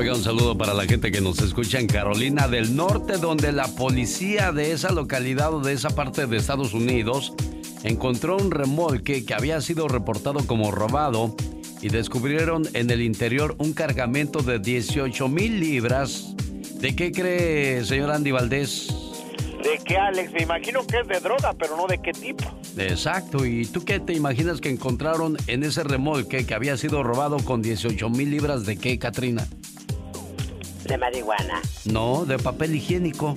Oiga, 0.00 0.14
un 0.14 0.22
saludo 0.22 0.56
para 0.56 0.72
la 0.72 0.84
gente 0.84 1.12
que 1.12 1.20
nos 1.20 1.42
escucha 1.42 1.78
en 1.78 1.86
Carolina 1.86 2.48
del 2.48 2.74
Norte, 2.74 3.18
donde 3.18 3.52
la 3.52 3.66
policía 3.66 4.50
de 4.50 4.72
esa 4.72 4.92
localidad 4.92 5.52
o 5.52 5.60
de 5.60 5.74
esa 5.74 5.90
parte 5.90 6.26
de 6.26 6.38
Estados 6.38 6.72
Unidos 6.72 7.34
encontró 7.82 8.38
un 8.38 8.50
remolque 8.50 9.26
que 9.26 9.34
había 9.34 9.60
sido 9.60 9.88
reportado 9.88 10.46
como 10.46 10.70
robado 10.70 11.36
y 11.82 11.90
descubrieron 11.90 12.66
en 12.72 12.88
el 12.88 13.02
interior 13.02 13.56
un 13.58 13.74
cargamento 13.74 14.40
de 14.40 14.58
18 14.58 15.28
mil 15.28 15.60
libras. 15.60 16.34
¿De 16.80 16.96
qué 16.96 17.12
cree, 17.12 17.84
señor 17.84 18.10
Andy 18.10 18.30
Valdés? 18.30 18.88
¿De 19.62 19.78
qué, 19.84 19.98
Alex? 19.98 20.32
Me 20.32 20.44
imagino 20.44 20.80
que 20.86 21.00
es 21.00 21.08
de 21.08 21.20
droga, 21.20 21.52
pero 21.58 21.76
no 21.76 21.86
de 21.86 21.98
qué 21.98 22.12
tipo. 22.12 22.44
Exacto. 22.78 23.44
¿Y 23.44 23.66
tú 23.66 23.84
qué 23.84 24.00
te 24.00 24.14
imaginas 24.14 24.62
que 24.62 24.70
encontraron 24.70 25.36
en 25.46 25.62
ese 25.62 25.84
remolque 25.84 26.46
que 26.46 26.54
había 26.54 26.78
sido 26.78 27.02
robado 27.02 27.36
con 27.44 27.60
18 27.60 28.08
mil 28.08 28.30
libras 28.30 28.64
de 28.64 28.78
qué, 28.78 28.98
Katrina? 28.98 29.46
De 30.90 30.98
marihuana. 30.98 31.62
No, 31.84 32.24
de 32.24 32.36
papel 32.36 32.74
higiénico. 32.74 33.36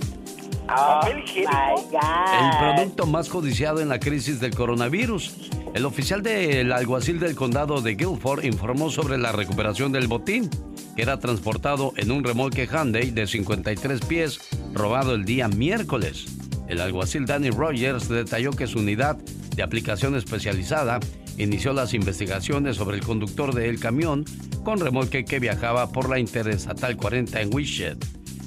Oh, 0.64 1.02
¿Papel 1.02 1.20
higiénico? 1.20 1.52
El 1.92 2.58
producto 2.58 3.06
más 3.06 3.30
codiciado 3.30 3.80
en 3.80 3.90
la 3.90 4.00
crisis 4.00 4.40
del 4.40 4.56
coronavirus. 4.56 5.52
El 5.76 5.86
oficial 5.86 6.24
del 6.24 6.72
alguacil 6.72 7.20
del 7.20 7.36
condado 7.36 7.80
de 7.82 7.94
Guilford 7.94 8.44
informó 8.44 8.90
sobre 8.90 9.20
la 9.20 9.34
recuperación 9.34 9.92
del 9.92 10.08
botín, 10.08 10.50
que 10.96 11.04
era 11.04 11.20
transportado 11.20 11.94
en 11.96 12.10
un 12.10 12.24
remolque 12.24 12.66
Hyundai 12.66 13.12
de 13.12 13.28
53 13.28 14.02
pies, 14.02 14.40
robado 14.74 15.14
el 15.14 15.24
día 15.24 15.48
miércoles. 15.48 16.26
El 16.68 16.82
alguacil 16.82 17.28
Danny 17.28 17.52
Rogers 17.52 18.10
detalló 18.10 18.50
que 18.54 18.66
su 18.66 18.80
unidad 18.80 19.18
de 19.56 19.62
aplicación 19.62 20.16
especializada 20.16 21.00
inició 21.38 21.74
las 21.74 21.94
investigaciones 21.94 22.78
sobre 22.78 22.98
el 22.98 23.04
conductor 23.04 23.54
del 23.54 23.80
camión 23.80 24.26
con 24.64 24.80
remolque 24.80 25.26
que 25.26 25.40
viajaba 25.40 25.92
por 25.92 26.10
la 26.10 26.20
Interestatal 26.20 26.96
40 26.98 27.42
en 27.42 27.54
Wished. 27.54 27.98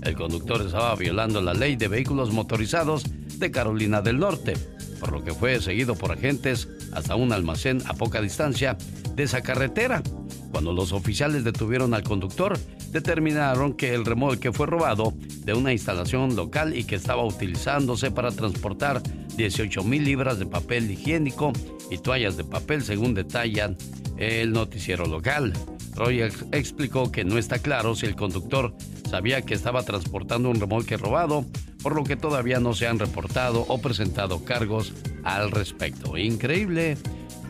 El 0.02 0.14
conductor 0.14 0.62
estaba 0.62 0.94
violando 0.94 1.40
la 1.40 1.54
ley 1.54 1.76
de 1.76 1.88
vehículos 1.88 2.32
motorizados 2.32 3.04
de 3.38 3.50
Carolina 3.50 4.02
del 4.02 4.18
Norte 4.18 4.54
por 4.96 5.12
lo 5.12 5.24
que 5.24 5.34
fue 5.34 5.60
seguido 5.60 5.94
por 5.94 6.12
agentes 6.12 6.68
hasta 6.92 7.16
un 7.16 7.32
almacén 7.32 7.82
a 7.86 7.94
poca 7.94 8.20
distancia 8.20 8.76
de 9.14 9.22
esa 9.22 9.42
carretera. 9.42 10.02
Cuando 10.50 10.72
los 10.72 10.92
oficiales 10.92 11.44
detuvieron 11.44 11.92
al 11.92 12.02
conductor, 12.02 12.58
determinaron 12.90 13.74
que 13.74 13.94
el 13.94 14.04
remolque 14.04 14.52
fue 14.52 14.66
robado 14.66 15.12
de 15.44 15.54
una 15.54 15.72
instalación 15.72 16.34
local 16.34 16.76
y 16.76 16.84
que 16.84 16.94
estaba 16.94 17.24
utilizándose 17.24 18.10
para 18.10 18.30
transportar 18.30 19.02
18 19.36 19.84
mil 19.84 20.04
libras 20.04 20.38
de 20.38 20.46
papel 20.46 20.90
higiénico 20.90 21.52
y 21.90 21.98
toallas 21.98 22.36
de 22.36 22.44
papel, 22.44 22.82
según 22.82 23.14
detallan 23.14 23.76
el 24.18 24.52
noticiero 24.52 25.06
local. 25.06 25.52
Roy 25.94 26.20
explicó 26.52 27.10
que 27.10 27.24
no 27.24 27.38
está 27.38 27.58
claro 27.58 27.94
si 27.94 28.06
el 28.06 28.16
conductor 28.16 28.74
sabía 29.08 29.42
que 29.42 29.54
estaba 29.54 29.82
transportando 29.82 30.50
un 30.50 30.60
remolque 30.60 30.96
robado 30.96 31.46
por 31.82 31.94
lo 31.94 32.04
que 32.04 32.16
todavía 32.16 32.58
no 32.58 32.74
se 32.74 32.86
han 32.86 32.98
reportado 32.98 33.64
o 33.68 33.78
presentado 33.78 34.44
cargos 34.44 34.92
al 35.24 35.50
respecto. 35.50 36.16
Increíble. 36.16 36.96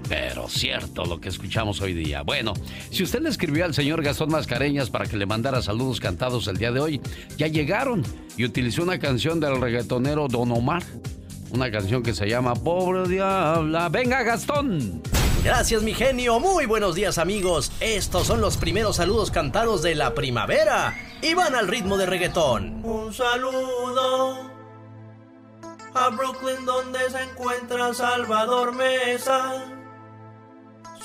Pero 0.08 0.48
cierto 0.48 1.04
lo 1.04 1.20
que 1.20 1.30
escuchamos 1.30 1.80
hoy 1.80 1.92
día. 1.92 2.22
Bueno, 2.22 2.52
si 2.90 3.02
usted 3.02 3.20
le 3.22 3.28
escribió 3.28 3.64
al 3.64 3.74
señor 3.74 4.02
Gastón 4.04 4.30
Mascareñas 4.30 4.90
para 4.90 5.06
que 5.06 5.16
le 5.16 5.26
mandara 5.26 5.62
saludos 5.62 5.98
cantados 5.98 6.46
el 6.46 6.58
día 6.58 6.70
de 6.70 6.80
hoy, 6.80 7.00
ya 7.36 7.48
llegaron 7.48 8.04
y 8.36 8.44
utilizó 8.44 8.82
una 8.82 8.98
canción 8.98 9.40
del 9.40 9.60
reggaetonero 9.60 10.28
Don 10.28 10.52
Omar. 10.52 10.84
Una 11.56 11.70
canción 11.70 12.02
que 12.02 12.12
se 12.12 12.28
llama 12.28 12.54
Pobre 12.54 13.08
Diabla. 13.08 13.88
¡Venga, 13.88 14.22
Gastón! 14.22 15.00
Gracias, 15.42 15.82
mi 15.82 15.94
genio. 15.94 16.38
Muy 16.38 16.66
buenos 16.66 16.94
días, 16.94 17.16
amigos. 17.16 17.72
Estos 17.80 18.26
son 18.26 18.42
los 18.42 18.58
primeros 18.58 18.96
saludos 18.96 19.30
cantados 19.30 19.80
de 19.80 19.94
la 19.94 20.12
primavera 20.12 20.94
y 21.22 21.32
van 21.32 21.54
al 21.54 21.66
ritmo 21.66 21.96
de 21.96 22.04
reggaetón. 22.04 22.84
Un 22.84 23.10
saludo 23.10 24.50
a 25.94 26.08
Brooklyn 26.10 26.66
donde 26.66 26.98
se 27.08 27.22
encuentra 27.22 27.94
Salvador 27.94 28.74
Mesa. 28.74 29.64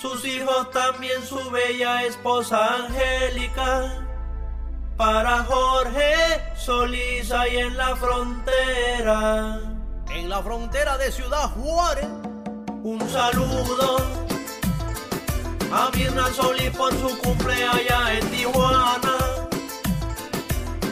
Sus 0.02 0.26
hijos 0.26 0.70
también 0.72 1.24
su 1.24 1.50
bella 1.50 2.04
esposa 2.04 2.76
Angélica. 2.76 4.06
Para 4.98 5.46
Jorge 5.46 6.14
Solís 6.58 7.32
ahí 7.32 7.56
en 7.56 7.78
la 7.78 7.96
frontera. 7.96 9.71
En 10.14 10.30
la 10.30 10.42
frontera 10.42 10.98
de 10.98 11.12
Ciudad 11.12 11.50
Juárez. 11.52 12.08
Un 12.84 13.00
saludo 13.10 13.98
a 15.72 15.90
Mirna 15.96 16.28
Solís 16.34 16.72
por 16.72 16.92
su 16.94 17.18
cumpleaños 17.20 17.76
allá 17.76 18.14
en 18.18 18.30
Tijuana 18.32 19.22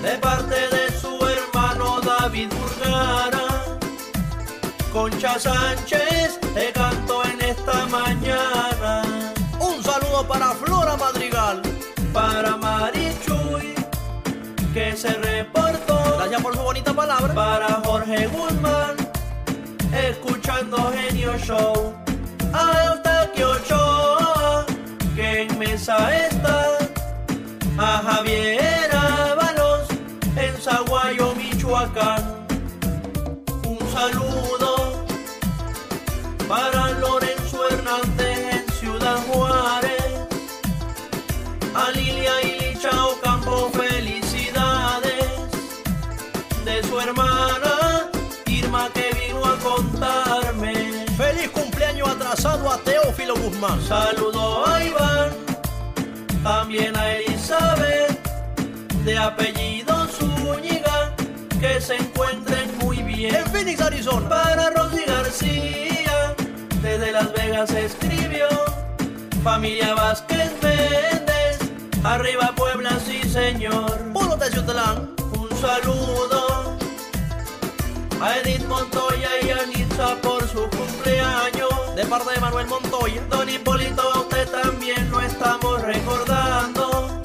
de 0.01 0.17
parte 0.20 0.55
de 0.55 0.99
su 0.99 1.20
hermano 1.28 1.99
David 2.01 2.49
Burgara. 2.53 3.78
Concha 4.93 5.38
Sánchez 5.39 6.39
te 6.53 6.72
canto 6.72 7.24
en 7.26 7.41
esta 7.41 7.86
mañana. 7.88 9.01
Un 9.59 9.84
saludo 9.84 10.26
para 10.28 10.51
Flora 10.51 10.95
Madrigal. 10.95 11.61
Para 12.13 12.55
Marichuy, 12.55 13.76
que 14.74 14.95
se 14.95 15.09
reportó. 15.09 15.99
Gracias 16.17 16.41
por 16.41 16.55
su 16.55 16.61
bonita 16.61 16.93
palabra. 16.93 17.34
Para 17.34 17.82
Jorge 17.86 18.28
Guzmán, 18.28 18.95
escuchando 19.93 20.91
Genio 20.91 21.37
Show. 21.39 22.09
Guzmán. 53.60 53.82
Saludo 53.82 54.68
a 54.68 54.84
Iván, 54.84 55.30
también 56.43 56.95
a 56.95 57.12
Elizabeth, 57.12 58.20
de 59.03 59.18
apellido 59.18 60.07
que 61.60 61.82
se 61.82 61.95
encuentren 61.95 62.78
muy 62.78 63.03
bien. 63.03 63.36
En 63.36 63.45
Phoenix, 63.47 63.82
Arizona. 63.82 64.30
Para 64.30 64.70
Rosy 64.70 65.03
García, 65.05 66.36
desde 66.82 67.12
Las 67.12 67.34
Vegas 67.34 67.72
escribió. 67.72 68.47
Familia 69.43 69.93
Vázquez 69.93 70.51
Méndez, 70.62 71.60
arriba 72.03 72.53
Puebla, 72.55 72.91
sí 73.05 73.22
señor. 73.28 73.97
Puro 74.14 74.38
de 74.38 74.49
Yutelán. 74.51 75.16
Un 75.34 75.49
saludo 75.60 76.78
a 78.22 78.38
Edith 78.38 78.66
Montoya 78.68 79.30
y 79.41 79.49
a 79.49 79.64
Anitza 79.64 80.16
por 80.22 80.47
su. 80.47 80.88
De 82.00 82.06
parte 82.06 82.32
de 82.32 82.39
Manuel 82.39 82.66
Montoya. 82.68 83.22
Don 83.30 83.50
Hipólito, 83.50 84.02
a 84.02 84.22
usted 84.22 84.50
también 84.50 85.12
lo 85.12 85.20
estamos 85.20 85.82
recordando. 85.82 87.22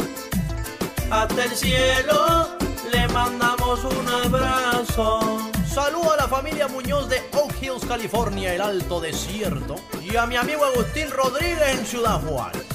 Hasta 1.12 1.44
el 1.44 1.50
cielo 1.52 2.48
le 2.90 3.06
mandamos 3.06 3.84
un 3.84 4.08
abrazo. 4.08 5.48
Saludo 5.72 6.14
a 6.14 6.16
la 6.16 6.26
familia 6.26 6.66
Muñoz 6.66 7.08
de 7.08 7.22
Oak 7.34 7.62
Hills, 7.62 7.84
California, 7.86 8.52
el 8.52 8.60
Alto 8.60 9.00
Desierto. 9.00 9.76
Y 10.02 10.16
a 10.16 10.26
mi 10.26 10.34
amigo 10.34 10.64
Agustín 10.64 11.08
Rodríguez 11.12 11.78
en 11.78 11.86
Ciudad 11.86 12.20
Juárez. 12.20 12.66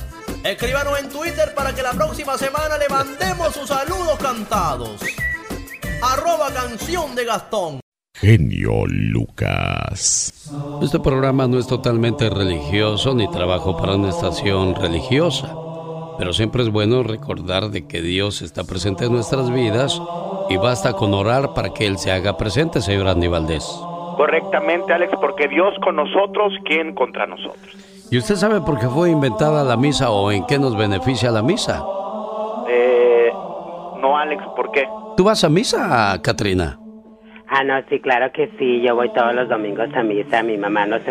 Escríbanos 0.45 0.97
en 0.99 1.09
Twitter 1.09 1.53
para 1.53 1.75
que 1.75 1.83
la 1.83 1.91
próxima 1.91 2.37
semana 2.37 2.77
le 2.77 2.87
mandemos 2.87 3.53
sus 3.53 3.67
saludos 3.67 4.17
cantados. 4.19 5.01
Arroba 6.01 6.49
canción 6.53 7.13
de 7.13 7.25
Gastón. 7.25 7.81
Genio 8.19 8.85
Lucas. 8.85 10.51
Este 10.81 10.99
programa 10.99 11.47
no 11.47 11.57
es 11.57 11.67
totalmente 11.67 12.29
religioso 12.29 13.15
ni 13.15 13.31
trabajo 13.31 13.77
para 13.77 13.95
una 13.95 14.09
estación 14.09 14.75
religiosa. 14.75 15.55
Pero 16.17 16.33
siempre 16.33 16.63
es 16.63 16.69
bueno 16.69 17.01
recordar 17.03 17.69
de 17.69 17.87
que 17.87 18.01
Dios 18.01 18.41
está 18.41 18.65
presente 18.65 19.05
en 19.05 19.13
nuestras 19.13 19.49
vidas 19.53 20.01
y 20.49 20.57
basta 20.57 20.91
con 20.91 21.13
orar 21.13 21.53
para 21.53 21.69
que 21.69 21.87
Él 21.87 21.97
se 21.97 22.11
haga 22.11 22.35
presente, 22.35 22.81
señor 22.81 23.07
Andy 23.07 23.29
Valdés. 23.29 23.63
Correctamente, 24.17 24.91
Alex, 24.91 25.13
porque 25.21 25.47
Dios 25.47 25.73
con 25.81 25.95
nosotros, 25.95 26.51
¿quién 26.65 26.93
contra 26.95 27.25
nosotros? 27.25 27.73
¿Y 28.11 28.17
usted 28.17 28.35
sabe 28.35 28.59
por 28.59 28.77
qué 28.79 28.89
fue 28.89 29.11
inventada 29.11 29.63
la 29.63 29.77
misa 29.77 30.09
o 30.09 30.29
en 30.29 30.45
qué 30.45 30.59
nos 30.59 30.75
beneficia 30.75 31.31
la 31.31 31.41
misa? 31.41 31.85
Eh, 32.67 33.31
no, 34.01 34.17
Alex, 34.17 34.43
¿por 34.57 34.71
qué? 34.71 34.83
¿Tú 35.15 35.23
vas 35.23 35.41
a 35.45 35.49
misa, 35.49 36.19
Katrina? 36.21 36.79
Ah, 37.49 37.63
no, 37.63 37.73
sí, 37.89 37.99
claro 37.99 38.31
que 38.31 38.51
sí. 38.59 38.81
Yo 38.81 38.95
voy 38.95 39.11
todos 39.13 39.33
los 39.33 39.49
domingos 39.49 39.89
a 39.95 40.03
misa. 40.03 40.43
Mi 40.43 40.57
mamá 40.57 40.85
nos 40.85 41.01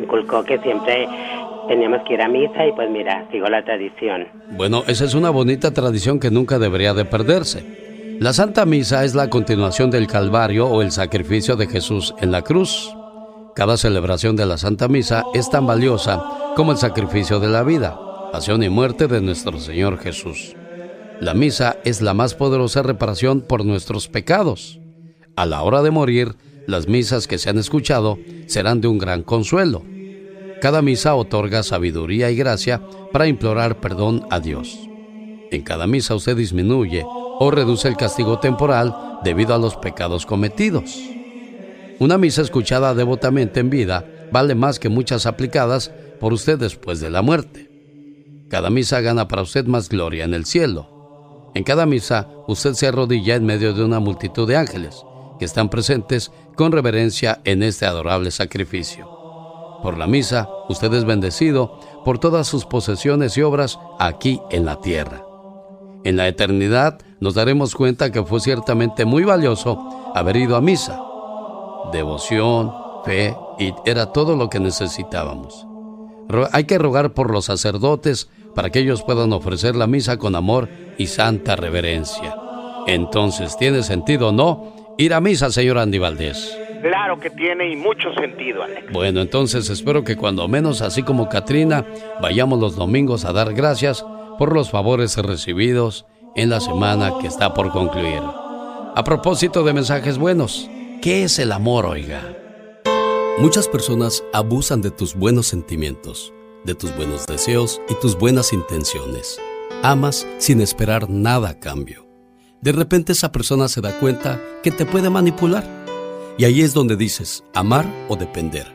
inculcó 0.00 0.44
que 0.44 0.58
siempre 0.58 1.08
teníamos 1.68 2.02
que 2.06 2.14
ir 2.14 2.22
a 2.22 2.28
misa 2.28 2.66
y 2.66 2.72
pues 2.72 2.90
mira, 2.90 3.26
sigo 3.30 3.48
la 3.48 3.64
tradición. 3.64 4.28
Bueno, 4.50 4.84
esa 4.86 5.04
es 5.04 5.14
una 5.14 5.30
bonita 5.30 5.72
tradición 5.72 6.20
que 6.20 6.30
nunca 6.30 6.58
debería 6.58 6.92
de 6.92 7.04
perderse. 7.04 8.18
La 8.20 8.32
Santa 8.32 8.64
Misa 8.64 9.04
es 9.04 9.14
la 9.14 9.28
continuación 9.28 9.90
del 9.90 10.06
Calvario 10.06 10.66
o 10.66 10.80
el 10.80 10.90
sacrificio 10.90 11.56
de 11.56 11.66
Jesús 11.66 12.14
en 12.20 12.32
la 12.32 12.42
cruz. 12.42 12.94
Cada 13.54 13.76
celebración 13.76 14.36
de 14.36 14.46
la 14.46 14.58
Santa 14.58 14.88
Misa 14.88 15.24
es 15.34 15.50
tan 15.50 15.66
valiosa 15.66 16.22
como 16.56 16.72
el 16.72 16.78
sacrificio 16.78 17.40
de 17.40 17.48
la 17.48 17.62
vida, 17.62 17.98
pasión 18.32 18.62
y 18.62 18.68
muerte 18.68 19.06
de 19.06 19.20
nuestro 19.20 19.58
Señor 19.58 19.98
Jesús. 19.98 20.54
La 21.20 21.32
misa 21.32 21.76
es 21.84 22.02
la 22.02 22.12
más 22.12 22.34
poderosa 22.34 22.82
reparación 22.82 23.40
por 23.40 23.64
nuestros 23.64 24.08
pecados. 24.08 24.80
A 25.36 25.44
la 25.44 25.62
hora 25.62 25.82
de 25.82 25.90
morir, 25.90 26.34
las 26.66 26.88
misas 26.88 27.26
que 27.26 27.36
se 27.36 27.50
han 27.50 27.58
escuchado 27.58 28.18
serán 28.46 28.80
de 28.80 28.88
un 28.88 28.96
gran 28.96 29.22
consuelo. 29.22 29.82
Cada 30.62 30.80
misa 30.80 31.14
otorga 31.14 31.62
sabiduría 31.62 32.30
y 32.30 32.36
gracia 32.36 32.80
para 33.12 33.26
implorar 33.26 33.78
perdón 33.78 34.26
a 34.30 34.40
Dios. 34.40 34.78
En 35.50 35.62
cada 35.62 35.86
misa 35.86 36.14
usted 36.14 36.38
disminuye 36.38 37.04
o 37.06 37.50
reduce 37.50 37.86
el 37.86 37.98
castigo 37.98 38.38
temporal 38.38 39.20
debido 39.24 39.54
a 39.54 39.58
los 39.58 39.76
pecados 39.76 40.24
cometidos. 40.24 40.98
Una 41.98 42.16
misa 42.16 42.40
escuchada 42.40 42.94
devotamente 42.94 43.60
en 43.60 43.68
vida 43.68 44.06
vale 44.32 44.54
más 44.54 44.78
que 44.78 44.88
muchas 44.88 45.26
aplicadas 45.26 45.92
por 46.18 46.32
usted 46.32 46.58
después 46.58 46.98
de 47.00 47.10
la 47.10 47.20
muerte. 47.20 47.70
Cada 48.48 48.70
misa 48.70 49.02
gana 49.02 49.28
para 49.28 49.42
usted 49.42 49.66
más 49.66 49.90
gloria 49.90 50.24
en 50.24 50.32
el 50.32 50.46
cielo. 50.46 51.50
En 51.54 51.62
cada 51.62 51.84
misa, 51.84 52.26
usted 52.48 52.72
se 52.72 52.86
arrodilla 52.86 53.34
en 53.34 53.44
medio 53.44 53.74
de 53.74 53.84
una 53.84 54.00
multitud 54.00 54.48
de 54.48 54.56
ángeles 54.56 55.04
que 55.38 55.44
están 55.44 55.68
presentes 55.68 56.32
con 56.54 56.72
reverencia 56.72 57.40
en 57.44 57.62
este 57.62 57.86
adorable 57.86 58.30
sacrificio. 58.30 59.08
Por 59.82 59.98
la 59.98 60.06
misa, 60.06 60.48
usted 60.68 60.92
es 60.94 61.04
bendecido 61.04 61.78
por 62.04 62.18
todas 62.18 62.46
sus 62.46 62.64
posesiones 62.64 63.36
y 63.36 63.42
obras 63.42 63.78
aquí 63.98 64.40
en 64.50 64.64
la 64.64 64.80
tierra. 64.80 65.24
En 66.04 66.16
la 66.16 66.28
eternidad 66.28 66.98
nos 67.20 67.34
daremos 67.34 67.74
cuenta 67.74 68.12
que 68.12 68.22
fue 68.22 68.40
ciertamente 68.40 69.04
muy 69.04 69.24
valioso 69.24 70.12
haber 70.14 70.36
ido 70.36 70.56
a 70.56 70.60
misa. 70.60 71.00
Devoción, 71.92 72.72
fe 73.04 73.36
y 73.58 73.72
era 73.84 74.12
todo 74.12 74.36
lo 74.36 74.48
que 74.48 74.60
necesitábamos. 74.60 75.66
Hay 76.52 76.64
que 76.64 76.78
rogar 76.78 77.12
por 77.12 77.30
los 77.30 77.46
sacerdotes 77.46 78.28
para 78.54 78.70
que 78.70 78.80
ellos 78.80 79.02
puedan 79.02 79.32
ofrecer 79.32 79.76
la 79.76 79.86
misa 79.86 80.16
con 80.16 80.34
amor 80.34 80.68
y 80.98 81.06
santa 81.06 81.56
reverencia. 81.56 82.34
Entonces, 82.86 83.56
¿tiene 83.56 83.82
sentido 83.82 84.28
o 84.28 84.32
no 84.32 84.75
ir 84.98 85.14
a 85.14 85.20
misa, 85.20 85.50
señor 85.50 85.78
Andy 85.78 85.98
Valdés? 85.98 86.56
Claro 86.82 87.18
que 87.18 87.30
tiene 87.30 87.70
y 87.70 87.76
mucho 87.76 88.12
sentido, 88.14 88.62
Alex. 88.62 88.92
Bueno, 88.92 89.20
entonces 89.20 89.70
espero 89.70 90.04
que 90.04 90.16
cuando 90.16 90.46
menos, 90.46 90.82
así 90.82 91.02
como 91.02 91.28
Katrina, 91.28 91.84
vayamos 92.20 92.60
los 92.60 92.76
domingos 92.76 93.24
a 93.24 93.32
dar 93.32 93.54
gracias 93.54 94.04
por 94.38 94.52
los 94.52 94.70
favores 94.70 95.16
recibidos 95.16 96.06
en 96.34 96.50
la 96.50 96.60
semana 96.60 97.12
que 97.20 97.26
está 97.26 97.54
por 97.54 97.70
concluir. 97.70 98.20
A 98.94 99.02
propósito 99.04 99.64
de 99.64 99.72
mensajes 99.72 100.18
buenos, 100.18 100.70
¿qué 101.02 101.24
es 101.24 101.38
el 101.38 101.52
amor, 101.52 101.86
oiga? 101.86 102.22
Muchas 103.38 103.68
personas 103.68 104.22
abusan 104.32 104.82
de 104.82 104.90
tus 104.90 105.14
buenos 105.14 105.46
sentimientos 105.46 106.32
de 106.66 106.74
tus 106.74 106.94
buenos 106.96 107.26
deseos 107.26 107.80
y 107.88 107.94
tus 107.94 108.18
buenas 108.18 108.52
intenciones. 108.52 109.40
Amas 109.82 110.26
sin 110.38 110.60
esperar 110.60 111.08
nada 111.08 111.50
a 111.50 111.60
cambio. 111.60 112.05
De 112.60 112.72
repente 112.72 113.12
esa 113.12 113.32
persona 113.32 113.68
se 113.68 113.80
da 113.80 113.98
cuenta 113.98 114.40
que 114.62 114.70
te 114.70 114.86
puede 114.86 115.10
manipular. 115.10 115.64
Y 116.38 116.44
ahí 116.44 116.62
es 116.62 116.74
donde 116.74 116.96
dices 116.96 117.44
amar 117.54 117.86
o 118.08 118.16
depender. 118.16 118.66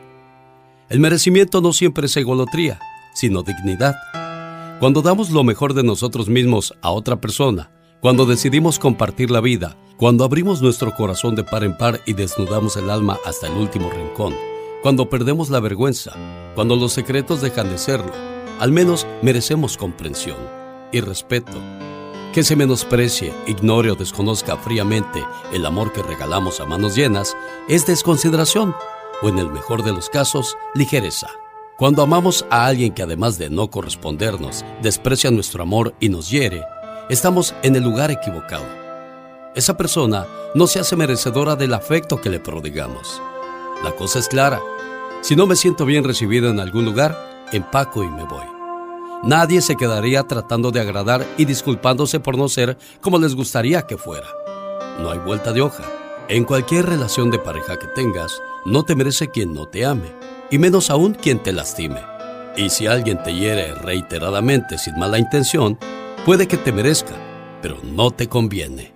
El 0.88 1.00
merecimiento 1.00 1.60
no 1.60 1.72
siempre 1.72 2.06
es 2.06 2.16
egolotría, 2.16 2.80
sino 3.14 3.42
dignidad. 3.42 3.96
Cuando 4.80 5.02
damos 5.02 5.30
lo 5.30 5.44
mejor 5.44 5.74
de 5.74 5.84
nosotros 5.84 6.28
mismos 6.28 6.74
a 6.82 6.90
otra 6.90 7.20
persona, 7.20 7.70
cuando 8.00 8.26
decidimos 8.26 8.78
compartir 8.80 9.30
la 9.30 9.40
vida, 9.40 9.76
cuando 9.96 10.24
abrimos 10.24 10.60
nuestro 10.60 10.94
corazón 10.96 11.36
de 11.36 11.44
par 11.44 11.62
en 11.62 11.76
par 11.76 12.00
y 12.04 12.14
desnudamos 12.14 12.76
el 12.76 12.90
alma 12.90 13.18
hasta 13.24 13.46
el 13.46 13.52
último 13.52 13.90
rincón, 13.90 14.34
cuando 14.82 15.08
perdemos 15.08 15.50
la 15.50 15.60
vergüenza, 15.60 16.12
cuando 16.56 16.74
los 16.74 16.92
secretos 16.92 17.40
dejan 17.40 17.70
de 17.70 17.78
serlo, 17.78 18.12
al 18.58 18.72
menos 18.72 19.06
merecemos 19.22 19.76
comprensión 19.76 20.38
y 20.90 21.00
respeto. 21.00 21.52
Que 22.32 22.42
se 22.42 22.56
menosprecie, 22.56 23.34
ignore 23.46 23.90
o 23.90 23.94
desconozca 23.94 24.56
fríamente 24.56 25.22
el 25.52 25.66
amor 25.66 25.92
que 25.92 26.02
regalamos 26.02 26.60
a 26.60 26.64
manos 26.64 26.96
llenas 26.96 27.36
es 27.68 27.84
desconsideración 27.84 28.74
o 29.20 29.28
en 29.28 29.38
el 29.38 29.50
mejor 29.50 29.82
de 29.82 29.92
los 29.92 30.08
casos, 30.08 30.56
ligereza. 30.74 31.28
Cuando 31.76 32.02
amamos 32.02 32.46
a 32.48 32.64
alguien 32.64 32.94
que 32.94 33.02
además 33.02 33.36
de 33.36 33.50
no 33.50 33.70
correspondernos, 33.70 34.64
desprecia 34.80 35.30
nuestro 35.30 35.62
amor 35.62 35.94
y 36.00 36.08
nos 36.08 36.30
hiere, 36.30 36.64
estamos 37.10 37.54
en 37.62 37.76
el 37.76 37.82
lugar 37.82 38.10
equivocado. 38.10 38.64
Esa 39.54 39.76
persona 39.76 40.26
no 40.54 40.66
se 40.66 40.80
hace 40.80 40.96
merecedora 40.96 41.54
del 41.54 41.74
afecto 41.74 42.22
que 42.22 42.30
le 42.30 42.40
prodigamos. 42.40 43.20
La 43.84 43.92
cosa 43.92 44.18
es 44.18 44.28
clara. 44.28 44.58
Si 45.20 45.36
no 45.36 45.46
me 45.46 45.56
siento 45.56 45.84
bien 45.84 46.02
recibido 46.02 46.48
en 46.48 46.60
algún 46.60 46.86
lugar, 46.86 47.46
empaco 47.52 48.02
y 48.02 48.08
me 48.08 48.24
voy. 48.24 48.61
Nadie 49.22 49.60
se 49.60 49.76
quedaría 49.76 50.24
tratando 50.24 50.72
de 50.72 50.80
agradar 50.80 51.24
y 51.38 51.44
disculpándose 51.44 52.18
por 52.18 52.36
no 52.36 52.48
ser 52.48 52.76
como 53.00 53.18
les 53.18 53.36
gustaría 53.36 53.82
que 53.82 53.96
fuera. 53.96 54.26
No 55.00 55.12
hay 55.12 55.18
vuelta 55.20 55.52
de 55.52 55.60
hoja. 55.60 55.84
En 56.28 56.44
cualquier 56.44 56.86
relación 56.86 57.30
de 57.30 57.38
pareja 57.38 57.78
que 57.78 57.86
tengas, 57.86 58.40
no 58.64 58.84
te 58.84 58.96
merece 58.96 59.28
quien 59.28 59.52
no 59.52 59.68
te 59.68 59.84
ame, 59.84 60.12
y 60.50 60.58
menos 60.58 60.90
aún 60.90 61.14
quien 61.14 61.40
te 61.40 61.52
lastime. 61.52 62.00
Y 62.56 62.70
si 62.70 62.86
alguien 62.86 63.22
te 63.22 63.32
hiere 63.32 63.74
reiteradamente 63.74 64.76
sin 64.76 64.98
mala 64.98 65.18
intención, 65.18 65.78
puede 66.26 66.48
que 66.48 66.56
te 66.56 66.72
merezca, 66.72 67.14
pero 67.60 67.76
no 67.84 68.10
te 68.10 68.28
conviene. 68.28 68.92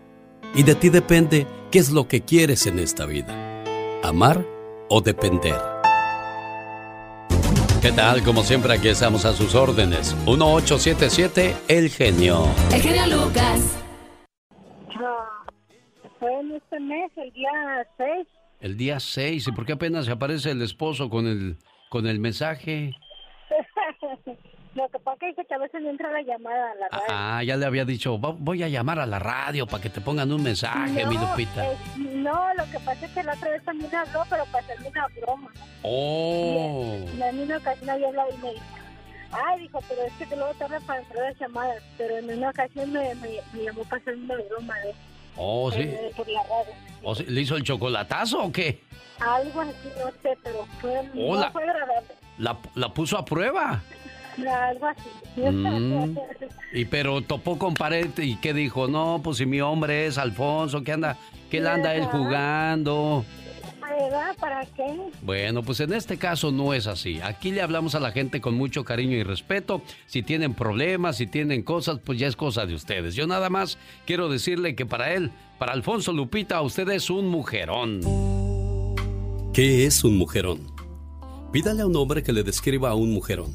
Y 0.54 0.64
de 0.64 0.74
ti 0.74 0.88
depende 0.88 1.46
qué 1.70 1.78
es 1.78 1.90
lo 1.90 2.08
que 2.08 2.22
quieres 2.22 2.66
en 2.66 2.80
esta 2.80 3.06
vida. 3.06 3.62
Amar 4.02 4.44
o 4.88 5.00
depender. 5.00 5.75
¿Qué 7.86 7.92
tal? 7.92 8.24
Como 8.24 8.42
siempre, 8.42 8.74
aquí 8.74 8.88
estamos 8.88 9.24
a 9.24 9.32
sus 9.32 9.54
órdenes. 9.54 10.12
1877 10.26 11.54
El 11.68 11.88
Genio. 11.88 12.46
El 12.74 12.82
Genio 12.82 13.06
Lucas. 13.06 13.80
fue 16.18 16.40
en 16.40 16.56
este 16.56 16.80
mes, 16.80 17.12
el 17.14 17.32
día 17.32 17.86
6. 17.96 18.26
El 18.58 18.76
día 18.76 18.98
6. 18.98 19.46
¿Y 19.46 19.52
por 19.52 19.64
qué 19.64 19.74
apenas 19.74 20.06
se 20.06 20.10
aparece 20.10 20.50
el 20.50 20.62
esposo 20.62 21.08
con 21.08 21.28
el, 21.28 21.58
con 21.88 22.08
el 22.08 22.18
mensaje? 22.18 22.90
Lo 24.76 24.86
que 24.90 24.98
pasa 24.98 25.26
es 25.26 25.46
que 25.46 25.54
a 25.54 25.58
veces 25.58 25.80
no 25.80 25.88
entra 25.88 26.10
la 26.10 26.20
llamada 26.20 26.72
a 26.72 26.74
la 26.74 26.88
radio. 26.90 27.06
Ah, 27.08 27.42
ya 27.42 27.56
le 27.56 27.64
había 27.64 27.86
dicho, 27.86 28.18
voy 28.18 28.62
a 28.62 28.68
llamar 28.68 28.98
a 28.98 29.06
la 29.06 29.18
radio 29.18 29.66
para 29.66 29.82
que 29.82 29.88
te 29.88 30.02
pongan 30.02 30.30
un 30.30 30.42
mensaje, 30.42 31.06
mi 31.06 31.16
Lupita. 31.16 31.64
no, 31.96 32.54
lo 32.54 32.64
que 32.70 32.78
pasa 32.80 33.06
es 33.06 33.12
que 33.12 33.22
la 33.22 33.32
otra 33.32 33.52
vez 33.52 33.64
también 33.64 33.94
habló, 33.94 34.22
pero 34.28 34.44
para 34.52 34.62
hacerme 34.64 34.88
una 34.88 35.06
broma. 35.18 35.50
Oh. 35.80 36.94
Y, 37.16 37.22
en 37.22 37.40
una 37.40 37.56
ocasión 37.56 37.88
había 37.88 38.08
hablado 38.08 38.28
y 38.34 38.42
me 38.42 38.52
dijo, 38.52 38.64
ay, 39.32 39.60
dijo, 39.62 39.78
pero 39.88 40.02
es 40.02 40.12
que 40.12 40.26
te 40.26 40.36
luego 40.36 40.52
tarda 40.54 40.80
para 40.80 41.00
entrar 41.00 41.24
las 41.24 41.38
llamadas. 41.40 41.82
Pero 41.96 42.18
en 42.18 42.36
una 42.36 42.50
ocasión 42.50 42.92
me, 42.92 43.14
me, 43.14 43.64
llamó 43.64 43.82
para 43.84 44.02
hacerme 44.02 44.24
una 44.24 44.44
broma, 44.44 44.74
¿eh? 44.84 44.94
Oh, 45.38 45.72
sí. 45.72 45.80
Eh, 45.80 46.12
por 46.14 46.28
la 46.28 46.42
radio. 46.42 46.74
¿O 47.02 47.14
¿Le 47.14 47.40
hizo 47.40 47.56
el 47.56 47.62
chocolatazo 47.62 48.44
o 48.44 48.52
qué? 48.52 48.82
Algo 49.20 49.62
así, 49.62 49.72
no 49.98 50.10
sé, 50.22 50.36
pero 50.42 50.66
fue, 50.82 51.02
no 51.14 51.50
fue 51.50 51.62
agradable. 51.62 52.08
La, 52.36 52.58
la 52.74 52.92
puso 52.92 53.16
a 53.16 53.24
prueba. 53.24 53.80
Algo 54.38 54.86
así. 54.86 55.40
Mm. 55.40 56.16
Y 56.72 56.84
pero 56.84 57.22
topó 57.22 57.58
con 57.58 57.74
pared 57.74 58.10
y 58.18 58.36
qué 58.36 58.52
dijo, 58.52 58.88
no, 58.88 59.20
pues 59.22 59.38
si 59.38 59.46
mi 59.46 59.60
hombre 59.60 60.06
es 60.06 60.18
Alfonso, 60.18 60.82
¿qué 60.82 60.92
anda? 60.92 61.16
¿Qué 61.50 61.60
le 61.60 61.68
anda 61.68 61.94
él 61.94 62.04
jugando? 62.04 63.24
¿Para 64.38 64.64
qué? 64.66 64.96
Bueno, 65.22 65.62
pues 65.62 65.80
en 65.80 65.92
este 65.92 66.18
caso 66.18 66.52
no 66.52 66.74
es 66.74 66.86
así. 66.86 67.20
Aquí 67.22 67.50
le 67.50 67.62
hablamos 67.62 67.94
a 67.94 68.00
la 68.00 68.12
gente 68.12 68.40
con 68.40 68.54
mucho 68.54 68.84
cariño 68.84 69.16
y 69.16 69.22
respeto. 69.22 69.80
Si 70.06 70.22
tienen 70.22 70.54
problemas, 70.54 71.16
si 71.16 71.26
tienen 71.26 71.62
cosas, 71.62 72.00
pues 72.04 72.18
ya 72.18 72.26
es 72.26 72.36
cosa 72.36 72.66
de 72.66 72.74
ustedes. 72.74 73.14
Yo 73.14 73.26
nada 73.26 73.48
más 73.48 73.78
quiero 74.04 74.28
decirle 74.28 74.74
que 74.74 74.84
para 74.84 75.14
él, 75.14 75.30
para 75.58 75.72
Alfonso 75.72 76.12
Lupita, 76.12 76.60
usted 76.60 76.88
es 76.90 77.08
un 77.08 77.28
mujerón. 77.28 78.00
¿Qué 79.52 79.86
es 79.86 80.04
un 80.04 80.18
mujerón? 80.18 80.60
Pídale 81.52 81.82
a 81.82 81.86
un 81.86 81.96
hombre 81.96 82.22
que 82.22 82.32
le 82.32 82.42
describa 82.42 82.90
a 82.90 82.94
un 82.94 83.12
mujerón. 83.12 83.54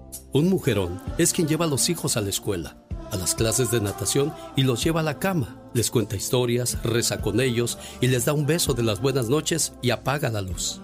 Un 0.33 0.49
mujerón 0.49 1.01
es 1.17 1.33
quien 1.33 1.47
lleva 1.47 1.65
a 1.65 1.67
los 1.67 1.89
hijos 1.89 2.17
a 2.17 2.21
la 2.21 2.29
escuela, 2.29 2.77
a 3.11 3.17
las 3.17 3.35
clases 3.35 3.71
de 3.71 3.81
natación 3.81 4.33
y 4.55 4.63
los 4.63 4.83
lleva 4.83 5.01
a 5.01 5.03
la 5.03 5.19
cama, 5.19 5.57
les 5.73 5.91
cuenta 5.91 6.15
historias, 6.15 6.81
reza 6.83 7.21
con 7.21 7.41
ellos 7.41 7.77
y 7.99 8.07
les 8.07 8.25
da 8.25 8.33
un 8.33 8.45
beso 8.45 8.73
de 8.73 8.83
las 8.83 9.01
buenas 9.01 9.29
noches 9.29 9.73
y 9.81 9.91
apaga 9.91 10.29
la 10.29 10.41
luz. 10.41 10.79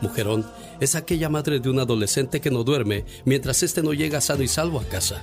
Mujerón 0.00 0.46
es 0.80 0.94
aquella 0.94 1.28
madre 1.28 1.60
de 1.60 1.70
un 1.70 1.78
adolescente 1.78 2.40
que 2.40 2.50
no 2.50 2.64
duerme 2.64 3.04
mientras 3.24 3.62
éste 3.62 3.82
no 3.82 3.92
llega 3.92 4.20
sano 4.20 4.42
y 4.42 4.48
salvo 4.48 4.80
a 4.80 4.84
casa 4.84 5.22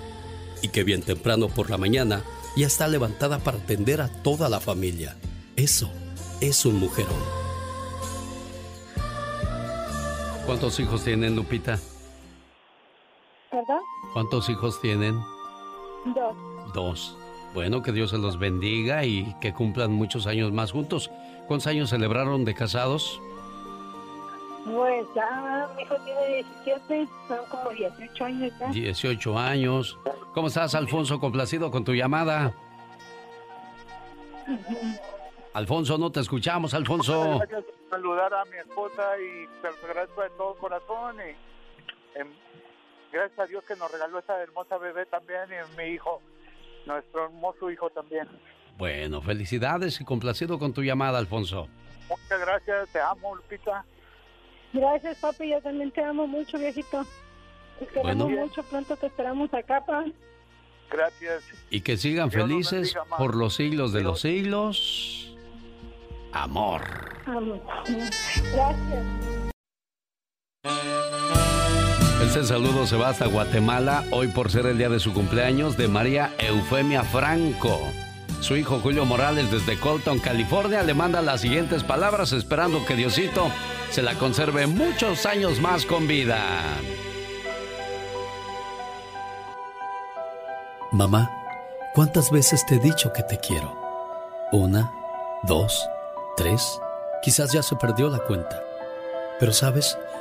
y 0.62 0.70
que 0.70 0.84
bien 0.84 1.02
temprano 1.02 1.48
por 1.48 1.70
la 1.70 1.78
mañana 1.78 2.24
ya 2.56 2.68
está 2.68 2.88
levantada 2.88 3.40
para 3.40 3.58
atender 3.58 4.02
a 4.02 4.10
toda 4.24 4.50
la 4.50 4.60
familia. 4.60 5.16
Eso 5.56 5.90
es 6.42 6.66
un 6.66 6.80
mujerón. 6.80 7.14
¿Cuántos 10.46 10.80
hijos 10.80 11.04
tienen, 11.04 11.36
Lupita? 11.36 11.80
¿Cuántos 14.14 14.50
hijos 14.50 14.80
tienen? 14.82 15.20
Dos. 16.06 16.36
Dos. 16.74 17.18
Bueno, 17.54 17.82
que 17.82 17.92
Dios 17.92 18.12
se 18.12 18.18
los 18.18 18.38
bendiga 18.38 19.06
y 19.06 19.36
que 19.42 19.54
cumplan 19.54 19.92
muchos 19.92 20.28
años 20.28 20.52
más 20.52 20.72
juntos. 20.72 21.10
¿Cuántos 21.48 21.68
años 21.68 21.90
celebraron 21.90 22.46
de 22.46 22.54
casados? 22.54 23.22
Pues 24.66 25.08
ya, 25.16 25.70
mi 25.76 25.84
hijo 25.84 25.96
tiene 26.04 26.44
17, 26.66 27.08
son 27.28 27.38
como 27.50 27.70
18 27.70 28.26
años 28.26 28.54
ya. 28.60 28.68
18 28.68 29.40
años. 29.40 29.98
¿Cómo 30.34 30.48
estás, 30.48 30.76
Alfonso? 30.76 31.20
Complacido 31.20 31.72
con 31.72 31.86
tu 31.86 31.94
llamada. 31.94 32.54
Alfonso, 35.54 35.98
no 35.98 36.12
te 36.12 36.20
escuchamos, 36.20 36.74
Alfonso. 36.74 37.40
Gracias 37.40 37.64
por 37.64 37.90
saludar 37.90 38.34
a 38.34 38.46
mi 38.46 38.58
esposa 38.58 39.04
y 39.20 39.48
te 39.62 39.68
agradezco 39.88 40.22
de 40.22 40.30
todo 40.32 40.54
corazón. 40.56 41.16
Y, 41.18 41.36
gracias 43.12 43.40
a 43.40 43.46
Dios 43.46 43.64
que 43.66 43.76
nos 43.76 43.92
regaló 43.92 44.20
esa 44.20 44.42
hermosa 44.42 44.78
bebé 44.78 45.06
también 45.06 45.44
y 45.52 45.78
mi 45.78 45.94
hijo, 45.94 46.22
nuestro 46.86 47.26
hermoso 47.26 47.70
hijo 47.72 47.90
también. 47.90 48.28
Bueno, 48.78 49.22
felicidades 49.22 50.00
y 50.00 50.06
complacido 50.06 50.60
con 50.60 50.74
tu 50.74 50.84
llamada, 50.84 51.18
Alfonso. 51.18 51.68
Muchas 52.10 52.40
gracias, 52.40 52.90
te 52.90 53.00
amo, 53.00 53.36
Lupita. 53.36 53.86
Gracias, 54.74 55.18
papi. 55.18 55.50
Yo 55.50 55.62
también 55.62 55.92
te 55.92 56.04
amo 56.04 56.28
mucho, 56.28 56.58
viejito. 56.58 57.06
Te 57.80 57.88
queremos 57.88 58.30
mucho. 58.30 58.64
Pronto 58.64 58.96
te 58.96 59.08
esperamos 59.08 59.54
acá, 59.54 59.86
pa. 59.86 60.06
Gracias. 60.90 61.44
Y 61.70 61.82
que 61.82 61.98
sigan 61.98 62.32
felices 62.32 62.96
por 63.18 63.36
los 63.36 63.56
siglos 63.56 63.92
de 63.92 64.02
los 64.02 64.22
siglos. 64.22 65.36
Amor. 66.32 66.82
Amor. 67.26 67.62
Gracias. 68.54 69.04
Este 72.22 72.44
saludo 72.44 72.88
se 72.88 72.98
va 72.98 73.10
hasta 73.10 73.28
Guatemala, 73.28 74.04
hoy 74.12 74.28
por 74.28 74.52
ser 74.52 74.66
el 74.66 74.78
día 74.78 74.90
de 74.90 75.00
su 75.00 75.14
cumpleaños 75.14 75.78
de 75.78 75.88
María 75.88 76.34
Eufemia 76.40 77.04
Franco. 77.04 77.80
Su 78.42 78.56
hijo 78.56 78.80
Julio 78.80 79.06
Morales 79.06 79.52
desde 79.52 79.80
Colton, 79.80 80.20
California, 80.20 80.82
le 80.84 80.96
manda 80.96 81.22
las 81.22 81.42
siguientes 81.42 81.84
palabras 81.84 82.32
esperando 82.32 82.86
que 82.86 82.96
Diosito 82.96 83.52
se 83.92 84.02
la 84.02 84.16
conserve 84.16 84.66
muchos 84.66 85.26
años 85.26 85.60
más 85.62 85.86
con 85.86 86.08
vida. 86.08 86.40
Mamá, 90.92 91.32
¿cuántas 91.94 92.32
veces 92.32 92.66
te 92.66 92.76
he 92.76 92.80
dicho 92.80 93.14
que 93.14 93.24
te 93.24 93.38
quiero? 93.38 93.78
Una, 94.52 94.92
dos, 95.44 95.88
tres, 96.36 96.80
quizás 97.22 97.52
ya 97.52 97.62
se 97.62 97.76
perdió 97.76 98.10
la 98.10 98.20
cuenta. 98.20 98.64
Pero 99.40 99.54
sabes, 99.54 99.98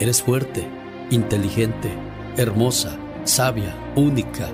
eres 0.00 0.22
fuerte, 0.22 0.66
inteligente, 1.10 1.90
hermosa, 2.36 2.98
sabia, 3.24 3.74
única. 3.94 4.48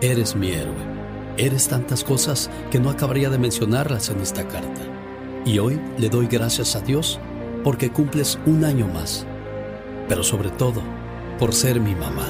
Eres 0.00 0.34
mi 0.34 0.50
héroe. 0.50 0.98
Eres 1.36 1.68
tantas 1.68 2.02
cosas 2.02 2.50
que 2.70 2.80
no 2.80 2.90
acabaría 2.90 3.30
de 3.30 3.38
mencionarlas 3.38 4.08
en 4.08 4.20
esta 4.20 4.46
carta. 4.48 4.80
Y 5.44 5.58
hoy 5.58 5.80
le 5.98 6.08
doy 6.08 6.26
gracias 6.26 6.74
a 6.74 6.80
Dios 6.80 7.20
porque 7.64 7.90
cumples 7.90 8.38
un 8.46 8.64
año 8.64 8.86
más, 8.86 9.26
pero 10.08 10.22
sobre 10.22 10.50
todo 10.50 10.82
por 11.38 11.52
ser 11.52 11.80
mi 11.80 11.94
mamá. 11.94 12.26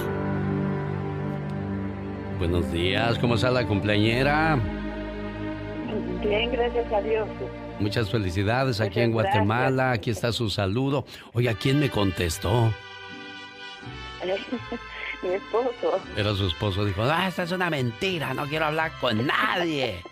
Buenos 2.38 2.70
días, 2.70 3.18
¿cómo 3.18 3.34
está 3.34 3.50
la 3.50 3.66
cumpleañera? 3.66 4.58
Bien, 6.22 6.50
gracias 6.52 6.92
a 6.92 7.00
Dios. 7.00 7.28
Muchas 7.80 8.10
felicidades 8.10 8.80
aquí 8.80 9.00
en 9.00 9.12
Guatemala, 9.12 9.92
aquí 9.92 10.10
está 10.10 10.32
su 10.32 10.50
saludo. 10.50 11.04
Oye, 11.32 11.48
¿a 11.48 11.54
quién 11.54 11.78
me 11.78 11.90
contestó? 11.90 12.72
mi 15.22 15.28
esposo. 15.30 16.00
Era 16.16 16.34
su 16.34 16.46
esposo, 16.46 16.84
dijo, 16.84 17.02
ah, 17.02 17.28
esta 17.28 17.44
es 17.44 17.52
una 17.52 17.70
mentira, 17.70 18.34
no 18.34 18.46
quiero 18.46 18.66
hablar 18.66 18.92
con 19.00 19.26
nadie. 19.26 20.02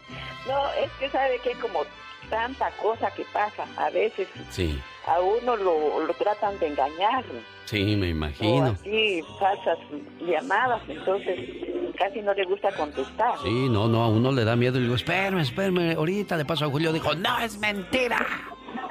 no, 0.46 0.72
es 0.72 0.90
que 0.98 1.10
sabe 1.10 1.38
que 1.40 1.52
como 1.54 1.84
tanta 2.30 2.70
cosa 2.82 3.10
que 3.12 3.24
pasa. 3.32 3.66
A 3.76 3.90
veces 3.90 4.28
sí. 4.50 4.80
a 5.06 5.20
uno 5.20 5.56
lo, 5.56 6.12
tratan 6.14 6.58
de 6.58 6.68
engañar. 6.68 7.24
Sí, 7.64 7.96
me 7.96 8.08
imagino. 8.10 8.76
Sí, 8.82 9.22
falsas 9.38 9.78
llamadas, 10.20 10.82
entonces 10.88 11.65
casi 11.96 12.22
no 12.22 12.34
le 12.34 12.44
gusta 12.44 12.70
contestar. 12.76 13.34
Sí, 13.42 13.68
no, 13.68 13.88
no, 13.88 14.02
a 14.02 14.08
uno 14.08 14.32
le 14.32 14.44
da 14.44 14.56
miedo 14.56 14.78
y 14.78 14.82
digo, 14.82 14.94
espérame, 14.94 15.40
espérame, 15.40 15.96
ahorita 15.96 16.36
le 16.36 16.44
paso 16.44 16.64
a 16.64 16.68
Julio. 16.68 16.92
Dijo, 16.92 17.14
no, 17.14 17.38
es 17.40 17.58
mentira. 17.58 18.24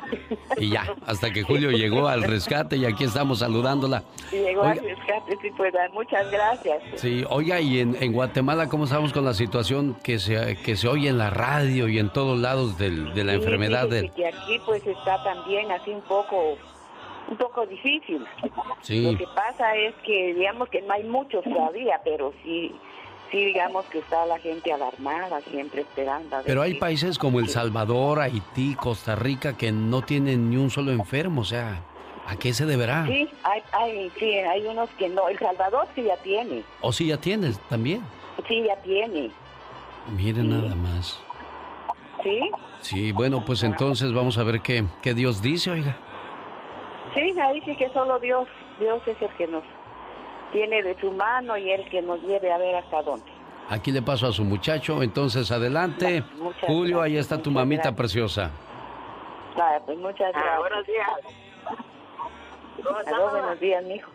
Y 0.57 0.71
ya, 0.71 0.85
hasta 1.05 1.31
que 1.31 1.43
Julio 1.43 1.71
llegó 1.71 2.07
al 2.07 2.23
rescate 2.23 2.77
y 2.77 2.85
aquí 2.85 3.03
estamos 3.03 3.39
saludándola. 3.39 4.03
Llegó 4.31 4.63
al 4.63 4.79
rescate, 4.79 5.37
sí, 5.41 5.49
pues 5.55 5.73
muchas 5.93 6.29
gracias. 6.31 6.81
Sí, 6.95 7.25
oiga, 7.29 7.59
y 7.59 7.79
en, 7.79 7.95
en, 8.01 8.13
Guatemala, 8.13 8.69
¿cómo 8.69 8.85
estamos 8.85 9.11
con 9.11 9.25
la 9.25 9.33
situación 9.33 9.95
que 10.03 10.19
se, 10.19 10.57
que 10.57 10.75
se 10.75 10.87
oye 10.87 11.09
en 11.09 11.17
la 11.17 11.29
radio 11.29 11.87
y 11.87 11.99
en 11.99 12.11
todos 12.11 12.39
lados 12.39 12.77
del, 12.77 13.13
de 13.13 13.23
la 13.23 13.33
enfermedad? 13.33 13.89
Del... 13.89 14.11
Que 14.13 14.27
aquí 14.27 14.59
pues 14.65 14.85
está 14.85 15.23
también 15.23 15.71
así 15.71 15.91
un 15.91 16.01
poco 16.01 16.57
un 17.27 17.37
poco 17.37 17.65
difícil. 17.65 18.23
Sí. 18.81 19.01
Lo 19.01 19.17
que 19.17 19.25
pasa 19.35 19.75
es 19.75 19.95
que 20.05 20.35
digamos 20.35 20.69
que 20.69 20.81
no 20.83 20.93
hay 20.93 21.03
muchos 21.03 21.43
todavía, 21.43 21.99
pero 22.03 22.33
sí 22.43 22.71
sí 23.31 23.45
digamos 23.45 23.85
que 23.85 23.99
está 23.99 24.25
la 24.25 24.39
gente 24.39 24.71
alarmada, 24.71 25.41
siempre 25.41 25.81
esperando. 25.81 26.37
Pero 26.45 26.61
hay 26.61 26.75
países 26.75 27.17
como 27.17 27.39
El 27.39 27.49
Salvador, 27.49 28.19
Haití, 28.19 28.75
Costa 28.75 29.15
Rica 29.15 29.57
que 29.57 29.71
no 29.71 30.01
tienen 30.01 30.49
ni 30.49 30.57
un 30.57 30.69
solo 30.69 30.91
enfermo, 30.91 31.41
o 31.41 31.45
sea, 31.45 31.81
¿a 32.27 32.35
qué 32.35 32.53
se 32.53 32.65
deberá? 32.65 33.05
Sí, 33.05 33.29
hay, 33.43 33.61
hay, 33.71 34.11
sí, 34.17 34.35
hay 34.35 34.65
unos 34.65 34.89
que 34.91 35.09
no. 35.09 35.27
El 35.27 35.37
Salvador 35.39 35.87
sí 35.95 36.03
ya 36.03 36.17
tiene. 36.17 36.63
¿O 36.81 36.91
sí 36.91 37.07
ya 37.07 37.17
tienes 37.17 37.59
también? 37.69 38.01
Sí, 38.47 38.63
ya 38.65 38.75
tiene. 38.81 39.31
Miren 40.15 40.49
nada 40.49 40.75
más. 40.75 41.19
Sí. 42.23 42.51
Sí, 42.81 43.11
bueno, 43.11 43.43
pues 43.45 43.63
entonces 43.63 44.13
vamos 44.13 44.37
a 44.37 44.43
ver 44.43 44.61
qué, 44.61 44.83
qué 45.01 45.13
Dios 45.13 45.41
dice, 45.41 45.71
oiga. 45.71 45.97
Sí, 47.13 47.33
ahí 47.39 47.61
sí 47.65 47.75
que 47.75 47.89
solo 47.89 48.19
Dios, 48.19 48.47
Dios 48.79 49.01
es 49.07 49.19
el 49.21 49.29
que 49.37 49.47
nos 49.47 49.63
tiene 50.51 50.81
de 50.83 50.99
su 50.99 51.11
mano 51.11 51.57
y 51.57 51.71
el 51.71 51.87
que 51.89 52.01
nos 52.01 52.21
lleve 52.21 52.51
a 52.51 52.57
ver 52.57 52.75
hasta 52.75 53.01
dónde. 53.01 53.25
Aquí 53.69 53.91
le 53.91 54.01
paso 54.01 54.27
a 54.27 54.31
su 54.31 54.43
muchacho, 54.43 55.01
entonces 55.01 55.51
adelante. 55.51 56.23
Julio, 56.67 57.01
ahí 57.01 57.17
está 57.17 57.41
tu 57.41 57.49
mamita 57.51 57.95
preciosa. 57.95 58.51
Vale, 59.57 59.81
pues 59.85 59.97
muchas 59.97 60.31
Ah, 60.35 60.39
gracias. 60.39 60.59
buenos 60.59 60.87
días. 60.87 61.09
¿Cómo 62.83 62.99
está, 62.99 63.09
Aló, 63.11 63.25
mamá? 63.25 63.39
buenos 63.39 63.59
días, 63.59 63.83
mijo. 63.85 64.11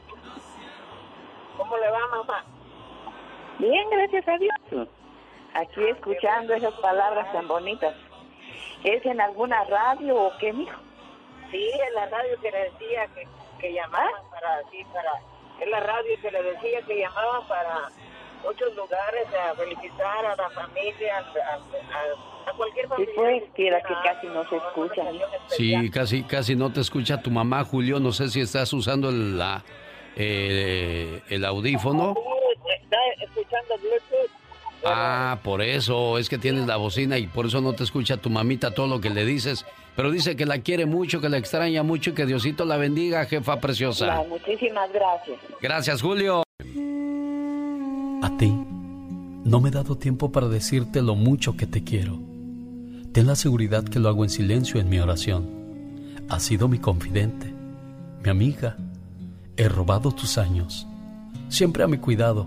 ¿Cómo 1.57 1.77
le 1.79 1.91
va, 1.91 1.99
mamá? 2.17 2.45
Bien, 3.59 3.91
gracias 3.91 4.29
a 4.29 4.39
Dios. 4.39 4.89
Aquí 5.55 5.83
escuchando 5.89 6.55
esas 6.55 6.75
palabras 6.75 7.33
tan 7.33 7.49
bonitas. 7.49 7.95
¿Es 8.85 9.05
en 9.05 9.21
alguna 9.21 9.65
radio 9.65 10.17
o 10.17 10.33
qué, 10.39 10.53
mijo? 10.53 10.79
Sí, 11.51 11.71
en 11.89 11.95
la 11.95 12.07
radio 12.07 12.41
que 12.41 12.51
le 12.53 12.71
decía 12.71 13.07
que, 13.15 13.27
que 13.61 13.73
llamaban 13.73 14.09
para, 14.31 14.61
sí, 14.71 14.85
para, 14.93 15.13
es 15.61 15.69
la 15.71 15.81
radio 15.81 16.13
que 16.23 16.31
le 16.31 16.43
decía 16.43 16.81
que 16.83 16.99
llamaban 17.01 17.47
para 17.49 17.89
muchos 18.45 18.75
lugares 18.75 19.27
a 19.35 19.55
felicitar 19.55 20.25
a 20.27 20.37
la 20.37 20.51
familia, 20.51 21.19
a, 21.19 21.55
a- 21.55 22.51
a 22.51 22.53
cualquier 22.57 22.87
Sí, 22.87 22.91
familia. 22.91 23.15
pues, 23.17 23.43
quiera 23.55 23.81
que 23.83 23.95
casi 24.03 24.27
no 24.29 24.49
se 24.49 24.57
escucha. 24.57 25.03
Sí, 25.49 25.91
casi, 25.91 26.23
casi 26.25 26.57
no 26.57 26.73
te 26.73 26.81
escucha 26.81 27.21
tu 27.21 27.31
mamá, 27.31 27.65
Julio. 27.65 28.01
No 28.01 28.13
sé 28.13 28.29
si 28.29 28.41
estás 28.41 28.73
usando 28.73 29.11
el, 29.11 29.37
la, 29.39 29.63
eh, 30.17 31.21
el 31.29 31.45
audífono. 31.45 32.15
Está 32.83 32.97
escuchando 33.23 33.77
Bluetooth. 33.79 34.30
Ah, 34.85 35.39
por 35.43 35.63
eso, 35.63 36.19
es 36.19 36.29
que 36.29 36.39
tienes 36.39 36.67
la 36.67 36.77
bocina 36.77 37.19
y 37.19 37.27
por 37.27 37.47
eso 37.47 37.61
no 37.61 37.73
te 37.75 37.85
escucha 37.85 38.17
tu 38.17 38.31
mamita 38.31 38.73
todo 38.73 38.87
lo 38.87 39.01
que 39.01 39.11
le 39.11 39.25
dices. 39.25 39.67
Pero 39.97 40.11
dice 40.11 40.37
que 40.37 40.47
la 40.47 40.61
quiere 40.61 40.87
mucho, 40.87 41.21
que 41.21 41.29
la 41.29 41.37
extraña 41.37 41.83
mucho 41.83 42.11
y 42.11 42.13
que 42.15 42.25
Diosito 42.27 42.65
la 42.65 42.77
bendiga, 42.77 43.25
jefa 43.27 43.61
preciosa. 43.61 44.23
Muchísimas 44.29 44.91
gracias. 44.93 45.39
Gracias, 45.61 46.01
Julio. 46.01 46.43
A 48.23 48.37
ti, 48.39 48.51
no 49.45 49.61
me 49.61 49.69
he 49.69 49.73
dado 49.73 49.97
tiempo 49.97 50.33
para 50.33 50.49
decirte 50.49 51.03
lo 51.03 51.15
mucho 51.15 51.57
que 51.57 51.67
te 51.67 51.85
quiero. 51.85 52.19
Ten 53.13 53.27
la 53.27 53.35
seguridad 53.35 53.85
que 53.85 53.99
lo 53.99 54.09
hago 54.09 54.25
en 54.25 54.31
silencio 54.31 54.81
en 54.81 54.89
mi 54.89 55.01
oración. 55.01 55.49
Has 56.29 56.45
sido 56.45 56.69
mi 56.69 56.79
confidente, 56.79 57.53
mi 58.23 58.31
amiga. 58.31 58.77
He 59.57 59.69
robado 59.69 60.13
tus 60.13 60.39
años, 60.39 60.87
siempre 61.49 61.83
a 61.83 61.89
mi 61.89 61.99
cuidado. 61.99 62.47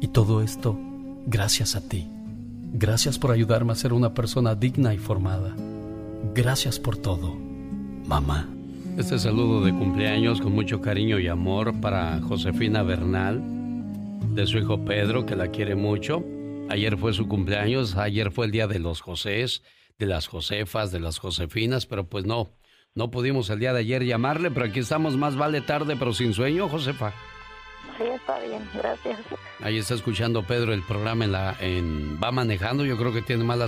Y 0.00 0.08
todo 0.08 0.42
esto 0.42 0.78
gracias 1.26 1.76
a 1.76 1.86
ti. 1.86 2.08
Gracias 2.72 3.18
por 3.18 3.32
ayudarme 3.32 3.72
a 3.72 3.76
ser 3.76 3.92
una 3.92 4.14
persona 4.14 4.54
digna 4.54 4.94
y 4.94 4.98
formada. 4.98 5.54
Gracias 6.34 6.78
por 6.78 6.96
todo, 6.96 7.34
mamá. 8.06 8.48
Este 8.96 9.18
saludo 9.18 9.64
de 9.64 9.72
cumpleaños 9.72 10.40
con 10.40 10.52
mucho 10.52 10.80
cariño 10.80 11.18
y 11.18 11.28
amor 11.28 11.80
para 11.80 12.20
Josefina 12.20 12.82
Bernal, 12.82 13.42
de 14.34 14.46
su 14.46 14.58
hijo 14.58 14.84
Pedro, 14.84 15.26
que 15.26 15.36
la 15.36 15.48
quiere 15.48 15.74
mucho. 15.74 16.24
Ayer 16.68 16.96
fue 16.96 17.12
su 17.12 17.26
cumpleaños, 17.28 17.96
ayer 17.96 18.30
fue 18.30 18.46
el 18.46 18.52
día 18.52 18.66
de 18.66 18.78
los 18.78 19.00
Josés, 19.00 19.62
de 19.98 20.06
las 20.06 20.28
Josefas, 20.28 20.92
de 20.92 21.00
las 21.00 21.18
Josefinas, 21.18 21.86
pero 21.86 22.08
pues 22.08 22.24
no, 22.24 22.52
no 22.94 23.10
pudimos 23.10 23.50
el 23.50 23.58
día 23.58 23.72
de 23.72 23.80
ayer 23.80 24.04
llamarle, 24.04 24.50
pero 24.50 24.66
aquí 24.66 24.80
estamos, 24.80 25.16
más 25.16 25.36
vale 25.36 25.60
tarde, 25.60 25.96
pero 25.98 26.12
sin 26.12 26.32
sueño, 26.32 26.68
Josefa. 26.68 27.12
Sí, 28.00 28.06
está 28.06 28.38
bien, 28.38 28.66
gracias. 28.72 29.18
Ahí 29.62 29.76
está 29.76 29.92
escuchando 29.92 30.42
Pedro 30.42 30.72
el 30.72 30.82
programa 30.82 31.26
en 31.26 31.32
la, 31.32 31.54
en, 31.60 32.18
va 32.18 32.32
manejando, 32.32 32.86
yo 32.86 32.96
creo 32.96 33.12
que 33.12 33.20
tiene 33.20 33.44
mala, 33.44 33.66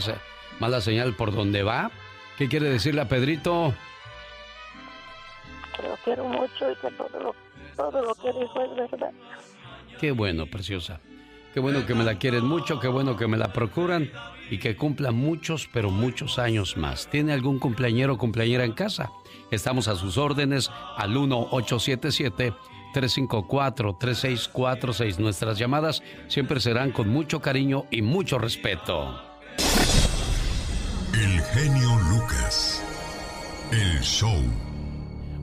mala 0.59 0.81
señal 0.81 1.13
por 1.13 1.35
donde 1.35 1.63
va. 1.63 1.91
¿Qué 2.39 2.49
quiere 2.49 2.71
decirle 2.71 3.03
a 3.03 3.09
Pedrito? 3.09 3.75
Que 5.77 5.83
lo 5.83 5.97
quiero 6.03 6.25
mucho 6.25 6.71
y 6.71 6.77
que 6.77 6.91
todo 6.93 7.21
lo, 7.21 7.35
todo 7.77 8.03
lo 8.03 8.15
que 8.15 8.33
dijo 8.33 8.63
es 8.63 8.91
verdad. 8.91 9.13
Qué 10.01 10.13
bueno, 10.13 10.47
preciosa. 10.47 10.99
Qué 11.53 11.61
bueno 11.61 11.85
que 11.85 11.95
me 11.95 12.03
la 12.03 12.19
quieren 12.19 12.47
mucho, 12.47 12.81
qué 12.81 12.89
bueno 12.89 13.19
que 13.19 13.27
me 13.27 13.37
la 13.37 13.53
procuran 13.53 14.11
y 14.49 14.57
que 14.57 14.77
cumpla 14.77 15.11
muchos, 15.11 15.69
pero 15.71 15.91
muchos 15.91 16.39
años 16.39 16.79
más. 16.79 17.07
¿Tiene 17.09 17.35
algún 17.35 17.59
cumpleañero 17.59 18.15
o 18.15 18.19
cumpleañera 18.19 18.65
en 18.65 18.73
casa? 18.73 19.11
Estamos 19.51 19.89
a 19.89 19.97
sus 19.97 20.17
órdenes 20.17 20.71
al 20.97 21.15
1877-354-3646. 22.93 25.19
Nuestras 25.19 25.59
llamadas 25.59 26.03
siempre 26.29 26.61
serán 26.61 26.93
con 26.93 27.09
mucho 27.09 27.41
cariño 27.41 27.87
y 27.91 28.03
mucho 28.03 28.39
respeto. 28.39 29.21
El 31.15 31.41
genio 31.41 31.91
Lucas. 32.11 32.85
El 33.71 34.01
show. 34.01 34.43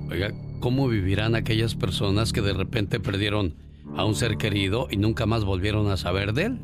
Oiga, 0.10 0.32
¿cómo 0.60 0.88
vivirán 0.88 1.36
aquellas 1.36 1.76
personas 1.76 2.34
que 2.34 2.42
de 2.42 2.54
repente 2.54 3.00
perdieron 3.00 3.56
a 3.96 4.06
un 4.06 4.16
ser 4.16 4.38
querido 4.38 4.88
y 4.90 4.98
nunca 4.98 5.26
más 5.26 5.46
volvieron 5.46 5.90
a 5.90 5.98
saber 5.98 6.34
de 6.34 6.46
él? 6.46 6.60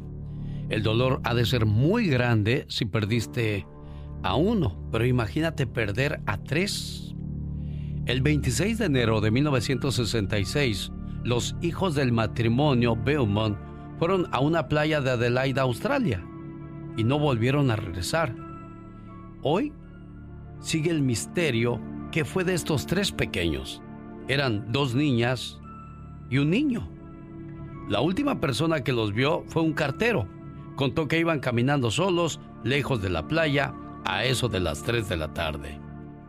El 0.69 0.83
dolor 0.83 1.21
ha 1.23 1.33
de 1.33 1.45
ser 1.45 1.65
muy 1.65 2.07
grande 2.07 2.65
si 2.69 2.85
perdiste 2.85 3.65
a 4.23 4.35
uno, 4.35 4.77
pero 4.91 5.05
imagínate 5.05 5.67
perder 5.67 6.21
a 6.25 6.37
tres. 6.37 7.14
El 8.05 8.21
26 8.21 8.77
de 8.77 8.85
enero 8.85 9.19
de 9.19 9.31
1966, 9.31 10.91
los 11.23 11.55
hijos 11.61 11.95
del 11.95 12.11
matrimonio 12.11 12.95
Beaumont 12.95 13.57
fueron 13.97 14.27
a 14.31 14.41
una 14.41 14.67
playa 14.67 15.01
de 15.01 15.09
Adelaida, 15.09 15.63
Australia, 15.63 16.23
y 16.97 17.03
no 17.03 17.17
volvieron 17.17 17.71
a 17.71 17.75
regresar. 17.75 18.35
Hoy 19.41 19.73
sigue 20.59 20.91
el 20.91 21.01
misterio 21.01 21.81
que 22.11 22.25
fue 22.25 22.43
de 22.43 22.53
estos 22.53 22.85
tres 22.85 23.11
pequeños. 23.11 23.81
Eran 24.27 24.71
dos 24.71 24.93
niñas 24.93 25.59
y 26.29 26.37
un 26.37 26.51
niño. 26.51 26.87
La 27.89 28.01
última 28.01 28.39
persona 28.39 28.83
que 28.83 28.93
los 28.93 29.13
vio 29.13 29.45
fue 29.47 29.63
un 29.63 29.73
cartero. 29.73 30.27
Contó 30.75 31.07
que 31.07 31.17
iban 31.17 31.39
caminando 31.39 31.89
solos, 31.89 32.39
lejos 32.63 33.01
de 33.01 33.09
la 33.09 33.27
playa, 33.27 33.73
a 34.05 34.25
eso 34.25 34.47
de 34.47 34.59
las 34.59 34.83
3 34.83 35.09
de 35.09 35.17
la 35.17 35.33
tarde. 35.33 35.79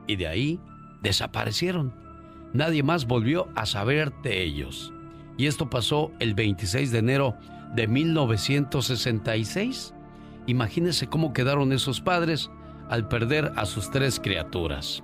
Y 0.06 0.16
de 0.16 0.26
ahí 0.26 0.60
desaparecieron. 1.06 1.94
Nadie 2.52 2.82
más 2.82 3.06
volvió 3.06 3.48
a 3.54 3.64
saber 3.66 4.12
de 4.22 4.42
ellos. 4.42 4.92
Y 5.36 5.46
esto 5.46 5.70
pasó 5.70 6.10
el 6.18 6.34
26 6.34 6.90
de 6.90 6.98
enero 6.98 7.36
de 7.74 7.86
1966. 7.86 9.94
Imagínense 10.46 11.06
cómo 11.06 11.32
quedaron 11.32 11.72
esos 11.72 12.00
padres 12.00 12.50
al 12.88 13.06
perder 13.08 13.52
a 13.56 13.66
sus 13.66 13.90
tres 13.90 14.20
criaturas. 14.20 15.02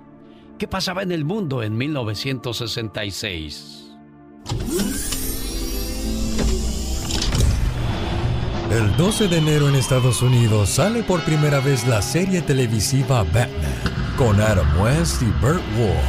¿Qué 0.57 0.67
pasaba 0.67 1.03
en 1.03 1.11
el 1.11 1.25
mundo 1.25 1.61
en 1.63 1.77
1966? 1.77 3.91
El 8.73 8.97
12 8.97 9.27
de 9.27 9.37
enero 9.37 9.69
en 9.69 9.75
Estados 9.75 10.23
Unidos 10.23 10.67
sale 10.67 11.03
por 11.03 11.21
primera 11.21 11.59
vez 11.59 11.85
la 11.85 12.01
serie 12.01 12.41
televisiva 12.41 13.21
Batman 13.21 13.79
con 14.17 14.41
Adam 14.41 14.65
West 14.81 15.21
y 15.21 15.25
Burt 15.25 15.61
Ward. 15.77 16.01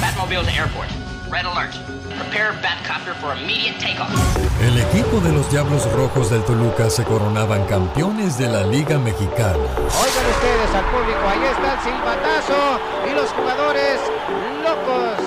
Batmobile 0.00 0.42
to 0.44 0.50
airport. 0.50 0.88
Red 1.30 1.44
alert. 1.44 1.74
Prepare 2.16 2.52
Batcopter 2.62 3.12
for 3.20 3.36
immediate 3.36 3.78
takeoff. 3.78 4.08
El 4.62 4.78
equipo 4.78 5.20
de 5.20 5.30
los 5.30 5.50
Diablos 5.50 5.92
Rojos 5.92 6.30
del 6.30 6.42
Toluca 6.44 6.88
se 6.88 7.04
coronaban 7.04 7.66
campeones 7.66 8.38
de 8.38 8.48
la 8.48 8.64
Liga 8.64 8.98
Mexicana. 8.98 9.58
Oigan 9.76 10.26
ustedes 10.32 10.74
al 10.74 10.86
público, 10.86 11.20
ahí 11.28 11.44
está 11.52 11.74
el 11.74 11.80
silbatazo 11.84 12.80
y 13.10 13.14
los 13.14 13.28
jugadores 13.32 14.00
locos. 14.64 15.20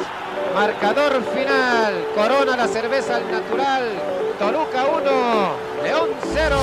Marcador 0.55 1.23
final, 1.35 2.03
corona 2.15 2.57
la 2.57 2.67
cerveza 2.67 3.17
al 3.17 3.29
natural. 3.29 4.18
Toluca 4.39 4.85
1, 4.85 5.83
León 5.83 6.09
0. 6.33 6.55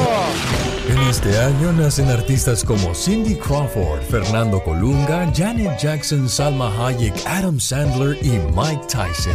En 0.89 0.99
este 1.11 1.39
año 1.39 1.73
nacen 1.73 2.09
artistas 2.09 2.65
como 2.65 2.95
Cindy 2.95 3.35
Crawford, 3.35 4.01
Fernando 4.01 4.63
Colunga, 4.65 5.31
Janet 5.37 5.79
Jackson, 5.79 6.27
Salma 6.27 6.73
Hayek, 6.75 7.13
Adam 7.27 7.61
Sandler 7.61 8.17
y 8.25 8.41
Mike 8.55 8.87
Tyson. 8.89 9.35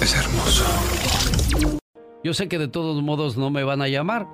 Es 0.00 0.14
hermoso. 0.14 0.64
Yo 2.22 2.32
sé 2.32 2.48
que 2.48 2.58
de 2.58 2.68
todos 2.68 3.02
modos 3.02 3.36
no 3.36 3.50
me 3.50 3.64
van 3.64 3.82
a 3.82 3.88
llamar. 3.88 4.28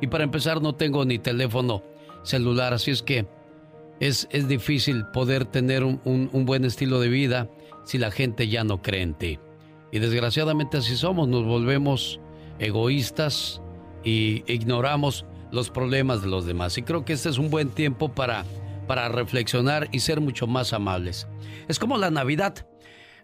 Y 0.00 0.06
para 0.06 0.24
empezar 0.24 0.62
no 0.62 0.74
tengo 0.74 1.04
ni 1.04 1.18
teléfono 1.18 1.82
celular, 2.22 2.72
así 2.72 2.92
es 2.92 3.02
que 3.02 3.26
es, 3.98 4.28
es 4.30 4.46
difícil 4.46 5.04
poder 5.06 5.44
tener 5.44 5.82
un, 5.82 6.00
un 6.04 6.46
buen 6.46 6.64
estilo 6.64 7.00
de 7.00 7.08
vida 7.08 7.50
si 7.84 7.98
la 7.98 8.12
gente 8.12 8.48
ya 8.48 8.62
no 8.62 8.80
cree 8.80 9.02
en 9.02 9.14
ti. 9.14 9.40
Y 9.90 9.98
desgraciadamente 9.98 10.76
así 10.76 10.96
somos, 10.96 11.26
nos 11.26 11.44
volvemos 11.44 12.20
egoístas 12.60 13.60
y 14.04 14.44
ignoramos 14.46 15.24
los 15.50 15.70
problemas 15.70 16.22
de 16.22 16.28
los 16.28 16.46
demás. 16.46 16.78
Y 16.78 16.82
creo 16.82 17.04
que 17.04 17.14
este 17.14 17.28
es 17.28 17.38
un 17.38 17.50
buen 17.50 17.70
tiempo 17.70 18.10
para, 18.10 18.44
para 18.86 19.08
reflexionar 19.08 19.88
y 19.90 20.00
ser 20.00 20.20
mucho 20.20 20.46
más 20.46 20.72
amables. 20.72 21.26
Es 21.66 21.78
como 21.78 21.98
la 21.98 22.10
Navidad. 22.10 22.66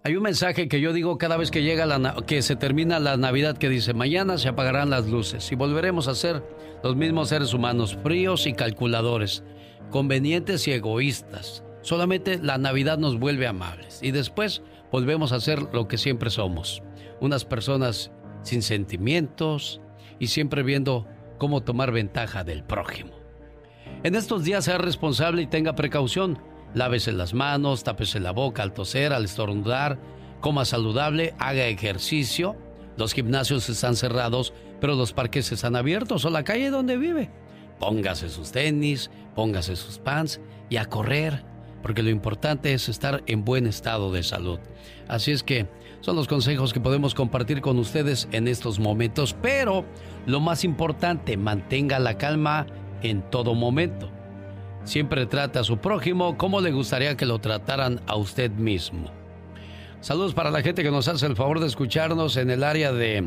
Hay 0.07 0.17
un 0.17 0.23
mensaje 0.23 0.69
que 0.69 0.83
yo 0.83 0.93
digo 0.93 1.17
cada 1.17 1.39
vez 1.39 1.51
que 1.51 1.63
llega 1.63 1.87
la 1.87 2.15
que 2.27 2.43
se 2.43 2.57
termina 2.57 2.99
la 2.99 3.17
Navidad 3.17 3.57
que 3.57 3.71
dice 3.71 3.95
mañana 3.95 4.37
se 4.37 4.51
apagarán 4.51 4.91
las 4.91 5.07
luces 5.07 5.51
y 5.51 5.55
volveremos 5.55 6.09
a 6.09 6.15
ser 6.15 6.43
los 6.83 6.95
mismos 6.95 7.31
seres 7.31 7.55
humanos 7.55 7.97
fríos 8.03 8.47
y 8.47 8.53
calculadores, 8.53 9.45
convenientes 9.91 10.69
y 10.69 10.73
egoístas. 10.73 11.65
Solamente 11.81 12.39
la 12.39 12.59
Navidad 12.59 12.99
nos 12.99 13.19
vuelve 13.19 13.47
amables 13.47 14.01
y 14.03 14.11
después 14.11 14.61
volvemos 14.93 15.33
a 15.33 15.41
ser 15.41 15.63
lo 15.73 15.89
que 15.89 15.97
siempre 15.97 16.29
somos, 16.29 16.83
unas 17.23 17.47
personas 17.47 18.13
sin 18.43 18.61
sentimientos 18.61 19.81
y 20.19 20.27
siempre 20.27 20.63
viendo 20.63 21.09
cómo 21.39 21.63
tomar 21.63 21.93
ventaja 21.93 22.45
del 22.45 22.63
prójimo. 22.63 23.15
En 24.03 24.17
estos 24.17 24.45
días 24.45 24.67
sea 24.67 24.77
responsable 24.77 25.41
y 25.41 25.47
tenga 25.47 25.75
precaución. 25.75 26.39
Lávese 26.75 27.13
las 27.13 27.35
manos, 27.35 27.85
tápese 27.85 28.19
la 28.19 28.33
boca 28.33 28.63
al 28.63 28.73
toser, 28.73 29.13
al 29.13 29.25
estornudar, 29.25 29.99
coma 30.41 30.65
saludable, 30.65 31.35
haga 31.39 31.67
ejercicio. 31.67 32.57
Los 32.97 33.13
gimnasios 33.13 33.69
están 33.69 33.95
cerrados, 33.97 34.53
pero 34.81 34.95
los 34.95 35.13
parques 35.13 35.51
están 35.53 35.77
abiertos 35.77 36.25
o 36.25 36.31
la 36.31 36.43
calle 36.43 36.71
donde 36.71 36.97
vive. 36.97 37.31
Póngase 37.79 38.29
sus 38.29 38.51
tenis, 38.51 39.11
póngase 39.35 39.77
sus 39.77 39.99
pants 39.99 40.41
y 40.69 40.77
a 40.77 40.87
correr, 40.87 41.45
porque 41.83 42.03
lo 42.03 42.11
importante 42.11 42.73
es 42.73 42.89
estar 42.89 43.23
en 43.27 43.45
buen 43.45 43.67
estado 43.67 44.13
de 44.13 44.23
salud. 44.23 44.59
Así 45.07 45.31
es 45.33 45.43
que 45.43 45.69
son 46.01 46.17
los 46.17 46.29
consejos 46.29 46.73
que 46.73 46.81
podemos 46.81 47.15
compartir 47.15 47.61
con 47.61 47.79
ustedes 47.79 48.29
en 48.33 48.49
estos 48.49 48.79
momentos, 48.79 49.37
pero 49.41 49.85
lo 50.27 50.41
más 50.41 50.65
importante, 50.65 51.37
mantenga 51.37 51.99
la 51.99 52.19
calma 52.19 52.67
en 53.03 53.23
todo 53.31 53.55
momento. 53.55 54.14
Siempre 54.85 55.27
trate 55.27 55.59
a 55.59 55.65
su 55.65 55.79
prójimo 55.79 56.37
como 56.37 56.61
le 56.61 56.71
gustaría 56.71 57.17
que 57.17 57.27
lo 57.27 57.39
trataran 57.39 58.01
a 58.07 58.17
usted 58.17 58.51
mismo. 58.51 59.11
Saludos 60.01 60.35
para 60.35 60.51
la 60.51 60.61
gente 60.61 60.83
que 60.83 60.91
nos 60.91 61.09
hace 61.09 61.27
el 61.27 61.35
favor 61.35 61.61
de 61.61 61.67
escucharnos 61.67 62.37
en 62.37 62.51
el 62.51 62.63
área 62.63 62.93
de, 62.93 63.25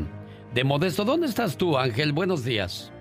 de 0.54 0.64
Modesto. 0.64 1.04
¿Dónde 1.04 1.26
estás 1.26 1.56
tú, 1.56 1.76
Ángel? 1.76 2.12
Buenos 2.12 2.44
días. 2.44 2.92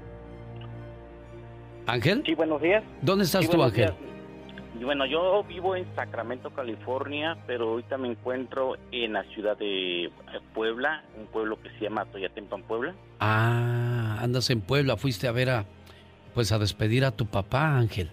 ¿Ángel? 1.85 2.23
Sí, 2.25 2.33
buenos 2.33 2.59
días. 2.61 2.83
¿Dónde 3.01 3.25
estás 3.25 3.47
tú, 3.47 3.61
Ángel? 3.61 3.93
Bueno, 4.81 5.05
yo 5.05 5.43
vivo 5.43 5.75
en 5.75 5.85
Sacramento, 5.95 6.49
California, 6.51 7.37
pero 7.47 7.69
ahorita 7.69 7.97
me 7.97 8.09
encuentro 8.09 8.75
en 8.91 9.13
la 9.13 9.23
ciudad 9.33 9.57
de 9.57 10.05
eh, 10.05 10.11
Puebla, 10.53 11.03
un 11.19 11.27
pueblo 11.27 11.59
que 11.61 11.69
se 11.71 11.85
llama 11.85 12.05
Toyatempan, 12.05 12.63
Puebla. 12.63 12.93
Ah, 13.19 14.17
andas 14.21 14.49
en 14.49 14.61
Puebla, 14.61 14.97
fuiste 14.97 15.27
a 15.27 15.31
ver 15.31 15.49
a, 15.49 15.65
pues 16.33 16.51
a 16.51 16.59
despedir 16.59 17.05
a 17.05 17.11
tu 17.11 17.25
papá, 17.25 17.77
Ángel. 17.77 18.09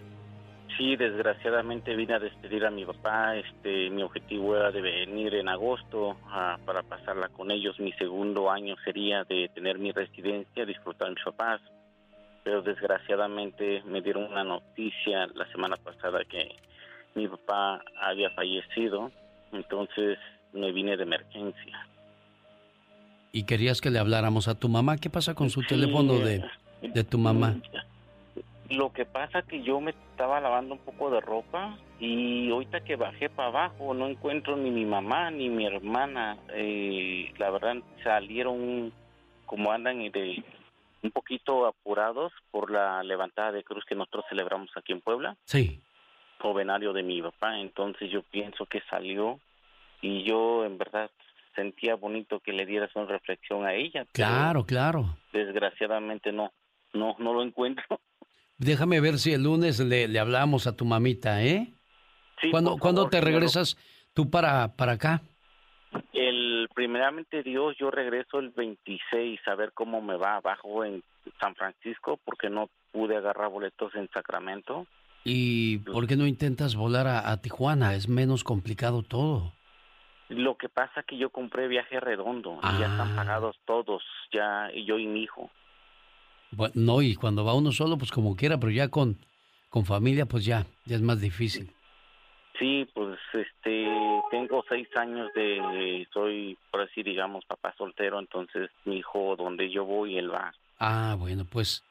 Sí, 0.77 0.97
desgraciadamente 0.97 1.95
vine 1.95 2.15
a 2.15 2.19
despedir 2.19 2.65
a 2.65 2.71
mi 2.71 2.85
papá. 2.85 3.37
Este, 3.37 3.91
mi 3.91 4.03
objetivo 4.03 4.57
era 4.57 4.71
de 4.71 4.81
venir 4.81 5.35
en 5.35 5.49
agosto 5.49 6.17
para 6.65 6.83
pasarla 6.83 7.29
con 7.29 7.51
ellos. 7.51 7.79
Mi 7.79 7.93
segundo 7.93 8.51
año 8.51 8.75
sería 8.85 9.25
de 9.25 9.49
tener 9.55 9.79
mi 9.79 9.93
residencia, 9.93 10.67
disfrutar 10.67 11.11
mis 11.11 11.23
papás 11.25 11.61
pero 12.45 12.61
desgraciadamente 12.61 13.83
me 13.87 14.03
dieron 14.03 14.25
una 14.25 14.45
noticia 14.45 15.27
la 15.35 15.51
semana 15.51 15.77
pasada 15.79 16.21
que 16.31 16.55
mi 17.15 17.27
papá 17.27 17.83
había 18.01 18.31
fallecido, 18.31 19.11
entonces 19.53 20.19
me 20.53 20.71
vine 20.71 20.97
de 20.97 21.03
emergencia. 21.05 21.89
¿Y 23.33 23.45
querías 23.45 23.81
que 23.81 23.91
le 23.91 23.99
habláramos 23.99 24.47
a 24.47 24.55
tu 24.55 24.69
mamá? 24.69 24.99
¿Qué 24.99 25.11
pasa 25.11 25.35
con 25.35 25.51
su 25.51 25.63
teléfono 25.63 26.19
de, 26.19 26.45
de 26.83 27.05
tu 27.05 27.19
mamá? 27.19 27.57
Lo 28.71 28.93
que 28.93 29.05
pasa 29.05 29.43
que 29.43 29.63
yo 29.63 29.81
me 29.81 29.91
estaba 29.91 30.41
lavando 30.41 30.75
un 30.75 30.81
poco 30.81 31.11
de 31.11 31.21
ropa 31.21 31.79
y 32.01 32.51
ahorita 32.51 32.81
que 32.81 32.97
bajé 32.97 33.29
para 33.29 33.49
abajo 33.49 33.95
no 33.95 34.07
encuentro 34.07 34.57
ni 34.57 34.71
mi 34.71 34.85
mamá 34.85 35.31
ni 35.31 35.49
mi 35.49 35.67
hermana. 35.67 36.39
Eh, 36.51 37.33
la 37.39 37.51
verdad 37.51 37.77
salieron 38.03 38.93
como 39.47 39.71
andan 39.71 39.99
de 40.11 40.43
un 41.03 41.11
poquito 41.11 41.67
apurados 41.67 42.33
por 42.51 42.71
la 42.71 43.03
levantada 43.03 43.53
de 43.53 43.63
cruz 43.63 43.85
que 43.85 43.95
nosotros 43.95 44.25
celebramos 44.29 44.71
aquí 44.77 44.93
en 44.93 45.03
Puebla. 45.03 45.37
Sí. 45.45 45.81
Jovenario 46.41 46.93
de 46.93 47.03
mi 47.03 47.21
papá, 47.23 47.59
entonces 47.59 48.11
yo 48.11 48.23
pienso 48.23 48.67
que 48.67 48.81
salió 48.89 49.39
y 50.01 50.25
yo 50.25 50.65
en 50.65 50.79
verdad 50.79 51.11
sentía 51.55 51.95
bonito 51.95 52.41
que 52.41 52.53
le 52.53 52.67
dieras 52.67 52.91
una 52.95 53.07
reflexión 53.07 53.65
a 53.65 53.75
ella. 53.75 54.07
Claro, 54.13 54.65
claro. 54.65 55.17
Desgraciadamente 55.33 56.33
no, 56.33 56.53
no, 56.93 57.17
no 57.19 57.35
lo 57.35 57.43
encuentro. 57.43 58.01
Déjame 58.59 59.01
ver 59.01 59.19
si 59.19 59.33
el 59.33 59.43
lunes 59.43 59.81
le, 59.81 60.09
le 60.09 60.19
hablamos 60.19 60.67
a 60.67 60.77
tu 60.77 60.85
mamita, 60.85 61.43
¿eh? 61.43 61.75
Sí, 62.41 62.51
¿Cuándo, 62.51 63.09
te 63.09 63.21
regresas 63.21 63.77
tú 64.13 64.31
para, 64.31 64.77
para 64.77 64.93
acá? 64.93 65.23
El 66.13 66.69
primeramente 66.75 67.43
Dios, 67.43 67.77
yo 67.79 67.91
regreso 67.91 68.39
el 68.39 68.51
26 68.51 69.41
a 69.47 69.55
ver 69.55 69.73
cómo 69.73 70.01
me 70.03 70.17
va 70.17 70.37
abajo 70.37 70.85
en 70.85 71.03
San 71.41 71.55
Francisco 71.55 72.19
porque 72.25 72.51
no 72.51 72.69
pude 72.93 73.17
agarrar 73.17 73.51
boletos 73.51 73.95
en 73.95 74.09
Sacramento. 74.11 74.87
¿Y 75.25 75.79
por 75.79 76.07
qué 76.07 76.17
no 76.17 76.27
intentas 76.27 76.77
volar 76.77 77.07
a, 77.07 77.41
Tijuana? 77.41 77.95
Es 77.95 78.09
menos 78.09 78.45
complicado 78.45 79.03
todo. 79.03 79.53
Lo 80.29 80.57
que 80.57 80.69
pasa 80.69 81.03
que 81.03 81.17
yo 81.17 81.31
compré 81.31 81.69
viaje 81.69 81.99
redondo 82.01 82.59
y 82.63 82.79
ya 82.79 82.87
están 82.87 83.13
ah. 83.13 83.17
pagados 83.17 83.57
todos, 83.65 84.03
ya 84.33 84.71
yo 84.73 84.99
y 84.99 85.07
mi 85.07 85.23
hijo. 85.23 85.51
Bueno, 86.57 86.73
no, 86.77 87.03
y 87.03 87.15
cuando 87.15 87.45
va 87.45 87.55
uno 87.55 87.73
solo, 87.73 87.97
pues 87.97 88.11
como 88.11 88.37
quiera, 88.37 88.59
pero 88.59 88.71
ya 88.73 88.89
con, 88.89 89.17
con 89.69 89.85
familia, 89.85 90.27
pues 90.27 90.45
ya, 90.45 90.67
ya 90.85 90.97
es 90.97 91.03
más 91.03 91.21
difícil. 91.21 91.71
Sí, 92.59 92.89
pues 92.95 93.19
este, 93.33 93.87
tengo 94.31 94.65
seis 94.69 94.89
años 94.97 95.29
de, 95.35 96.07
soy, 96.13 96.57
por 96.71 96.83
así 96.83 97.03
digamos, 97.03 97.45
papá 97.47 97.75
soltero, 97.77 98.21
entonces 98.21 98.71
mi 98.85 98.99
hijo, 98.99 99.35
donde 99.37 99.71
yo 99.71 99.85
voy, 99.85 100.17
él 100.17 100.33
va. 100.33 100.55
Ah, 100.79 101.17
bueno, 101.19 101.45
pues, 101.51 101.83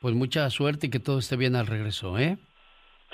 pues 0.00 0.14
mucha 0.14 0.48
suerte 0.48 0.86
y 0.86 0.90
que 0.90 1.00
todo 1.00 1.18
esté 1.18 1.36
bien 1.36 1.54
al 1.54 1.66
regreso, 1.66 2.18
¿eh? 2.18 2.38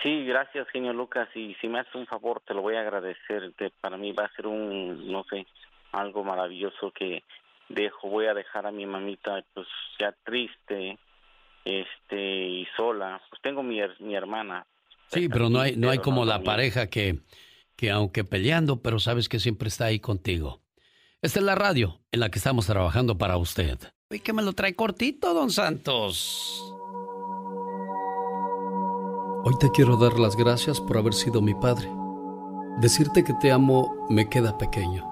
Sí, 0.03 0.25
gracias, 0.25 0.69
genio 0.69 0.93
Lucas, 0.93 1.29
y 1.35 1.55
si 1.61 1.69
me 1.69 1.81
haces 1.81 1.95
un 1.95 2.07
favor, 2.07 2.41
te 2.47 2.55
lo 2.55 2.63
voy 2.63 2.77
a 2.77 2.81
agradecer, 2.81 3.53
para 3.81 3.97
mí 3.97 4.13
va 4.13 4.25
a 4.27 4.35
ser 4.35 4.47
un, 4.47 5.11
no 5.11 5.25
sé, 5.25 5.47
algo 5.93 6.25
maravilloso 6.25 6.93
que 6.93 7.23
dejo, 7.75 8.09
voy 8.09 8.27
a 8.27 8.35
dejar 8.35 8.67
a 8.67 8.73
mi 8.73 8.87
mamita, 8.87 9.45
pues 9.55 9.67
ya 9.99 10.15
triste, 10.25 10.99
este, 11.65 12.21
y 12.21 12.67
sola, 12.77 13.21
pues 13.29 13.41
tengo 13.43 13.63
mi, 13.63 13.81
mi 14.01 14.15
hermana, 14.15 14.67
Sí, 15.13 15.29
pero 15.29 15.51
no 15.51 15.61
hay, 15.61 15.77
no 15.77 15.91
hay 15.91 15.99
como 15.99 16.25
la 16.25 16.43
pareja 16.43 16.87
que, 16.87 17.21
que 17.77 17.91
aunque 17.91 18.25
peleando, 18.25 18.81
pero 18.81 18.99
sabes 18.99 19.29
que 19.29 19.39
siempre 19.39 19.69
está 19.69 19.87
ahí 19.87 20.01
contigo. 20.01 20.63
Esta 21.21 21.39
es 21.39 21.45
la 21.45 21.55
radio 21.55 22.01
en 22.13 22.21
la 22.21 22.31
que 22.31 22.39
estamos 22.39 22.67
trabajando 22.67 23.19
para 23.19 23.37
usted. 23.37 23.79
Y 24.11 24.21
que 24.21 24.33
me 24.33 24.43
lo 24.43 24.55
trae 24.55 24.75
cortito, 24.75 25.35
don 25.35 25.51
Santos. 25.51 26.63
Hoy 29.45 29.55
te 29.61 29.71
quiero 29.75 29.97
dar 29.97 30.19
las 30.19 30.37
gracias 30.37 30.81
por 30.81 30.97
haber 30.97 31.13
sido 31.13 31.43
mi 31.43 31.55
padre. 31.55 31.89
Decirte 32.81 33.23
que 33.23 33.35
te 33.35 33.53
amo 33.53 34.07
me 34.09 34.29
queda 34.29 34.57
pequeño. 34.57 35.12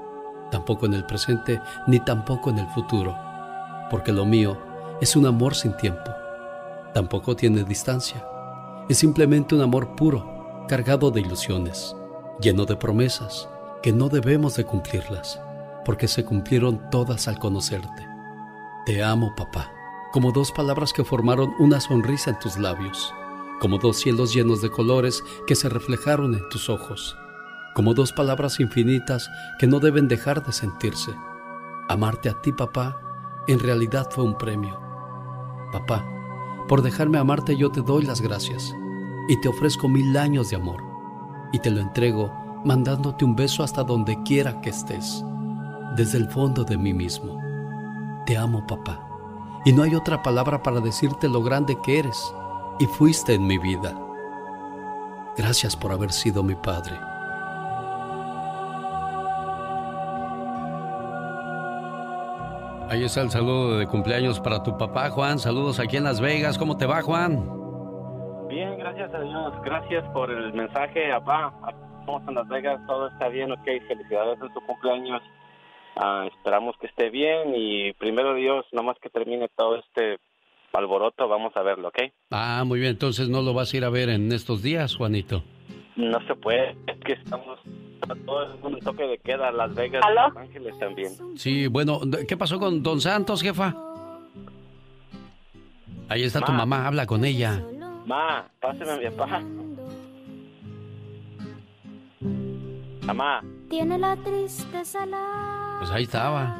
tampoco 0.51 0.85
en 0.85 0.93
el 0.93 1.05
presente, 1.05 1.59
ni 1.87 1.99
tampoco 1.99 2.49
en 2.49 2.59
el 2.59 2.67
futuro, 2.67 3.17
porque 3.89 4.11
lo 4.11 4.25
mío 4.25 4.57
es 5.01 5.15
un 5.15 5.25
amor 5.25 5.55
sin 5.55 5.75
tiempo. 5.77 6.11
Tampoco 6.93 7.35
tiene 7.35 7.63
distancia. 7.63 8.23
Es 8.89 8.97
simplemente 8.97 9.55
un 9.55 9.61
amor 9.61 9.95
puro, 9.95 10.65
cargado 10.67 11.09
de 11.09 11.21
ilusiones, 11.21 11.95
lleno 12.39 12.65
de 12.65 12.75
promesas 12.75 13.49
que 13.81 13.91
no 13.91 14.09
debemos 14.09 14.55
de 14.55 14.65
cumplirlas, 14.65 15.41
porque 15.85 16.07
se 16.07 16.23
cumplieron 16.23 16.89
todas 16.91 17.27
al 17.27 17.39
conocerte. 17.39 18.07
Te 18.85 19.03
amo, 19.03 19.33
papá, 19.35 19.71
como 20.11 20.31
dos 20.31 20.51
palabras 20.51 20.93
que 20.93 21.03
formaron 21.03 21.53
una 21.57 21.79
sonrisa 21.79 22.29
en 22.29 22.39
tus 22.39 22.57
labios 22.57 23.11
como 23.61 23.77
dos 23.77 23.97
cielos 23.97 24.33
llenos 24.33 24.59
de 24.63 24.71
colores 24.71 25.23
que 25.45 25.53
se 25.53 25.69
reflejaron 25.69 26.33
en 26.33 26.49
tus 26.49 26.67
ojos, 26.67 27.15
como 27.73 27.93
dos 27.93 28.11
palabras 28.11 28.59
infinitas 28.59 29.29
que 29.59 29.67
no 29.67 29.79
deben 29.79 30.07
dejar 30.07 30.45
de 30.45 30.51
sentirse. 30.51 31.11
Amarte 31.89 32.29
a 32.29 32.41
ti, 32.41 32.51
papá, 32.51 32.99
en 33.47 33.59
realidad 33.59 34.07
fue 34.11 34.23
un 34.23 34.37
premio. 34.37 34.79
Papá, 35.71 36.05
por 36.67 36.81
dejarme 36.81 37.17
amarte 37.17 37.55
yo 37.57 37.71
te 37.71 37.81
doy 37.81 38.03
las 38.03 38.21
gracias 38.21 38.75
y 39.27 39.39
te 39.41 39.49
ofrezco 39.49 39.87
mil 39.87 40.15
años 40.17 40.49
de 40.49 40.57
amor 40.57 40.83
y 41.51 41.59
te 41.59 41.69
lo 41.69 41.79
entrego 41.81 42.31
mandándote 42.63 43.25
un 43.25 43.35
beso 43.35 43.63
hasta 43.63 43.83
donde 43.83 44.21
quiera 44.23 44.61
que 44.61 44.69
estés, 44.69 45.23
desde 45.95 46.17
el 46.17 46.29
fondo 46.29 46.63
de 46.63 46.77
mí 46.77 46.93
mismo. 46.93 47.41
Te 48.25 48.37
amo, 48.37 48.65
papá, 48.67 49.07
y 49.65 49.73
no 49.73 49.83
hay 49.83 49.95
otra 49.95 50.21
palabra 50.21 50.61
para 50.61 50.79
decirte 50.79 51.27
lo 51.27 51.41
grande 51.41 51.77
que 51.83 51.99
eres 51.99 52.33
y 52.79 52.85
fuiste 52.85 53.33
en 53.33 53.47
mi 53.47 53.57
vida. 53.57 53.95
Gracias 55.37 55.75
por 55.75 55.91
haber 55.91 56.11
sido 56.11 56.43
mi 56.43 56.55
padre. 56.55 57.10
Ahí 62.91 63.05
está 63.05 63.21
el 63.21 63.29
saludo 63.29 63.77
de 63.77 63.87
cumpleaños 63.87 64.41
para 64.41 64.63
tu 64.63 64.77
papá, 64.77 65.09
Juan. 65.11 65.39
Saludos 65.39 65.79
aquí 65.79 65.95
en 65.95 66.03
Las 66.03 66.19
Vegas. 66.19 66.57
¿Cómo 66.57 66.75
te 66.75 66.85
va, 66.85 67.01
Juan? 67.01 67.37
Bien, 68.49 68.77
gracias 68.77 69.13
a 69.13 69.21
Dios. 69.21 69.53
Gracias 69.63 70.03
por 70.09 70.29
el 70.29 70.51
mensaje, 70.51 71.09
papá. 71.09 71.53
Estamos 72.01 72.27
en 72.27 72.35
Las 72.35 72.49
Vegas, 72.49 72.85
todo 72.87 73.07
está 73.07 73.29
bien, 73.29 73.49
ok. 73.49 73.63
Felicidades 73.63 74.41
en 74.41 74.53
tu 74.53 74.59
cumpleaños. 74.65 75.21
Ah, 75.95 76.27
esperamos 76.35 76.75
que 76.81 76.87
esté 76.87 77.09
bien 77.09 77.53
y 77.55 77.93
primero 77.93 78.35
Dios, 78.35 78.65
nomás 78.73 78.97
que 79.01 79.09
termine 79.09 79.47
todo 79.55 79.77
este 79.77 80.19
alboroto, 80.73 81.29
vamos 81.29 81.55
a 81.55 81.61
verlo, 81.61 81.87
¿ok? 81.87 82.11
Ah, 82.29 82.63
muy 82.65 82.81
bien, 82.81 82.91
entonces 82.91 83.29
no 83.29 83.41
lo 83.41 83.53
vas 83.53 83.73
a 83.73 83.77
ir 83.77 83.85
a 83.85 83.89
ver 83.89 84.09
en 84.09 84.33
estos 84.33 84.61
días, 84.61 84.97
Juanito. 84.97 85.43
No 85.95 86.19
se 86.25 86.35
puede, 86.35 86.75
es 86.87 86.97
que 87.05 87.13
estamos 87.13 87.59
todo 88.25 88.57
un 88.63 88.79
toque 88.79 89.03
de 89.03 89.17
queda, 89.19 89.51
Las 89.51 89.73
Vegas 89.75 90.03
Los 90.13 90.37
Ángeles 90.37 90.77
también. 90.79 91.11
Sí, 91.37 91.67
bueno, 91.67 91.99
¿qué 92.27 92.37
pasó 92.37 92.59
con 92.59 92.81
Don 92.81 93.01
Santos, 93.01 93.41
jefa? 93.41 93.75
Ahí 96.09 96.23
está 96.23 96.41
tu 96.41 96.51
mamá, 96.51 96.87
habla 96.87 97.05
con 97.05 97.23
ella. 97.23 97.63
Ma, 98.05 98.45
pásame 98.59 98.91
a 98.91 98.97
mi 98.97 99.09
papá. 99.15 99.41
Mamá. 103.03 103.41
Tiene 103.69 103.97
la 103.97 104.15
tristeza 104.17 104.99
Pues 105.79 105.91
ahí 105.91 106.03
estaba. 106.03 106.55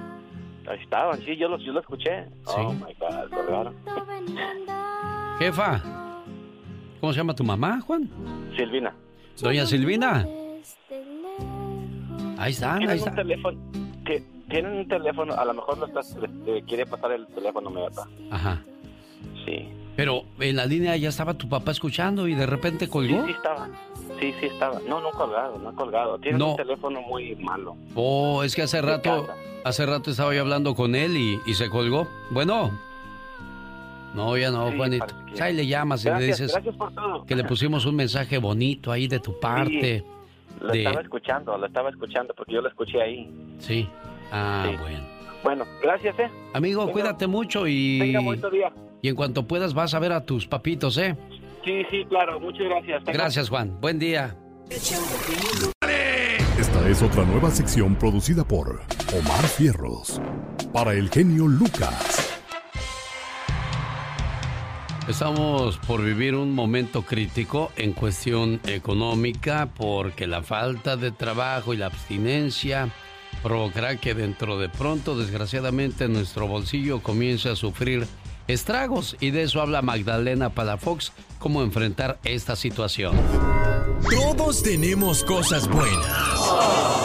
Ahí 0.68 0.80
estaban, 0.82 1.20
sí, 1.22 1.36
yo 1.36 1.50
lo, 1.50 1.58
yo 1.58 1.74
lo 1.74 1.80
escuché. 1.82 2.26
Oh 2.46 2.74
my 2.74 2.96
God, 3.00 3.74
Jefa, 5.40 5.82
¿cómo 7.00 7.12
se 7.12 7.18
llama 7.18 7.36
tu 7.36 7.44
mamá, 7.44 7.82
Juan? 7.82 8.10
Silvina. 8.56 8.94
Doña 9.42 9.66
Silvina. 9.66 10.28
Ahí 12.38 12.52
están, 12.52 12.88
ahí 12.90 12.98
están. 12.98 13.16
teléfono, 13.16 13.60
tienen 14.50 14.72
un 14.74 14.88
teléfono, 14.88 15.34
a 15.34 15.46
lo 15.46 15.54
mejor 15.54 15.78
lo 15.78 15.86
estás, 15.86 16.16
quiere 16.68 16.86
pasar 16.86 17.12
el 17.14 17.28
teléfono, 17.28 17.70
me 17.70 17.82
verdad. 17.82 18.04
Ajá. 18.30 18.64
Sí. 19.46 19.70
Pero 19.96 20.24
en 20.40 20.56
la 20.56 20.66
línea 20.66 20.96
ya 20.98 21.10
estaba 21.10 21.34
tu 21.34 21.48
papá 21.48 21.72
escuchando 21.72 22.28
y 22.28 22.36
de 22.36 22.46
repente 22.46 22.88
colgó. 22.88 23.22
Sí, 23.22 23.28
sí 23.28 23.32
estaba. 23.32 23.70
Sí, 24.20 24.34
sí 24.40 24.46
estaba. 24.48 24.80
No, 24.88 25.02
no 25.02 25.12
colgado, 25.12 25.58
no 25.60 25.76
colgado. 25.76 26.18
Tiene 26.20 26.44
un 26.44 26.56
teléfono 26.56 27.02
muy 27.02 27.36
malo. 27.36 27.76
Oh, 27.96 28.44
es 28.44 28.56
que 28.56 28.64
hace 28.64 28.82
rato, 28.82 29.28
hace 29.64 29.86
rato 29.86 30.12
estaba 30.12 30.34
yo 30.34 30.42
hablando 30.42 30.76
con 30.76 30.96
él 30.96 31.18
y, 31.18 31.54
se 31.54 31.70
colgó. 31.70 32.08
Bueno. 32.30 32.72
No, 34.14 34.38
ya 34.38 34.52
no, 34.52 34.72
Juanito. 34.72 35.06
Ahí 35.40 35.54
le 35.54 35.66
llamas 35.66 36.06
y 36.06 36.10
le 36.10 36.26
dices 36.26 36.54
que 37.28 37.36
le 37.36 37.44
pusimos 37.44 37.86
un 37.86 37.96
mensaje 37.96 38.38
bonito 38.38 38.92
ahí 38.92 39.08
de 39.08 39.20
tu 39.20 39.40
parte. 39.40 40.04
lo 40.60 40.74
estaba 40.74 41.02
escuchando, 41.02 41.58
lo 41.58 41.66
estaba 41.66 41.90
escuchando 41.90 42.34
porque 42.36 42.54
yo 42.54 42.62
lo 42.62 42.70
escuché 42.70 43.02
ahí. 43.02 43.32
Sí. 43.60 43.88
Ah, 44.32 44.70
bueno. 44.80 45.12
Bueno, 45.44 45.66
gracias, 45.82 46.18
eh. 46.20 46.30
Amigo, 46.54 46.92
cuídate 46.92 47.26
mucho 47.26 47.66
y... 47.66 48.00
Tenga 48.00 48.20
buen 48.20 48.42
día. 48.52 48.72
Y 49.02 49.10
en 49.10 49.16
cuanto 49.16 49.48
puedas 49.48 49.74
vas 49.74 49.94
a 49.96 50.00
ver 50.00 50.12
a 50.12 50.24
tus 50.24 50.46
papitos, 50.46 50.98
¿eh? 50.98 51.18
Sí, 51.66 51.84
sí, 51.90 52.06
claro. 52.06 52.40
Muchas 52.40 52.68
gracias. 52.68 53.04
Gracias, 53.06 53.50
Juan. 53.50 53.80
Buen 53.82 53.98
día. 53.98 54.36
Esta 56.60 56.88
es 56.88 57.02
otra 57.02 57.26
nueva 57.26 57.50
sección 57.50 57.96
producida 57.96 58.44
por 58.44 58.82
Omar 59.18 59.44
Fierros. 59.48 60.22
Para 60.72 60.94
el 60.94 61.10
genio 61.10 61.48
Lucas. 61.48 62.21
Estamos 65.08 65.78
por 65.80 66.04
vivir 66.04 66.36
un 66.36 66.54
momento 66.54 67.02
crítico 67.04 67.72
en 67.76 67.94
cuestión 67.94 68.62
económica 68.66 69.70
porque 69.76 70.28
la 70.28 70.44
falta 70.44 70.96
de 70.96 71.12
trabajo 71.12 71.74
y 71.74 71.78
la 71.78 71.88
abstinencia 71.88 72.90
provocará 73.42 73.98
que 73.98 74.14
dentro 74.14 74.60
de 74.60 74.70
pronto, 74.70 75.18
desgraciadamente, 75.18 76.08
nuestro 76.08 76.48
bolsillo 76.48 77.02
comience 77.02 77.50
a 77.50 77.56
sufrir 77.56 78.08
estragos 78.48 79.18
y 79.20 79.32
de 79.32 79.44
eso 79.44 79.62
habla 79.62 79.82
Magdalena 79.82 80.52
Palafox, 80.52 81.12
cómo 81.40 81.64
enfrentar 81.64 82.20
esta 82.24 82.56
situación. 82.56 83.16
Todos 84.10 84.62
tenemos 84.62 85.24
cosas 85.24 85.68
buenas. 85.68 87.01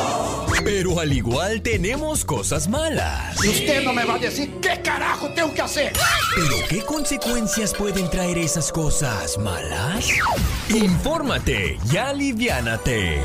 Pero 0.65 0.99
al 1.01 1.13
igual 1.13 1.63
tenemos 1.63 2.25
cosas 2.25 2.69
malas. 2.69 3.45
Y 3.45 3.49
usted 3.49 3.83
no 3.85 3.93
me 3.93 4.05
va 4.05 4.15
a 4.15 4.19
decir 4.19 4.51
qué 4.61 4.81
carajo 4.83 5.29
tengo 5.31 5.55
que 5.55 5.63
hacer. 5.63 5.93
Pero 6.35 6.57
¿qué 6.69 6.83
consecuencias 6.83 7.75
pueden 7.75 8.11
traer 8.11 8.39
esas 8.39 8.73
cosas 8.73 9.39
malas? 9.39 10.09
Infórmate 10.69 11.79
y 11.93 11.97
aliviánate. 11.97 13.21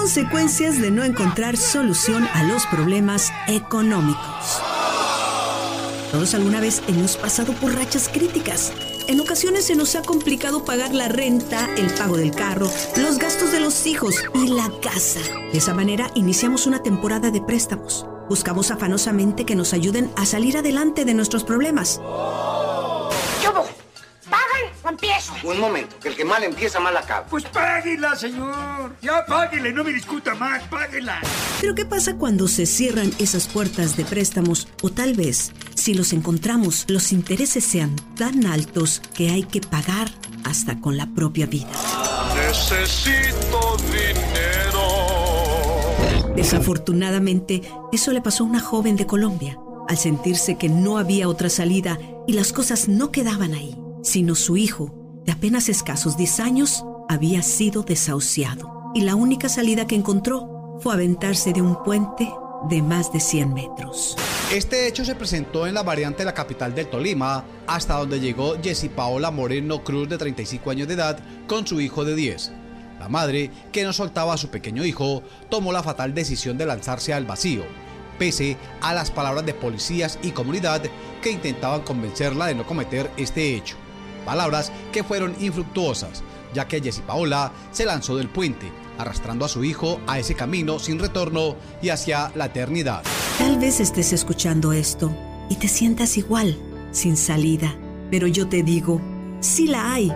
consecuencias 0.00 0.80
de 0.80 0.90
no 0.90 1.04
encontrar 1.04 1.56
solución 1.56 2.26
a 2.34 2.42
los 2.42 2.66
problemas 2.66 3.32
económicos. 3.46 4.60
Todos 6.10 6.34
alguna 6.34 6.58
vez 6.58 6.82
hemos 6.88 7.16
pasado 7.16 7.52
por 7.52 7.76
rachas 7.76 8.08
críticas. 8.08 8.72
En 9.10 9.18
ocasiones 9.18 9.64
se 9.64 9.74
nos 9.74 9.96
ha 9.96 10.02
complicado 10.02 10.64
pagar 10.64 10.94
la 10.94 11.08
renta, 11.08 11.68
el 11.76 11.92
pago 11.94 12.16
del 12.16 12.30
carro, 12.30 12.70
los 12.96 13.18
gastos 13.18 13.50
de 13.50 13.58
los 13.58 13.84
hijos 13.88 14.14
y 14.34 14.46
la 14.46 14.70
casa. 14.80 15.18
De 15.50 15.58
esa 15.58 15.74
manera 15.74 16.12
iniciamos 16.14 16.68
una 16.68 16.84
temporada 16.84 17.32
de 17.32 17.40
préstamos. 17.40 18.06
Buscamos 18.28 18.70
afanosamente 18.70 19.44
que 19.44 19.56
nos 19.56 19.72
ayuden 19.72 20.12
a 20.14 20.26
salir 20.26 20.56
adelante 20.56 21.04
de 21.04 21.14
nuestros 21.14 21.42
problemas. 21.42 22.00
Empiezo. 25.00 25.32
Un 25.44 25.58
momento, 25.60 25.96
que 25.98 26.08
el 26.08 26.16
que 26.16 26.24
mal 26.24 26.42
empieza, 26.42 26.80
mal 26.80 26.96
acaba. 26.96 27.26
Pues 27.26 27.44
páguela, 27.44 28.14
señor. 28.16 28.96
Ya 29.00 29.24
páguela, 29.26 29.70
no 29.70 29.84
me 29.84 29.92
discuta 29.92 30.34
más, 30.34 30.62
páguela. 30.64 31.20
Pero 31.60 31.74
¿qué 31.74 31.84
pasa 31.84 32.16
cuando 32.16 32.48
se 32.48 32.66
cierran 32.66 33.10
esas 33.18 33.46
puertas 33.46 33.96
de 33.96 34.04
préstamos? 34.04 34.68
O 34.82 34.90
tal 34.90 35.14
vez, 35.14 35.52
si 35.74 35.94
los 35.94 36.12
encontramos, 36.12 36.84
los 36.88 37.12
intereses 37.12 37.64
sean 37.64 37.96
tan 38.16 38.46
altos 38.46 39.00
que 39.14 39.30
hay 39.30 39.44
que 39.44 39.60
pagar 39.60 40.10
hasta 40.44 40.80
con 40.80 40.96
la 40.96 41.06
propia 41.06 41.46
vida. 41.46 41.70
Necesito 42.34 43.76
dinero. 43.86 44.80
Desafortunadamente, 46.36 47.62
eso 47.92 48.12
le 48.12 48.20
pasó 48.20 48.44
a 48.44 48.46
una 48.46 48.60
joven 48.60 48.96
de 48.96 49.06
Colombia. 49.06 49.58
Al 49.88 49.98
sentirse 49.98 50.56
que 50.56 50.68
no 50.68 50.98
había 50.98 51.28
otra 51.28 51.50
salida 51.50 51.98
y 52.26 52.34
las 52.34 52.52
cosas 52.52 52.88
no 52.88 53.10
quedaban 53.10 53.54
ahí, 53.54 53.76
sino 54.02 54.34
su 54.34 54.56
hijo, 54.56 55.22
de 55.24 55.32
apenas 55.32 55.68
escasos 55.68 56.16
10 56.16 56.40
años, 56.40 56.84
había 57.08 57.42
sido 57.42 57.82
desahuciado. 57.82 58.92
Y 58.94 59.02
la 59.02 59.14
única 59.14 59.48
salida 59.48 59.86
que 59.86 59.94
encontró 59.94 60.78
fue 60.80 60.94
aventarse 60.94 61.52
de 61.52 61.62
un 61.62 61.82
puente 61.82 62.28
de 62.68 62.82
más 62.82 63.12
de 63.12 63.20
100 63.20 63.54
metros. 63.54 64.16
Este 64.52 64.86
hecho 64.86 65.04
se 65.04 65.14
presentó 65.14 65.66
en 65.66 65.74
la 65.74 65.82
variante 65.82 66.18
de 66.18 66.24
la 66.24 66.34
capital 66.34 66.74
del 66.74 66.88
Tolima, 66.88 67.44
hasta 67.66 67.96
donde 67.98 68.20
llegó 68.20 68.60
Jessie 68.60 68.90
Paola 68.90 69.30
Moreno 69.30 69.82
Cruz 69.84 70.08
de 70.08 70.18
35 70.18 70.70
años 70.70 70.88
de 70.88 70.94
edad 70.94 71.18
con 71.46 71.66
su 71.66 71.80
hijo 71.80 72.04
de 72.04 72.14
10. 72.14 72.52
La 72.98 73.08
madre, 73.08 73.50
que 73.72 73.84
no 73.84 73.92
soltaba 73.92 74.34
a 74.34 74.38
su 74.38 74.48
pequeño 74.48 74.84
hijo, 74.84 75.22
tomó 75.48 75.72
la 75.72 75.82
fatal 75.82 76.12
decisión 76.12 76.58
de 76.58 76.66
lanzarse 76.66 77.14
al 77.14 77.24
vacío, 77.24 77.62
pese 78.18 78.58
a 78.82 78.92
las 78.92 79.10
palabras 79.10 79.46
de 79.46 79.54
policías 79.54 80.18
y 80.22 80.32
comunidad 80.32 80.82
que 81.22 81.30
intentaban 81.30 81.80
convencerla 81.80 82.46
de 82.46 82.54
no 82.54 82.66
cometer 82.66 83.10
este 83.16 83.54
hecho. 83.54 83.76
Palabras 84.24 84.72
que 84.92 85.04
fueron 85.04 85.34
infructuosas, 85.40 86.22
ya 86.54 86.68
que 86.68 86.80
Jessie 86.80 87.02
Paola 87.06 87.52
se 87.72 87.84
lanzó 87.84 88.16
del 88.16 88.28
puente, 88.28 88.70
arrastrando 88.98 89.44
a 89.44 89.48
su 89.48 89.64
hijo 89.64 90.00
a 90.06 90.18
ese 90.18 90.34
camino 90.34 90.78
sin 90.78 90.98
retorno 90.98 91.56
y 91.82 91.88
hacia 91.88 92.32
la 92.34 92.46
eternidad. 92.46 93.02
Tal 93.38 93.58
vez 93.58 93.80
estés 93.80 94.12
escuchando 94.12 94.72
esto 94.72 95.14
y 95.48 95.56
te 95.56 95.68
sientas 95.68 96.16
igual, 96.16 96.58
sin 96.92 97.16
salida, 97.16 97.74
pero 98.10 98.26
yo 98.26 98.48
te 98.48 98.62
digo, 98.62 99.00
sí 99.40 99.66
la 99.66 99.92
hay. 99.92 100.12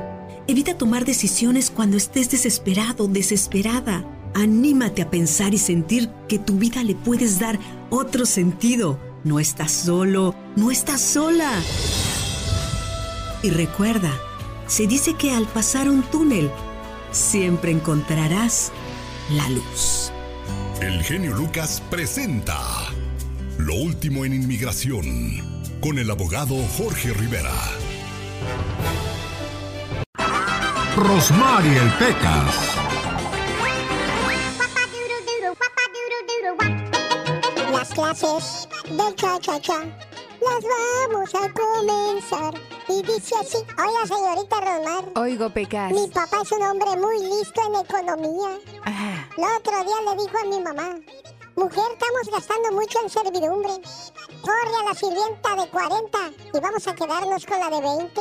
Evita 0.47 0.77
tomar 0.77 1.05
decisiones 1.05 1.71
cuando 1.71 1.97
estés 1.97 2.31
desesperado, 2.31 3.09
desesperada. 3.09 4.05
Anímate 4.35 5.01
a 5.01 5.11
pensar 5.11 5.55
y 5.55 5.59
sentir 5.59 6.11
que 6.29 6.39
tu 6.39 6.57
vida 6.57 6.83
le 6.83 6.95
puedes 6.95 7.39
dar 7.39 7.59
otro 7.89 8.27
sentido. 8.27 8.99
No 9.23 9.41
estás 9.41 9.73
solo, 9.73 10.35
no 10.57 10.71
estás 10.71 11.01
sola. 11.01 11.51
Y 13.45 13.51
recuerda, 13.51 14.11
se 14.67 14.87
dice 14.87 15.17
que 15.19 15.31
al 15.31 15.47
pasar 15.47 15.91
un 15.91 16.03
túnel, 16.05 16.51
siempre 17.13 17.73
encontrarás 17.73 18.73
la 19.33 19.47
luz. 19.51 20.11
El 20.81 21.03
genio 21.03 21.35
Lucas 21.35 21.83
presenta 21.91 22.59
Lo 23.59 23.75
último 23.75 24.25
en 24.25 24.33
inmigración 24.33 25.77
con 25.83 25.99
el 25.99 26.11
abogado 26.11 26.55
Jorge 26.79 27.13
Rivera. 27.13 27.53
Rosmarie 30.97 31.83
Pecas. 31.99 32.57
Las 37.71 37.91
clases 37.91 38.69
del 38.89 39.15
cha-cha-cha 39.17 39.81
las 40.41 40.65
vamos 40.65 41.35
a 41.35 41.53
comenzar. 41.53 42.74
Y 42.89 43.03
dice 43.03 43.35
así, 43.41 43.57
oiga 43.57 44.07
señorita 44.07 44.61
Rosmar. 44.61 45.05
Oigo, 45.17 45.51
Pecas. 45.51 45.91
Mi 45.93 46.07
papá 46.09 46.43
es 46.43 46.53
un 46.53 46.63
hombre 46.63 46.97
muy 46.97 47.19
listo 47.21 47.61
en 47.67 47.85
economía. 47.85 48.59
El 49.37 49.45
otro 49.57 49.85
día 49.85 50.15
le 50.15 50.23
dijo 50.23 50.39
a 50.39 50.45
mi 50.45 50.61
mamá, 50.61 50.99
mujer, 51.57 51.85
estamos 51.93 52.31
gastando 52.31 52.73
mucho 52.73 53.01
en 53.03 53.11
servidumbre. 53.11 53.73
Corre 54.41 54.77
a 54.81 54.85
la 54.89 54.95
sirvienta 54.95 55.55
de 55.57 55.69
40 55.69 56.19
y 56.53 56.61
vamos 56.61 56.87
a 56.87 56.95
quedarnos 56.95 57.47
con 57.47 57.61
la 57.61 57.71
de 57.71 57.81
20. 57.81 58.21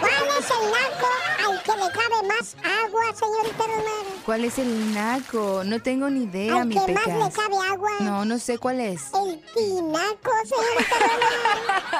¿Cuál 0.00 0.28
es 0.38 0.50
el 0.50 0.64
naco 0.70 1.08
al 1.46 1.62
que 1.62 1.72
le 1.72 1.90
cabe 1.92 2.22
más 2.28 2.56
agua, 2.84 3.02
señorita 3.14 3.64
Romero? 3.64 4.10
¿Cuál 4.24 4.44
es 4.44 4.58
el 4.58 4.94
naco? 4.94 5.62
No 5.64 5.82
tengo 5.82 6.08
ni 6.10 6.24
idea, 6.24 6.60
¿Al 6.60 6.66
mi 6.66 6.74
que 6.74 6.92
más 6.92 7.06
le 7.06 7.30
cabe 7.32 7.56
agua? 7.68 7.90
No, 8.00 8.24
no 8.24 8.38
sé 8.38 8.58
cuál 8.58 8.80
es. 8.80 9.12
El 9.14 9.42
tinaco, 9.54 10.30
señorita 10.44 10.96
Romero. 10.98 11.26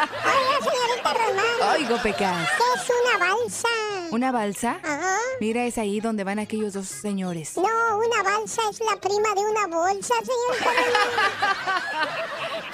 Oiga, 0.24 0.58
señorita 0.70 1.14
Romero. 1.14 1.72
Oigo, 1.74 2.02
Pecas. 2.02 2.48
¿Qué 2.56 2.64
es 2.80 2.90
una 2.90 3.18
balsa? 3.26 3.68
¿Una 4.10 4.32
balsa? 4.32 4.78
Ajá. 4.82 5.16
Mira, 5.40 5.64
es 5.64 5.78
ahí 5.78 6.00
donde 6.00 6.24
van 6.24 6.38
aquellos 6.38 6.72
dos 6.72 6.86
señores. 6.88 7.56
No, 7.56 7.62
una 7.62 8.22
balsa 8.22 8.62
es 8.70 8.80
la 8.80 9.00
prima 9.00 9.34
de 9.34 9.40
una 9.40 9.66
bolsa, 9.66 10.14
señorita 10.22 10.70
Romero. 10.82 12.16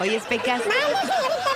Oye, 0.00 0.20
Pecas. 0.28 0.60
Mande, 0.60 1.00
señorita. 1.00 1.52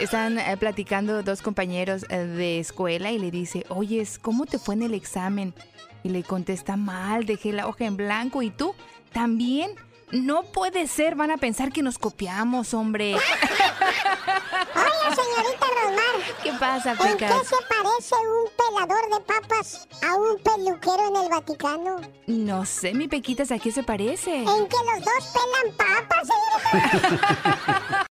Están 0.00 0.38
eh, 0.38 0.56
platicando 0.56 1.22
dos 1.22 1.42
compañeros 1.42 2.06
eh, 2.08 2.18
de 2.18 2.58
escuela 2.58 3.10
y 3.10 3.18
le 3.18 3.30
dice, 3.30 3.66
oye, 3.68 4.06
¿cómo 4.22 4.46
te 4.46 4.58
fue 4.58 4.74
en 4.74 4.82
el 4.82 4.94
examen? 4.94 5.54
Y 6.02 6.08
le 6.08 6.22
contesta, 6.22 6.76
mal, 6.76 7.26
dejé 7.26 7.52
la 7.52 7.66
hoja 7.66 7.84
en 7.84 7.96
blanco. 7.96 8.40
¿Y 8.42 8.50
tú? 8.50 8.74
¿También? 9.12 9.72
No 10.10 10.42
puede 10.42 10.88
ser, 10.88 11.14
van 11.14 11.30
a 11.30 11.36
pensar 11.36 11.70
que 11.70 11.82
nos 11.82 11.98
copiamos, 11.98 12.74
hombre. 12.74 13.16
Señorita 15.00 15.66
Rosmar. 15.82 16.16
¿Qué 16.42 16.52
pasa, 16.52 16.90
¿En 16.92 16.96
qué 16.98 17.04
Pecas? 17.26 17.46
se 17.46 17.56
parece 17.68 18.14
un 18.16 18.50
pelador 18.56 19.04
de 19.10 19.20
papas 19.20 19.88
a 20.06 20.14
un 20.14 20.38
peluquero 20.38 21.08
en 21.08 21.16
el 21.24 21.28
Vaticano? 21.30 22.00
No 22.26 22.64
sé, 22.66 22.92
mi 22.94 23.08
Pequitas, 23.08 23.50
¿a 23.52 23.58
qué 23.58 23.72
se 23.72 23.82
parece? 23.82 24.34
En 24.34 24.44
que 24.44 24.76
los 24.76 25.04
dos 25.04 25.32
pelan 25.32 25.76
papas, 25.76 26.28
señorita. 26.28 28.06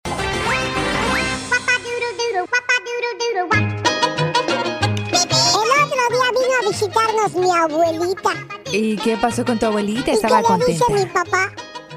Visitarnos 6.69 7.35
mi 7.35 7.51
abuelita. 7.51 8.31
¿Y 8.73 8.97
qué 8.97 9.17
pasó 9.17 9.45
con 9.45 9.59
tu 9.59 9.67
abuelita? 9.67 10.11
¿Y 10.11 10.15
Estaba 10.15 10.43
qué 10.43 10.59
le 10.59 10.67
dice 10.73 10.85
contenta. 10.85 11.07
mi 11.07 11.25
papá? 11.25 11.53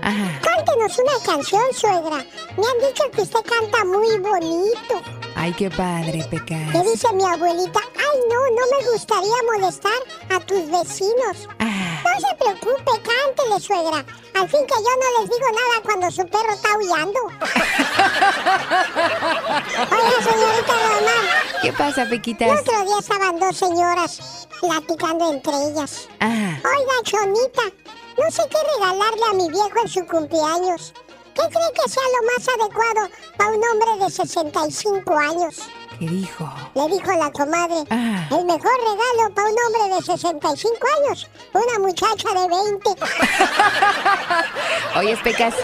Ajá. 0.10 0.40
Cántenos 0.42 0.98
una 0.98 1.20
canción, 1.26 1.62
suegra. 1.74 2.18
Me 2.58 2.66
han 2.68 2.80
dicho 2.88 3.04
que 3.12 3.22
usted 3.22 3.40
canta 3.46 3.86
muy 3.86 4.18
bonito. 4.18 5.02
Ay, 5.36 5.54
qué 5.54 5.70
padre, 5.70 6.26
¿Qué 6.30 6.38
Pecas. 6.40 6.84
dice 6.84 7.14
mi 7.14 7.24
abuelita? 7.26 7.80
Ay, 7.96 8.20
no, 8.30 8.36
no 8.36 8.62
me 8.78 8.92
gustaría 8.92 9.36
molestar 9.54 9.94
a 10.30 10.40
tus 10.40 10.66
vecinos. 10.70 11.48
No 11.60 12.20
se 12.28 12.36
preocupe, 12.38 12.92
cántele, 13.04 13.60
suegra. 13.60 14.04
Al 14.36 14.50
fin 14.50 14.66
que 14.66 14.74
yo 14.76 14.94
no 15.00 15.22
les 15.22 15.30
digo 15.30 15.48
nada 15.52 15.82
cuando 15.84 16.12
su 16.12 16.26
perro 16.28 16.54
está 16.54 16.70
aullando. 16.74 17.20
Oiga, 19.92 20.18
señorita 20.24 20.74
Román, 20.74 21.26
¿Qué 21.62 21.74
pasa, 21.74 22.02
el 22.04 22.10
Pequitas? 22.10 22.60
otro 22.62 22.84
día 22.86 23.00
estaban 23.00 23.40
dos 23.40 23.58
señoras 23.58 24.48
platicando 24.60 25.32
entre 25.34 25.54
ellas. 25.70 26.08
Oiga, 26.22 26.94
Chonita, 27.04 27.64
no 28.24 28.32
sé 28.32 28.44
qué 28.50 28.58
regalarle 28.76 29.24
a 29.30 29.34
mi 29.34 29.50
viejo 29.50 29.72
en 29.84 29.88
su 29.88 30.06
cumpleaños. 30.06 30.94
¿Qué 31.36 31.42
cree 31.48 31.72
que 31.74 31.90
sea 31.90 32.04
lo 32.20 32.26
más 32.28 32.48
adecuado 32.50 33.10
para 33.38 33.52
un 33.52 33.64
hombre 33.72 34.06
de 34.06 34.10
65 34.12 35.18
años? 35.18 35.60
¿Qué 35.98 36.06
dijo? 36.08 36.50
Le 36.76 36.88
dijo 36.88 37.12
la 37.14 37.32
comadre, 37.32 37.84
Ah. 37.90 38.28
el 38.32 38.46
mejor 38.46 38.72
regalo 38.78 39.34
para 39.34 39.48
un 39.50 39.56
hombre 39.66 39.96
de 39.96 40.02
65 40.02 40.78
años, 41.06 41.28
una 41.54 41.80
muchacha 41.88 42.30
de 42.30 42.48
20. 42.48 42.90
Oye, 44.98 45.18
Pecas. 45.24 45.56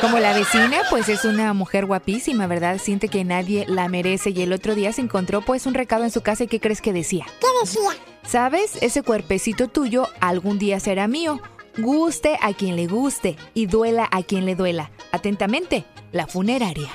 Como 0.00 0.18
la 0.18 0.32
vecina, 0.32 0.82
pues 0.90 1.08
es 1.08 1.24
una 1.24 1.52
mujer 1.52 1.86
guapísima, 1.86 2.46
¿verdad? 2.46 2.78
Siente 2.78 3.08
que 3.08 3.24
nadie 3.24 3.64
la 3.68 3.88
merece 3.88 4.30
y 4.30 4.42
el 4.42 4.52
otro 4.52 4.74
día 4.74 4.92
se 4.92 5.00
encontró 5.02 5.42
pues 5.42 5.66
un 5.66 5.74
recado 5.74 6.04
en 6.04 6.10
su 6.10 6.22
casa 6.22 6.44
y 6.44 6.48
¿qué 6.48 6.60
crees 6.60 6.80
que 6.80 6.92
decía? 6.92 7.26
¿Qué 7.40 7.46
decía? 7.62 7.90
¿Sabes? 8.26 8.72
Ese 8.80 9.02
cuerpecito 9.02 9.68
tuyo 9.68 10.08
algún 10.20 10.58
día 10.58 10.80
será 10.80 11.08
mío. 11.08 11.40
Guste 11.76 12.38
a 12.40 12.52
quien 12.54 12.76
le 12.76 12.86
guste 12.86 13.36
y 13.52 13.66
duela 13.66 14.08
a 14.10 14.22
quien 14.22 14.46
le 14.46 14.54
duela. 14.54 14.92
Atentamente, 15.10 15.84
la 16.12 16.26
funeraria. 16.26 16.88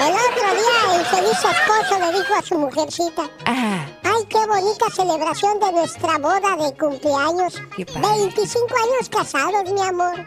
El 0.00 0.12
otro 0.12 0.48
día 0.54 0.96
el 0.96 1.04
feliz 1.06 1.38
esposo 1.38 1.98
le 2.00 2.18
dijo 2.18 2.34
a 2.34 2.42
su 2.42 2.58
mujercita, 2.58 3.30
Ah, 3.46 3.86
ay, 4.02 4.24
qué 4.28 4.44
bonita 4.46 4.90
celebración 4.90 5.60
de 5.60 5.72
nuestra 5.72 6.18
boda 6.18 6.56
de 6.56 6.76
cumpleaños. 6.76 7.54
Qué 7.76 7.86
padre. 7.86 8.00
25 8.00 8.66
años 8.66 9.08
casados, 9.08 9.70
mi 9.70 9.80
amor. 9.80 10.26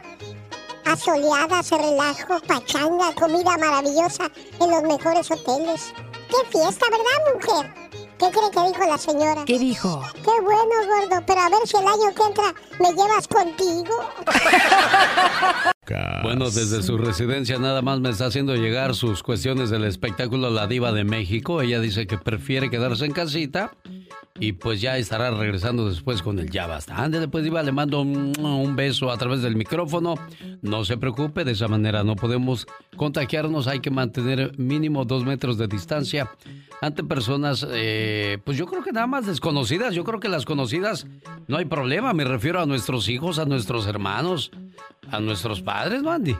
Asoleadas, 0.85 1.69
relajo, 1.71 2.39
pachanga, 2.47 3.13
comida 3.15 3.57
maravillosa 3.57 4.29
en 4.61 4.71
los 4.71 4.83
mejores 4.83 5.29
hoteles. 5.31 5.93
¡Qué 6.29 6.57
fiesta, 6.57 6.85
verdad, 6.89 7.33
mujer! 7.33 7.73
¿Qué 8.23 8.29
cree 8.29 8.51
que 8.51 8.69
dijo 8.69 8.89
la 8.89 8.97
señora? 8.97 9.43
¿qué 9.45 9.59
dijo? 9.59 10.01
Qué 10.13 10.31
bueno, 10.41 10.69
gordo, 10.87 11.21
pero 11.27 11.41
a 11.41 11.49
ver 11.49 11.59
si 11.65 11.75
el 11.75 11.85
año 11.85 12.15
que 12.15 12.23
entra 12.23 12.53
me 12.79 12.93
llevas 12.93 13.27
contigo. 13.27 13.93
Bueno, 16.23 16.45
desde 16.45 16.81
su 16.81 16.97
residencia 16.97 17.59
nada 17.59 17.81
más 17.81 17.99
me 17.99 18.09
está 18.09 18.27
haciendo 18.27 18.55
llegar 18.55 18.95
sus 18.95 19.21
cuestiones 19.21 19.69
del 19.69 19.83
espectáculo 19.83 20.49
La 20.49 20.65
Diva 20.65 20.93
de 20.93 21.03
México. 21.03 21.61
Ella 21.61 21.81
dice 21.81 22.07
que 22.07 22.17
prefiere 22.17 22.69
quedarse 22.69 23.05
en 23.05 23.11
casita 23.11 23.75
y 24.39 24.53
pues 24.53 24.79
ya 24.79 24.97
estará 24.97 25.29
regresando 25.31 25.89
después 25.89 26.21
con 26.21 26.39
el 26.39 26.49
ya 26.49 26.67
basta. 26.67 26.95
Ándale, 26.95 27.27
pues 27.27 27.43
Diva, 27.43 27.61
le 27.61 27.73
mando 27.73 28.01
un, 28.01 28.33
un 28.39 28.75
beso 28.77 29.11
a 29.11 29.17
través 29.17 29.41
del 29.41 29.57
micrófono. 29.57 30.15
No 30.61 30.85
se 30.85 30.97
preocupe, 30.97 31.43
de 31.43 31.51
esa 31.51 31.67
manera 31.67 32.03
no 32.03 32.15
podemos 32.15 32.65
contagiarnos. 32.95 33.67
Hay 33.67 33.81
que 33.81 33.91
mantener 33.91 34.57
mínimo 34.57 35.03
dos 35.03 35.25
metros 35.25 35.57
de 35.57 35.67
distancia 35.67 36.31
ante 36.83 37.03
personas, 37.03 37.65
eh, 37.71 38.12
pues 38.43 38.57
yo 38.57 38.65
creo 38.65 38.83
que 38.83 38.91
nada 38.91 39.07
más 39.07 39.25
desconocidas. 39.25 39.93
Yo 39.93 40.03
creo 40.03 40.19
que 40.19 40.29
las 40.29 40.45
conocidas 40.45 41.07
no 41.47 41.57
hay 41.57 41.65
problema. 41.65 42.13
Me 42.13 42.23
refiero 42.23 42.61
a 42.61 42.65
nuestros 42.65 43.09
hijos, 43.09 43.39
a 43.39 43.45
nuestros 43.45 43.87
hermanos, 43.87 44.51
a 45.11 45.19
nuestros 45.19 45.61
padres, 45.61 46.01
¿no, 46.01 46.11
Andy? 46.11 46.35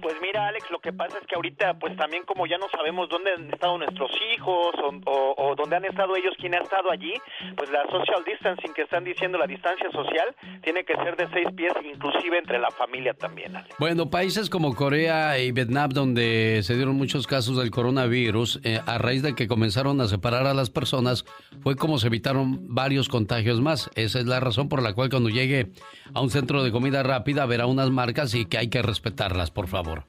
Pues 0.00 0.20
mira, 0.32 0.48
Alex, 0.48 0.70
lo 0.70 0.80
que 0.80 0.92
pasa 0.92 1.18
es 1.18 1.26
que 1.26 1.34
ahorita, 1.34 1.74
pues 1.74 1.94
también 1.96 2.24
como 2.24 2.46
ya 2.46 2.56
no 2.56 2.66
sabemos 2.70 3.08
dónde 3.10 3.32
han 3.32 3.52
estado 3.52 3.76
nuestros 3.76 4.10
hijos 4.34 4.74
o, 5.04 5.34
o, 5.36 5.54
dónde 5.54 5.76
han 5.76 5.84
estado 5.84 6.16
ellos, 6.16 6.32
quién 6.38 6.54
ha 6.54 6.58
estado 6.58 6.90
allí, 6.90 7.12
pues 7.56 7.70
la 7.70 7.82
social 7.90 8.22
distancing 8.24 8.72
que 8.72 8.82
están 8.82 9.04
diciendo, 9.04 9.36
la 9.36 9.46
distancia 9.46 9.90
social, 9.90 10.34
tiene 10.62 10.84
que 10.84 10.94
ser 10.94 11.16
de 11.16 11.28
seis 11.32 11.48
pies, 11.54 11.72
inclusive 11.84 12.38
entre 12.38 12.58
la 12.58 12.70
familia 12.70 13.12
también. 13.12 13.54
Alex. 13.54 13.76
Bueno, 13.78 14.08
países 14.08 14.48
como 14.48 14.74
Corea 14.74 15.38
y 15.38 15.52
Vietnam, 15.52 15.90
donde 15.90 16.60
se 16.62 16.76
dieron 16.76 16.96
muchos 16.96 17.26
casos 17.26 17.58
del 17.58 17.70
coronavirus, 17.70 18.60
eh, 18.64 18.80
a 18.86 18.96
raíz 18.96 19.22
de 19.22 19.34
que 19.34 19.46
comenzaron 19.46 20.00
a 20.00 20.08
separar 20.08 20.46
a 20.46 20.54
las 20.54 20.70
personas, 20.70 21.26
fue 21.60 21.76
como 21.76 21.98
se 21.98 22.06
evitaron 22.06 22.74
varios 22.74 23.10
contagios 23.10 23.60
más. 23.60 23.90
Esa 23.96 24.18
es 24.18 24.26
la 24.26 24.40
razón 24.40 24.70
por 24.70 24.82
la 24.82 24.94
cual 24.94 25.10
cuando 25.10 25.28
llegue 25.28 25.72
a 26.14 26.22
un 26.22 26.30
centro 26.30 26.62
de 26.62 26.72
comida 26.72 27.02
rápida 27.02 27.44
verá 27.44 27.66
unas 27.66 27.90
marcas 27.90 28.34
y 28.34 28.46
que 28.46 28.56
hay 28.56 28.68
que 28.68 28.80
respetarlas, 28.80 29.50
por 29.50 29.68
favor. 29.68 30.04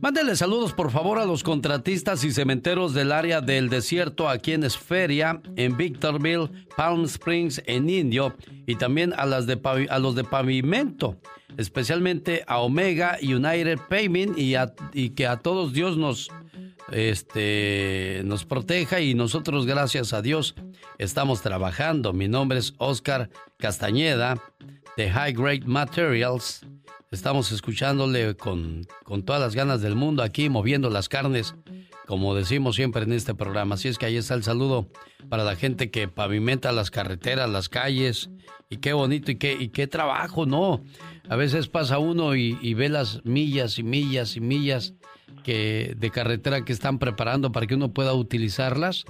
Mándenle 0.00 0.36
saludos, 0.36 0.72
por 0.72 0.90
favor, 0.90 1.18
a 1.18 1.26
los 1.26 1.42
contratistas 1.42 2.24
y 2.24 2.32
cementeros 2.32 2.94
del 2.94 3.12
área 3.12 3.40
del 3.40 3.68
desierto 3.68 4.28
aquí 4.28 4.52
en 4.52 4.64
Esferia, 4.64 5.40
en 5.56 5.76
Victorville, 5.76 6.50
Palm 6.76 7.04
Springs, 7.04 7.62
en 7.66 7.88
Indio, 7.88 8.34
y 8.66 8.76
también 8.76 9.12
a, 9.16 9.26
las 9.26 9.46
de, 9.46 9.60
los 10.00 10.14
de 10.14 10.24
pavimento, 10.24 11.16
especialmente 11.56 12.44
a 12.46 12.58
Omega 12.58 13.18
United 13.22 13.78
Payment 13.88 14.38
y, 14.38 14.54
y 14.92 15.10
que 15.10 15.26
a 15.26 15.36
todos 15.36 15.72
Dios 15.72 15.96
nos 15.96 16.30
este, 16.90 18.22
nos 18.24 18.44
proteja 18.44 19.00
y 19.00 19.14
nosotros, 19.14 19.66
gracias 19.66 20.12
a 20.12 20.22
Dios, 20.22 20.54
estamos 20.98 21.42
trabajando. 21.42 22.12
Mi 22.12 22.28
nombre 22.28 22.58
es 22.58 22.74
Oscar 22.78 23.30
Castañeda 23.56 24.38
de 24.96 25.10
High 25.10 25.32
Grade 25.32 25.62
Materials. 25.64 26.66
Estamos 27.12 27.52
escuchándole 27.52 28.34
con, 28.36 28.86
con 29.04 29.22
todas 29.22 29.42
las 29.42 29.54
ganas 29.54 29.82
del 29.82 29.94
mundo 29.94 30.22
aquí, 30.22 30.48
moviendo 30.48 30.88
las 30.88 31.10
carnes, 31.10 31.54
como 32.06 32.34
decimos 32.34 32.74
siempre 32.74 33.02
en 33.02 33.12
este 33.12 33.34
programa. 33.34 33.74
Así 33.74 33.88
es 33.88 33.98
que 33.98 34.06
ahí 34.06 34.16
está 34.16 34.32
el 34.32 34.42
saludo 34.42 34.88
para 35.28 35.44
la 35.44 35.54
gente 35.54 35.90
que 35.90 36.08
pavimenta 36.08 36.72
las 36.72 36.90
carreteras, 36.90 37.50
las 37.50 37.68
calles. 37.68 38.30
Y 38.70 38.78
qué 38.78 38.94
bonito 38.94 39.30
y 39.30 39.36
qué, 39.36 39.52
y 39.52 39.68
qué 39.68 39.86
trabajo, 39.86 40.46
¿no? 40.46 40.82
A 41.28 41.36
veces 41.36 41.68
pasa 41.68 41.98
uno 41.98 42.34
y, 42.34 42.58
y 42.62 42.72
ve 42.72 42.88
las 42.88 43.22
millas 43.26 43.78
y 43.78 43.82
millas 43.82 44.34
y 44.36 44.40
millas 44.40 44.94
que 45.44 45.94
de 45.96 46.10
carretera 46.10 46.64
que 46.64 46.72
están 46.72 46.98
preparando 46.98 47.52
para 47.52 47.66
que 47.66 47.74
uno 47.74 47.92
pueda 47.92 48.14
utilizarlas 48.14 49.04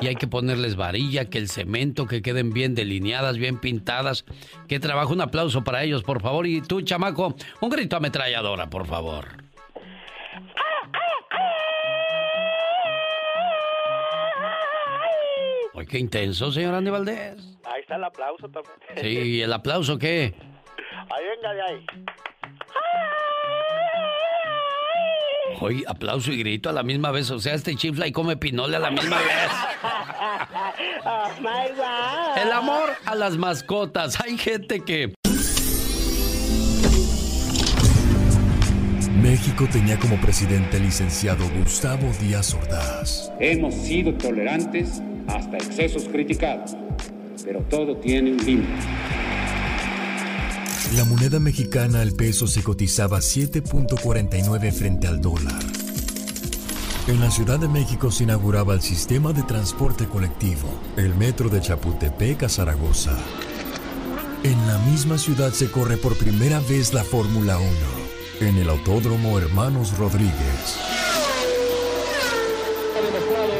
y 0.00 0.06
hay 0.06 0.16
que 0.16 0.26
ponerles 0.26 0.76
varilla, 0.76 1.26
que 1.26 1.38
el 1.38 1.48
cemento, 1.48 2.06
que 2.06 2.22
queden 2.22 2.50
bien 2.50 2.74
delineadas, 2.74 3.38
bien 3.38 3.58
pintadas. 3.58 4.24
Qué 4.68 4.80
trabajo, 4.80 5.12
un 5.12 5.20
aplauso 5.20 5.64
para 5.64 5.82
ellos, 5.84 6.02
por 6.02 6.20
favor. 6.20 6.46
Y 6.46 6.60
tú, 6.60 6.82
chamaco, 6.82 7.34
un 7.60 7.70
grito 7.70 7.96
ametralladora, 7.96 8.70
por 8.70 8.86
favor. 8.86 9.44
Ay, 15.76 15.86
qué 15.86 15.98
intenso, 15.98 16.52
señor 16.52 16.74
Andy 16.74 16.90
Valdés. 16.90 17.58
Ahí 17.64 17.80
está 17.80 17.96
el 17.96 18.04
aplauso 18.04 18.48
también. 18.48 18.74
Sí, 18.96 19.08
¿y 19.08 19.42
el 19.42 19.52
aplauso 19.52 19.98
qué? 19.98 20.34
Ahí 21.10 21.24
venga 21.36 21.52
de 21.52 21.62
ahí. 21.62 21.86
Hoy 25.60 25.84
aplauso 25.86 26.32
y 26.32 26.38
grito 26.38 26.68
a 26.68 26.72
la 26.72 26.82
misma 26.82 27.10
vez. 27.10 27.30
O 27.30 27.38
sea, 27.38 27.54
este 27.54 27.74
chifla 27.76 28.06
y 28.06 28.12
come 28.12 28.36
pinole 28.36 28.76
a 28.76 28.80
la 28.80 28.90
misma 28.90 29.18
vez. 29.18 29.26
Oh, 31.06 31.28
El 32.36 32.50
amor 32.50 32.90
a 33.04 33.14
las 33.14 33.36
mascotas. 33.36 34.18
Hay 34.20 34.38
gente 34.38 34.80
que. 34.80 35.14
México 39.20 39.68
tenía 39.70 39.98
como 39.98 40.20
presidente 40.20 40.78
el 40.78 40.84
licenciado 40.84 41.48
Gustavo 41.58 42.10
Díaz 42.20 42.54
Ordaz. 42.54 43.32
Hemos 43.38 43.74
sido 43.74 44.14
tolerantes 44.14 45.02
hasta 45.28 45.56
excesos 45.56 46.04
criticados, 46.04 46.76
pero 47.44 47.60
todo 47.62 47.96
tiene 47.96 48.32
un 48.32 48.38
límite. 48.38 48.72
La 50.92 51.04
moneda 51.04 51.40
mexicana 51.40 52.02
al 52.02 52.12
peso 52.12 52.46
se 52.46 52.62
cotizaba 52.62 53.18
7.49 53.18 54.72
frente 54.72 55.08
al 55.08 55.20
dólar. 55.20 55.60
En 57.08 57.20
la 57.20 57.30
Ciudad 57.30 57.58
de 57.58 57.68
México 57.68 58.12
se 58.12 58.24
inauguraba 58.24 58.74
el 58.74 58.80
sistema 58.80 59.32
de 59.32 59.42
transporte 59.42 60.06
colectivo, 60.06 60.68
el 60.96 61.14
metro 61.16 61.48
de 61.48 61.60
Chapultepec 61.60 62.44
a 62.44 62.48
Zaragoza. 62.48 63.18
En 64.44 64.66
la 64.68 64.78
misma 64.90 65.18
ciudad 65.18 65.52
se 65.52 65.70
corre 65.70 65.96
por 65.96 66.16
primera 66.16 66.60
vez 66.60 66.92
la 66.92 67.02
Fórmula 67.02 67.58
1, 67.58 68.48
en 68.48 68.56
el 68.58 68.68
Autódromo 68.68 69.38
Hermanos 69.38 69.98
Rodríguez. 69.98 71.13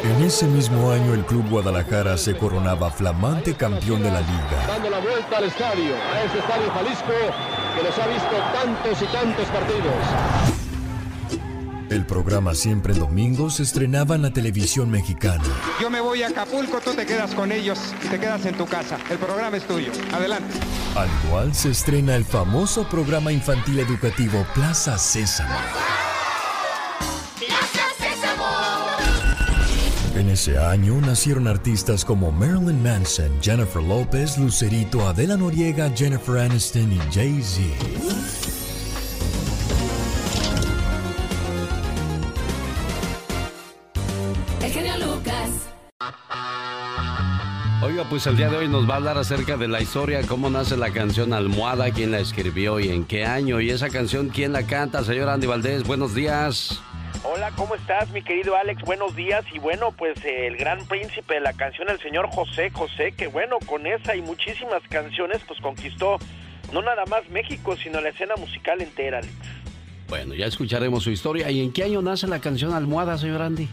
En 0.05 0.23
ese 0.23 0.47
mismo 0.47 0.91
año 0.91 1.15
el 1.15 1.25
Club 1.25 1.49
Guadalajara 1.49 2.19
se 2.19 2.37
coronaba 2.37 2.91
flamante 2.91 3.55
campeón 3.55 4.03
de 4.03 4.11
la 4.11 4.21
liga. 4.21 4.67
Dando 4.69 4.91
la 4.91 4.99
vuelta 4.99 5.39
al 5.39 5.45
estadio, 5.45 5.95
a 5.95 6.23
ese 6.25 6.39
estadio 6.41 6.71
Jalisco 6.73 7.13
que 7.75 7.83
los 7.83 7.99
ha 7.99 8.07
visto 8.09 8.37
tantos 8.53 9.03
y 9.03 9.07
tantos 9.07 9.47
partidos. 9.47 9.95
El 11.89 12.05
programa 12.05 12.55
Siempre 12.55 12.93
en 12.93 12.99
Domingo 12.99 13.49
se 13.49 13.63
estrenaba 13.63 14.15
en 14.15 14.23
la 14.23 14.31
televisión 14.31 14.91
mexicana. 14.91 15.43
Yo 15.81 15.89
me 15.89 16.03
voy 16.03 16.23
a 16.23 16.29
Acapulco, 16.29 16.81
tú 16.81 16.93
te 16.93 17.07
quedas 17.07 17.35
con 17.35 17.51
ellos 17.51 17.79
y 18.05 18.09
te 18.09 18.21
quedas 18.21 18.45
en 18.45 18.57
tu 18.59 18.67
casa. 18.67 18.99
El 19.09 19.17
programa 19.17 19.57
es 19.57 19.67
tuyo. 19.67 19.91
Adelante. 20.13 20.53
Al 20.97 21.09
igual 21.25 21.55
se 21.55 21.71
estrena 21.71 22.15
el 22.15 22.27
famoso 22.27 22.87
programa 22.91 23.33
infantil 23.33 23.79
educativo 23.79 24.45
Plaza 24.55 24.99
Sésamo. 24.99 25.55
Ese 30.35 30.59
año 30.59 31.01
nacieron 31.01 31.47
artistas 31.47 32.05
como 32.05 32.33
Marilyn 32.33 32.83
Manson, 32.83 33.31
Jennifer 33.41 33.81
Lopez, 33.81 34.37
Lucerito, 34.37 35.07
Adela 35.07 35.37
Noriega, 35.37 35.89
Jennifer 35.95 36.39
Aniston 36.39 36.93
y 36.93 36.99
Jay-Z. 37.13 37.63
Oiga, 47.83 48.05
pues 48.11 48.27
el 48.27 48.37
día 48.37 48.51
de 48.51 48.57
hoy 48.57 48.69
nos 48.69 48.91
va 48.91 48.95
a 48.95 48.97
hablar 48.97 49.19
acerca 49.19 49.57
de 49.57 49.69
la 49.69 49.81
historia, 49.81 50.23
cómo 50.27 50.51
nace 50.51 50.77
la 50.77 50.91
canción 50.91 51.33
Almohada, 51.33 51.93
quién 51.93 52.11
la 52.11 52.19
escribió 52.19 52.81
y 52.81 52.89
en 52.89 53.05
qué 53.05 53.25
año. 53.25 53.61
Y 53.61 53.71
esa 53.71 53.89
canción, 53.89 54.31
quién 54.31 54.53
la 54.53 54.65
canta, 54.65 55.05
señor 55.05 55.29
Andy 55.29 55.47
Valdés. 55.47 55.85
Buenos 55.85 56.13
días. 56.13 56.81
Hola, 57.37 57.51
¿cómo 57.57 57.75
estás, 57.75 58.11
mi 58.11 58.23
querido 58.23 58.55
Alex? 58.55 58.83
Buenos 58.83 59.17
días. 59.17 59.45
Y 59.53 59.59
bueno, 59.59 59.91
pues 59.91 60.17
el 60.25 60.57
gran 60.57 60.87
príncipe 60.87 61.35
de 61.35 61.41
la 61.41 61.53
canción, 61.53 61.91
el 61.91 61.99
señor 61.99 62.29
José 62.31 62.71
José, 62.71 63.11
que 63.11 63.27
bueno, 63.27 63.59
con 63.67 63.89
esa 63.89 64.15
y 64.15 64.23
muchísimas 64.23 64.83
canciones, 64.89 65.43
pues 65.45 65.61
conquistó 65.61 66.19
no 66.73 66.81
nada 66.81 67.05
más 67.07 67.29
México, 67.31 67.75
sino 67.77 68.01
la 68.01 68.11
escena 68.11 68.37
musical 68.37 68.81
entera, 68.81 69.19
Alex. 69.19 69.35
Bueno, 70.09 70.35
ya 70.35 70.47
escucharemos 70.47 71.03
su 71.03 71.11
historia. 71.11 71.51
¿Y 71.51 71.61
en 71.61 71.73
qué 71.73 71.83
año 71.83 72.03
nace 72.03 72.29
la 72.29 72.41
canción 72.41 72.73
Almohada, 72.73 73.19
señor 73.19 73.43
Andy? 73.43 73.69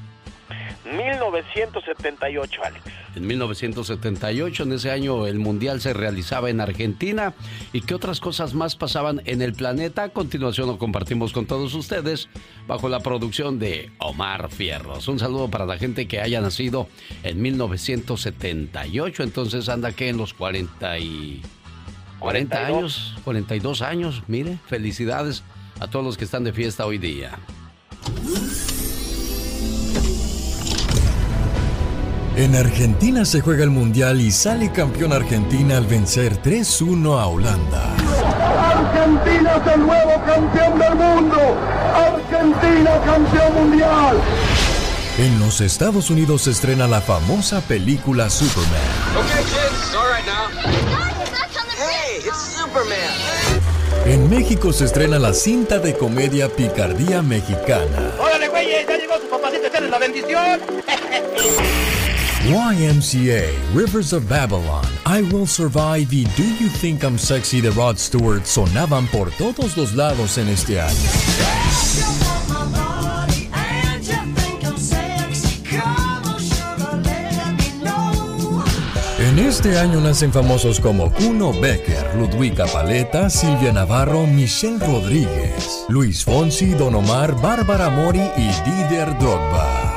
1978, 0.86 2.62
Alex. 2.64 2.84
En 3.16 3.28
1978, 3.28 4.64
en 4.64 4.72
ese 4.74 4.92
año, 4.92 5.28
el 5.28 5.38
Mundial 5.38 5.82
se 5.82 5.94
realizaba 5.94 6.50
en 6.50 6.62
Argentina. 6.62 7.34
¿Y 7.74 7.82
qué 7.82 7.94
otras 7.94 8.20
cosas 8.20 8.54
más 8.54 8.76
pasaban 8.76 9.22
en 9.26 9.42
el 9.42 9.54
planeta? 9.54 10.04
A 10.04 10.10
continuación 10.10 10.68
lo 10.68 10.78
compartimos 10.78 11.34
con 11.34 11.46
todos 11.46 11.74
ustedes 11.74 12.30
bajo 12.68 12.90
la 12.90 13.02
producción 13.02 13.60
de 13.60 13.92
Omar 14.00 14.50
Fierros. 14.50 15.08
Un 15.08 15.20
saludo 15.20 15.50
para 15.50 15.66
la 15.66 15.78
gente 15.78 16.08
que 16.08 16.22
haya 16.22 16.42
nacido 16.42 16.88
en 17.24 17.42
1978. 17.42 19.24
Entonces 19.24 19.70
anda 19.70 19.92
que 19.92 20.10
en 20.10 20.18
los 20.18 20.34
40 20.34 21.00
y... 21.00 21.42
40 22.20 22.68
años, 22.68 23.16
42 23.24 23.82
años, 23.82 24.22
mire, 24.28 24.60
felicidades 24.68 25.44
a 25.80 25.88
todos 25.88 26.06
los 26.06 26.18
que 26.18 26.26
están 26.26 26.44
de 26.44 26.54
fiesta 26.54 26.86
hoy 26.86 27.00
día. 27.00 27.40
En 32.36 32.56
Argentina 32.56 33.26
se 33.26 33.42
juega 33.42 33.66
el 33.66 33.72
Mundial 33.72 34.22
y 34.22 34.32
sale 34.32 34.72
campeón 34.72 35.12
Argentina 35.12 35.76
al 35.76 35.86
vencer 35.86 36.42
3-1 36.42 37.20
a 37.20 37.28
Holanda. 37.28 37.94
Argentina 38.72 39.58
es 39.58 39.74
el 39.74 39.80
nuevo 39.82 40.24
campeón 40.26 40.80
del 40.80 40.96
mundo. 40.96 41.58
Argentina 41.94 43.02
campeón 43.06 43.54
mundial. 43.54 44.18
En 45.18 45.40
los 45.42 45.60
Estados 45.60 46.10
Unidos 46.10 46.44
se 46.44 46.52
estrena 46.52 46.88
la 46.88 47.02
famosa 47.02 47.60
película 47.60 48.30
Superman. 48.30 48.80
Okay, 49.18 49.44
kids, 49.44 49.94
all 49.94 50.08
right 50.08 50.26
now. 50.26 50.48
Hey, 51.78 52.22
it's 52.26 52.56
Superman. 52.56 53.42
En 54.06 54.30
México 54.30 54.72
se 54.72 54.86
estrena 54.86 55.20
la 55.20 55.34
cinta 55.34 55.80
de 55.80 55.98
comedia 55.98 56.48
Picardía 56.48 57.22
Mexicana. 57.22 58.14
Órale, 58.18 58.48
güeyes, 58.48 58.88
ya 58.88 58.98
llegó 58.98 59.16
su 59.20 59.28
papacito, 59.30 59.68
la 59.82 60.00
bendición. 60.00 60.62
YMCA, 62.44 63.54
Rivers 63.72 64.14
of 64.14 64.28
Babylon, 64.28 64.84
I 65.06 65.22
Will 65.22 65.46
Survive 65.46 66.12
y 66.12 66.24
Do 66.36 66.44
You 66.60 66.70
Think 66.82 67.04
I'm 67.04 67.20
Sexy 67.20 67.62
de 67.62 67.70
Rod 67.70 67.98
Stewart 67.98 68.46
sonaban 68.46 69.06
por 69.08 69.30
todos 69.34 69.78
los 69.78 69.94
lados 69.94 70.40
en 70.40 70.48
este 70.50 70.82
año. 70.82 70.98
En 79.20 79.38
este 79.38 79.78
año 79.78 80.02
nacen 80.02 80.34
famosos 80.34 80.80
como 80.80 81.14
Kuno 81.14 81.54
Becker, 81.54 82.16
Ludwika 82.16 82.66
Paleta, 82.66 83.30
Silvia 83.30 83.72
Navarro, 83.72 84.26
Michelle 84.26 84.80
Rodríguez, 84.80 85.86
Luis 85.90 86.26
Fonsi, 86.26 86.72
Don 86.72 86.96
Omar, 86.96 87.40
Bárbara 87.40 87.92
Mori 87.92 88.28
y 88.36 88.48
Didier 88.66 89.16
Drogba. 89.20 89.96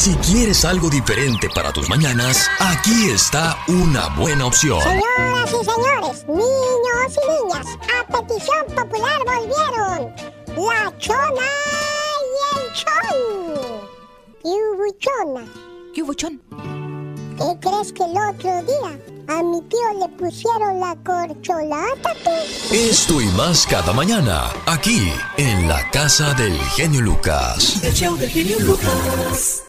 Si 0.00 0.14
quieres 0.14 0.64
algo 0.64 0.88
diferente 0.88 1.50
para 1.54 1.74
tus 1.74 1.90
mañanas, 1.90 2.48
aquí 2.58 3.10
está 3.10 3.58
una 3.68 4.08
buena 4.16 4.46
opción. 4.46 4.80
Señoras 4.80 5.50
y 5.50 5.62
señores, 5.62 6.26
niños 6.26 7.18
y 7.18 7.44
niñas, 7.44 7.66
a 7.92 8.06
petición 8.06 8.64
popular 8.74 9.18
volvieron 9.26 10.14
la 10.56 10.96
chona 10.96 11.48
y 12.24 12.56
el 12.56 12.72
chon. 12.72 13.12
Yubuchona. 14.42 15.44
Yubuchón. 15.94 16.40
¿Qué 17.36 17.58
crees 17.60 17.92
que 17.92 18.04
el 18.04 18.16
otro 18.16 18.62
día 18.62 18.98
a 19.28 19.42
mi 19.42 19.60
tío 19.68 19.92
le 20.00 20.08
pusieron 20.16 20.80
la 20.80 20.96
corcholata? 21.04 22.14
Esto 22.72 23.20
y 23.20 23.26
más 23.36 23.66
cada 23.66 23.92
mañana, 23.92 24.48
aquí 24.64 25.12
en 25.36 25.68
la 25.68 25.90
casa 25.90 26.32
del 26.32 26.58
genio 26.70 27.02
Lucas. 27.02 27.84
El 27.84 27.92
show 27.92 28.16
del 28.16 28.30
genio 28.30 28.58
Lucas. 28.60 29.64